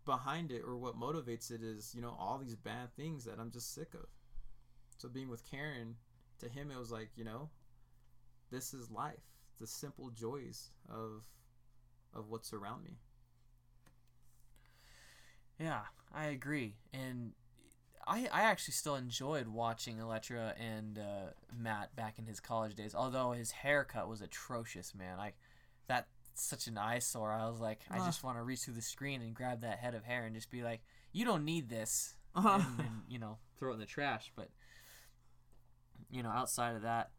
behind 0.05 0.51
it 0.51 0.63
or 0.65 0.75
what 0.77 0.95
motivates 0.99 1.51
it 1.51 1.61
is 1.61 1.93
you 1.95 2.01
know 2.01 2.15
all 2.19 2.37
these 2.39 2.55
bad 2.55 2.91
things 2.95 3.23
that 3.25 3.39
i'm 3.39 3.51
just 3.51 3.73
sick 3.73 3.93
of 3.93 4.07
so 4.99 5.09
being 5.09 5.29
with 5.29 5.43
karen 5.49 5.95
to 6.39 6.47
him 6.47 6.69
it 6.69 6.77
was 6.77 6.91
like 6.91 7.09
you 7.15 7.23
know 7.23 7.49
this 8.51 8.73
is 8.73 8.91
life 8.91 9.23
the 9.59 9.65
simple 9.67 10.09
joys 10.11 10.69
of 10.87 11.25
of 12.13 12.29
what's 12.29 12.53
around 12.53 12.83
me 12.83 12.97
Yeah, 15.59 15.81
I 16.13 16.25
agree, 16.27 16.75
and 16.93 17.33
I 18.07 18.29
I 18.31 18.43
actually 18.43 18.71
still 18.75 18.95
enjoyed 18.95 19.47
watching 19.49 19.99
Elektra 19.99 20.53
and 20.57 20.97
uh, 20.97 21.31
Matt 21.53 21.93
back 21.97 22.17
in 22.17 22.25
his 22.25 22.39
college 22.39 22.75
days. 22.75 22.95
Although 22.95 23.31
his 23.33 23.51
haircut 23.51 24.07
was 24.07 24.21
atrocious, 24.21 24.95
man. 24.95 25.19
I 25.19 25.33
that's 25.87 26.07
such 26.35 26.67
an 26.67 26.77
eyesore. 26.77 27.33
I 27.33 27.49
was 27.49 27.59
like, 27.59 27.81
I 27.91 27.99
Ah. 27.99 28.05
just 28.05 28.23
want 28.23 28.37
to 28.37 28.43
reach 28.43 28.61
through 28.61 28.75
the 28.75 28.81
screen 28.81 29.21
and 29.21 29.33
grab 29.35 29.59
that 29.61 29.79
head 29.79 29.95
of 29.95 30.05
hair 30.05 30.23
and 30.25 30.33
just 30.33 30.49
be 30.49 30.63
like, 30.63 30.79
you 31.11 31.25
don't 31.25 31.43
need 31.43 31.67
this, 31.67 32.15
and, 32.33 32.63
and 32.79 33.01
you 33.09 33.19
know 33.19 33.37
throw 33.57 33.71
it 33.71 33.73
in 33.73 33.79
the 33.81 33.85
trash. 33.85 34.31
But 34.37 34.49
you 36.09 36.23
know, 36.23 36.29
outside 36.29 36.75
of 36.75 36.83
that. 36.83 37.11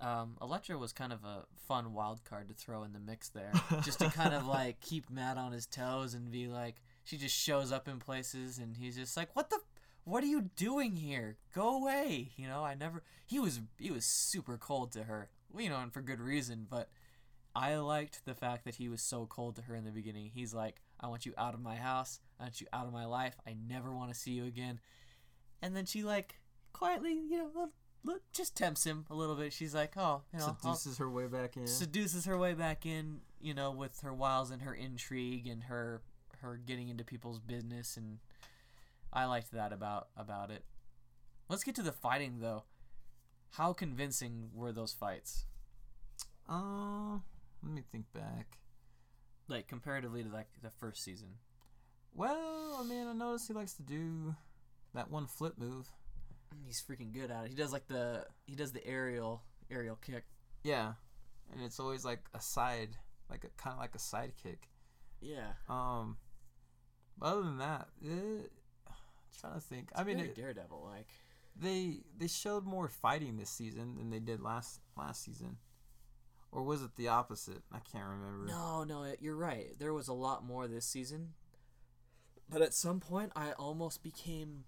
Um, 0.00 0.36
Elektra 0.42 0.76
was 0.76 0.92
kind 0.92 1.12
of 1.12 1.24
a 1.24 1.44
fun 1.68 1.92
wild 1.94 2.24
card 2.24 2.48
to 2.48 2.54
throw 2.54 2.82
in 2.82 2.92
the 2.92 2.98
mix 2.98 3.28
there, 3.28 3.52
just 3.84 4.00
to 4.00 4.10
kind 4.10 4.34
of 4.34 4.46
like 4.46 4.80
keep 4.82 5.08
Matt 5.08 5.38
on 5.38 5.52
his 5.52 5.66
toes 5.66 6.14
and 6.14 6.30
be 6.30 6.48
like, 6.48 6.82
she 7.04 7.16
just 7.18 7.36
shows 7.36 7.70
up 7.70 7.86
in 7.86 7.98
places 7.98 8.58
and 8.58 8.76
he's 8.76 8.96
just 8.96 9.16
like 9.16 9.34
what 9.36 9.50
the 9.50 9.60
what 10.04 10.22
are 10.22 10.28
you 10.28 10.50
doing 10.56 10.96
here? 10.96 11.36
Go 11.54 11.76
away 11.76 12.32
you 12.36 12.48
know? 12.48 12.64
I 12.64 12.74
never 12.74 13.02
he 13.26 13.38
was 13.38 13.60
he 13.78 13.90
was 13.90 14.04
super 14.04 14.56
cold 14.56 14.92
to 14.92 15.04
her 15.04 15.28
you 15.56 15.68
know 15.68 15.78
and 15.80 15.92
for 15.92 16.02
good 16.02 16.20
reason 16.20 16.66
but 16.68 16.88
i 17.54 17.76
liked 17.76 18.24
the 18.24 18.34
fact 18.34 18.64
that 18.64 18.74
he 18.74 18.88
was 18.88 19.00
so 19.00 19.24
cold 19.26 19.54
to 19.54 19.62
her 19.62 19.76
in 19.76 19.84
the 19.84 19.90
beginning. 19.92 20.30
He's 20.34 20.52
like 20.52 20.80
i 20.98 21.06
want 21.06 21.26
you 21.26 21.34
out 21.38 21.54
of 21.54 21.60
my 21.60 21.76
house. 21.76 22.20
I 22.40 22.44
want 22.44 22.60
you 22.60 22.66
out 22.72 22.86
of 22.86 22.92
my 22.92 23.04
life. 23.04 23.36
I 23.46 23.54
never 23.68 23.94
want 23.94 24.12
to 24.12 24.18
see 24.18 24.32
you 24.32 24.44
again. 24.46 24.80
And 25.62 25.76
then 25.76 25.84
she 25.84 26.02
like 26.02 26.40
quietly 26.72 27.12
you 27.12 27.38
know 27.38 27.70
look, 28.04 28.22
just 28.32 28.54
tempts 28.56 28.84
him 28.84 29.06
a 29.10 29.14
little 29.14 29.34
bit 29.34 29.52
she's 29.52 29.74
like 29.74 29.96
oh 29.96 30.22
you 30.32 30.38
know 30.38 30.46
I'll- 30.46 30.74
seduces 30.76 30.98
her 30.98 31.10
way 31.10 31.26
back 31.26 31.56
in 31.56 31.66
seduces 31.66 32.24
her 32.26 32.36
way 32.38 32.54
back 32.54 32.84
in, 32.86 33.20
you 33.40 33.54
know, 33.54 33.70
with 33.72 34.00
her 34.00 34.12
wiles 34.14 34.50
and 34.50 34.62
her 34.62 34.74
intrigue 34.74 35.46
and 35.46 35.64
her 35.64 36.02
her 36.42 36.56
getting 36.56 36.88
into 36.88 37.04
people's 37.04 37.38
business 37.40 37.96
and 37.96 38.18
I 39.12 39.24
liked 39.26 39.52
that 39.52 39.72
about 39.72 40.08
about 40.16 40.50
it. 40.50 40.64
Let's 41.48 41.64
get 41.64 41.74
to 41.76 41.82
the 41.82 41.92
fighting 41.92 42.40
though. 42.40 42.64
How 43.52 43.72
convincing 43.72 44.50
were 44.54 44.72
those 44.72 44.92
fights? 44.92 45.46
uh 46.48 47.18
let 47.62 47.72
me 47.72 47.82
think 47.90 48.04
back 48.12 48.58
Like 49.48 49.66
comparatively 49.68 50.22
to 50.22 50.28
like 50.28 50.48
the 50.62 50.68
first 50.70 51.02
season. 51.02 51.28
well 52.14 52.78
i 52.80 52.84
mean 52.84 53.06
i 53.06 53.12
noticed 53.14 53.48
he 53.48 53.54
likes 53.54 53.72
to 53.74 53.82
do 53.82 54.34
that 54.92 55.10
one 55.10 55.26
flip 55.26 55.54
move 55.56 55.88
He's 56.66 56.82
freaking 56.82 57.12
good 57.12 57.30
at 57.30 57.44
it. 57.44 57.48
He 57.50 57.54
does 57.54 57.72
like 57.72 57.86
the 57.88 58.26
he 58.46 58.54
does 58.54 58.72
the 58.72 58.84
aerial 58.86 59.42
aerial 59.70 59.96
kick. 59.96 60.24
yeah 60.62 60.92
and 61.52 61.62
it's 61.62 61.78
always 61.80 62.04
like 62.04 62.20
a 62.34 62.40
side 62.40 62.90
like 63.30 63.44
a 63.44 63.62
kind 63.62 63.74
of 63.74 63.80
like 63.80 63.94
a 63.94 63.98
side 63.98 64.32
kick 64.42 64.68
Yeah. 65.20 65.52
Um, 65.68 66.16
but 67.18 67.26
other 67.26 67.42
than 67.42 67.58
that, 67.58 67.88
eh, 68.04 68.10
I'm 68.88 68.94
trying 69.40 69.54
to 69.54 69.60
think. 69.60 69.90
I 69.94 70.04
mean, 70.04 70.18
it, 70.18 70.34
Daredevil 70.34 70.82
like. 70.90 71.08
they 71.56 72.00
they 72.18 72.26
showed 72.28 72.64
more 72.64 72.88
fighting 72.88 73.36
this 73.36 73.50
season 73.50 73.96
than 73.96 74.10
they 74.10 74.18
did 74.18 74.40
last 74.40 74.80
last 74.96 75.22
season, 75.22 75.56
or 76.52 76.62
was 76.62 76.82
it 76.82 76.96
the 76.96 77.08
opposite? 77.08 77.62
I 77.72 77.78
can't 77.78 78.06
remember. 78.08 78.46
No, 78.46 78.84
no, 78.84 79.12
you're 79.20 79.36
right. 79.36 79.78
There 79.78 79.92
was 79.94 80.08
a 80.08 80.12
lot 80.12 80.44
more 80.44 80.66
this 80.68 80.86
season. 80.86 81.34
But 82.50 82.60
at 82.62 82.74
some 82.74 83.00
point, 83.00 83.32
I 83.34 83.52
almost 83.52 84.02
became 84.02 84.64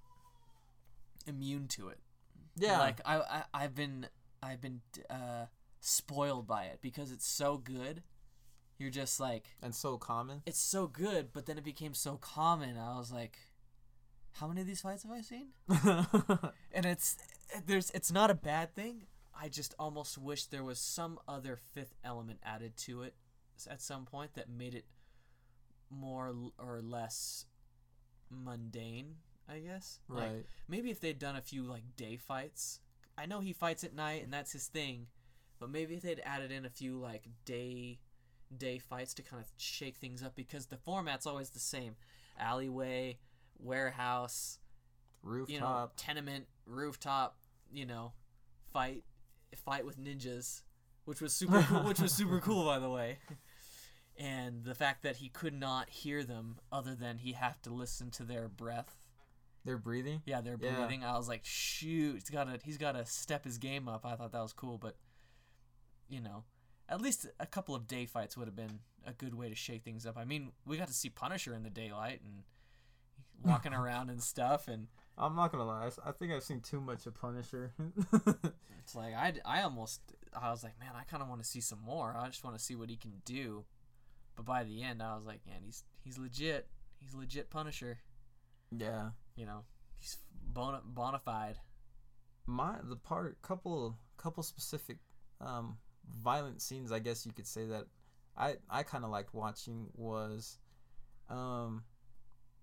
immune 1.27 1.69
to 1.69 1.89
it. 1.89 1.99
Yeah, 2.57 2.79
Like 2.79 3.01
I, 3.05 3.17
I 3.19 3.43
I've 3.53 3.75
been 3.75 4.07
I've 4.43 4.61
been 4.61 4.81
uh, 5.11 5.47
spoiled 5.81 6.47
by 6.47 6.65
it 6.65 6.79
because 6.81 7.11
it's 7.13 7.27
so 7.27 7.59
good. 7.59 8.03
You're 8.79 8.91
just 8.91 9.19
like 9.21 9.57
and 9.63 9.75
so 9.75 9.97
common. 9.99 10.43
it's 10.47 10.61
so 10.61 10.87
good, 10.87 11.33
but 11.33 11.47
then 11.47 11.59
it 11.59 11.65
became 11.65 11.95
so 11.95 12.17
common. 12.17 12.77
I 12.77 12.97
was 12.99 13.11
like, 13.13 13.39
how 14.33 14.47
many 14.49 14.61
of 14.61 14.67
these 14.67 14.81
fights 14.83 15.03
have 15.03 15.13
I 15.13 15.21
seen? 15.23 15.49
And 16.73 16.85
it's 16.85 17.17
there's 17.67 17.91
it's 17.91 18.13
not 18.13 18.31
a 18.31 18.35
bad 18.35 18.75
thing. 18.75 19.03
I 19.39 19.49
just 19.49 19.75
almost 19.79 20.19
wish 20.19 20.47
there 20.47 20.65
was 20.65 20.79
some 20.79 21.19
other 21.29 21.57
fifth 21.73 21.95
element 22.05 22.41
added 22.43 22.77
to 22.79 23.03
it 23.03 23.15
at 23.71 23.81
some 23.83 24.05
point 24.05 24.35
that 24.35 24.49
made 24.49 24.75
it 24.75 24.85
more 25.91 26.35
or 26.59 26.81
less 26.83 27.47
mundane. 28.31 29.17
I 29.49 29.59
guess. 29.59 30.01
Like, 30.09 30.25
right. 30.25 30.47
maybe 30.69 30.91
if 30.91 31.01
they'd 31.01 31.19
done 31.19 31.37
a 31.37 31.41
few 31.41 31.63
like 31.63 31.97
day 31.97 32.17
fights. 32.17 32.81
I 33.19 33.27
know 33.27 33.41
he 33.41 33.53
fights 33.53 33.85
at 33.85 33.95
night 33.95 34.23
and 34.25 34.33
that's 34.33 34.53
his 34.53 34.67
thing, 34.67 35.07
but 35.59 35.71
maybe 35.71 35.95
if 35.95 36.03
they'd 36.03 36.21
added 36.25 36.53
in 36.53 36.67
a 36.67 36.71
few 36.71 36.99
like 36.99 37.29
day 37.45 37.99
day 38.57 38.79
fights 38.79 39.15
to 39.15 39.23
kind 39.23 39.43
of 39.43 39.49
shake 39.57 39.97
things 39.97 40.23
up 40.23 40.37
because 40.37 40.67
the 40.67 40.77
format's 40.77 41.27
always 41.27 41.51
the 41.51 41.61
same. 41.61 41.97
Alleyway, 42.39 43.19
warehouse, 43.59 44.59
Rooftop. 45.23 45.55
you 45.55 45.61
know, 45.61 45.91
tenement, 45.97 46.47
rooftop, 46.67 47.37
you 47.73 47.87
know, 47.87 48.13
fight 48.73 49.05
fight 49.55 49.87
with 49.87 49.99
ninjas, 49.99 50.63
which 51.05 51.21
was 51.21 51.33
super 51.33 51.63
cool, 51.63 51.83
which 51.85 52.01
was 52.01 52.13
super 52.13 52.41
cool 52.41 52.65
by 52.65 52.79
the 52.79 52.91
way. 52.91 53.19
And 54.19 54.65
the 54.65 54.75
fact 54.75 55.03
that 55.03 55.17
he 55.17 55.29
could 55.29 55.53
not 55.53 55.91
hear 55.91 56.25
them 56.25 56.57
other 56.73 56.95
than 56.95 57.19
he 57.19 57.33
have 57.33 57.61
to 57.63 57.71
listen 57.71 58.11
to 58.13 58.23
their 58.23 58.49
breath 58.49 58.97
They're 59.67 59.77
breathing. 59.77 60.23
yeah, 60.25 60.41
they're 60.41 60.57
Yeah. 60.59 60.77
breathing. 60.77 61.05
I 61.05 61.17
was 61.19 61.29
like, 61.29 61.43
shoot, 61.45 62.15
he's 62.15 62.31
gotta 62.31 62.59
he's 62.65 62.79
gotta 62.79 63.05
step 63.05 63.45
his 63.45 63.59
game 63.59 63.87
up. 63.89 64.07
I 64.07 64.17
thought 64.17 64.33
that 64.33 64.41
was 64.41 64.55
cool, 64.55 64.79
but 64.79 64.97
you 66.09 66.21
know, 66.23 66.45
at 66.89 67.01
least 67.03 67.27
a 67.41 67.47
couple 67.47 67.75
of 67.75 67.87
day 67.87 68.07
fights 68.07 68.37
would 68.37 68.47
have 68.47 68.57
been 68.57 68.79
a 69.05 69.13
good 69.13 69.35
way 69.35 69.49
to 69.51 69.55
shake 69.55 69.83
things 69.85 70.07
up. 70.07 70.17
I 70.17 70.25
mean, 70.25 70.53
we 70.65 70.77
got 70.79 70.89
to 70.89 70.95
see 70.95 71.11
Punisher 71.11 71.53
in 71.55 71.63
the 71.65 71.71
daylight 71.71 72.21
and 72.25 72.45
walking 73.45 73.75
around 73.75 74.09
and 74.09 74.23
stuff, 74.23 74.69
and 74.69 74.87
I'm 75.19 75.35
not 75.35 75.51
gonna 75.53 75.67
lie. 75.67 75.91
I 76.05 76.13
think 76.13 76.33
I've 76.33 76.43
seen 76.45 76.61
too 76.61 76.81
much 76.81 77.07
of 77.07 77.15
Punisher. 77.15 77.73
it's 78.81 78.95
like 78.95 79.15
I 79.15 79.35
I 79.45 79.63
almost 79.63 80.01
I 80.41 80.51
was 80.51 80.63
like, 80.63 80.79
man, 80.79 80.93
I 80.95 81.03
kind 81.05 81.23
of 81.23 81.29
want 81.29 81.43
to 81.43 81.49
see 81.49 81.61
some 81.61 81.81
more. 81.81 82.17
I 82.17 82.27
just 82.29 82.45
want 82.45 82.57
to 82.57 82.63
see 82.63 82.77
what 82.77 82.89
he 82.89 82.97
can 82.97 83.21
do. 83.25 83.65
But 84.37 84.45
by 84.45 84.65
the 84.65 84.83
end, 84.83 85.03
I 85.03 85.17
was 85.17 85.25
like, 85.27 85.41
man, 85.47 85.63
he's 85.65 85.83
he's 86.05 86.19
legit. 86.19 86.69
He's 87.01 87.15
legit 87.15 87.51
Punisher. 87.51 87.99
yeah. 88.71 89.11
You 89.37 89.47
know, 89.47 89.65
he's 89.99 90.17
bona, 90.53 90.81
bona 90.85 91.19
fide. 91.19 91.59
my 92.47 92.77
the 92.85 92.97
part 92.97 93.41
couple 93.43 93.97
couple 94.17 94.43
specific 94.43 94.99
um 95.41 95.77
violent 96.23 96.63
scenes 96.63 96.93
i 96.93 96.99
guess 96.99 97.27
you 97.27 97.33
could 97.33 97.47
say 97.47 97.67
that 97.67 97.85
i 98.37 98.57
i 98.71 98.83
kind 98.83 99.05
of 99.05 99.11
liked 99.11 99.35
watching 99.35 99.89
was 99.95 100.59
um 101.31 101.85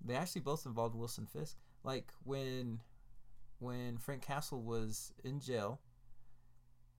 they 0.03 0.15
actually 0.15 0.41
both 0.41 0.65
involved 0.65 0.95
wilson 0.95 1.25
fisk 1.25 1.57
like 1.83 2.11
when 2.23 2.79
when 3.59 3.97
frank 3.97 4.21
castle 4.21 4.61
was 4.63 5.13
in 5.23 5.39
jail 5.39 5.79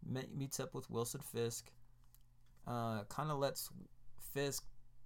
me- 0.07 0.29
meets 0.37 0.61
up 0.61 0.75
with 0.75 0.89
wilson 0.91 1.21
fisk 1.21 1.71
uh 2.67 3.05
kind 3.05 3.31
of 3.31 3.39
lets 3.39 3.71
fisk 4.35 4.65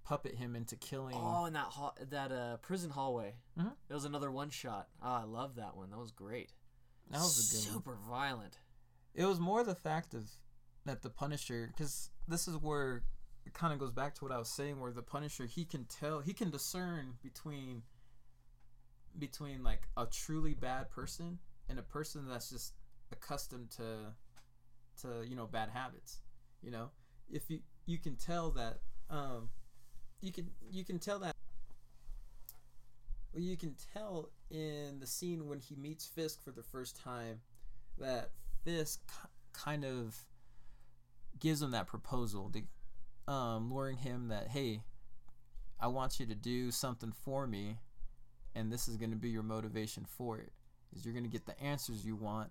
puppet 0.09 0.33
him 0.35 0.55
into 0.55 0.75
killing 0.75 1.15
Oh, 1.15 1.45
in 1.45 1.53
that 1.53 1.71
that 2.09 2.31
uh 2.31 2.57
prison 2.57 2.89
hallway. 2.89 3.35
Mhm. 3.57 3.73
It 3.89 3.93
was 3.93 4.05
another 4.05 4.31
one 4.31 4.49
shot. 4.49 4.89
Oh, 5.03 5.11
I 5.11 5.23
love 5.23 5.55
that 5.55 5.77
one. 5.77 5.91
That 5.91 5.99
was 5.99 6.11
great. 6.11 6.51
that 7.11 7.19
was 7.21 7.37
a 7.37 7.55
good 7.55 7.65
one. 7.65 7.73
Super 7.75 7.95
violent. 8.09 8.57
it 9.13 9.25
was 9.25 9.39
more 9.39 9.63
the 9.63 9.75
fact 9.75 10.13
of 10.15 10.29
that 10.85 11.01
the 11.03 11.09
Punisher, 11.11 11.67
because 11.67 12.09
this 12.27 12.47
is 12.47 12.55
where 12.57 13.03
it 13.45 13.53
kind 13.53 13.71
of 13.73 13.79
goes 13.79 13.91
back 13.91 14.15
to 14.15 14.23
what 14.25 14.31
I 14.31 14.37
was 14.39 14.49
saying, 14.49 14.79
where 14.79 14.91
the 14.91 15.03
Punisher 15.03 15.45
he 15.45 15.63
can 15.65 15.85
tell, 15.85 16.21
he 16.21 16.33
can 16.33 16.49
discern 16.49 17.17
between 17.21 17.83
between 19.17 19.63
like 19.63 19.87
a 19.97 20.05
truly 20.05 20.53
bad 20.53 20.89
person 20.89 21.39
and 21.67 21.77
a 21.79 21.83
person 21.83 22.27
that's 22.27 22.49
just 22.49 22.73
accustomed 23.11 23.69
to 23.71 24.13
to 25.01 25.23
you 25.27 25.35
know 25.35 25.45
bad 25.45 25.69
habits. 25.69 26.21
You 26.61 26.71
know, 26.71 26.89
if 27.29 27.49
you 27.49 27.59
you 27.85 27.97
can 27.99 28.15
tell 28.15 28.51
that 28.51 28.79
um 29.09 29.49
you 30.21 30.31
can 30.31 30.49
you 30.71 30.83
can 30.83 30.99
tell 30.99 31.19
that 31.19 31.35
well, 33.33 33.43
you 33.43 33.57
can 33.57 33.75
tell 33.93 34.29
in 34.49 34.99
the 34.99 35.07
scene 35.07 35.47
when 35.47 35.59
he 35.59 35.75
meets 35.75 36.05
Fisk 36.05 36.43
for 36.43 36.51
the 36.51 36.63
first 36.63 36.97
time 36.97 37.41
that 37.99 38.31
Fisk 38.63 38.99
kind 39.53 39.85
of 39.85 40.17
gives 41.39 41.61
him 41.61 41.71
that 41.71 41.87
proposal, 41.87 42.49
the, 42.49 42.63
um, 43.31 43.71
luring 43.71 43.97
him 43.97 44.29
that 44.29 44.47
hey, 44.47 44.81
I 45.79 45.87
want 45.87 46.19
you 46.19 46.25
to 46.25 46.35
do 46.35 46.71
something 46.71 47.13
for 47.23 47.47
me, 47.47 47.77
and 48.55 48.71
this 48.71 48.87
is 48.87 48.97
going 48.97 49.11
to 49.11 49.15
be 49.15 49.29
your 49.29 49.43
motivation 49.43 50.05
for 50.05 50.37
it. 50.39 50.51
Is 50.93 51.05
you're 51.05 51.13
going 51.13 51.23
to 51.23 51.29
get 51.29 51.45
the 51.45 51.59
answers 51.61 52.03
you 52.03 52.15
want, 52.15 52.49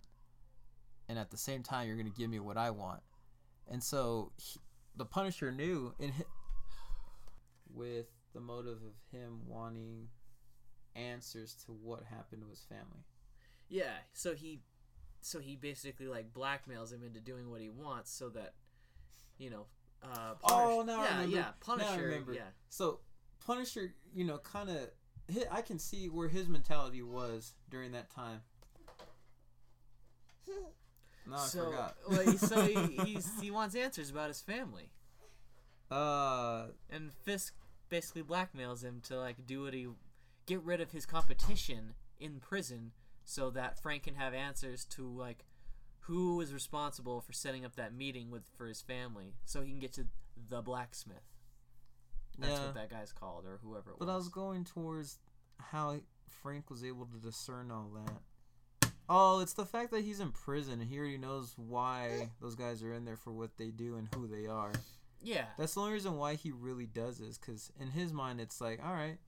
and 1.09 1.19
at 1.19 1.31
the 1.31 1.37
same 1.37 1.63
time 1.63 1.89
you're 1.89 1.97
going 1.97 2.11
to 2.11 2.17
give 2.17 2.31
me 2.31 2.39
what 2.39 2.57
I 2.57 2.71
want. 2.71 3.01
And 3.71 3.83
so 3.83 4.33
he, 4.37 4.61
the 4.97 5.05
Punisher 5.05 5.51
knew 5.51 5.93
in 5.99 6.13
with 7.79 8.07
the 8.35 8.41
motive 8.41 8.79
of 8.85 8.95
him 9.11 9.41
wanting 9.47 10.09
answers 10.95 11.55
to 11.67 11.73
what 11.73 12.03
happened 12.11 12.43
to 12.43 12.49
his 12.51 12.61
family. 12.69 13.05
Yeah. 13.69 13.95
So 14.13 14.35
he, 14.35 14.61
so 15.21 15.39
he 15.39 15.57
basically 15.57 16.07
like 16.09 16.33
blackmails 16.33 16.93
him 16.93 17.03
into 17.03 17.21
doing 17.21 17.51
what 17.51 17.61
he 17.61 17.71
wants, 17.71 18.11
so 18.13 18.29
that, 18.31 18.55
you 19.39 19.49
know. 19.51 19.67
Uh, 20.03 20.35
Oh, 20.45 20.83
now 20.87 21.01
I 21.01 21.09
remember. 21.11 21.37
yeah. 21.37 21.41
Now 21.43 21.49
I 21.49 21.53
Punisher. 21.79 22.03
remember. 22.05 22.33
Yeah. 22.33 22.41
So 22.69 23.01
Punisher, 23.47 23.95
you 24.15 24.25
know, 24.25 24.39
kind 24.39 24.69
of, 24.71 24.91
I 25.51 25.63
can 25.63 25.79
see 25.79 26.09
where 26.09 26.29
his 26.29 26.49
mentality 26.49 27.03
was 27.03 27.55
during 27.71 27.93
that 27.93 28.11
time. 28.11 28.41
No, 31.27 31.37
I 31.37 31.47
so, 31.47 31.65
forgot. 31.67 31.97
well, 32.09 32.39
so 32.39 32.63
he, 32.63 32.97
he's, 33.05 33.31
he 33.39 33.51
wants 33.51 33.75
answers 33.75 34.09
about 34.09 34.29
his 34.29 34.41
family, 34.41 34.89
uh, 35.91 36.69
and 36.89 37.13
Fisk 37.13 37.55
basically 37.89 38.23
blackmails 38.23 38.83
him 38.83 39.01
to 39.09 39.19
like 39.19 39.47
do 39.47 39.63
what 39.63 39.75
he, 39.75 39.87
get 40.47 40.63
rid 40.63 40.81
of 40.81 40.93
his 40.93 41.07
competition 41.07 41.95
in 42.21 42.41
prison, 42.41 42.93
so 43.25 43.51
that 43.51 43.79
Frank 43.81 44.05
can 44.05 44.15
have 44.15 44.35
answers 44.35 44.85
to 44.87 45.07
like, 45.07 45.45
who 46.01 46.41
is 46.41 46.53
responsible 46.55 47.21
for 47.21 47.33
setting 47.33 47.65
up 47.65 47.77
that 47.77 47.93
meeting 47.95 48.31
with 48.31 48.43
for 48.57 48.67
his 48.67 48.81
family, 48.81 49.35
so 49.45 49.63
he 49.63 49.71
can 49.71 49.79
get 49.79 49.93
to 49.95 50.07
the 50.49 50.63
blacksmith. 50.63 51.17
That's 52.39 52.53
Yeah. 52.53 52.65
what 52.67 52.75
that 52.75 52.91
guy's 52.91 53.13
called, 53.13 53.45
or 53.45 53.59
whoever 53.63 53.91
it 53.91 53.97
but 53.99 54.07
was. 54.07 54.13
I 54.15 54.17
was 54.17 54.29
going 54.29 54.65
towards 54.65 55.19
how 55.59 56.01
Frank 56.29 56.71
was 56.71 56.85
able 56.85 57.07
to 57.07 57.19
discern 57.19 57.71
all 57.71 57.91
that. 57.95 58.91
Oh, 59.11 59.41
it's 59.41 59.55
the 59.55 59.65
fact 59.67 59.91
that 59.93 60.05
he's 60.05 60.21
in 60.21 60.33
prison 60.33 60.81
and 60.81 60.89
he 60.91 60.99
already 60.99 61.17
knows 61.19 61.55
why 61.57 62.31
those 62.41 62.55
guys 62.55 62.83
are 62.83 62.93
in 62.93 63.05
there 63.07 63.17
for 63.17 63.33
what 63.33 63.57
they 63.57 63.69
do 63.71 63.97
and 63.97 64.07
who 64.15 64.27
they 64.27 64.47
are. 64.47 64.71
Yeah. 65.23 65.47
That's 65.59 65.75
the 65.75 65.81
only 65.81 65.93
reason 65.95 66.17
why 66.17 66.35
he 66.35 66.51
really 66.53 66.87
does 66.87 67.19
this, 67.19 67.39
because 67.39 67.73
in 67.81 67.89
his 67.91 68.13
mind, 68.13 68.41
it's 68.41 68.61
like, 68.61 68.81
all 68.85 68.93
right, 68.93 69.19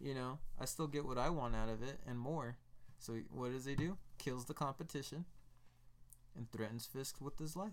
you 0.00 0.14
know, 0.14 0.38
I 0.60 0.64
still 0.66 0.86
get 0.86 1.04
what 1.06 1.18
I 1.18 1.30
want 1.30 1.56
out 1.56 1.68
of 1.68 1.82
it 1.82 1.98
and 2.06 2.18
more. 2.18 2.56
So 2.98 3.14
what 3.30 3.52
does 3.52 3.64
he 3.64 3.74
do? 3.74 3.96
Kills 4.18 4.44
the 4.46 4.54
competition 4.54 5.24
and 6.36 6.50
threatens 6.52 6.86
Fisk 6.86 7.16
with 7.20 7.38
his 7.38 7.56
life. 7.56 7.72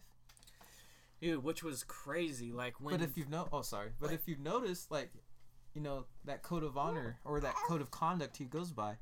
Dude, 1.22 1.44
which 1.44 1.64
was 1.64 1.84
crazy. 1.84 2.52
Like 2.52 2.80
when 2.82 2.98
but 2.98 3.04
if 3.04 3.18
you've 3.18 3.30
no, 3.30 3.48
oh 3.52 3.62
sorry, 3.62 3.92
but 4.00 4.10
Like- 4.10 4.20
if 4.20 4.28
you've 4.28 4.40
noticed, 4.40 4.92
like, 4.92 5.12
you 5.74 5.82
know, 5.82 6.06
that 6.26 6.44
code 6.44 6.64
of 6.64 6.78
honor 6.78 7.18
or 7.24 7.40
that 7.40 7.56
code 7.68 7.82
of 7.82 7.92
conduct 7.92 8.38
he 8.38 8.46
goes 8.46 8.72
by, 8.72 8.98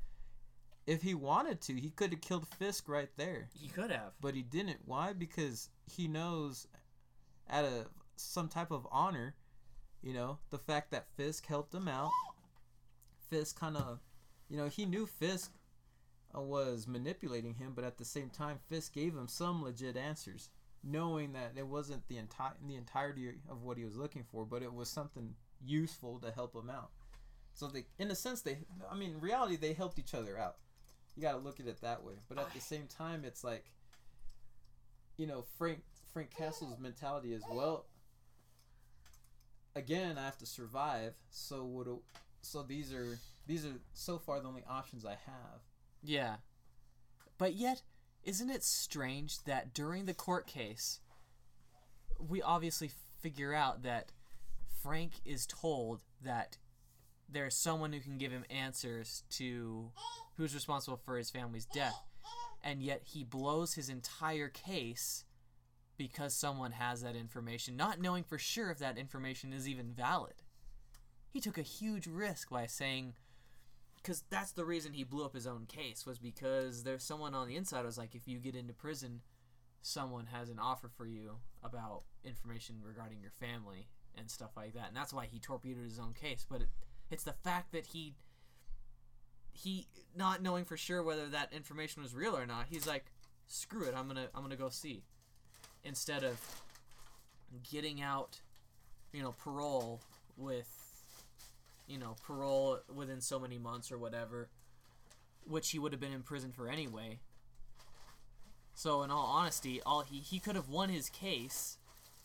if 0.86 1.02
he 1.02 1.14
wanted 1.14 1.60
to, 1.62 1.74
he 1.74 1.90
could 1.90 2.10
have 2.12 2.20
killed 2.20 2.46
Fisk 2.58 2.88
right 2.88 3.10
there. 3.16 3.48
he 3.54 3.68
could 3.68 3.90
have. 3.90 4.12
but 4.20 4.34
he 4.34 4.42
didn't. 4.42 4.78
Why? 4.84 5.12
Because 5.12 5.68
he 5.86 6.08
knows, 6.08 6.66
at 7.48 7.64
a 7.64 7.86
some 8.22 8.48
type 8.48 8.70
of 8.70 8.86
honor, 8.90 9.34
you 10.02 10.12
know, 10.12 10.38
the 10.50 10.58
fact 10.58 10.90
that 10.90 11.08
Fisk 11.16 11.46
helped 11.46 11.74
him 11.74 11.88
out. 11.88 12.10
Fisk 13.30 13.58
kind 13.58 13.76
of, 13.76 14.00
you 14.48 14.56
know, 14.56 14.68
he 14.68 14.84
knew 14.84 15.06
Fisk 15.06 15.52
uh, 16.36 16.40
was 16.40 16.86
manipulating 16.86 17.54
him, 17.54 17.72
but 17.74 17.84
at 17.84 17.98
the 17.98 18.04
same 18.04 18.30
time, 18.30 18.58
Fisk 18.68 18.92
gave 18.92 19.14
him 19.14 19.28
some 19.28 19.62
legit 19.62 19.96
answers, 19.96 20.50
knowing 20.84 21.32
that 21.32 21.52
it 21.56 21.66
wasn't 21.66 22.06
the 22.08 22.18
entire 22.18 22.54
the 22.66 22.76
entirety 22.76 23.30
of 23.48 23.62
what 23.62 23.78
he 23.78 23.84
was 23.84 23.96
looking 23.96 24.24
for, 24.24 24.44
but 24.44 24.62
it 24.62 24.72
was 24.72 24.88
something 24.88 25.34
useful 25.64 26.18
to 26.18 26.30
help 26.30 26.54
him 26.54 26.68
out. 26.68 26.90
So 27.54 27.66
they, 27.68 27.84
in 27.98 28.10
a 28.10 28.14
sense, 28.14 28.40
they, 28.40 28.58
I 28.90 28.96
mean, 28.96 29.12
in 29.12 29.20
reality, 29.20 29.56
they 29.56 29.72
helped 29.74 29.98
each 29.98 30.14
other 30.14 30.38
out. 30.38 30.56
you 31.14 31.22
got 31.22 31.32
to 31.32 31.38
look 31.38 31.60
at 31.60 31.66
it 31.66 31.80
that 31.82 32.02
way. 32.02 32.14
But 32.28 32.38
at 32.38 32.52
the 32.54 32.60
same 32.60 32.86
time, 32.86 33.24
it's 33.24 33.44
like, 33.44 33.66
you 35.16 35.26
know, 35.26 35.44
Frank 35.58 35.82
Frank 36.12 36.30
Castle's 36.36 36.78
mentality 36.78 37.32
is 37.32 37.42
well. 37.50 37.86
Again, 39.74 40.18
I 40.18 40.24
have 40.24 40.38
to 40.38 40.46
survive. 40.46 41.14
So 41.30 41.64
what? 41.64 41.86
So 42.42 42.62
these 42.62 42.92
are 42.92 43.18
these 43.46 43.64
are 43.64 43.80
so 43.94 44.18
far 44.18 44.40
the 44.40 44.48
only 44.48 44.64
options 44.68 45.04
I 45.04 45.16
have. 45.26 45.60
Yeah. 46.02 46.36
But 47.38 47.54
yet, 47.54 47.82
isn't 48.24 48.50
it 48.50 48.62
strange 48.62 49.42
that 49.44 49.74
during 49.74 50.04
the 50.04 50.14
court 50.14 50.46
case, 50.46 51.00
we 52.18 52.42
obviously 52.42 52.90
figure 53.20 53.54
out 53.54 53.82
that 53.82 54.12
Frank 54.82 55.12
is 55.24 55.46
told 55.46 56.02
that 56.22 56.58
there's 57.28 57.54
someone 57.56 57.92
who 57.92 58.00
can 58.00 58.18
give 58.18 58.32
him 58.32 58.44
answers 58.50 59.22
to 59.30 59.90
who's 60.36 60.54
responsible 60.54 61.00
for 61.04 61.16
his 61.16 61.30
family's 61.30 61.64
death, 61.64 61.98
and 62.62 62.82
yet 62.82 63.02
he 63.04 63.24
blows 63.24 63.74
his 63.74 63.88
entire 63.88 64.48
case 64.48 65.24
because 65.96 66.34
someone 66.34 66.72
has 66.72 67.02
that 67.02 67.16
information, 67.16 67.76
not 67.76 68.00
knowing 68.00 68.24
for 68.24 68.38
sure 68.38 68.70
if 68.70 68.78
that 68.78 68.98
information 68.98 69.52
is 69.52 69.68
even 69.68 69.92
valid. 69.92 70.42
He 71.28 71.40
took 71.40 71.58
a 71.58 71.62
huge 71.62 72.06
risk 72.06 72.50
by 72.50 72.66
saying, 72.66 73.14
because 73.96 74.24
that's 74.30 74.52
the 74.52 74.64
reason 74.64 74.92
he 74.92 75.04
blew 75.04 75.24
up 75.24 75.34
his 75.34 75.46
own 75.46 75.66
case 75.66 76.04
was 76.04 76.18
because 76.18 76.82
there's 76.82 77.04
someone 77.04 77.34
on 77.34 77.46
the 77.46 77.56
inside 77.56 77.84
was 77.84 77.98
like 77.98 78.14
if 78.14 78.26
you 78.26 78.38
get 78.38 78.56
into 78.56 78.72
prison 78.72 79.20
someone 79.80 80.26
has 80.26 80.48
an 80.48 80.58
offer 80.58 80.88
for 80.88 81.06
you 81.06 81.36
about 81.62 82.02
information 82.24 82.76
regarding 82.84 83.20
your 83.20 83.30
family 83.30 83.88
and 84.16 84.30
stuff 84.30 84.50
like 84.56 84.74
that 84.74 84.88
and 84.88 84.96
that's 84.96 85.12
why 85.12 85.26
he 85.26 85.38
torpedoed 85.38 85.84
his 85.84 85.98
own 85.98 86.12
case. 86.12 86.46
But 86.48 86.62
it, 86.62 86.68
it's 87.10 87.24
the 87.24 87.32
fact 87.32 87.72
that 87.72 87.86
he 87.86 88.14
he 89.52 89.86
not 90.16 90.42
knowing 90.42 90.64
for 90.64 90.76
sure 90.76 91.02
whether 91.02 91.28
that 91.28 91.52
information 91.52 92.02
was 92.02 92.14
real 92.14 92.36
or 92.36 92.46
not 92.46 92.66
he's 92.70 92.86
like 92.86 93.04
screw 93.46 93.84
it 93.86 93.94
i'm 93.94 94.08
gonna 94.08 94.28
i'm 94.34 94.42
gonna 94.42 94.56
go 94.56 94.70
see 94.70 95.04
instead 95.84 96.24
of 96.24 96.40
getting 97.70 98.00
out 98.00 98.40
you 99.12 99.22
know 99.22 99.32
parole 99.32 100.00
with 100.36 100.82
you 101.92 101.98
know, 101.98 102.16
parole 102.26 102.78
within 102.92 103.20
so 103.20 103.38
many 103.38 103.58
months 103.58 103.92
or 103.92 103.98
whatever, 103.98 104.48
which 105.46 105.70
he 105.70 105.78
would 105.78 105.92
have 105.92 106.00
been 106.00 106.12
in 106.12 106.22
prison 106.22 106.50
for 106.50 106.68
anyway. 106.68 107.18
So, 108.74 109.02
in 109.02 109.10
all 109.10 109.26
honesty, 109.26 109.80
all 109.84 110.00
he 110.00 110.18
he 110.18 110.38
could 110.38 110.56
have 110.56 110.68
won 110.68 110.88
his 110.88 111.10
case 111.10 111.76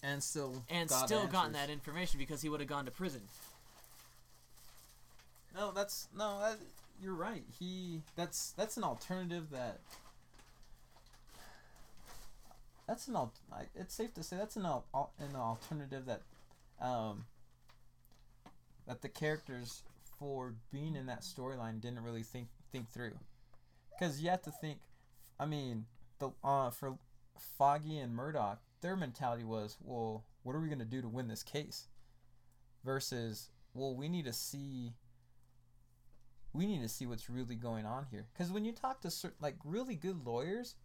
And 0.01 0.23
still 0.23 0.63
and 0.69 0.87
got 0.87 1.05
still 1.05 1.27
gotten 1.27 1.53
that 1.53 1.69
information 1.69 2.17
because 2.17 2.41
he 2.41 2.49
would 2.49 2.61
have 2.61 2.69
gone 2.69 2.85
to 2.85 2.91
prison. 2.91 3.21
No, 5.53 5.71
that's 5.71 6.07
no. 6.15 6.39
That, 6.39 6.57
you're 7.01 7.13
right. 7.13 7.43
He 7.59 8.01
that's 8.15 8.51
that's 8.51 8.77
an 8.77 8.83
alternative 8.83 9.49
that. 9.51 9.79
That's 12.87 13.07
an 13.07 13.15
al- 13.15 13.33
It's 13.75 13.93
safe 13.93 14.13
to 14.13 14.23
say 14.23 14.37
that's 14.37 14.55
an 14.55 14.65
al- 14.65 14.85
an 15.19 15.35
alternative 15.35 16.05
that, 16.05 16.21
um. 16.79 17.25
That 18.87 19.01
the 19.01 19.09
characters 19.09 19.83
for 20.17 20.55
being 20.71 20.95
in 20.95 21.07
that 21.07 21.21
storyline 21.21 21.81
didn't 21.81 21.99
really 22.03 22.23
think 22.23 22.47
think 22.71 22.89
through, 22.89 23.17
because 23.91 24.21
you 24.21 24.29
have 24.29 24.41
to 24.43 24.51
think. 24.51 24.79
I 25.39 25.45
mean, 25.45 25.85
the 26.19 26.31
uh 26.43 26.69
for 26.69 26.97
Foggy 27.37 27.97
and 27.99 28.15
Murdock, 28.15 28.61
their 28.81 28.95
mentality 28.95 29.43
was, 29.43 29.77
well, 29.81 30.23
what 30.43 30.55
are 30.55 30.61
we 30.61 30.69
gonna 30.69 30.85
do 30.85 31.01
to 31.01 31.07
win 31.09 31.27
this 31.27 31.43
case? 31.43 31.87
Versus, 32.85 33.49
well, 33.73 33.93
we 33.93 34.07
need 34.07 34.23
to 34.25 34.33
see 34.33 34.93
we 36.53 36.65
need 36.65 36.81
to 36.81 36.87
see 36.89 37.05
what's 37.05 37.29
really 37.29 37.55
going 37.55 37.85
on 37.85 38.05
here 38.09 38.25
because 38.33 38.51
when 38.51 38.65
you 38.65 38.71
talk 38.71 39.01
to 39.01 39.11
cer- 39.11 39.33
like 39.41 39.55
really 39.63 39.95
good 39.95 40.25
lawyers 40.25 40.75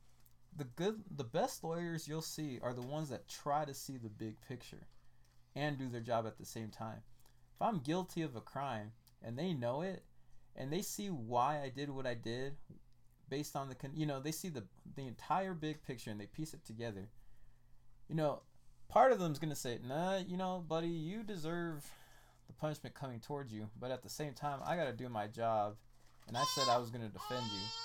the 0.57 0.65
good 0.65 1.03
the 1.11 1.24
best 1.24 1.65
lawyers 1.65 2.07
you'll 2.07 2.23
see 2.23 2.59
are 2.62 2.74
the 2.74 2.83
ones 2.83 3.09
that 3.09 3.29
try 3.29 3.65
to 3.65 3.74
see 3.74 3.97
the 3.97 4.09
big 4.09 4.37
picture 4.47 4.87
and 5.55 5.79
do 5.79 5.89
their 5.89 6.01
job 6.01 6.27
at 6.27 6.39
the 6.39 6.45
same 6.45 6.69
time 6.69 7.03
if 7.55 7.62
i'm 7.62 7.79
guilty 7.79 8.23
of 8.23 8.37
a 8.37 8.41
crime 8.41 8.93
and 9.23 9.39
they 9.39 9.53
know 9.53 9.83
it 9.83 10.03
and 10.57 10.73
they 10.73 10.83
see 10.83 11.09
why 11.09 11.61
i 11.62 11.69
did 11.69 11.91
what 11.91 12.07
i 12.07 12.15
did 12.15 12.55
based 13.29 13.57
on 13.57 13.69
the 13.69 13.77
you 13.95 14.07
know 14.07 14.20
they 14.20 14.33
see 14.33 14.49
the 14.49 14.65
the 14.97 15.07
entire 15.07 15.55
big 15.55 15.83
picture 15.83 16.11
and 16.11 16.20
they 16.20 16.27
piece 16.27 16.53
it 16.53 16.65
together 16.65 17.09
you 18.09 18.15
know 18.15 18.43
part 18.89 19.12
of 19.12 19.19
them's 19.19 19.39
gonna 19.39 19.55
say 19.55 19.79
nah 19.87 20.19
you 20.19 20.37
know 20.37 20.62
buddy 20.69 20.89
you 20.89 21.23
deserve 21.23 21.91
the 22.53 22.61
punishment 22.61 22.95
coming 22.95 23.20
towards 23.20 23.53
you, 23.53 23.69
but 23.81 23.91
at 23.91 24.03
the 24.03 24.09
same 24.09 24.35
time, 24.35 24.61
I 24.65 24.77
got 24.77 24.85
to 24.85 24.93
do 24.93 25.09
my 25.09 25.27
job, 25.27 25.77
and 26.29 26.37
I 26.37 26.45
said 26.55 26.69
I 26.69 26.79
was 26.79 26.91
going 26.91 27.03
to 27.03 27.12
defend 27.12 27.45
you. 27.47 27.82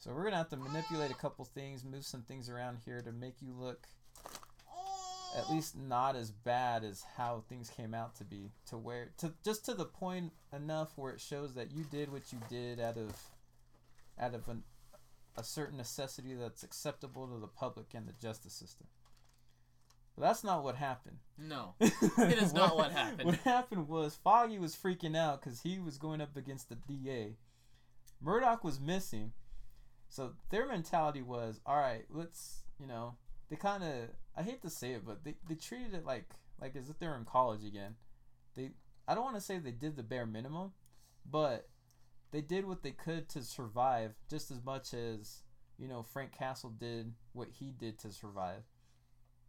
So 0.00 0.10
we're 0.12 0.22
going 0.22 0.32
to 0.32 0.38
have 0.38 0.48
to 0.48 0.56
manipulate 0.56 1.10
a 1.10 1.14
couple 1.14 1.44
things, 1.44 1.84
move 1.84 2.04
some 2.04 2.22
things 2.22 2.48
around 2.48 2.78
here 2.84 3.02
to 3.02 3.12
make 3.12 3.42
you 3.42 3.52
look 3.52 3.86
at 5.36 5.50
least 5.50 5.76
not 5.76 6.16
as 6.16 6.30
bad 6.30 6.82
as 6.82 7.04
how 7.16 7.44
things 7.48 7.70
came 7.70 7.94
out 7.94 8.16
to 8.16 8.24
be 8.24 8.50
to 8.66 8.76
where 8.76 9.10
to 9.16 9.32
just 9.44 9.64
to 9.64 9.74
the 9.74 9.84
point 9.84 10.32
enough 10.52 10.92
where 10.96 11.12
it 11.12 11.20
shows 11.20 11.54
that 11.54 11.70
you 11.70 11.84
did 11.84 12.10
what 12.10 12.32
you 12.32 12.38
did 12.48 12.80
out 12.80 12.96
of 12.96 13.14
out 14.18 14.34
of 14.34 14.48
an, 14.48 14.64
a 15.36 15.44
certain 15.44 15.76
necessity 15.76 16.34
that's 16.34 16.62
acceptable 16.62 17.28
to 17.28 17.38
the 17.38 17.46
public 17.46 17.94
and 17.94 18.08
the 18.08 18.12
justice 18.20 18.52
system. 18.52 18.86
But 20.16 20.26
that's 20.26 20.42
not 20.42 20.64
what 20.64 20.74
happened. 20.74 21.18
No, 21.38 21.74
it 21.80 22.42
is 22.42 22.52
not 22.52 22.76
what 22.76 22.90
happened. 22.90 23.24
What 23.24 23.36
happened 23.36 23.88
was 23.88 24.16
Foggy 24.16 24.58
was 24.58 24.74
freaking 24.74 25.16
out 25.16 25.40
because 25.40 25.60
he 25.60 25.78
was 25.78 25.96
going 25.96 26.20
up 26.20 26.36
against 26.36 26.68
the 26.68 26.74
DA. 26.74 27.36
Murdock 28.20 28.64
was 28.64 28.80
missing, 28.80 29.32
so 30.10 30.32
their 30.50 30.66
mentality 30.66 31.22
was, 31.22 31.60
all 31.64 31.76
right, 31.76 32.04
let's, 32.10 32.64
you 32.78 32.86
know, 32.86 33.14
they 33.48 33.56
kind 33.56 33.82
of, 33.82 34.10
I 34.36 34.42
hate 34.42 34.60
to 34.62 34.70
say 34.70 34.92
it, 34.92 35.06
but 35.06 35.24
they, 35.24 35.36
they 35.48 35.54
treated 35.54 35.94
it 35.94 36.04
like 36.04 36.28
like 36.60 36.76
as 36.76 36.90
if 36.90 36.98
they're 36.98 37.16
in 37.16 37.24
college 37.24 37.64
again. 37.64 37.94
They, 38.54 38.72
I 39.08 39.14
don't 39.14 39.24
want 39.24 39.36
to 39.36 39.40
say 39.40 39.58
they 39.58 39.70
did 39.70 39.96
the 39.96 40.02
bare 40.02 40.26
minimum, 40.26 40.72
but 41.24 41.68
they 42.32 42.42
did 42.42 42.66
what 42.66 42.82
they 42.82 42.90
could 42.90 43.28
to 43.30 43.42
survive 43.42 44.12
just 44.28 44.50
as 44.50 44.62
much 44.64 44.92
as 44.92 45.42
you 45.78 45.88
know 45.88 46.02
Frank 46.02 46.32
Castle 46.32 46.70
did 46.70 47.14
what 47.32 47.48
he 47.58 47.72
did 47.76 47.98
to 48.00 48.12
survive. 48.12 48.62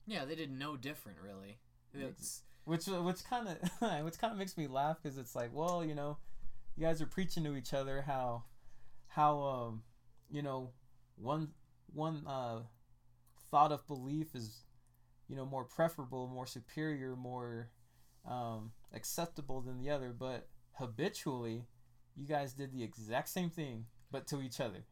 yeah, 0.07 0.25
they 0.25 0.35
did 0.35 0.51
no 0.51 0.77
different 0.77 1.17
really. 1.21 1.57
It's 1.93 2.43
which 2.65 2.85
which 2.88 3.25
kind 3.25 3.49
of 3.49 3.57
which 4.05 4.17
kind 4.19 4.31
of 4.31 4.38
makes 4.39 4.57
me 4.57 4.67
laugh 4.67 4.97
because 5.01 5.17
it's 5.17 5.35
like 5.35 5.49
well 5.53 5.83
you 5.83 5.95
know 5.95 6.17
you 6.77 6.85
guys 6.85 7.01
are 7.01 7.07
preaching 7.07 7.43
to 7.43 7.55
each 7.55 7.73
other 7.73 8.03
how 8.03 8.43
how 9.07 9.39
um 9.41 9.83
you 10.32 10.41
know 10.41 10.72
one 11.16 11.49
one 11.94 12.26
uh 12.28 12.60
thought 13.49 13.72
of 13.72 13.86
belief 13.88 14.34
is 14.36 14.64
you 15.28 15.36
know 15.36 15.45
more 15.45 15.64
preferable 15.64 16.28
more 16.28 16.45
superior 16.45 17.16
more 17.16 17.70
um 18.30 18.72
acceptable 18.94 19.62
than 19.62 19.78
the 19.78 19.90
other 19.90 20.14
but 20.18 20.48
habitually 20.74 21.66
you 22.16 22.26
guys 22.26 22.53
did 22.53 22.72
the 22.72 22.84
exact 22.84 23.30
same 23.30 23.49
thing 23.49 23.86
but 24.12 24.28
to 24.28 24.41
each 24.41 24.60
other 24.60 24.86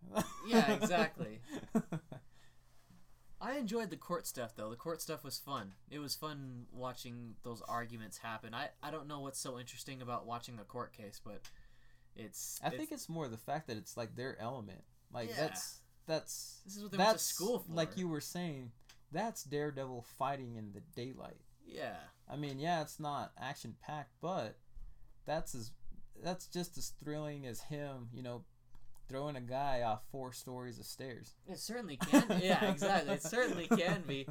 Yeah, 0.47 0.71
exactly. 0.81 1.41
I 3.41 3.57
enjoyed 3.57 3.89
the 3.89 3.97
court 3.97 4.25
stuff 4.27 4.55
though. 4.55 4.69
The 4.69 4.75
court 4.77 5.01
stuff 5.01 5.23
was 5.23 5.37
fun. 5.37 5.73
It 5.91 5.99
was 5.99 6.15
fun 6.15 6.65
watching 6.73 7.35
those 7.43 7.61
arguments 7.67 8.17
happen. 8.17 8.53
I, 8.53 8.69
I 8.81 8.91
don't 8.91 9.07
know 9.07 9.19
what's 9.19 9.39
so 9.39 9.59
interesting 9.59 10.01
about 10.01 10.25
watching 10.25 10.57
a 10.59 10.63
court 10.63 10.93
case, 10.93 11.21
but 11.23 11.41
it's 12.15 12.59
i 12.63 12.69
think 12.69 12.91
it's 12.91 13.07
more 13.07 13.27
the 13.27 13.37
fact 13.37 13.67
that 13.67 13.77
it's 13.77 13.95
like 13.95 14.15
their 14.15 14.35
element 14.41 14.81
like 15.13 15.29
Yeah. 15.29 15.35
that's 15.41 15.79
that's 16.07 16.61
this 16.65 16.75
is 16.77 16.83
what 16.83 16.91
they 16.91 16.97
went 16.97 17.09
to 17.09 17.13
that's 17.13 17.23
school 17.23 17.59
for. 17.59 17.73
like 17.73 17.97
you 17.97 18.07
were 18.07 18.21
saying 18.21 18.71
that's 19.11 19.43
daredevil 19.43 20.05
fighting 20.17 20.55
in 20.55 20.71
the 20.73 20.81
daylight 20.95 21.41
Yeah. 21.65 21.95
i 22.29 22.35
mean 22.35 22.59
yeah 22.59 22.81
it's 22.81 22.99
not 22.99 23.31
action 23.39 23.75
packed 23.81 24.13
but 24.21 24.57
that's 25.25 25.53
as 25.55 25.71
that's 26.23 26.47
just 26.47 26.77
as 26.77 26.93
thrilling 27.03 27.45
as 27.45 27.61
him 27.61 28.09
you 28.13 28.23
know 28.23 28.43
throwing 29.07 29.35
a 29.35 29.41
guy 29.41 29.81
off 29.81 30.01
four 30.11 30.31
stories 30.33 30.77
of 30.79 30.85
stairs 30.85 31.33
It 31.47 31.57
certainly 31.57 31.97
can. 31.97 32.27
be. 32.27 32.45
yeah, 32.45 32.63
exactly. 32.69 33.15
It 33.15 33.23
certainly 33.23 33.67
can 33.75 34.03
be. 34.05 34.27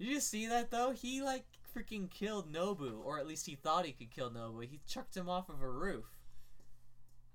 Did 0.00 0.08
you 0.08 0.18
see 0.18 0.48
that 0.48 0.72
though? 0.72 0.90
He 0.90 1.22
like 1.22 1.44
freaking 1.76 2.10
killed 2.10 2.52
Nobu, 2.52 3.04
or 3.04 3.20
at 3.20 3.28
least 3.28 3.46
he 3.46 3.54
thought 3.54 3.86
he 3.86 3.92
could 3.92 4.10
kill 4.10 4.30
Nobu. 4.32 4.64
He 4.66 4.80
chucked 4.88 5.16
him 5.16 5.28
off 5.28 5.48
of 5.48 5.62
a 5.62 5.70
roof. 5.70 6.06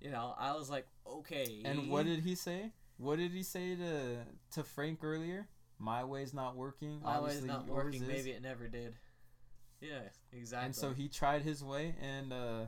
You 0.01 0.11
know, 0.11 0.33
I 0.37 0.53
was 0.55 0.69
like, 0.69 0.85
okay. 1.07 1.61
and 1.63 1.89
what 1.89 2.05
did 2.07 2.19
he 2.23 2.35
say 2.35 2.71
what 3.01 3.17
did 3.17 3.31
he 3.31 3.43
say 3.43 3.75
to 3.75 4.17
to 4.51 4.63
frank 4.63 4.99
earlier 5.03 5.47
my 5.79 6.03
way's 6.03 6.33
not 6.33 6.55
working 6.55 7.01
My 7.03 7.19
way's 7.19 7.43
not 7.43 7.67
working. 7.67 8.01
is. 8.03 8.07
Maybe 8.07 8.29
it 8.29 8.43
never 8.43 8.67
did. 8.67 8.93
Yeah, 9.81 10.01
exactly. 10.31 10.65
and 10.67 10.75
so 10.75 10.93
he 10.93 11.09
tried 11.09 11.41
his 11.41 11.63
way 11.63 11.95
and 11.99 12.31
uh 12.31 12.65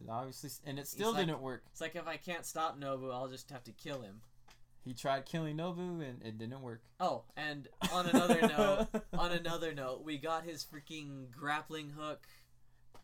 it 0.00 0.08
obviously 0.10 0.50
and 0.66 0.78
it 0.78 0.88
still 0.88 1.12
like- 1.12 1.26
didn't 1.26 1.40
work 1.40 1.62
it's 1.70 1.80
like 1.80 1.94
if 1.94 2.08
I 2.08 2.16
can't 2.16 2.44
stop 2.44 2.78
Nobu, 2.80 3.12
I'll 3.14 3.28
just 3.28 3.50
have 3.50 3.62
to 3.64 3.72
kill 3.72 4.00
him. 4.02 4.20
He 4.84 4.94
tried 4.94 5.26
killing 5.26 5.56
Nobu 5.56 6.00
and 6.08 6.22
it 6.24 6.38
didn't 6.38 6.62
work. 6.62 6.82
Oh, 6.98 7.24
and 7.36 7.68
on 7.92 8.06
another 8.06 8.40
note, 8.56 8.86
on 9.12 9.32
another 9.32 9.74
note, 9.74 10.02
we 10.02 10.16
got 10.18 10.44
his 10.44 10.64
freaking 10.64 11.30
grappling 11.30 11.90
hook. 11.90 12.26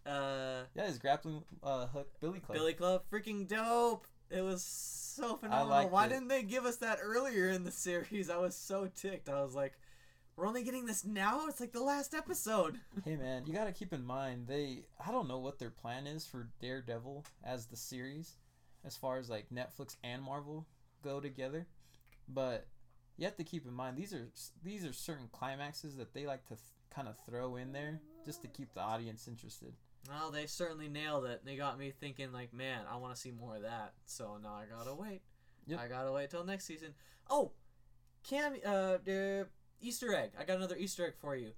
Uh, 0.06 0.62
yeah, 0.74 0.86
his 0.86 0.98
grappling 0.98 1.42
uh, 1.62 1.86
hook 1.88 2.08
Billy 2.20 2.40
Club. 2.40 2.56
Billy 2.58 2.72
Club, 2.72 3.02
freaking 3.12 3.46
dope. 3.46 4.06
It 4.30 4.42
was 4.42 4.62
so 4.62 5.36
phenomenal. 5.36 5.90
Why 5.90 6.06
it. 6.06 6.08
didn't 6.08 6.28
they 6.28 6.42
give 6.42 6.64
us 6.64 6.76
that 6.76 6.98
earlier 7.02 7.48
in 7.48 7.64
the 7.64 7.70
series? 7.70 8.30
I 8.30 8.38
was 8.38 8.56
so 8.56 8.90
ticked. 8.94 9.28
I 9.28 9.42
was 9.42 9.54
like, 9.54 9.74
we're 10.36 10.46
only 10.46 10.64
getting 10.64 10.86
this 10.86 11.04
now? 11.04 11.46
It's 11.46 11.60
like 11.60 11.72
the 11.72 11.82
last 11.82 12.14
episode. 12.14 12.80
Hey 13.04 13.16
man, 13.16 13.44
you 13.46 13.52
gotta 13.52 13.72
keep 13.72 13.92
in 13.92 14.04
mind 14.04 14.46
they. 14.46 14.86
I 15.04 15.12
don't 15.12 15.28
know 15.28 15.38
what 15.38 15.58
their 15.58 15.70
plan 15.70 16.06
is 16.06 16.26
for 16.26 16.48
Daredevil 16.60 17.24
as 17.44 17.66
the 17.66 17.76
series, 17.76 18.36
as 18.84 18.96
far 18.96 19.18
as 19.18 19.28
like 19.28 19.46
Netflix 19.50 19.96
and 20.02 20.22
Marvel 20.22 20.66
go 21.02 21.20
together, 21.20 21.66
but 22.28 22.66
you 23.16 23.26
have 23.26 23.36
to 23.36 23.44
keep 23.44 23.66
in 23.66 23.74
mind 23.74 23.96
these 23.96 24.14
are 24.14 24.28
these 24.62 24.84
are 24.84 24.92
certain 24.92 25.28
climaxes 25.30 25.96
that 25.96 26.14
they 26.14 26.26
like 26.26 26.44
to 26.46 26.54
th- 26.54 26.60
kind 26.90 27.08
of 27.08 27.16
throw 27.28 27.56
in 27.56 27.72
there 27.72 28.00
just 28.24 28.42
to 28.42 28.48
keep 28.48 28.72
the 28.74 28.80
audience 28.80 29.28
interested. 29.28 29.74
Well, 30.08 30.30
they 30.30 30.46
certainly 30.46 30.88
nailed 30.88 31.24
it. 31.24 31.42
They 31.44 31.56
got 31.56 31.78
me 31.78 31.92
thinking, 31.98 32.32
like, 32.32 32.52
man, 32.52 32.80
I 32.90 32.96
want 32.96 33.14
to 33.14 33.20
see 33.20 33.30
more 33.30 33.56
of 33.56 33.62
that. 33.62 33.94
So 34.06 34.38
now 34.42 34.54
I 34.54 34.64
gotta 34.70 34.94
wait. 34.94 35.22
Yep. 35.66 35.80
I 35.80 35.88
gotta 35.88 36.12
wait 36.12 36.30
till 36.30 36.44
next 36.44 36.66
season. 36.66 36.94
Oh, 37.30 37.52
Cam, 38.22 38.54
uh, 38.64 38.98
the 39.04 39.46
Easter 39.80 40.14
egg. 40.14 40.32
I 40.38 40.44
got 40.44 40.56
another 40.56 40.76
Easter 40.76 41.06
egg 41.06 41.14
for 41.20 41.36
you. 41.36 41.52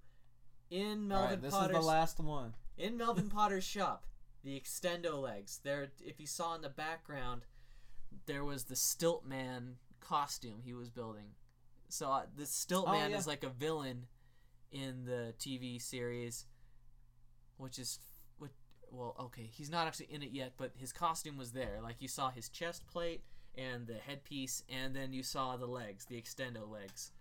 In 0.71 1.09
Melvin 1.09 1.31
right, 1.31 1.43
this 1.43 1.55
Potter's 1.55 1.77
is 1.77 1.83
the 1.83 1.89
last 1.89 2.21
one. 2.21 2.55
in 2.77 2.97
Melvin 2.97 3.31
Potter's 3.35 3.65
shop, 3.65 4.05
the 4.43 4.59
extendo 4.59 5.21
legs. 5.21 5.61
There, 5.63 5.89
if 6.05 6.21
you 6.21 6.27
saw 6.27 6.55
in 6.55 6.63
the 6.63 6.69
background, 6.69 7.43
there 8.27 8.45
was 8.45 8.65
the 8.65 8.75
Stiltman 8.75 9.75
costume 10.01 10.61
he 10.65 10.75
was 10.75 10.91
building. 10.91 11.35
So 11.89 12.11
uh, 12.11 12.23
the 12.37 12.45
Stiltman 12.45 13.11
yeah. 13.11 13.19
is 13.19 13.27
like 13.27 13.45
a 13.45 13.49
villain 13.49 14.07
in 14.73 15.05
the 15.05 15.35
TV 15.39 15.81
series, 15.81 16.47
which 17.57 17.79
is, 17.79 18.01
well, 18.97 19.15
okay, 19.21 19.49
he's 19.53 19.71
not 19.71 19.87
actually 19.87 20.09
in 20.11 20.23
it 20.23 20.31
yet, 20.33 20.53
but 20.57 20.73
his 20.77 20.93
costume 20.93 21.37
was 21.37 21.53
there. 21.53 21.79
Like 21.83 21.97
you 22.01 22.09
saw 22.09 22.31
his 22.31 22.49
chest 22.49 22.87
plate 22.87 23.23
and 23.57 23.87
the 23.87 23.95
headpiece, 23.95 24.63
and 24.69 24.95
then 24.95 25.13
you 25.13 25.23
saw 25.23 25.57
the 25.57 25.67
legs, 25.67 26.07
the 26.07 26.21
extendo 26.21 26.69
legs, 26.71 27.13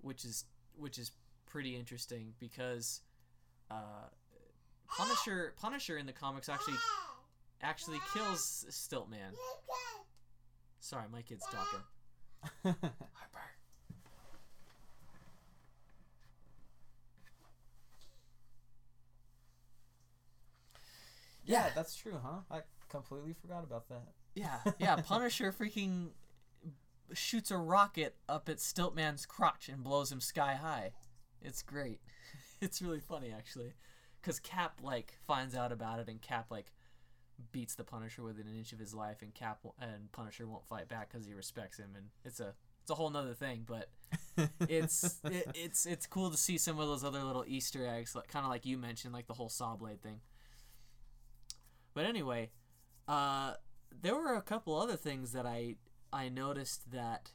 which 0.00 0.24
is 0.24 0.44
which 0.76 0.98
is 0.98 1.12
pretty 1.46 1.76
interesting 1.76 2.34
because. 2.38 3.02
Uh, 3.70 4.08
Punisher 4.88 5.52
Punisher 5.60 5.98
in 5.98 6.06
the 6.06 6.12
comics 6.12 6.48
actually 6.48 6.76
actually 7.62 7.98
kills 8.12 8.64
Stiltman. 8.70 9.34
Sorry, 10.80 11.06
my 11.12 11.22
kid's 11.22 11.44
talking. 11.46 12.76
yeah, 21.46 21.70
that's 21.74 21.96
true, 21.96 22.18
huh? 22.22 22.40
I 22.50 22.60
completely 22.88 23.34
forgot 23.40 23.64
about 23.64 23.88
that. 23.88 24.08
Yeah, 24.34 24.58
yeah. 24.78 24.96
Punisher 24.96 25.52
freaking 25.52 26.10
shoots 27.12 27.50
a 27.50 27.56
rocket 27.56 28.16
up 28.28 28.48
at 28.48 28.58
Stiltman's 28.58 29.26
crotch 29.26 29.68
and 29.68 29.82
blows 29.82 30.10
him 30.12 30.20
sky 30.20 30.54
high. 30.54 30.92
It's 31.40 31.62
great. 31.62 32.00
It's 32.58 32.80
really 32.80 33.00
funny 33.00 33.34
actually, 33.36 33.74
because 34.18 34.40
Cap 34.40 34.80
like 34.82 35.12
finds 35.26 35.54
out 35.54 35.72
about 35.72 35.98
it 36.00 36.08
and 36.08 36.22
Cap 36.22 36.46
like 36.50 36.72
beats 37.52 37.74
the 37.74 37.84
Punisher 37.84 38.22
within 38.22 38.46
an 38.46 38.56
inch 38.56 38.72
of 38.72 38.78
his 38.78 38.94
life, 38.94 39.20
and 39.20 39.34
Cap 39.34 39.58
w- 39.62 39.74
and 39.78 40.10
Punisher 40.10 40.46
won't 40.46 40.66
fight 40.66 40.88
back 40.88 41.12
because 41.12 41.26
he 41.26 41.34
respects 41.34 41.78
him, 41.78 41.90
and 41.94 42.06
it's 42.24 42.40
a 42.40 42.54
it's 42.80 42.90
a 42.90 42.94
whole 42.94 43.10
nother 43.10 43.34
thing, 43.34 43.66
but 43.66 43.90
it's 44.68 45.20
it, 45.24 45.48
it's 45.54 45.84
it's 45.84 46.06
cool 46.06 46.30
to 46.30 46.36
see 46.36 46.56
some 46.56 46.78
of 46.78 46.88
those 46.88 47.04
other 47.04 47.22
little 47.22 47.44
Easter 47.46 47.86
eggs, 47.86 48.14
like 48.14 48.28
kind 48.28 48.44
of 48.44 48.50
like 48.50 48.64
you 48.64 48.78
mentioned, 48.78 49.12
like 49.12 49.26
the 49.26 49.34
whole 49.34 49.50
saw 49.50 49.76
blade 49.76 50.02
thing. 50.02 50.20
But 51.96 52.04
anyway, 52.04 52.50
uh, 53.08 53.54
there 54.02 54.14
were 54.14 54.34
a 54.34 54.42
couple 54.42 54.78
other 54.78 54.96
things 54.96 55.32
that 55.32 55.46
I 55.46 55.76
I 56.12 56.28
noticed 56.28 56.92
that 56.92 57.32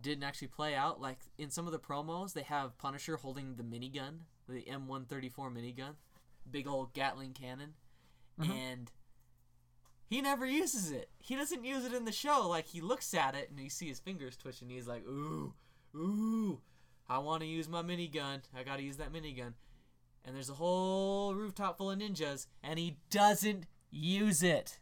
didn't 0.00 0.24
actually 0.24 0.48
play 0.48 0.74
out. 0.74 0.98
Like 0.98 1.18
in 1.36 1.50
some 1.50 1.66
of 1.66 1.72
the 1.72 1.78
promos, 1.78 2.32
they 2.32 2.42
have 2.42 2.78
Punisher 2.78 3.18
holding 3.18 3.56
the 3.56 3.62
minigun, 3.62 4.20
the 4.48 4.62
M134 4.62 5.52
minigun, 5.52 5.96
big 6.50 6.66
old 6.66 6.94
Gatling 6.94 7.34
cannon, 7.34 7.74
Mhm. 8.40 8.50
and 8.50 8.92
he 10.06 10.22
never 10.22 10.46
uses 10.46 10.90
it. 10.90 11.10
He 11.18 11.36
doesn't 11.36 11.64
use 11.66 11.84
it 11.84 11.92
in 11.92 12.06
the 12.06 12.12
show. 12.12 12.48
Like 12.48 12.68
he 12.68 12.80
looks 12.80 13.12
at 13.12 13.34
it 13.34 13.50
and 13.50 13.60
you 13.60 13.68
see 13.68 13.88
his 13.88 14.00
fingers 14.00 14.38
twitching. 14.38 14.70
He's 14.70 14.88
like, 14.88 15.06
ooh, 15.06 15.52
ooh, 15.94 16.62
I 17.10 17.18
want 17.18 17.42
to 17.42 17.46
use 17.46 17.68
my 17.68 17.82
minigun. 17.82 18.40
I 18.56 18.62
gotta 18.62 18.82
use 18.82 18.96
that 18.96 19.12
minigun. 19.12 19.52
And 20.24 20.34
there's 20.34 20.48
a 20.48 20.54
whole 20.54 21.34
rooftop 21.34 21.76
full 21.76 21.90
of 21.90 21.98
ninjas, 21.98 22.46
and 22.62 22.78
he 22.78 22.96
doesn't 23.10 23.66
use 23.90 24.42
it. 24.42 24.78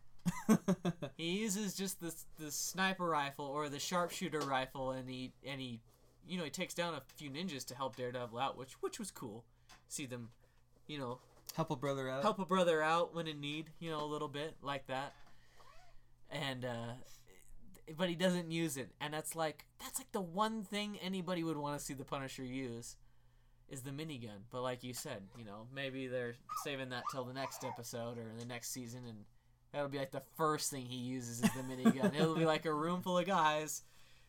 He 1.17 1.39
uses 1.39 1.75
just 1.75 2.01
the 2.01 2.15
the 2.39 2.51
sniper 2.51 3.07
rifle 3.07 3.47
or 3.47 3.69
the 3.69 3.79
sharpshooter 3.79 4.41
rifle, 4.41 4.91
and 4.91 5.09
he 5.09 5.33
and 5.47 5.61
he, 5.61 5.81
you 6.27 6.37
know, 6.37 6.45
he 6.45 6.51
takes 6.51 6.75
down 6.75 6.95
a 6.95 7.03
few 7.17 7.31
ninjas 7.31 7.65
to 7.67 7.75
help 7.75 7.97
Daredevil 7.97 8.39
out, 8.39 8.57
which 8.59 8.73
which 8.83 8.99
was 8.99 9.11
cool. 9.11 9.45
See 9.89 10.07
them, 10.07 10.31
you 10.87 10.99
know, 10.99 11.21
Help 11.55 11.71
a 11.71 11.77
brother 11.77 12.11
out. 12.11 12.23
help 12.23 12.39
a 12.39 12.45
brother 12.45 12.83
out 12.83 13.15
when 13.15 13.27
in 13.27 13.41
need, 13.41 13.71
you 13.79 13.91
know, 13.91 14.03
a 14.03 14.07
little 14.07 14.29
bit 14.29 14.57
like 14.63 14.87
that. 14.89 15.15
And 16.31 16.65
uh 16.65 16.93
but 17.97 18.09
he 18.09 18.17
doesn't 18.17 18.51
use 18.51 18.77
it, 18.77 18.91
and 19.01 19.15
that's 19.15 19.37
like 19.37 19.65
that's 19.79 19.99
like 20.01 20.11
the 20.13 20.21
one 20.21 20.65
thing 20.65 20.99
anybody 21.01 21.45
would 21.45 21.57
want 21.57 21.79
to 21.79 21.85
see 21.85 21.95
the 21.95 22.05
Punisher 22.05 22.43
use 22.43 22.97
is 23.69 23.83
the 23.83 23.91
minigun. 23.91 24.45
But 24.51 24.63
like 24.63 24.85
you 24.85 24.95
said, 24.95 25.23
you 25.37 25.45
know, 25.45 25.67
maybe 25.75 26.07
they're 26.07 26.35
saving 26.65 26.91
that 26.91 27.05
till 27.13 27.25
the 27.25 27.35
next 27.35 27.65
episode 27.65 28.19
or 28.19 28.27
the 28.39 28.47
next 28.47 28.71
season 28.73 29.01
and 29.09 29.19
that'll 29.73 29.89
be 29.89 29.99
like 29.99 30.13
the 30.13 30.23
first 30.37 30.71
thing 30.71 30.87
he 30.87 30.97
uses 30.97 31.43
is 31.43 31.51
the 31.51 31.63
minigun. 31.63 32.15
It'll 32.15 32.37
be 32.37 32.47
like 32.47 32.67
a 32.67 32.73
room 32.73 33.03
full 33.03 33.19
of 33.19 33.27
guys 33.27 33.83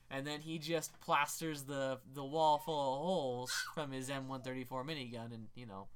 and 0.09 0.25
then 0.25 0.39
he 0.39 0.57
just 0.57 0.99
plasters 1.01 1.63
the 1.63 1.99
the 2.13 2.23
wall 2.23 2.59
full 2.59 2.95
of 2.95 2.99
holes 3.01 3.51
from 3.73 3.91
his 3.91 4.09
M134 4.09 4.67
minigun 4.69 5.33
and 5.33 5.47
you 5.55 5.65
know 5.65 5.87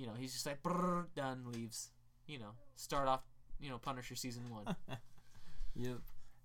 you 0.00 0.06
know, 0.06 0.14
he's 0.18 0.32
just 0.32 0.46
like 0.46 0.62
done, 1.14 1.44
leaves. 1.52 1.90
You 2.26 2.38
know, 2.38 2.52
start 2.76 3.08
off, 3.08 3.20
you 3.60 3.68
know, 3.68 3.78
Punisher 3.78 4.14
season 4.14 4.44
one. 4.50 4.74
Yep. 5.76 6.00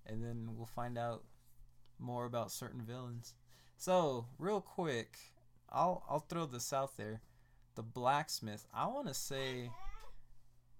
And 0.06 0.22
then 0.22 0.50
we'll 0.56 0.66
find 0.66 0.96
out 0.96 1.24
more 1.98 2.26
about 2.26 2.52
certain 2.52 2.80
villains. 2.80 3.34
So, 3.76 4.26
real 4.38 4.60
quick, 4.60 5.18
I'll 5.76 6.02
I'll 6.10 6.20
throw 6.28 6.46
this 6.46 6.72
out 6.72 6.96
there. 6.96 7.20
The 7.76 7.82
blacksmith. 7.82 8.66
I 8.74 8.86
want 8.86 9.06
to 9.08 9.14
say 9.14 9.70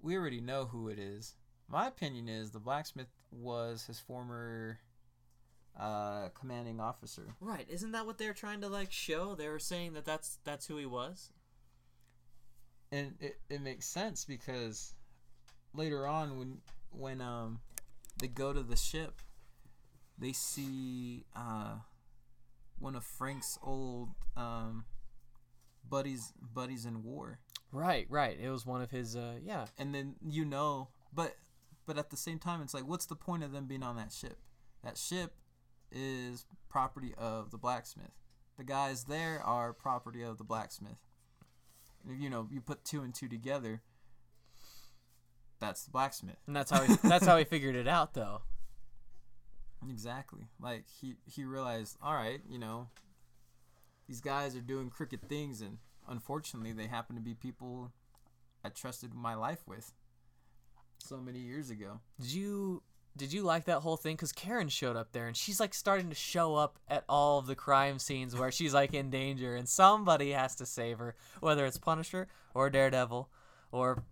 we 0.02 0.16
already 0.16 0.40
know 0.40 0.64
who 0.64 0.88
it 0.88 0.98
is. 0.98 1.34
My 1.68 1.86
opinion 1.88 2.28
is 2.28 2.50
the 2.50 2.58
blacksmith 2.60 3.08
was 3.30 3.84
his 3.86 4.00
former 4.00 4.78
uh, 5.78 6.28
commanding 6.30 6.80
officer. 6.80 7.34
right? 7.40 7.66
Isn't 7.68 7.92
that 7.92 8.06
what 8.06 8.16
they're 8.18 8.32
trying 8.32 8.62
to 8.62 8.68
like 8.68 8.90
show? 8.92 9.34
They 9.34 9.48
were 9.48 9.58
saying 9.58 9.92
that 9.94 10.04
that's 10.06 10.38
that's 10.44 10.66
who 10.66 10.78
he 10.78 10.86
was. 10.86 11.30
and 12.90 13.14
it, 13.20 13.38
it 13.50 13.60
makes 13.60 13.86
sense 13.86 14.24
because 14.24 14.94
later 15.74 16.06
on 16.06 16.38
when 16.38 16.58
when 16.90 17.20
um 17.20 17.60
they 18.20 18.28
go 18.28 18.52
to 18.52 18.62
the 18.62 18.76
ship 18.76 19.20
they 20.18 20.32
see 20.32 21.24
uh 21.34 21.74
one 22.78 22.94
of 22.96 23.04
frank's 23.04 23.58
old 23.62 24.10
um 24.36 24.84
buddies 25.88 26.32
buddies 26.40 26.84
in 26.84 27.02
war 27.02 27.38
Right, 27.72 28.06
right. 28.08 28.38
It 28.40 28.48
was 28.48 28.64
one 28.64 28.80
of 28.80 28.90
his. 28.90 29.16
uh 29.16 29.34
Yeah. 29.42 29.66
and 29.76 29.94
then 29.94 30.14
you 30.26 30.44
know 30.44 30.88
but 31.12 31.36
but 31.86 31.98
at 31.98 32.10
the 32.10 32.16
same 32.16 32.38
time 32.38 32.60
it's 32.62 32.72
like 32.74 32.86
what's 32.86 33.06
the 33.06 33.16
point 33.16 33.42
of 33.42 33.52
them 33.52 33.66
being 33.66 33.82
on 33.82 33.96
that 33.96 34.12
ship 34.12 34.38
that 34.82 34.96
ship 34.96 35.34
is 35.92 36.44
property 36.68 37.12
of 37.18 37.50
the 37.50 37.58
blacksmith 37.58 38.12
the 38.56 38.64
guys 38.64 39.04
there 39.04 39.40
are 39.44 39.72
property 39.72 40.22
of 40.22 40.38
the 40.38 40.44
blacksmith 40.44 40.98
you 42.08 42.28
know 42.30 42.48
you 42.50 42.60
put 42.60 42.84
two 42.84 43.02
and 43.02 43.14
two 43.14 43.28
together 43.28 43.82
that's 45.58 45.84
the 45.84 45.90
blacksmith 45.90 46.36
And 46.46 46.54
that's 46.54 46.70
how 46.70 46.82
he 46.82 46.94
that's 47.02 47.26
how 47.26 47.36
he 47.38 47.44
figured 47.54 47.76
it 47.76 47.88
out, 47.88 48.12
though. 48.14 48.42
Exactly 49.88 50.48
like 50.60 50.84
he 51.00 51.14
he 51.26 51.44
realized 51.44 51.96
all 52.02 52.14
right 52.14 52.40
you 52.48 52.58
know 52.58 52.88
these 54.08 54.20
guys 54.20 54.56
are 54.56 54.60
doing 54.60 54.90
crooked 54.90 55.28
things 55.28 55.60
and 55.60 55.78
unfortunately 56.08 56.72
they 56.72 56.86
happen 56.86 57.14
to 57.14 57.22
be 57.22 57.34
people 57.34 57.92
i 58.64 58.68
trusted 58.68 59.14
my 59.14 59.34
life 59.34 59.62
with 59.66 59.92
so 60.98 61.18
many 61.18 61.38
years 61.38 61.70
ago 61.70 62.00
Did 62.20 62.32
you 62.32 62.82
did 63.16 63.32
you 63.32 63.42
like 63.42 63.64
that 63.64 63.80
whole 63.80 63.96
thing? 63.96 64.14
Because 64.14 64.32
Karen 64.32 64.68
showed 64.68 64.94
up 64.94 65.12
there 65.12 65.26
and 65.26 65.34
she's 65.36 65.58
like 65.58 65.72
starting 65.72 66.10
to 66.10 66.14
show 66.14 66.54
up 66.54 66.78
at 66.86 67.04
all 67.08 67.38
of 67.38 67.46
the 67.46 67.54
crime 67.54 67.98
scenes 67.98 68.36
where 68.36 68.52
she's 68.52 68.74
like 68.74 68.92
in 68.92 69.08
danger 69.08 69.56
and 69.56 69.66
somebody 69.66 70.32
has 70.32 70.54
to 70.56 70.66
save 70.66 70.98
her, 70.98 71.14
whether 71.40 71.64
it's 71.64 71.78
Punisher 71.78 72.28
or 72.52 72.68
Daredevil 72.68 73.30
or 73.72 74.04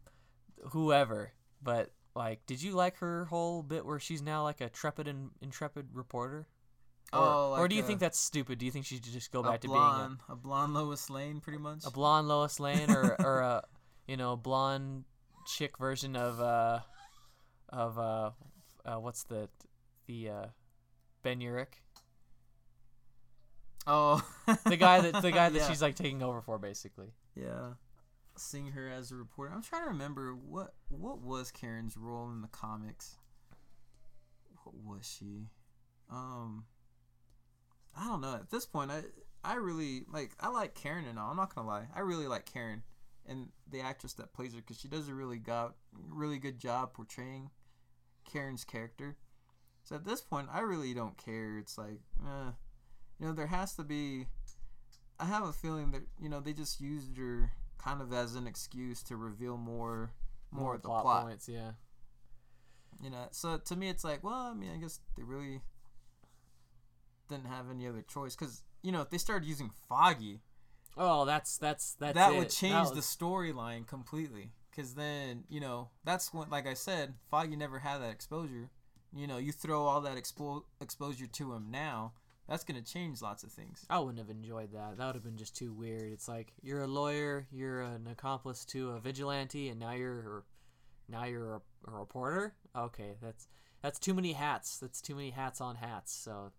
whoever. 0.70 1.32
But 1.62 1.90
like, 2.14 2.44
did 2.46 2.62
you 2.62 2.72
like 2.72 2.96
her 2.98 3.24
whole 3.26 3.62
bit 3.62 3.84
where 3.84 3.98
she's 3.98 4.22
now 4.22 4.42
like 4.42 4.60
a 4.60 4.68
trepid 4.70 5.08
and 5.08 5.30
intrepid 5.40 5.88
reporter? 5.92 6.46
Or, 7.12 7.18
Oh, 7.20 7.54
or 7.58 7.68
do 7.68 7.74
you 7.76 7.82
a- 7.82 7.86
think 7.86 8.00
that's 8.00 8.18
stupid? 8.18 8.58
Do 8.58 8.64
you 8.66 8.72
think 8.72 8.86
she 8.86 8.96
should 8.96 9.04
just 9.04 9.30
go 9.32 9.40
a 9.40 9.42
back 9.42 9.60
to 9.60 9.68
blonde, 9.68 10.18
a 10.28 10.34
blonde 10.36 10.74
Lois 10.74 11.10
Lane, 11.10 11.40
pretty 11.40 11.58
much. 11.58 11.84
a, 11.84 11.88
a 11.88 11.90
blonde 11.90 12.28
Lois 12.28 12.58
Lane 12.60 12.90
or 12.90 13.14
or 13.24 13.40
a 13.40 13.62
you 14.06 14.16
know 14.16 14.36
blonde 14.36 15.04
chick 15.46 15.76
version 15.78 16.16
of 16.16 16.40
uh 16.40 16.80
of 17.68 17.98
uh 17.98 18.30
uh, 18.86 18.96
what's 19.00 19.24
the 19.24 19.48
the 20.06 20.28
uh, 20.30 20.46
Ben 21.22 21.40
Urich, 21.40 21.74
Oh, 23.86 24.22
the 24.64 24.76
guy 24.76 25.00
that 25.00 25.20
the 25.22 25.30
guy 25.30 25.50
that 25.50 25.58
Yeah. 25.60 25.68
she's 25.68 25.82
like 25.82 25.94
taking 25.94 26.22
over 26.22 26.40
for, 26.40 26.58
basically. 26.58 27.08
Yeah. 27.34 27.74
Seeing 28.36 28.72
her 28.72 28.90
as 28.90 29.10
a 29.10 29.14
reporter. 29.14 29.52
I'm 29.54 29.62
trying 29.62 29.82
to 29.84 29.90
remember 29.90 30.34
what 30.34 30.74
what 30.88 31.20
was 31.20 31.50
Karen's 31.50 31.96
role 31.96 32.30
in 32.30 32.40
the 32.40 32.48
comics. 32.48 33.16
What 34.64 34.74
was 34.74 35.06
she? 35.06 35.50
Um 36.10 36.64
I 37.96 38.06
don't 38.06 38.20
know. 38.20 38.34
At 38.34 38.50
this 38.50 38.66
point 38.66 38.90
I 38.90 39.02
I 39.44 39.54
really 39.54 40.04
like 40.12 40.32
I 40.40 40.48
like 40.48 40.74
Karen 40.74 41.04
and 41.04 41.18
all. 41.18 41.30
I'm 41.30 41.36
not 41.36 41.52
to 41.52 41.62
lie. 41.62 41.86
I 41.94 42.00
really 42.00 42.26
like 42.26 42.50
Karen 42.50 42.82
and 43.26 43.48
the 43.70 43.80
actress 43.80 44.14
that 44.14 44.32
plays 44.32 44.54
her 44.54 44.60
cuz 44.60 44.78
she 44.78 44.88
does 44.88 45.08
a 45.08 45.14
really 45.14 45.38
got 45.38 45.76
really 45.92 46.38
good 46.38 46.58
job 46.58 46.92
portraying 46.92 47.50
Karen's 48.24 48.64
character. 48.64 49.16
So 49.84 49.94
at 49.94 50.04
this 50.04 50.22
point 50.22 50.48
I 50.50 50.60
really 50.60 50.92
don't 50.92 51.16
care. 51.16 51.58
It's 51.58 51.78
like 51.78 52.00
eh. 52.26 52.50
you 53.20 53.26
know 53.26 53.32
there 53.32 53.46
has 53.46 53.76
to 53.76 53.84
be 53.84 54.26
I 55.20 55.26
have 55.26 55.44
a 55.44 55.52
feeling 55.52 55.92
that 55.92 56.02
you 56.18 56.28
know 56.28 56.40
they 56.40 56.52
just 56.52 56.80
used 56.80 57.16
her 57.16 57.52
kind 57.84 58.00
of 58.00 58.12
as 58.12 58.34
an 58.34 58.46
excuse 58.46 59.02
to 59.04 59.16
reveal 59.16 59.56
more 59.56 60.10
more, 60.50 60.76
of 60.76 60.82
the 60.82 60.88
plot. 60.88 61.24
points. 61.26 61.48
Yeah. 61.48 61.72
You 63.02 63.10
know, 63.10 63.26
so 63.32 63.58
to 63.58 63.76
me 63.76 63.88
it's 63.88 64.04
like, 64.04 64.22
well, 64.22 64.34
I 64.34 64.54
mean, 64.54 64.70
I 64.72 64.76
guess 64.78 65.00
they 65.16 65.24
really 65.24 65.60
didn't 67.28 67.46
have 67.46 67.70
any 67.70 67.86
other 67.88 68.02
choice 68.02 68.36
because 68.36 68.62
you 68.82 68.92
know 68.92 69.00
if 69.00 69.10
they 69.10 69.18
started 69.18 69.46
using 69.46 69.70
Foggy, 69.88 70.40
Oh, 70.96 71.24
that's 71.24 71.58
that's 71.58 71.94
that's 71.98 72.14
that 72.14 72.32
it. 72.32 72.38
would 72.38 72.50
change 72.50 72.88
That 72.88 72.94
the 72.94 73.00
storyline 73.00 73.86
completely. 73.86 74.52
Because 74.70 74.94
then 74.94 75.44
you 75.48 75.60
know 75.60 75.90
that's 76.04 76.32
when, 76.32 76.48
like 76.50 76.66
I 76.68 76.74
said, 76.74 77.14
Foggy 77.30 77.56
never 77.56 77.80
had 77.80 77.98
that 77.98 78.10
exposure. 78.10 78.70
You 79.12 79.26
know, 79.26 79.38
you 79.38 79.52
throw 79.52 79.84
all 79.86 80.00
that 80.02 80.16
expo- 80.16 80.64
exposure 80.80 81.26
to 81.28 81.52
him 81.54 81.68
now, 81.70 82.12
that's 82.48 82.64
gonna 82.64 82.82
change 82.82 83.22
lots 83.22 83.42
of 83.42 83.50
things. 83.50 83.86
I 83.88 83.98
wouldn't 83.98 84.18
have 84.18 84.30
enjoyed 84.30 84.72
that. 84.72 84.98
That 84.98 85.06
would 85.06 85.14
have 85.14 85.24
been 85.24 85.36
just 85.36 85.56
too 85.56 85.72
weird. 85.72 86.12
It's 86.12 86.28
like 86.28 86.52
you're 86.62 86.82
a 86.82 86.86
lawyer, 86.86 87.46
you're 87.50 87.82
an 87.82 88.06
accomplice 88.06 88.64
to 88.66 88.90
a 88.90 89.00
vigilante, 89.00 89.68
and 89.68 89.80
now 89.80 89.92
you're 89.92 90.44
now 91.08 91.24
you're 91.24 91.54
a, 91.54 91.60
a 91.88 91.98
reporter. 91.98 92.54
Okay, 92.76 93.16
that's 93.22 93.48
that's 93.82 93.98
too 93.98 94.14
many 94.14 94.32
hats. 94.32 94.78
That's 94.78 95.00
too 95.00 95.14
many 95.14 95.30
hats 95.30 95.60
on 95.60 95.76
hats. 95.76 96.12
So 96.12 96.52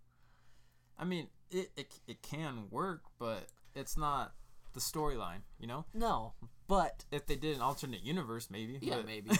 I 0.97 1.05
mean, 1.05 1.27
it 1.51 1.71
it, 1.75 1.93
it 2.07 2.21
can 2.21 2.67
work, 2.71 3.01
but 3.19 3.47
it's 3.75 3.97
not 3.97 4.33
the 4.73 4.79
storyline. 4.79 5.41
You 5.59 5.67
know. 5.67 5.85
no, 5.93 6.33
but 6.67 7.05
if 7.11 7.25
they 7.27 7.35
did 7.35 7.55
an 7.55 7.61
alternate 7.61 8.03
universe, 8.03 8.49
maybe. 8.49 8.79
Yeah, 8.81 8.97
but- 8.97 9.05
maybe. 9.05 9.31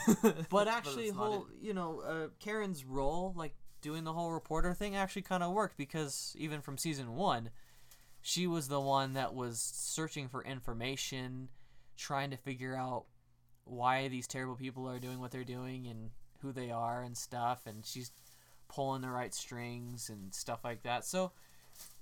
but 0.50 0.68
actually, 0.68 1.08
not 1.08 1.18
whole 1.18 1.48
you 1.62 1.74
know 1.74 2.02
uh, 2.02 2.28
Karen's 2.40 2.86
role, 2.86 3.34
like 3.36 3.56
doing 3.86 4.04
the 4.04 4.14
whole 4.14 4.32
reporter 4.32 4.74
thing, 4.74 4.96
actually 4.96 5.22
kind 5.22 5.44
of 5.44 5.52
worked 5.54 5.78
because 5.78 6.36
even 6.40 6.60
from 6.60 6.76
season 6.76 7.16
one, 7.16 7.52
she 8.20 8.48
was 8.48 8.68
the 8.68 8.80
one 8.82 9.14
that 9.14 9.36
was 9.36 9.60
searching 9.62 10.28
for 10.28 10.44
information, 10.44 11.50
trying 11.96 12.32
to 12.32 12.38
figure 12.38 12.76
out 12.76 13.06
why 13.64 14.08
these 14.08 14.26
terrible 14.28 14.56
people 14.56 14.90
are 14.90 14.98
doing 14.98 15.20
what 15.20 15.30
they're 15.30 15.44
doing 15.44 15.86
and 15.86 16.10
who 16.42 16.52
they 16.52 16.72
are 16.72 17.04
and 17.04 17.16
stuff, 17.16 17.62
and 17.68 17.86
she's 17.86 18.12
pulling 18.68 19.04
the 19.04 19.10
right 19.10 19.36
strings 19.36 20.10
and 20.10 20.34
stuff 20.34 20.62
like 20.64 20.82
that. 20.82 21.06
So 21.06 21.32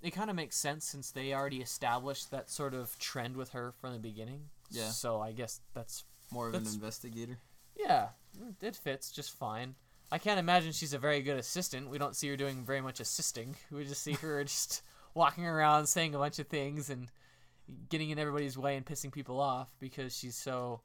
it 0.02 0.12
kind 0.12 0.30
of 0.30 0.38
makes 0.38 0.56
sense 0.56 0.86
since 0.86 1.12
they 1.12 1.34
already 1.34 1.60
established 1.62 2.32
that 2.32 2.50
sort 2.50 2.74
of 2.74 2.98
trend 2.98 3.36
with 3.36 3.50
her 3.50 3.74
from 3.82 3.92
the 3.92 4.00
beginning. 4.00 4.44
Yeah. 4.72 4.88
So 4.90 5.20
I 5.20 5.34
guess 5.34 5.60
that's 5.74 6.06
more 6.32 6.48
of 6.48 6.54
That's- 6.54 6.70
an 6.70 6.76
investigator. 6.76 7.40
yeah, 7.78 8.10
it 8.62 8.78
fits 8.78 9.12
just 9.12 9.32
fine. 9.38 9.76
I 10.14 10.20
can't 10.20 10.40
imagine 10.40 10.74
she's 10.74 10.94
a 10.94 11.00
very 11.00 11.24
good 11.24 11.40
assistant. 11.40 11.90
We 11.90 11.98
don't 11.98 12.16
see 12.16 12.28
her 12.30 12.38
doing 12.38 12.64
very 12.64 12.82
much 12.82 13.00
assisting. 13.00 13.56
We 13.72 13.84
just 13.84 14.04
see 14.04 14.12
her 14.14 14.44
just 14.44 14.84
walking 15.16 15.44
around 15.44 15.88
saying 15.88 16.14
a 16.14 16.20
bunch 16.20 16.38
of 16.38 16.46
things 16.46 16.92
and 16.92 17.10
getting 17.90 18.12
in 18.12 18.20
everybody's 18.20 18.56
way 18.56 18.76
and 18.76 18.86
pissing 18.86 19.12
people 19.12 19.40
off 19.40 19.74
because 19.80 20.16
she's 20.16 20.36
so 20.36 20.82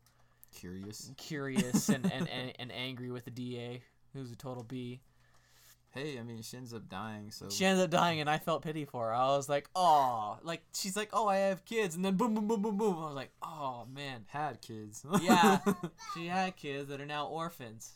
Curious. 0.54 1.12
curious 1.18 1.90
and, 1.90 2.10
and, 2.10 2.26
and, 2.30 2.54
and 2.58 2.72
angry 2.72 3.10
with 3.10 3.26
the 3.26 3.30
DA, 3.30 3.82
who's 4.14 4.32
a 4.32 4.34
total 4.34 4.62
B. 4.62 5.02
Hey, 5.90 6.18
I 6.18 6.22
mean, 6.22 6.40
she 6.40 6.56
ends 6.56 6.72
up 6.72 6.88
dying, 6.88 7.30
so 7.30 7.50
She 7.50 7.66
ended 7.66 7.84
up 7.84 7.90
dying, 7.90 8.20
and 8.20 8.30
I 8.30 8.38
felt 8.38 8.62
pity 8.62 8.86
for 8.86 9.08
her. 9.08 9.12
I 9.12 9.36
was 9.36 9.46
like, 9.46 9.68
oh, 9.76 10.38
like 10.42 10.62
she's 10.72 10.96
like, 10.96 11.10
oh, 11.12 11.28
I 11.28 11.36
have 11.36 11.66
kids, 11.66 11.96
and 11.96 12.02
then 12.02 12.16
boom, 12.16 12.32
boom, 12.32 12.48
boom, 12.48 12.62
boom, 12.62 12.78
boom. 12.78 12.96
I 12.96 13.06
was 13.08 13.14
like, 13.14 13.32
oh 13.42 13.86
man, 13.94 14.24
had 14.28 14.62
kids. 14.62 15.04
Yeah. 15.20 15.58
she 16.14 16.28
had 16.28 16.56
kids 16.56 16.88
that 16.88 16.98
are 17.02 17.06
now 17.06 17.26
orphans. 17.26 17.92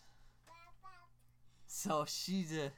So 1.75 2.05
she's 2.07 2.53
a, 2.53 2.71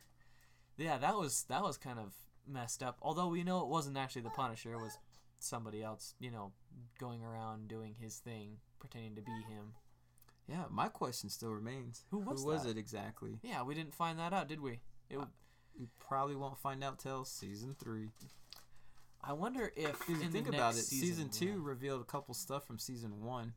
yeah, 0.77 0.99
that 0.99 1.17
was 1.17 1.45
that 1.49 1.63
was 1.63 1.77
kind 1.77 1.99
of 1.99 2.13
messed 2.47 2.81
up. 2.81 2.97
Although 3.03 3.27
we 3.27 3.43
know 3.43 3.61
it 3.63 3.67
wasn't 3.69 3.97
actually 3.97 4.23
the 4.23 4.31
Punisher; 4.31 4.73
it 4.73 4.77
was 4.81 4.97
somebody 5.41 5.83
else, 5.83 6.15
you 6.21 6.31
know, 6.31 6.53
going 7.01 7.25
around 7.25 7.67
doing 7.67 7.97
his 8.01 8.19
thing, 8.19 8.59
pretending 8.79 9.17
to 9.17 9.21
be 9.23 9.33
him. 9.33 9.73
yeah, 10.47 10.65
my 10.71 10.87
question 10.89 11.29
still 11.29 11.51
remains. 11.51 12.05
Who 12.13 12.21
was 12.21 12.43
Who 12.43 12.47
was 12.47 12.63
that? 12.63 12.71
it 12.71 12.79
exactly? 12.79 13.41
Yeah, 13.43 13.65
we 13.65 13.75
didn't 13.75 13.95
find 13.95 14.17
that 14.21 14.33
out, 14.33 14.47
did 14.47 14.61
we? 14.61 14.79
It, 15.11 15.19
Uh, 15.19 15.27
We 15.79 15.89
probably 15.99 16.37
won't 16.37 16.57
find 16.59 16.85
out 16.85 17.01
till 17.01 17.25
season 17.25 17.75
three. 17.75 18.11
I 19.21 19.33
wonder 19.33 19.73
if 19.75 20.09
in 20.09 20.31
think 20.31 20.47
about 20.49 20.75
it, 20.75 20.77
next 20.77 20.89
season, 20.89 21.31
two 21.31 21.47
yeah. 21.47 21.55
revealed 21.59 22.01
a 22.01 22.05
couple 22.05 22.33
stuff 22.35 22.65
from 22.65 22.79
season 22.79 23.25
one, 23.25 23.55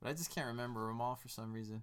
but 0.00 0.08
I 0.08 0.14
just 0.14 0.34
can't 0.34 0.46
remember 0.46 0.86
them 0.86 1.02
all 1.02 1.16
for 1.16 1.28
some 1.28 1.52
reason. 1.52 1.82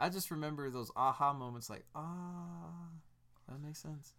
I 0.00 0.08
just 0.08 0.30
remember 0.30 0.70
those 0.70 0.90
aha 0.96 1.34
moments, 1.34 1.68
like 1.68 1.84
ah, 1.94 2.88
that 3.48 3.62
makes 3.62 3.80
sense. 3.80 4.14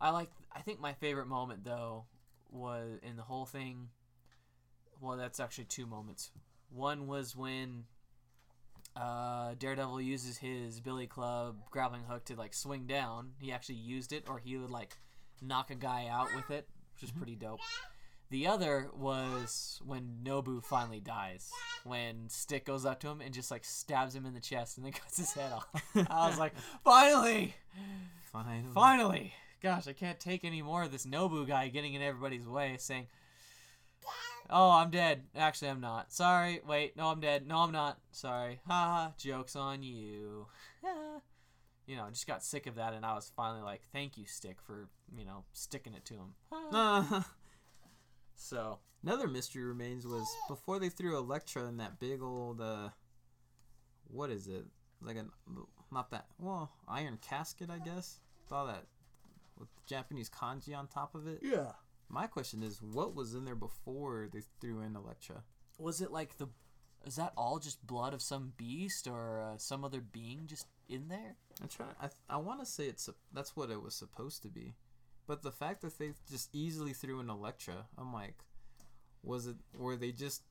I 0.00 0.10
like. 0.10 0.30
I 0.50 0.60
think 0.60 0.80
my 0.80 0.94
favorite 0.94 1.26
moment 1.26 1.62
though 1.62 2.06
was 2.50 2.98
in 3.02 3.16
the 3.16 3.22
whole 3.22 3.44
thing. 3.44 3.90
Well, 5.00 5.18
that's 5.18 5.38
actually 5.38 5.66
two 5.66 5.86
moments. 5.86 6.30
One 6.70 7.06
was 7.06 7.36
when 7.36 7.84
uh, 8.96 9.54
Daredevil 9.58 10.00
uses 10.00 10.38
his 10.38 10.80
Billy 10.80 11.06
Club 11.06 11.56
grappling 11.70 12.04
hook 12.04 12.24
to 12.26 12.34
like 12.34 12.54
swing 12.54 12.86
down. 12.86 13.32
He 13.38 13.52
actually 13.52 13.76
used 13.76 14.12
it, 14.12 14.24
or 14.28 14.38
he 14.38 14.56
would 14.56 14.70
like 14.70 14.96
knock 15.42 15.70
a 15.70 15.74
guy 15.74 16.06
out 16.10 16.34
with 16.34 16.50
it, 16.50 16.66
which 16.94 17.02
is 17.02 17.12
pretty 17.12 17.36
dope. 17.36 17.60
The 18.30 18.46
other 18.48 18.88
was 18.94 19.80
when 19.84 20.18
Nobu 20.24 20.64
finally 20.64 21.00
dies. 21.00 21.50
When 21.84 22.28
Stick 22.28 22.64
goes 22.64 22.84
up 22.84 22.98
to 23.00 23.08
him 23.08 23.20
and 23.20 23.32
just 23.32 23.50
like 23.50 23.64
stabs 23.64 24.14
him 24.14 24.26
in 24.26 24.34
the 24.34 24.40
chest 24.40 24.76
and 24.76 24.84
then 24.84 24.92
cuts 25.00 25.16
his 25.16 25.32
head 25.32 25.52
off. 25.52 25.68
I 26.10 26.28
was 26.28 26.38
like, 26.38 26.54
finally! 26.84 27.54
Finally, 28.32 28.64
Finally! 28.74 29.32
Gosh, 29.62 29.86
I 29.88 29.92
can't 29.92 30.20
take 30.20 30.44
any 30.44 30.60
more 30.60 30.82
of 30.82 30.92
this 30.92 31.06
Nobu 31.06 31.46
guy 31.46 31.68
getting 31.68 31.94
in 31.94 32.02
everybody's 32.02 32.46
way 32.46 32.76
saying, 32.78 33.06
Oh, 34.48 34.70
I'm 34.70 34.90
dead. 34.90 35.24
Actually, 35.34 35.70
I'm 35.70 35.80
not. 35.80 36.12
Sorry. 36.12 36.60
Wait. 36.66 36.96
No, 36.96 37.08
I'm 37.08 37.20
dead. 37.20 37.46
No, 37.46 37.58
I'm 37.58 37.72
not. 37.72 37.98
Sorry. 38.12 38.60
Haha. 38.68 39.10
Joke's 39.18 39.56
on 39.56 39.82
you. 39.82 40.46
you 41.86 41.96
know, 41.96 42.06
just 42.10 42.26
got 42.26 42.44
sick 42.44 42.66
of 42.66 42.76
that, 42.76 42.92
and 42.92 43.04
I 43.04 43.14
was 43.14 43.32
finally 43.34 43.62
like, 43.62 43.82
thank 43.92 44.16
you, 44.16 44.24
Stick, 44.26 44.58
for, 44.64 44.88
you 45.16 45.24
know, 45.24 45.44
sticking 45.52 45.94
it 45.94 46.04
to 46.06 46.14
him. 46.14 47.24
So, 48.36 48.78
Another 49.02 49.28
mystery 49.28 49.62
remains 49.62 50.06
was 50.06 50.26
before 50.48 50.78
they 50.80 50.88
threw 50.88 51.16
Elektra 51.16 51.66
in 51.68 51.76
that 51.76 52.00
big 52.00 52.22
old 52.22 52.60
uh, 52.60 52.88
what 54.08 54.30
is 54.30 54.48
it? 54.48 54.64
Like 55.00 55.16
a 55.16 55.26
not 55.92 56.10
that 56.10 56.26
well 56.38 56.72
iron 56.88 57.18
casket, 57.20 57.70
I 57.70 57.78
guess. 57.78 58.18
Saw 58.48 58.64
that 58.66 58.84
with 59.58 59.68
Japanese 59.86 60.28
kanji 60.28 60.76
on 60.76 60.86
top 60.88 61.14
of 61.14 61.26
it. 61.26 61.40
yeah. 61.42 61.72
My 62.08 62.26
question 62.28 62.62
is, 62.62 62.80
what 62.80 63.16
was 63.16 63.34
in 63.34 63.44
there 63.44 63.56
before 63.56 64.28
they 64.32 64.42
threw 64.60 64.80
in 64.80 64.94
Elektra? 64.94 65.42
Was 65.78 66.00
it 66.00 66.12
like 66.12 66.38
the. 66.38 66.48
Is 67.04 67.16
that 67.16 67.32
all 67.36 67.58
just 67.58 67.86
blood 67.86 68.14
of 68.14 68.22
some 68.22 68.52
beast 68.56 69.06
or 69.06 69.40
uh, 69.40 69.58
some 69.58 69.84
other 69.84 70.00
being 70.00 70.42
just 70.46 70.66
in 70.88 71.08
there? 71.08 71.36
I'm 71.62 71.68
trying. 71.68 71.94
I 72.00 72.08
I 72.28 72.36
want 72.38 72.60
to 72.60 72.66
say 72.66 72.86
it's 72.86 73.04
sup- 73.04 73.16
that's 73.32 73.56
what 73.56 73.70
it 73.70 73.82
was 73.82 73.94
supposed 73.94 74.42
to 74.42 74.48
be, 74.48 74.74
but 75.26 75.42
the 75.42 75.52
fact 75.52 75.82
that 75.82 75.98
they 75.98 76.12
just 76.30 76.48
easily 76.54 76.92
threw 76.92 77.20
in 77.20 77.28
Elektra, 77.30 77.86
I'm 77.98 78.12
like, 78.12 78.44
was 79.22 79.46
it 79.46 79.56
were 79.76 79.96
they 79.96 80.12
just 80.12 80.42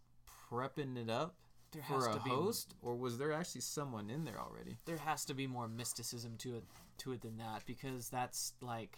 prepping 0.49 0.97
it 0.97 1.09
up 1.09 1.35
There 1.71 1.81
has 1.83 2.03
for 2.03 2.09
a 2.09 2.13
to 2.13 2.19
be 2.19 2.29
host, 2.29 2.73
or 2.81 2.95
was 2.95 3.17
there 3.17 3.31
actually 3.33 3.61
someone 3.61 4.09
in 4.09 4.25
there 4.25 4.39
already? 4.39 4.77
there 4.85 4.97
has 4.97 5.25
to 5.25 5.33
be 5.33 5.47
more 5.47 5.67
mysticism 5.67 6.35
to 6.39 6.55
it 6.55 6.63
to 6.97 7.11
it 7.13 7.21
than 7.21 7.37
that 7.37 7.65
because 7.65 8.09
that's 8.09 8.53
like 8.61 8.97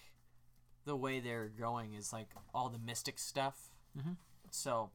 the 0.86 0.96
way 0.96 1.20
they're 1.20 1.50
going 1.50 1.94
is 1.94 2.14
like 2.14 2.30
all 2.54 2.70
the 2.70 2.80
mystic 2.80 3.20
stuff. 3.20 3.72
Mhm. 3.98 4.16
So, 4.52 4.92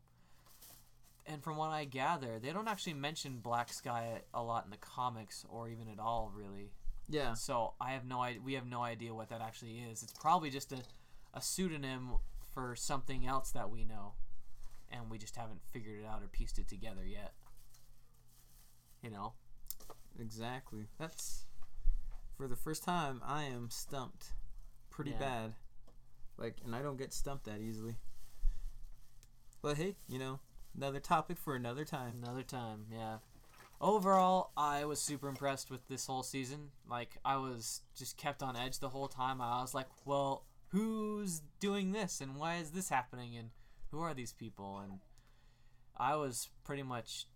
and 1.27 1.43
from 1.43 1.57
what 1.57 1.71
I 1.71 1.85
gather, 1.85 2.39
they 2.39 2.53
don't 2.53 2.69
actually 2.69 2.95
mention 2.95 3.39
Black 3.41 3.73
Sky 3.73 4.23
a 4.33 4.43
lot 4.43 4.65
in 4.65 4.71
the 4.71 4.77
comics 4.79 5.45
or 5.49 5.69
even 5.69 5.89
at 5.89 5.99
all, 5.99 6.33
really. 6.35 6.73
Yeah, 7.09 7.35
So 7.35 7.74
I 7.81 7.91
have 7.93 8.05
no 8.07 8.20
idea. 8.23 8.41
We 8.43 8.55
have 8.55 8.66
no 8.66 8.83
idea 8.83 9.12
what 9.15 9.29
that 9.29 9.41
actually 9.43 9.81
is. 9.81 10.03
It's 10.03 10.12
probably 10.15 10.51
just 10.51 10.73
a, 10.73 10.79
a 11.35 11.43
pseudonym 11.43 12.12
for 12.55 12.74
something 12.74 13.27
else 13.27 13.51
that 13.53 13.70
we 13.70 13.85
know, 13.85 14.15
and 14.91 15.11
we 15.11 15.19
just 15.19 15.37
haven't 15.37 15.61
figured 15.73 16.01
it 16.01 16.07
out 16.07 16.23
or 16.23 16.29
pieced 16.29 16.59
it 16.59 16.69
together 16.69 17.05
yet. 17.05 17.33
You 19.03 19.11
know. 19.11 19.35
exactly. 20.19 20.87
That's 20.99 21.45
for 22.37 22.47
the 22.49 22.57
first 22.57 22.85
time, 22.85 23.20
I 23.24 23.45
am 23.45 23.69
stumped 23.70 24.33
pretty 24.91 25.11
Yeah. 25.12 25.19
bad. 25.19 25.55
Like, 26.39 26.59
and 26.65 26.74
I 26.74 26.83
don't 26.83 26.97
get 26.97 27.12
stumped 27.12 27.45
that 27.45 27.61
easily. 27.61 27.97
But 29.61 29.77
hey, 29.77 29.97
you 30.09 30.19
know, 30.19 30.41
another 30.77 31.01
topic 31.01 31.39
for 31.39 31.55
another 31.55 31.85
time. 31.85 32.23
Another 32.23 32.43
time, 32.43 32.87
yeah. 32.91 33.19
Overall, 33.83 34.53
I 34.57 34.85
was 34.85 35.03
super 35.03 35.29
impressed 35.29 35.69
with 35.69 35.89
this 35.89 36.07
whole 36.07 36.23
season. 36.23 36.69
Like, 36.89 37.19
I 37.25 37.37
was 37.37 37.81
just 37.97 38.17
kept 38.17 38.41
on 38.41 38.57
edge 38.57 38.79
the 38.79 38.91
whole 38.91 39.09
time. 39.09 39.41
I 39.41 39.61
was 39.61 39.75
like, 39.75 39.89
well, 40.05 40.45
who's 40.69 41.43
doing 41.59 41.91
this 41.91 42.21
and 42.21 42.37
why 42.37 42.59
is 42.59 42.71
this 42.71 42.89
happening 42.91 43.37
and 43.37 43.51
who 43.91 43.99
are 44.01 44.15
these 44.15 44.33
people? 44.33 44.81
And 44.85 45.01
I 45.97 46.15
was 46.15 46.49
pretty 46.63 46.85
much, 46.85 47.27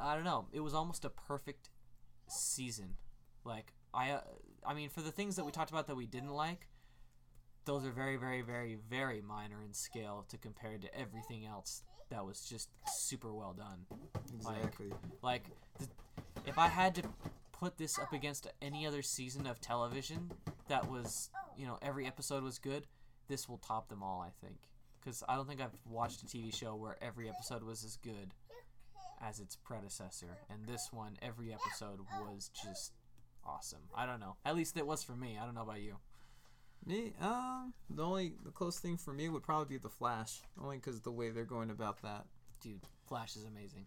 I 0.00 0.14
don't 0.14 0.22
know, 0.22 0.46
it 0.52 0.60
was 0.60 0.74
almost 0.74 1.04
a 1.04 1.10
perfect 1.10 1.70
season. 2.28 2.94
Like, 3.44 3.72
I, 3.92 4.12
uh, 4.12 4.20
I 4.64 4.74
mean, 4.74 4.90
for 4.90 5.00
the 5.00 5.10
things 5.10 5.34
that 5.34 5.44
we 5.44 5.50
talked 5.50 5.72
about 5.72 5.88
that 5.88 5.96
we 5.96 6.06
didn't 6.06 6.30
like, 6.30 6.68
those 7.64 7.84
are 7.84 7.90
very, 7.90 8.16
very, 8.16 8.42
very, 8.42 8.78
very 8.88 9.20
minor 9.20 9.60
in 9.60 9.72
scale 9.72 10.24
to 10.28 10.38
compare 10.38 10.78
to 10.78 10.96
everything 10.96 11.46
else 11.46 11.82
that 12.12 12.24
was 12.26 12.44
just 12.44 12.68
super 12.86 13.32
well 13.32 13.54
done. 13.56 13.86
Exactly. 14.34 14.92
Like, 15.22 15.44
th- 15.78 15.90
if 16.46 16.58
I 16.58 16.68
had 16.68 16.94
to 16.96 17.02
put 17.52 17.78
this 17.78 17.98
up 17.98 18.12
against 18.12 18.46
any 18.60 18.86
other 18.86 19.02
season 19.02 19.46
of 19.46 19.60
television 19.60 20.30
that 20.68 20.90
was, 20.90 21.30
you 21.56 21.66
know, 21.66 21.78
every 21.80 22.06
episode 22.06 22.42
was 22.42 22.58
good, 22.58 22.86
this 23.28 23.48
will 23.48 23.58
top 23.58 23.88
them 23.88 24.02
all, 24.02 24.20
I 24.20 24.30
think. 24.44 24.56
Because 25.00 25.22
I 25.28 25.36
don't 25.36 25.48
think 25.48 25.60
I've 25.60 25.76
watched 25.88 26.22
a 26.22 26.26
TV 26.26 26.54
show 26.54 26.74
where 26.76 26.96
every 27.02 27.28
episode 27.28 27.62
was 27.62 27.82
as 27.82 27.96
good 27.96 28.34
as 29.20 29.40
its 29.40 29.56
predecessor. 29.56 30.38
And 30.50 30.66
this 30.66 30.90
one, 30.92 31.16
every 31.22 31.52
episode 31.52 32.00
was 32.20 32.50
just 32.62 32.92
awesome. 33.44 33.80
I 33.96 34.06
don't 34.06 34.20
know. 34.20 34.36
At 34.44 34.54
least 34.54 34.76
it 34.76 34.86
was 34.86 35.02
for 35.02 35.16
me. 35.16 35.38
I 35.40 35.44
don't 35.44 35.54
know 35.54 35.62
about 35.62 35.80
you. 35.80 35.96
Me, 36.84 37.12
um, 37.20 37.72
the 37.88 38.02
only 38.04 38.34
the 38.44 38.50
close 38.50 38.78
thing 38.78 38.96
for 38.96 39.12
me 39.12 39.28
would 39.28 39.42
probably 39.42 39.76
be 39.76 39.78
the 39.78 39.88
Flash, 39.88 40.40
only 40.60 40.78
because 40.78 41.00
the 41.00 41.12
way 41.12 41.30
they're 41.30 41.44
going 41.44 41.70
about 41.70 42.02
that. 42.02 42.26
Dude, 42.60 42.80
Flash 43.06 43.36
is 43.36 43.44
amazing. 43.44 43.86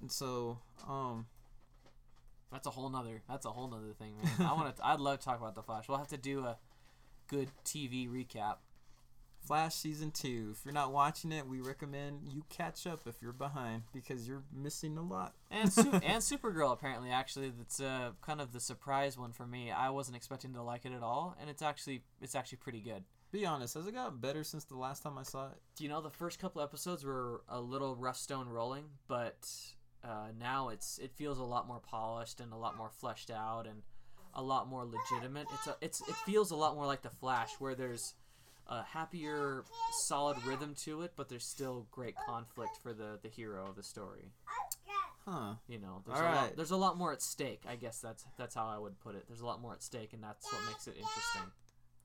And 0.00 0.10
so, 0.10 0.58
um, 0.88 1.26
That's 2.52 2.66
a 2.66 2.70
whole 2.70 2.88
nother. 2.88 3.22
That's 3.28 3.46
a 3.46 3.50
whole 3.50 3.68
nother 3.68 3.92
thing, 3.98 4.14
man. 4.22 4.48
I 4.48 4.52
want 4.54 4.76
to. 4.76 4.86
I'd 4.86 5.00
love 5.00 5.18
to 5.18 5.24
talk 5.24 5.38
about 5.40 5.54
the 5.54 5.62
Flash. 5.62 5.88
We'll 5.88 5.98
have 5.98 6.08
to 6.08 6.16
do 6.16 6.44
a 6.44 6.56
good 7.28 7.48
TV 7.64 8.08
recap. 8.08 8.56
Flash 9.46 9.74
season 9.74 10.10
two. 10.10 10.50
If 10.52 10.64
you're 10.64 10.74
not 10.74 10.92
watching 10.92 11.32
it, 11.32 11.46
we 11.46 11.60
recommend 11.60 12.28
you 12.28 12.44
catch 12.48 12.86
up 12.86 13.02
if 13.06 13.16
you're 13.20 13.32
behind 13.32 13.82
because 13.92 14.28
you're 14.28 14.44
missing 14.52 14.96
a 14.96 15.02
lot. 15.02 15.34
And 15.50 15.72
Su- 15.72 15.90
and 15.92 16.22
Supergirl 16.22 16.72
apparently 16.72 17.10
actually 17.10 17.50
that's 17.50 17.80
uh, 17.80 18.10
kind 18.22 18.40
of 18.40 18.52
the 18.52 18.60
surprise 18.60 19.18
one 19.18 19.32
for 19.32 19.46
me. 19.46 19.70
I 19.70 19.90
wasn't 19.90 20.16
expecting 20.16 20.54
to 20.54 20.62
like 20.62 20.84
it 20.84 20.92
at 20.92 21.02
all, 21.02 21.36
and 21.40 21.50
it's 21.50 21.62
actually 21.62 22.02
it's 22.20 22.34
actually 22.34 22.58
pretty 22.58 22.80
good. 22.80 23.04
Be 23.32 23.46
honest, 23.46 23.74
has 23.74 23.86
it 23.86 23.94
gotten 23.94 24.18
better 24.18 24.42
since 24.42 24.64
the 24.64 24.76
last 24.76 25.02
time 25.02 25.16
I 25.16 25.22
saw 25.22 25.46
it? 25.46 25.58
Do 25.76 25.84
you 25.84 25.90
know, 25.90 26.00
the 26.00 26.10
first 26.10 26.40
couple 26.40 26.62
episodes 26.62 27.04
were 27.04 27.42
a 27.48 27.60
little 27.60 27.94
rough 27.94 28.16
stone 28.16 28.48
rolling, 28.48 28.84
but 29.06 29.48
uh, 30.04 30.28
now 30.38 30.68
it's 30.70 30.98
it 30.98 31.12
feels 31.12 31.38
a 31.38 31.44
lot 31.44 31.66
more 31.66 31.80
polished 31.80 32.40
and 32.40 32.52
a 32.52 32.56
lot 32.56 32.76
more 32.76 32.90
fleshed 32.90 33.30
out 33.30 33.66
and 33.66 33.82
a 34.34 34.42
lot 34.42 34.68
more 34.68 34.84
legitimate. 34.84 35.46
It's 35.54 35.66
a, 35.66 35.76
it's 35.80 36.00
it 36.08 36.14
feels 36.26 36.50
a 36.50 36.56
lot 36.56 36.74
more 36.74 36.86
like 36.86 37.02
the 37.02 37.10
Flash, 37.10 37.50
where 37.58 37.74
there's 37.74 38.14
a 38.70 38.82
happier, 38.84 39.64
solid 39.92 40.36
rhythm 40.46 40.74
to 40.84 41.02
it, 41.02 41.12
but 41.16 41.28
there's 41.28 41.44
still 41.44 41.86
great 41.90 42.14
conflict 42.28 42.78
for 42.82 42.92
the 42.92 43.18
the 43.22 43.28
hero 43.28 43.68
of 43.68 43.76
the 43.76 43.82
story. 43.82 44.32
Huh. 45.26 45.54
You 45.68 45.78
know, 45.78 46.02
there's 46.06 46.18
All 46.18 46.24
a 46.24 46.34
lot, 46.34 46.56
there's 46.56 46.70
a 46.70 46.76
lot 46.76 46.96
more 46.96 47.12
at 47.12 47.20
stake. 47.20 47.64
I 47.68 47.76
guess 47.76 48.00
that's 48.00 48.24
that's 48.38 48.54
how 48.54 48.66
I 48.66 48.78
would 48.78 48.98
put 49.00 49.14
it. 49.14 49.24
There's 49.28 49.40
a 49.40 49.46
lot 49.46 49.60
more 49.60 49.72
at 49.72 49.82
stake, 49.82 50.12
and 50.12 50.22
that's 50.22 50.50
what 50.50 50.62
makes 50.66 50.86
it 50.86 50.94
interesting. 50.96 51.52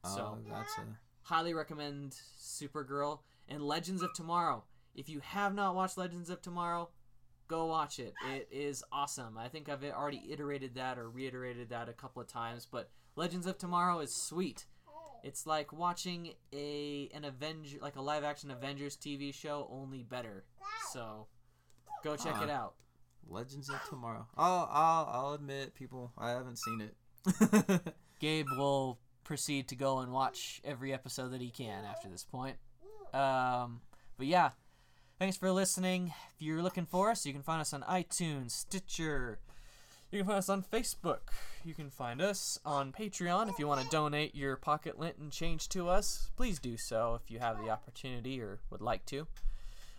Oh, 0.04 0.16
so 0.16 0.38
that's 0.50 0.78
a... 0.78 0.82
highly 1.22 1.54
recommend 1.54 2.16
Supergirl 2.40 3.20
and 3.48 3.62
Legends 3.62 4.02
of 4.02 4.14
Tomorrow. 4.14 4.64
If 4.96 5.10
you 5.10 5.20
have 5.22 5.54
not 5.54 5.76
watched 5.76 5.98
Legends 5.98 6.30
of 6.30 6.42
Tomorrow, 6.42 6.90
go 7.48 7.66
watch 7.66 8.00
it. 8.00 8.14
It 8.34 8.48
is 8.52 8.84
awesome. 8.92 9.38
I 9.38 9.48
think 9.50 9.70
I've 9.70 9.84
already 9.84 10.22
iterated 10.30 10.76
that 10.76 10.98
or 10.98 11.10
reiterated 11.10 11.70
that 11.70 11.90
a 11.90 11.94
couple 11.94 12.22
of 12.22 12.28
times, 12.28 12.68
but 12.70 12.90
Legends 13.16 13.46
of 13.46 13.58
Tomorrow 13.58 14.00
is 14.00 14.14
sweet. 14.16 14.66
It's 15.26 15.48
like 15.48 15.74
watching 15.74 16.34
a 16.54 17.10
an 17.14 17.26
Avenger 17.26 17.80
like 17.82 17.96
a 17.96 18.02
live 18.02 18.24
action 18.24 18.52
Avengers 18.52 18.96
TV 18.96 19.34
show 19.34 19.68
only 19.72 20.04
better. 20.04 20.44
So 20.94 21.26
go 22.04 22.16
check 22.16 22.36
Huh. 22.36 22.44
it 22.44 22.50
out. 22.52 22.76
Legends 23.28 23.70
of 23.70 23.82
Tomorrow. 23.90 24.28
Oh, 24.38 24.68
I'll, 24.70 25.10
I'll 25.12 25.34
admit, 25.34 25.74
people, 25.74 26.12
I 26.16 26.30
haven't 26.30 26.60
seen 26.60 26.80
it. 26.82 27.82
Gabe 28.20 28.46
will 28.56 29.00
proceed 29.24 29.68
to 29.70 29.76
go 29.76 29.98
and 29.98 30.12
watch 30.14 30.62
every 30.64 30.94
episode 30.94 31.30
that 31.30 31.42
he 31.42 31.50
can 31.50 31.84
after 31.86 32.08
this 32.08 32.24
point. 32.24 32.58
Um, 33.16 33.82
but 34.18 34.28
yeah, 34.28 34.52
thanks 35.18 35.38
for 35.38 35.52
listening. 35.52 36.14
If 36.36 36.42
you're 36.44 36.62
looking 36.62 36.86
for 36.86 37.10
us, 37.10 37.26
you 37.26 37.34
can 37.34 37.42
find 37.42 37.60
us 37.62 37.74
on 37.74 37.82
iTunes, 37.82 38.52
Stitcher. 38.52 39.40
You 40.16 40.24
can 40.24 40.28
find 40.28 40.38
us 40.38 40.48
on 40.48 40.64
Facebook. 40.64 41.20
You 41.66 41.74
can 41.74 41.90
find 41.90 42.22
us 42.22 42.58
on 42.66 42.94
Patreon. 42.94 43.50
If 43.50 43.60
you 43.60 43.68
want 43.68 43.82
to 43.82 43.90
donate 43.90 44.34
your 44.34 44.56
pocket 44.56 44.98
lint 44.98 45.18
and 45.18 45.30
change 45.30 45.68
to 45.70 45.90
us, 45.90 46.32
please 46.38 46.58
do 46.58 46.78
so 46.78 47.20
if 47.22 47.30
you 47.30 47.40
have 47.40 47.58
the 47.58 47.70
opportunity 47.70 48.40
or 48.40 48.62
would 48.70 48.80
like 48.80 49.06
to. 49.08 49.28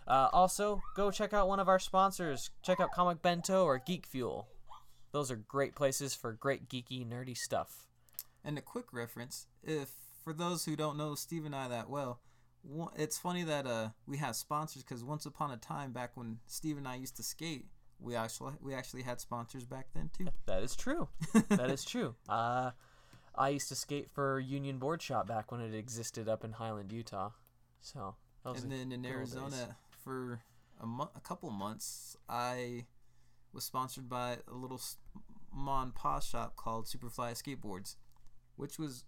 Uh, 0.07 0.29
also, 0.33 0.81
go 0.95 1.11
check 1.11 1.33
out 1.33 1.47
one 1.47 1.59
of 1.59 1.67
our 1.67 1.77
sponsors. 1.77 2.49
Check 2.63 2.79
out 2.79 2.93
Comic 2.93 3.21
Bento 3.21 3.63
or 3.63 3.77
Geek 3.77 4.07
Fuel. 4.07 4.47
Those 5.11 5.29
are 5.29 5.35
great 5.35 5.75
places 5.75 6.15
for 6.15 6.33
great 6.33 6.67
geeky, 6.67 7.07
nerdy 7.07 7.37
stuff. 7.37 7.85
And 8.43 8.57
a 8.57 8.61
quick 8.61 8.85
reference, 8.91 9.45
if 9.63 9.91
for 10.23 10.33
those 10.33 10.65
who 10.65 10.75
don't 10.75 10.97
know 10.97 11.13
Steve 11.13 11.45
and 11.45 11.55
I 11.55 11.67
that 11.67 11.91
well, 11.91 12.21
it's 12.95 13.19
funny 13.19 13.43
that 13.43 13.67
uh 13.67 13.89
we 14.07 14.17
have 14.17 14.35
sponsors 14.35 14.81
because 14.81 15.03
once 15.03 15.27
upon 15.27 15.51
a 15.51 15.57
time 15.57 15.91
back 15.91 16.11
when 16.15 16.39
Steve 16.47 16.77
and 16.77 16.87
I 16.87 16.95
used 16.95 17.17
to 17.17 17.23
skate, 17.23 17.67
we 17.99 18.15
actually 18.15 18.53
we 18.61 18.73
actually 18.73 19.03
had 19.03 19.19
sponsors 19.19 19.65
back 19.65 19.87
then 19.93 20.09
too. 20.15 20.27
That 20.45 20.63
is 20.63 20.75
true. 20.75 21.09
that 21.49 21.69
is 21.69 21.83
true. 21.93 22.15
Uh, 22.29 22.71
I 23.35 23.49
used 23.49 23.67
to 23.69 23.75
skate 23.75 24.09
for 24.11 24.39
Union 24.39 24.77
Board 24.79 25.01
Shop 25.01 25.27
back 25.27 25.51
when 25.51 25.61
it 25.61 25.73
existed 25.73 26.27
up 26.27 26.43
in 26.43 26.53
Highland, 26.53 26.91
Utah. 26.91 27.31
So 27.81 28.15
and 28.45 28.71
then 28.71 28.91
in 28.91 28.93
old 28.93 29.03
days. 29.03 29.11
Arizona 29.11 29.75
for 30.03 30.41
a, 30.81 30.85
mo- 30.85 31.11
a 31.15 31.19
couple 31.19 31.49
months, 31.49 32.15
I 32.29 32.85
was 33.53 33.63
sponsored 33.63 34.09
by 34.09 34.37
a 34.51 34.55
little 34.55 34.81
mom 35.53 35.83
and 35.83 35.95
pa 35.95 36.19
shop 36.19 36.55
called 36.55 36.85
Superfly 36.85 37.33
Skateboards, 37.41 37.95
which 38.55 38.77
was 38.79 39.03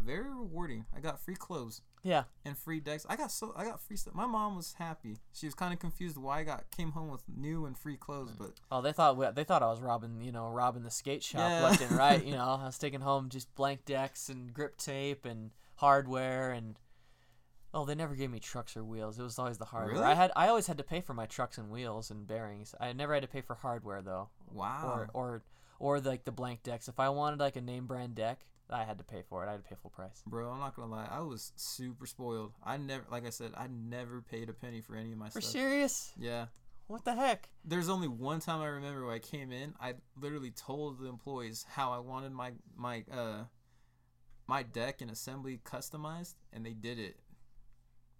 very 0.00 0.28
rewarding. 0.30 0.86
I 0.96 1.00
got 1.00 1.20
free 1.20 1.34
clothes 1.36 1.82
yeah, 2.02 2.24
and 2.44 2.56
free 2.56 2.80
decks. 2.80 3.04
I 3.08 3.16
got 3.16 3.30
so 3.30 3.52
I 3.56 3.64
got 3.64 3.80
free 3.80 3.96
stuff. 3.96 4.14
My 4.14 4.26
mom 4.26 4.56
was 4.56 4.74
happy. 4.78 5.18
She 5.32 5.46
was 5.46 5.54
kind 5.54 5.72
of 5.72 5.78
confused 5.78 6.16
why 6.16 6.40
I 6.40 6.44
got 6.44 6.64
came 6.76 6.92
home 6.92 7.10
with 7.10 7.22
new 7.28 7.66
and 7.66 7.76
free 7.76 7.96
clothes, 7.96 8.32
but 8.38 8.52
Oh, 8.72 8.80
they 8.80 8.92
thought 8.92 9.16
we- 9.16 9.30
they 9.34 9.44
thought 9.44 9.62
I 9.62 9.70
was 9.70 9.80
robbing, 9.80 10.22
you 10.22 10.32
know, 10.32 10.48
robbing 10.48 10.82
the 10.82 10.90
skate 10.90 11.22
shop 11.22 11.40
Yeah. 11.40 11.62
left 11.62 11.82
and 11.82 11.92
right. 11.92 12.24
You 12.24 12.32
know, 12.36 12.58
I 12.60 12.64
was 12.66 12.78
taking 12.78 13.00
home 13.02 13.28
just 13.28 13.54
blank 13.54 13.84
decks 13.84 14.28
and 14.28 14.52
grip 14.54 14.76
tape 14.78 15.24
and 15.26 15.50
hardware 15.76 16.50
and. 16.52 16.78
Oh, 17.72 17.84
they 17.84 17.94
never 17.94 18.16
gave 18.16 18.30
me 18.32 18.40
trucks 18.40 18.76
or 18.76 18.82
wheels. 18.82 19.16
It 19.16 19.22
was 19.22 19.38
always 19.38 19.58
the 19.58 19.64
hardware. 19.66 19.94
Really? 19.94 20.04
I 20.06 20.14
had 20.14 20.32
I 20.34 20.48
always 20.48 20.66
had 20.66 20.78
to 20.78 20.84
pay 20.84 21.00
for 21.00 21.14
my 21.14 21.26
trucks 21.26 21.56
and 21.56 21.70
wheels 21.70 22.10
and 22.10 22.26
bearings. 22.26 22.74
I 22.80 22.92
never 22.92 23.14
had 23.14 23.22
to 23.22 23.28
pay 23.28 23.42
for 23.42 23.54
hardware 23.54 24.02
though, 24.02 24.28
wow. 24.52 24.90
or 24.92 25.08
or 25.14 25.42
or 25.78 26.00
like 26.00 26.24
the 26.24 26.32
blank 26.32 26.64
decks. 26.64 26.88
If 26.88 26.98
I 26.98 27.10
wanted 27.10 27.38
like 27.38 27.54
a 27.54 27.60
name 27.60 27.86
brand 27.86 28.16
deck, 28.16 28.44
I 28.72 28.84
had 28.84 28.98
to 28.98 29.04
pay 29.04 29.22
for 29.28 29.44
it. 29.44 29.48
I 29.48 29.52
had 29.52 29.62
to 29.64 29.68
pay 29.68 29.76
full 29.80 29.90
price. 29.90 30.22
Bro, 30.26 30.50
I'm 30.50 30.60
not 30.60 30.74
gonna 30.76 30.90
lie. 30.90 31.08
I 31.10 31.20
was 31.20 31.52
super 31.56 32.06
spoiled. 32.06 32.52
I 32.64 32.76
never, 32.76 33.04
like 33.10 33.26
I 33.26 33.30
said, 33.30 33.52
I 33.56 33.66
never 33.68 34.20
paid 34.22 34.48
a 34.48 34.52
penny 34.52 34.80
for 34.80 34.94
any 34.96 35.12
of 35.12 35.18
my 35.18 35.28
For 35.28 35.40
stuff. 35.40 35.52
serious? 35.52 36.12
Yeah. 36.18 36.46
What 36.86 37.04
the 37.04 37.14
heck? 37.14 37.48
There's 37.64 37.88
only 37.88 38.08
one 38.08 38.40
time 38.40 38.60
I 38.60 38.66
remember 38.66 39.06
when 39.06 39.14
I 39.14 39.18
came 39.20 39.52
in. 39.52 39.74
I 39.80 39.94
literally 40.20 40.50
told 40.50 40.98
the 41.00 41.06
employees 41.06 41.64
how 41.70 41.92
I 41.92 41.98
wanted 41.98 42.32
my 42.32 42.52
my 42.76 43.04
uh 43.12 43.44
my 44.48 44.64
deck 44.64 45.00
and 45.00 45.10
assembly 45.10 45.60
customized, 45.64 46.34
and 46.52 46.66
they 46.66 46.72
did 46.72 46.98
it. 46.98 47.16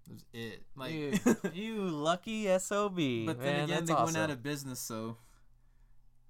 It 0.08 0.12
was 0.12 0.24
it. 0.32 0.62
Like, 0.76 0.92
Dude, 0.92 1.20
you 1.54 1.76
lucky 1.82 2.46
sob. 2.58 2.94
but 2.96 3.02
then 3.02 3.36
man, 3.42 3.64
again, 3.64 3.84
they 3.84 3.92
awesome. 3.92 4.04
went 4.06 4.16
out 4.16 4.30
of 4.30 4.42
business. 4.42 4.78
So, 4.80 5.16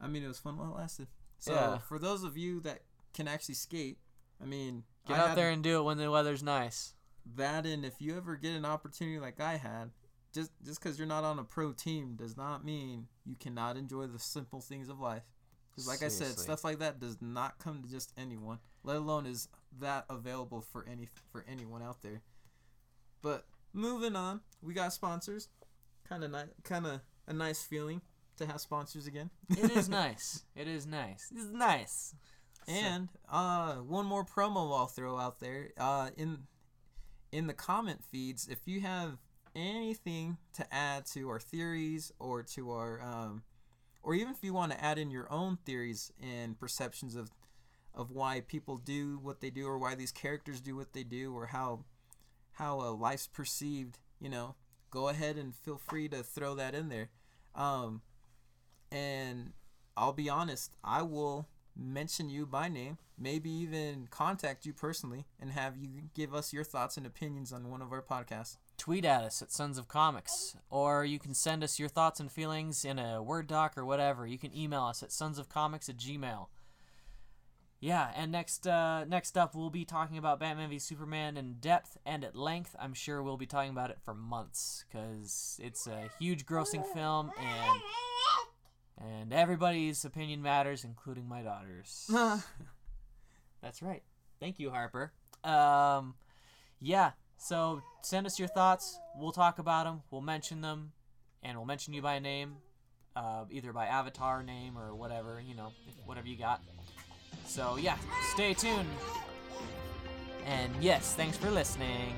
I 0.00 0.06
mean, 0.08 0.22
it 0.24 0.28
was 0.28 0.38
fun 0.38 0.56
while 0.56 0.70
it 0.72 0.76
lasted. 0.78 1.08
So, 1.38 1.52
Yeah. 1.52 1.78
for 1.78 1.98
those 1.98 2.22
of 2.24 2.36
you 2.38 2.60
that 2.60 2.80
can 3.12 3.28
actually 3.28 3.54
skate, 3.56 3.98
I 4.42 4.46
mean, 4.46 4.84
Get 5.06 5.16
I 5.16 5.20
out 5.20 5.28
had 5.30 5.38
there 5.38 5.50
and 5.50 5.62
do 5.62 5.78
it 5.78 5.82
when 5.82 5.98
the 5.98 6.10
weather's 6.10 6.42
nice. 6.42 6.94
that, 7.36 7.66
and 7.66 7.84
if 7.84 7.94
you 8.00 8.16
ever 8.16 8.36
get 8.36 8.54
an 8.54 8.64
opportunity 8.64 9.18
like 9.18 9.40
I 9.40 9.56
had, 9.56 9.90
just 10.32 10.50
just 10.64 10.82
because 10.82 10.98
you're 10.98 11.08
not 11.08 11.24
on 11.24 11.38
a 11.38 11.44
pro 11.44 11.72
team 11.72 12.16
does 12.16 12.36
not 12.36 12.64
mean 12.64 13.06
you 13.24 13.36
cannot 13.36 13.76
enjoy 13.76 14.06
the 14.06 14.18
simple 14.18 14.60
things 14.60 14.88
of 14.88 15.00
life. 15.00 15.22
Because, 15.70 15.86
like 15.86 16.02
I 16.02 16.08
said, 16.08 16.38
stuff 16.38 16.64
like 16.64 16.78
that 16.80 16.98
does 17.00 17.18
not 17.20 17.58
come 17.58 17.82
to 17.82 17.88
just 17.88 18.12
anyone. 18.16 18.58
Let 18.82 18.96
alone 18.96 19.26
is 19.26 19.48
that 19.78 20.04
available 20.10 20.60
for 20.60 20.84
any 20.90 21.08
for 21.30 21.44
anyone 21.48 21.82
out 21.82 22.02
there. 22.02 22.22
But 23.22 23.44
moving 23.72 24.16
on, 24.16 24.40
we 24.62 24.74
got 24.74 24.92
sponsors. 24.92 25.48
Kind 26.08 26.24
of 26.24 26.30
nice, 26.30 26.48
kind 26.64 26.86
of 26.86 27.00
a 27.28 27.32
nice 27.32 27.62
feeling 27.62 28.00
to 28.36 28.46
have 28.46 28.60
sponsors 28.60 29.06
again. 29.06 29.30
It 29.50 29.70
is 29.70 29.88
nice. 30.00 30.44
It 30.56 30.66
is 30.66 30.86
nice. 30.86 31.30
It's 31.34 31.50
nice. 31.52 32.14
And 32.70 33.08
uh, 33.30 33.74
one 33.76 34.06
more 34.06 34.24
promo 34.24 34.76
I'll 34.76 34.86
throw 34.86 35.18
out 35.18 35.40
there. 35.40 35.70
Uh, 35.76 36.10
in 36.16 36.38
in 37.32 37.46
the 37.46 37.54
comment 37.54 38.02
feeds, 38.04 38.48
if 38.48 38.66
you 38.66 38.80
have 38.80 39.18
anything 39.54 40.36
to 40.54 40.74
add 40.74 41.06
to 41.06 41.28
our 41.28 41.40
theories 41.40 42.12
or 42.18 42.42
to 42.42 42.70
our, 42.72 43.00
um, 43.02 43.42
or 44.02 44.14
even 44.14 44.32
if 44.32 44.42
you 44.42 44.52
want 44.52 44.72
to 44.72 44.82
add 44.82 44.98
in 44.98 45.10
your 45.10 45.30
own 45.32 45.58
theories 45.64 46.12
and 46.22 46.58
perceptions 46.58 47.14
of 47.16 47.30
of 47.92 48.10
why 48.12 48.40
people 48.40 48.76
do 48.76 49.18
what 49.20 49.40
they 49.40 49.50
do 49.50 49.66
or 49.66 49.76
why 49.76 49.94
these 49.96 50.12
characters 50.12 50.60
do 50.60 50.76
what 50.76 50.92
they 50.92 51.02
do 51.02 51.34
or 51.34 51.46
how 51.46 51.84
how 52.52 52.80
uh, 52.80 52.92
life's 52.92 53.26
perceived, 53.26 53.98
you 54.20 54.28
know, 54.28 54.54
go 54.90 55.08
ahead 55.08 55.36
and 55.36 55.54
feel 55.54 55.78
free 55.78 56.08
to 56.08 56.22
throw 56.22 56.54
that 56.54 56.74
in 56.74 56.88
there. 56.88 57.10
Um, 57.54 58.02
and 58.92 59.52
I'll 59.96 60.12
be 60.12 60.28
honest, 60.28 60.72
I 60.84 61.02
will 61.02 61.48
mention 61.76 62.28
you 62.30 62.46
by 62.46 62.68
name, 62.68 62.98
maybe 63.18 63.50
even 63.50 64.08
contact 64.10 64.66
you 64.66 64.72
personally 64.72 65.26
and 65.40 65.50
have 65.50 65.76
you 65.76 65.88
give 66.14 66.34
us 66.34 66.52
your 66.52 66.64
thoughts 66.64 66.96
and 66.96 67.06
opinions 67.06 67.52
on 67.52 67.70
one 67.70 67.82
of 67.82 67.92
our 67.92 68.02
podcasts. 68.02 68.56
Tweet 68.76 69.04
at 69.04 69.22
us 69.22 69.42
at 69.42 69.52
Sons 69.52 69.76
of 69.78 69.88
Comics, 69.88 70.56
or 70.70 71.04
you 71.04 71.18
can 71.18 71.34
send 71.34 71.62
us 71.62 71.78
your 71.78 71.88
thoughts 71.88 72.18
and 72.18 72.32
feelings 72.32 72.84
in 72.84 72.98
a 72.98 73.22
Word 73.22 73.46
doc 73.46 73.76
or 73.76 73.84
whatever. 73.84 74.26
You 74.26 74.38
can 74.38 74.56
email 74.56 74.84
us 74.84 75.02
at 75.02 75.10
sonsofcomics 75.10 75.88
at 75.88 75.98
gmail. 75.98 76.46
Yeah, 77.80 78.10
and 78.14 78.30
next 78.30 78.66
uh, 78.66 79.06
next 79.06 79.38
up 79.38 79.54
we'll 79.54 79.70
be 79.70 79.86
talking 79.86 80.18
about 80.18 80.38
Batman 80.38 80.68
v 80.68 80.78
Superman 80.78 81.38
in 81.38 81.54
depth 81.54 81.96
and 82.04 82.24
at 82.24 82.36
length. 82.36 82.76
I'm 82.78 82.92
sure 82.92 83.22
we'll 83.22 83.38
be 83.38 83.46
talking 83.46 83.70
about 83.70 83.90
it 83.90 83.98
for 84.04 84.14
months 84.14 84.84
because 84.86 85.58
it's 85.62 85.86
a 85.86 86.10
huge 86.18 86.44
grossing 86.44 86.84
film 86.92 87.32
and 87.38 87.80
and 89.00 89.32
everybody's 89.32 90.04
opinion 90.04 90.42
matters, 90.42 90.84
including 90.84 91.28
my 91.28 91.42
daughter's. 91.42 92.10
That's 93.62 93.82
right. 93.82 94.02
Thank 94.38 94.58
you, 94.58 94.70
Harper. 94.70 95.12
Um, 95.44 96.14
yeah. 96.80 97.12
So 97.36 97.82
send 98.02 98.26
us 98.26 98.38
your 98.38 98.48
thoughts. 98.48 98.98
We'll 99.16 99.32
talk 99.32 99.58
about 99.58 99.84
them. 99.84 100.02
We'll 100.10 100.20
mention 100.20 100.60
them, 100.60 100.92
and 101.42 101.56
we'll 101.56 101.66
mention 101.66 101.94
you 101.94 102.02
by 102.02 102.18
name, 102.18 102.56
uh, 103.16 103.44
either 103.50 103.72
by 103.72 103.86
avatar 103.86 104.42
name 104.42 104.76
or 104.76 104.94
whatever. 104.94 105.42
You 105.44 105.54
know, 105.54 105.72
whatever 106.04 106.28
you 106.28 106.36
got. 106.36 106.60
So 107.46 107.76
yeah, 107.76 107.96
stay 108.34 108.54
tuned. 108.54 108.88
And 110.46 110.72
yes, 110.80 111.14
thanks 111.14 111.36
for 111.36 111.50
listening. 111.50 112.14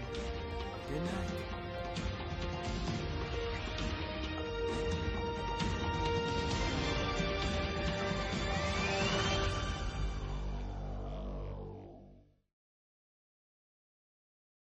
Good 0.88 1.04
night. 1.04 1.61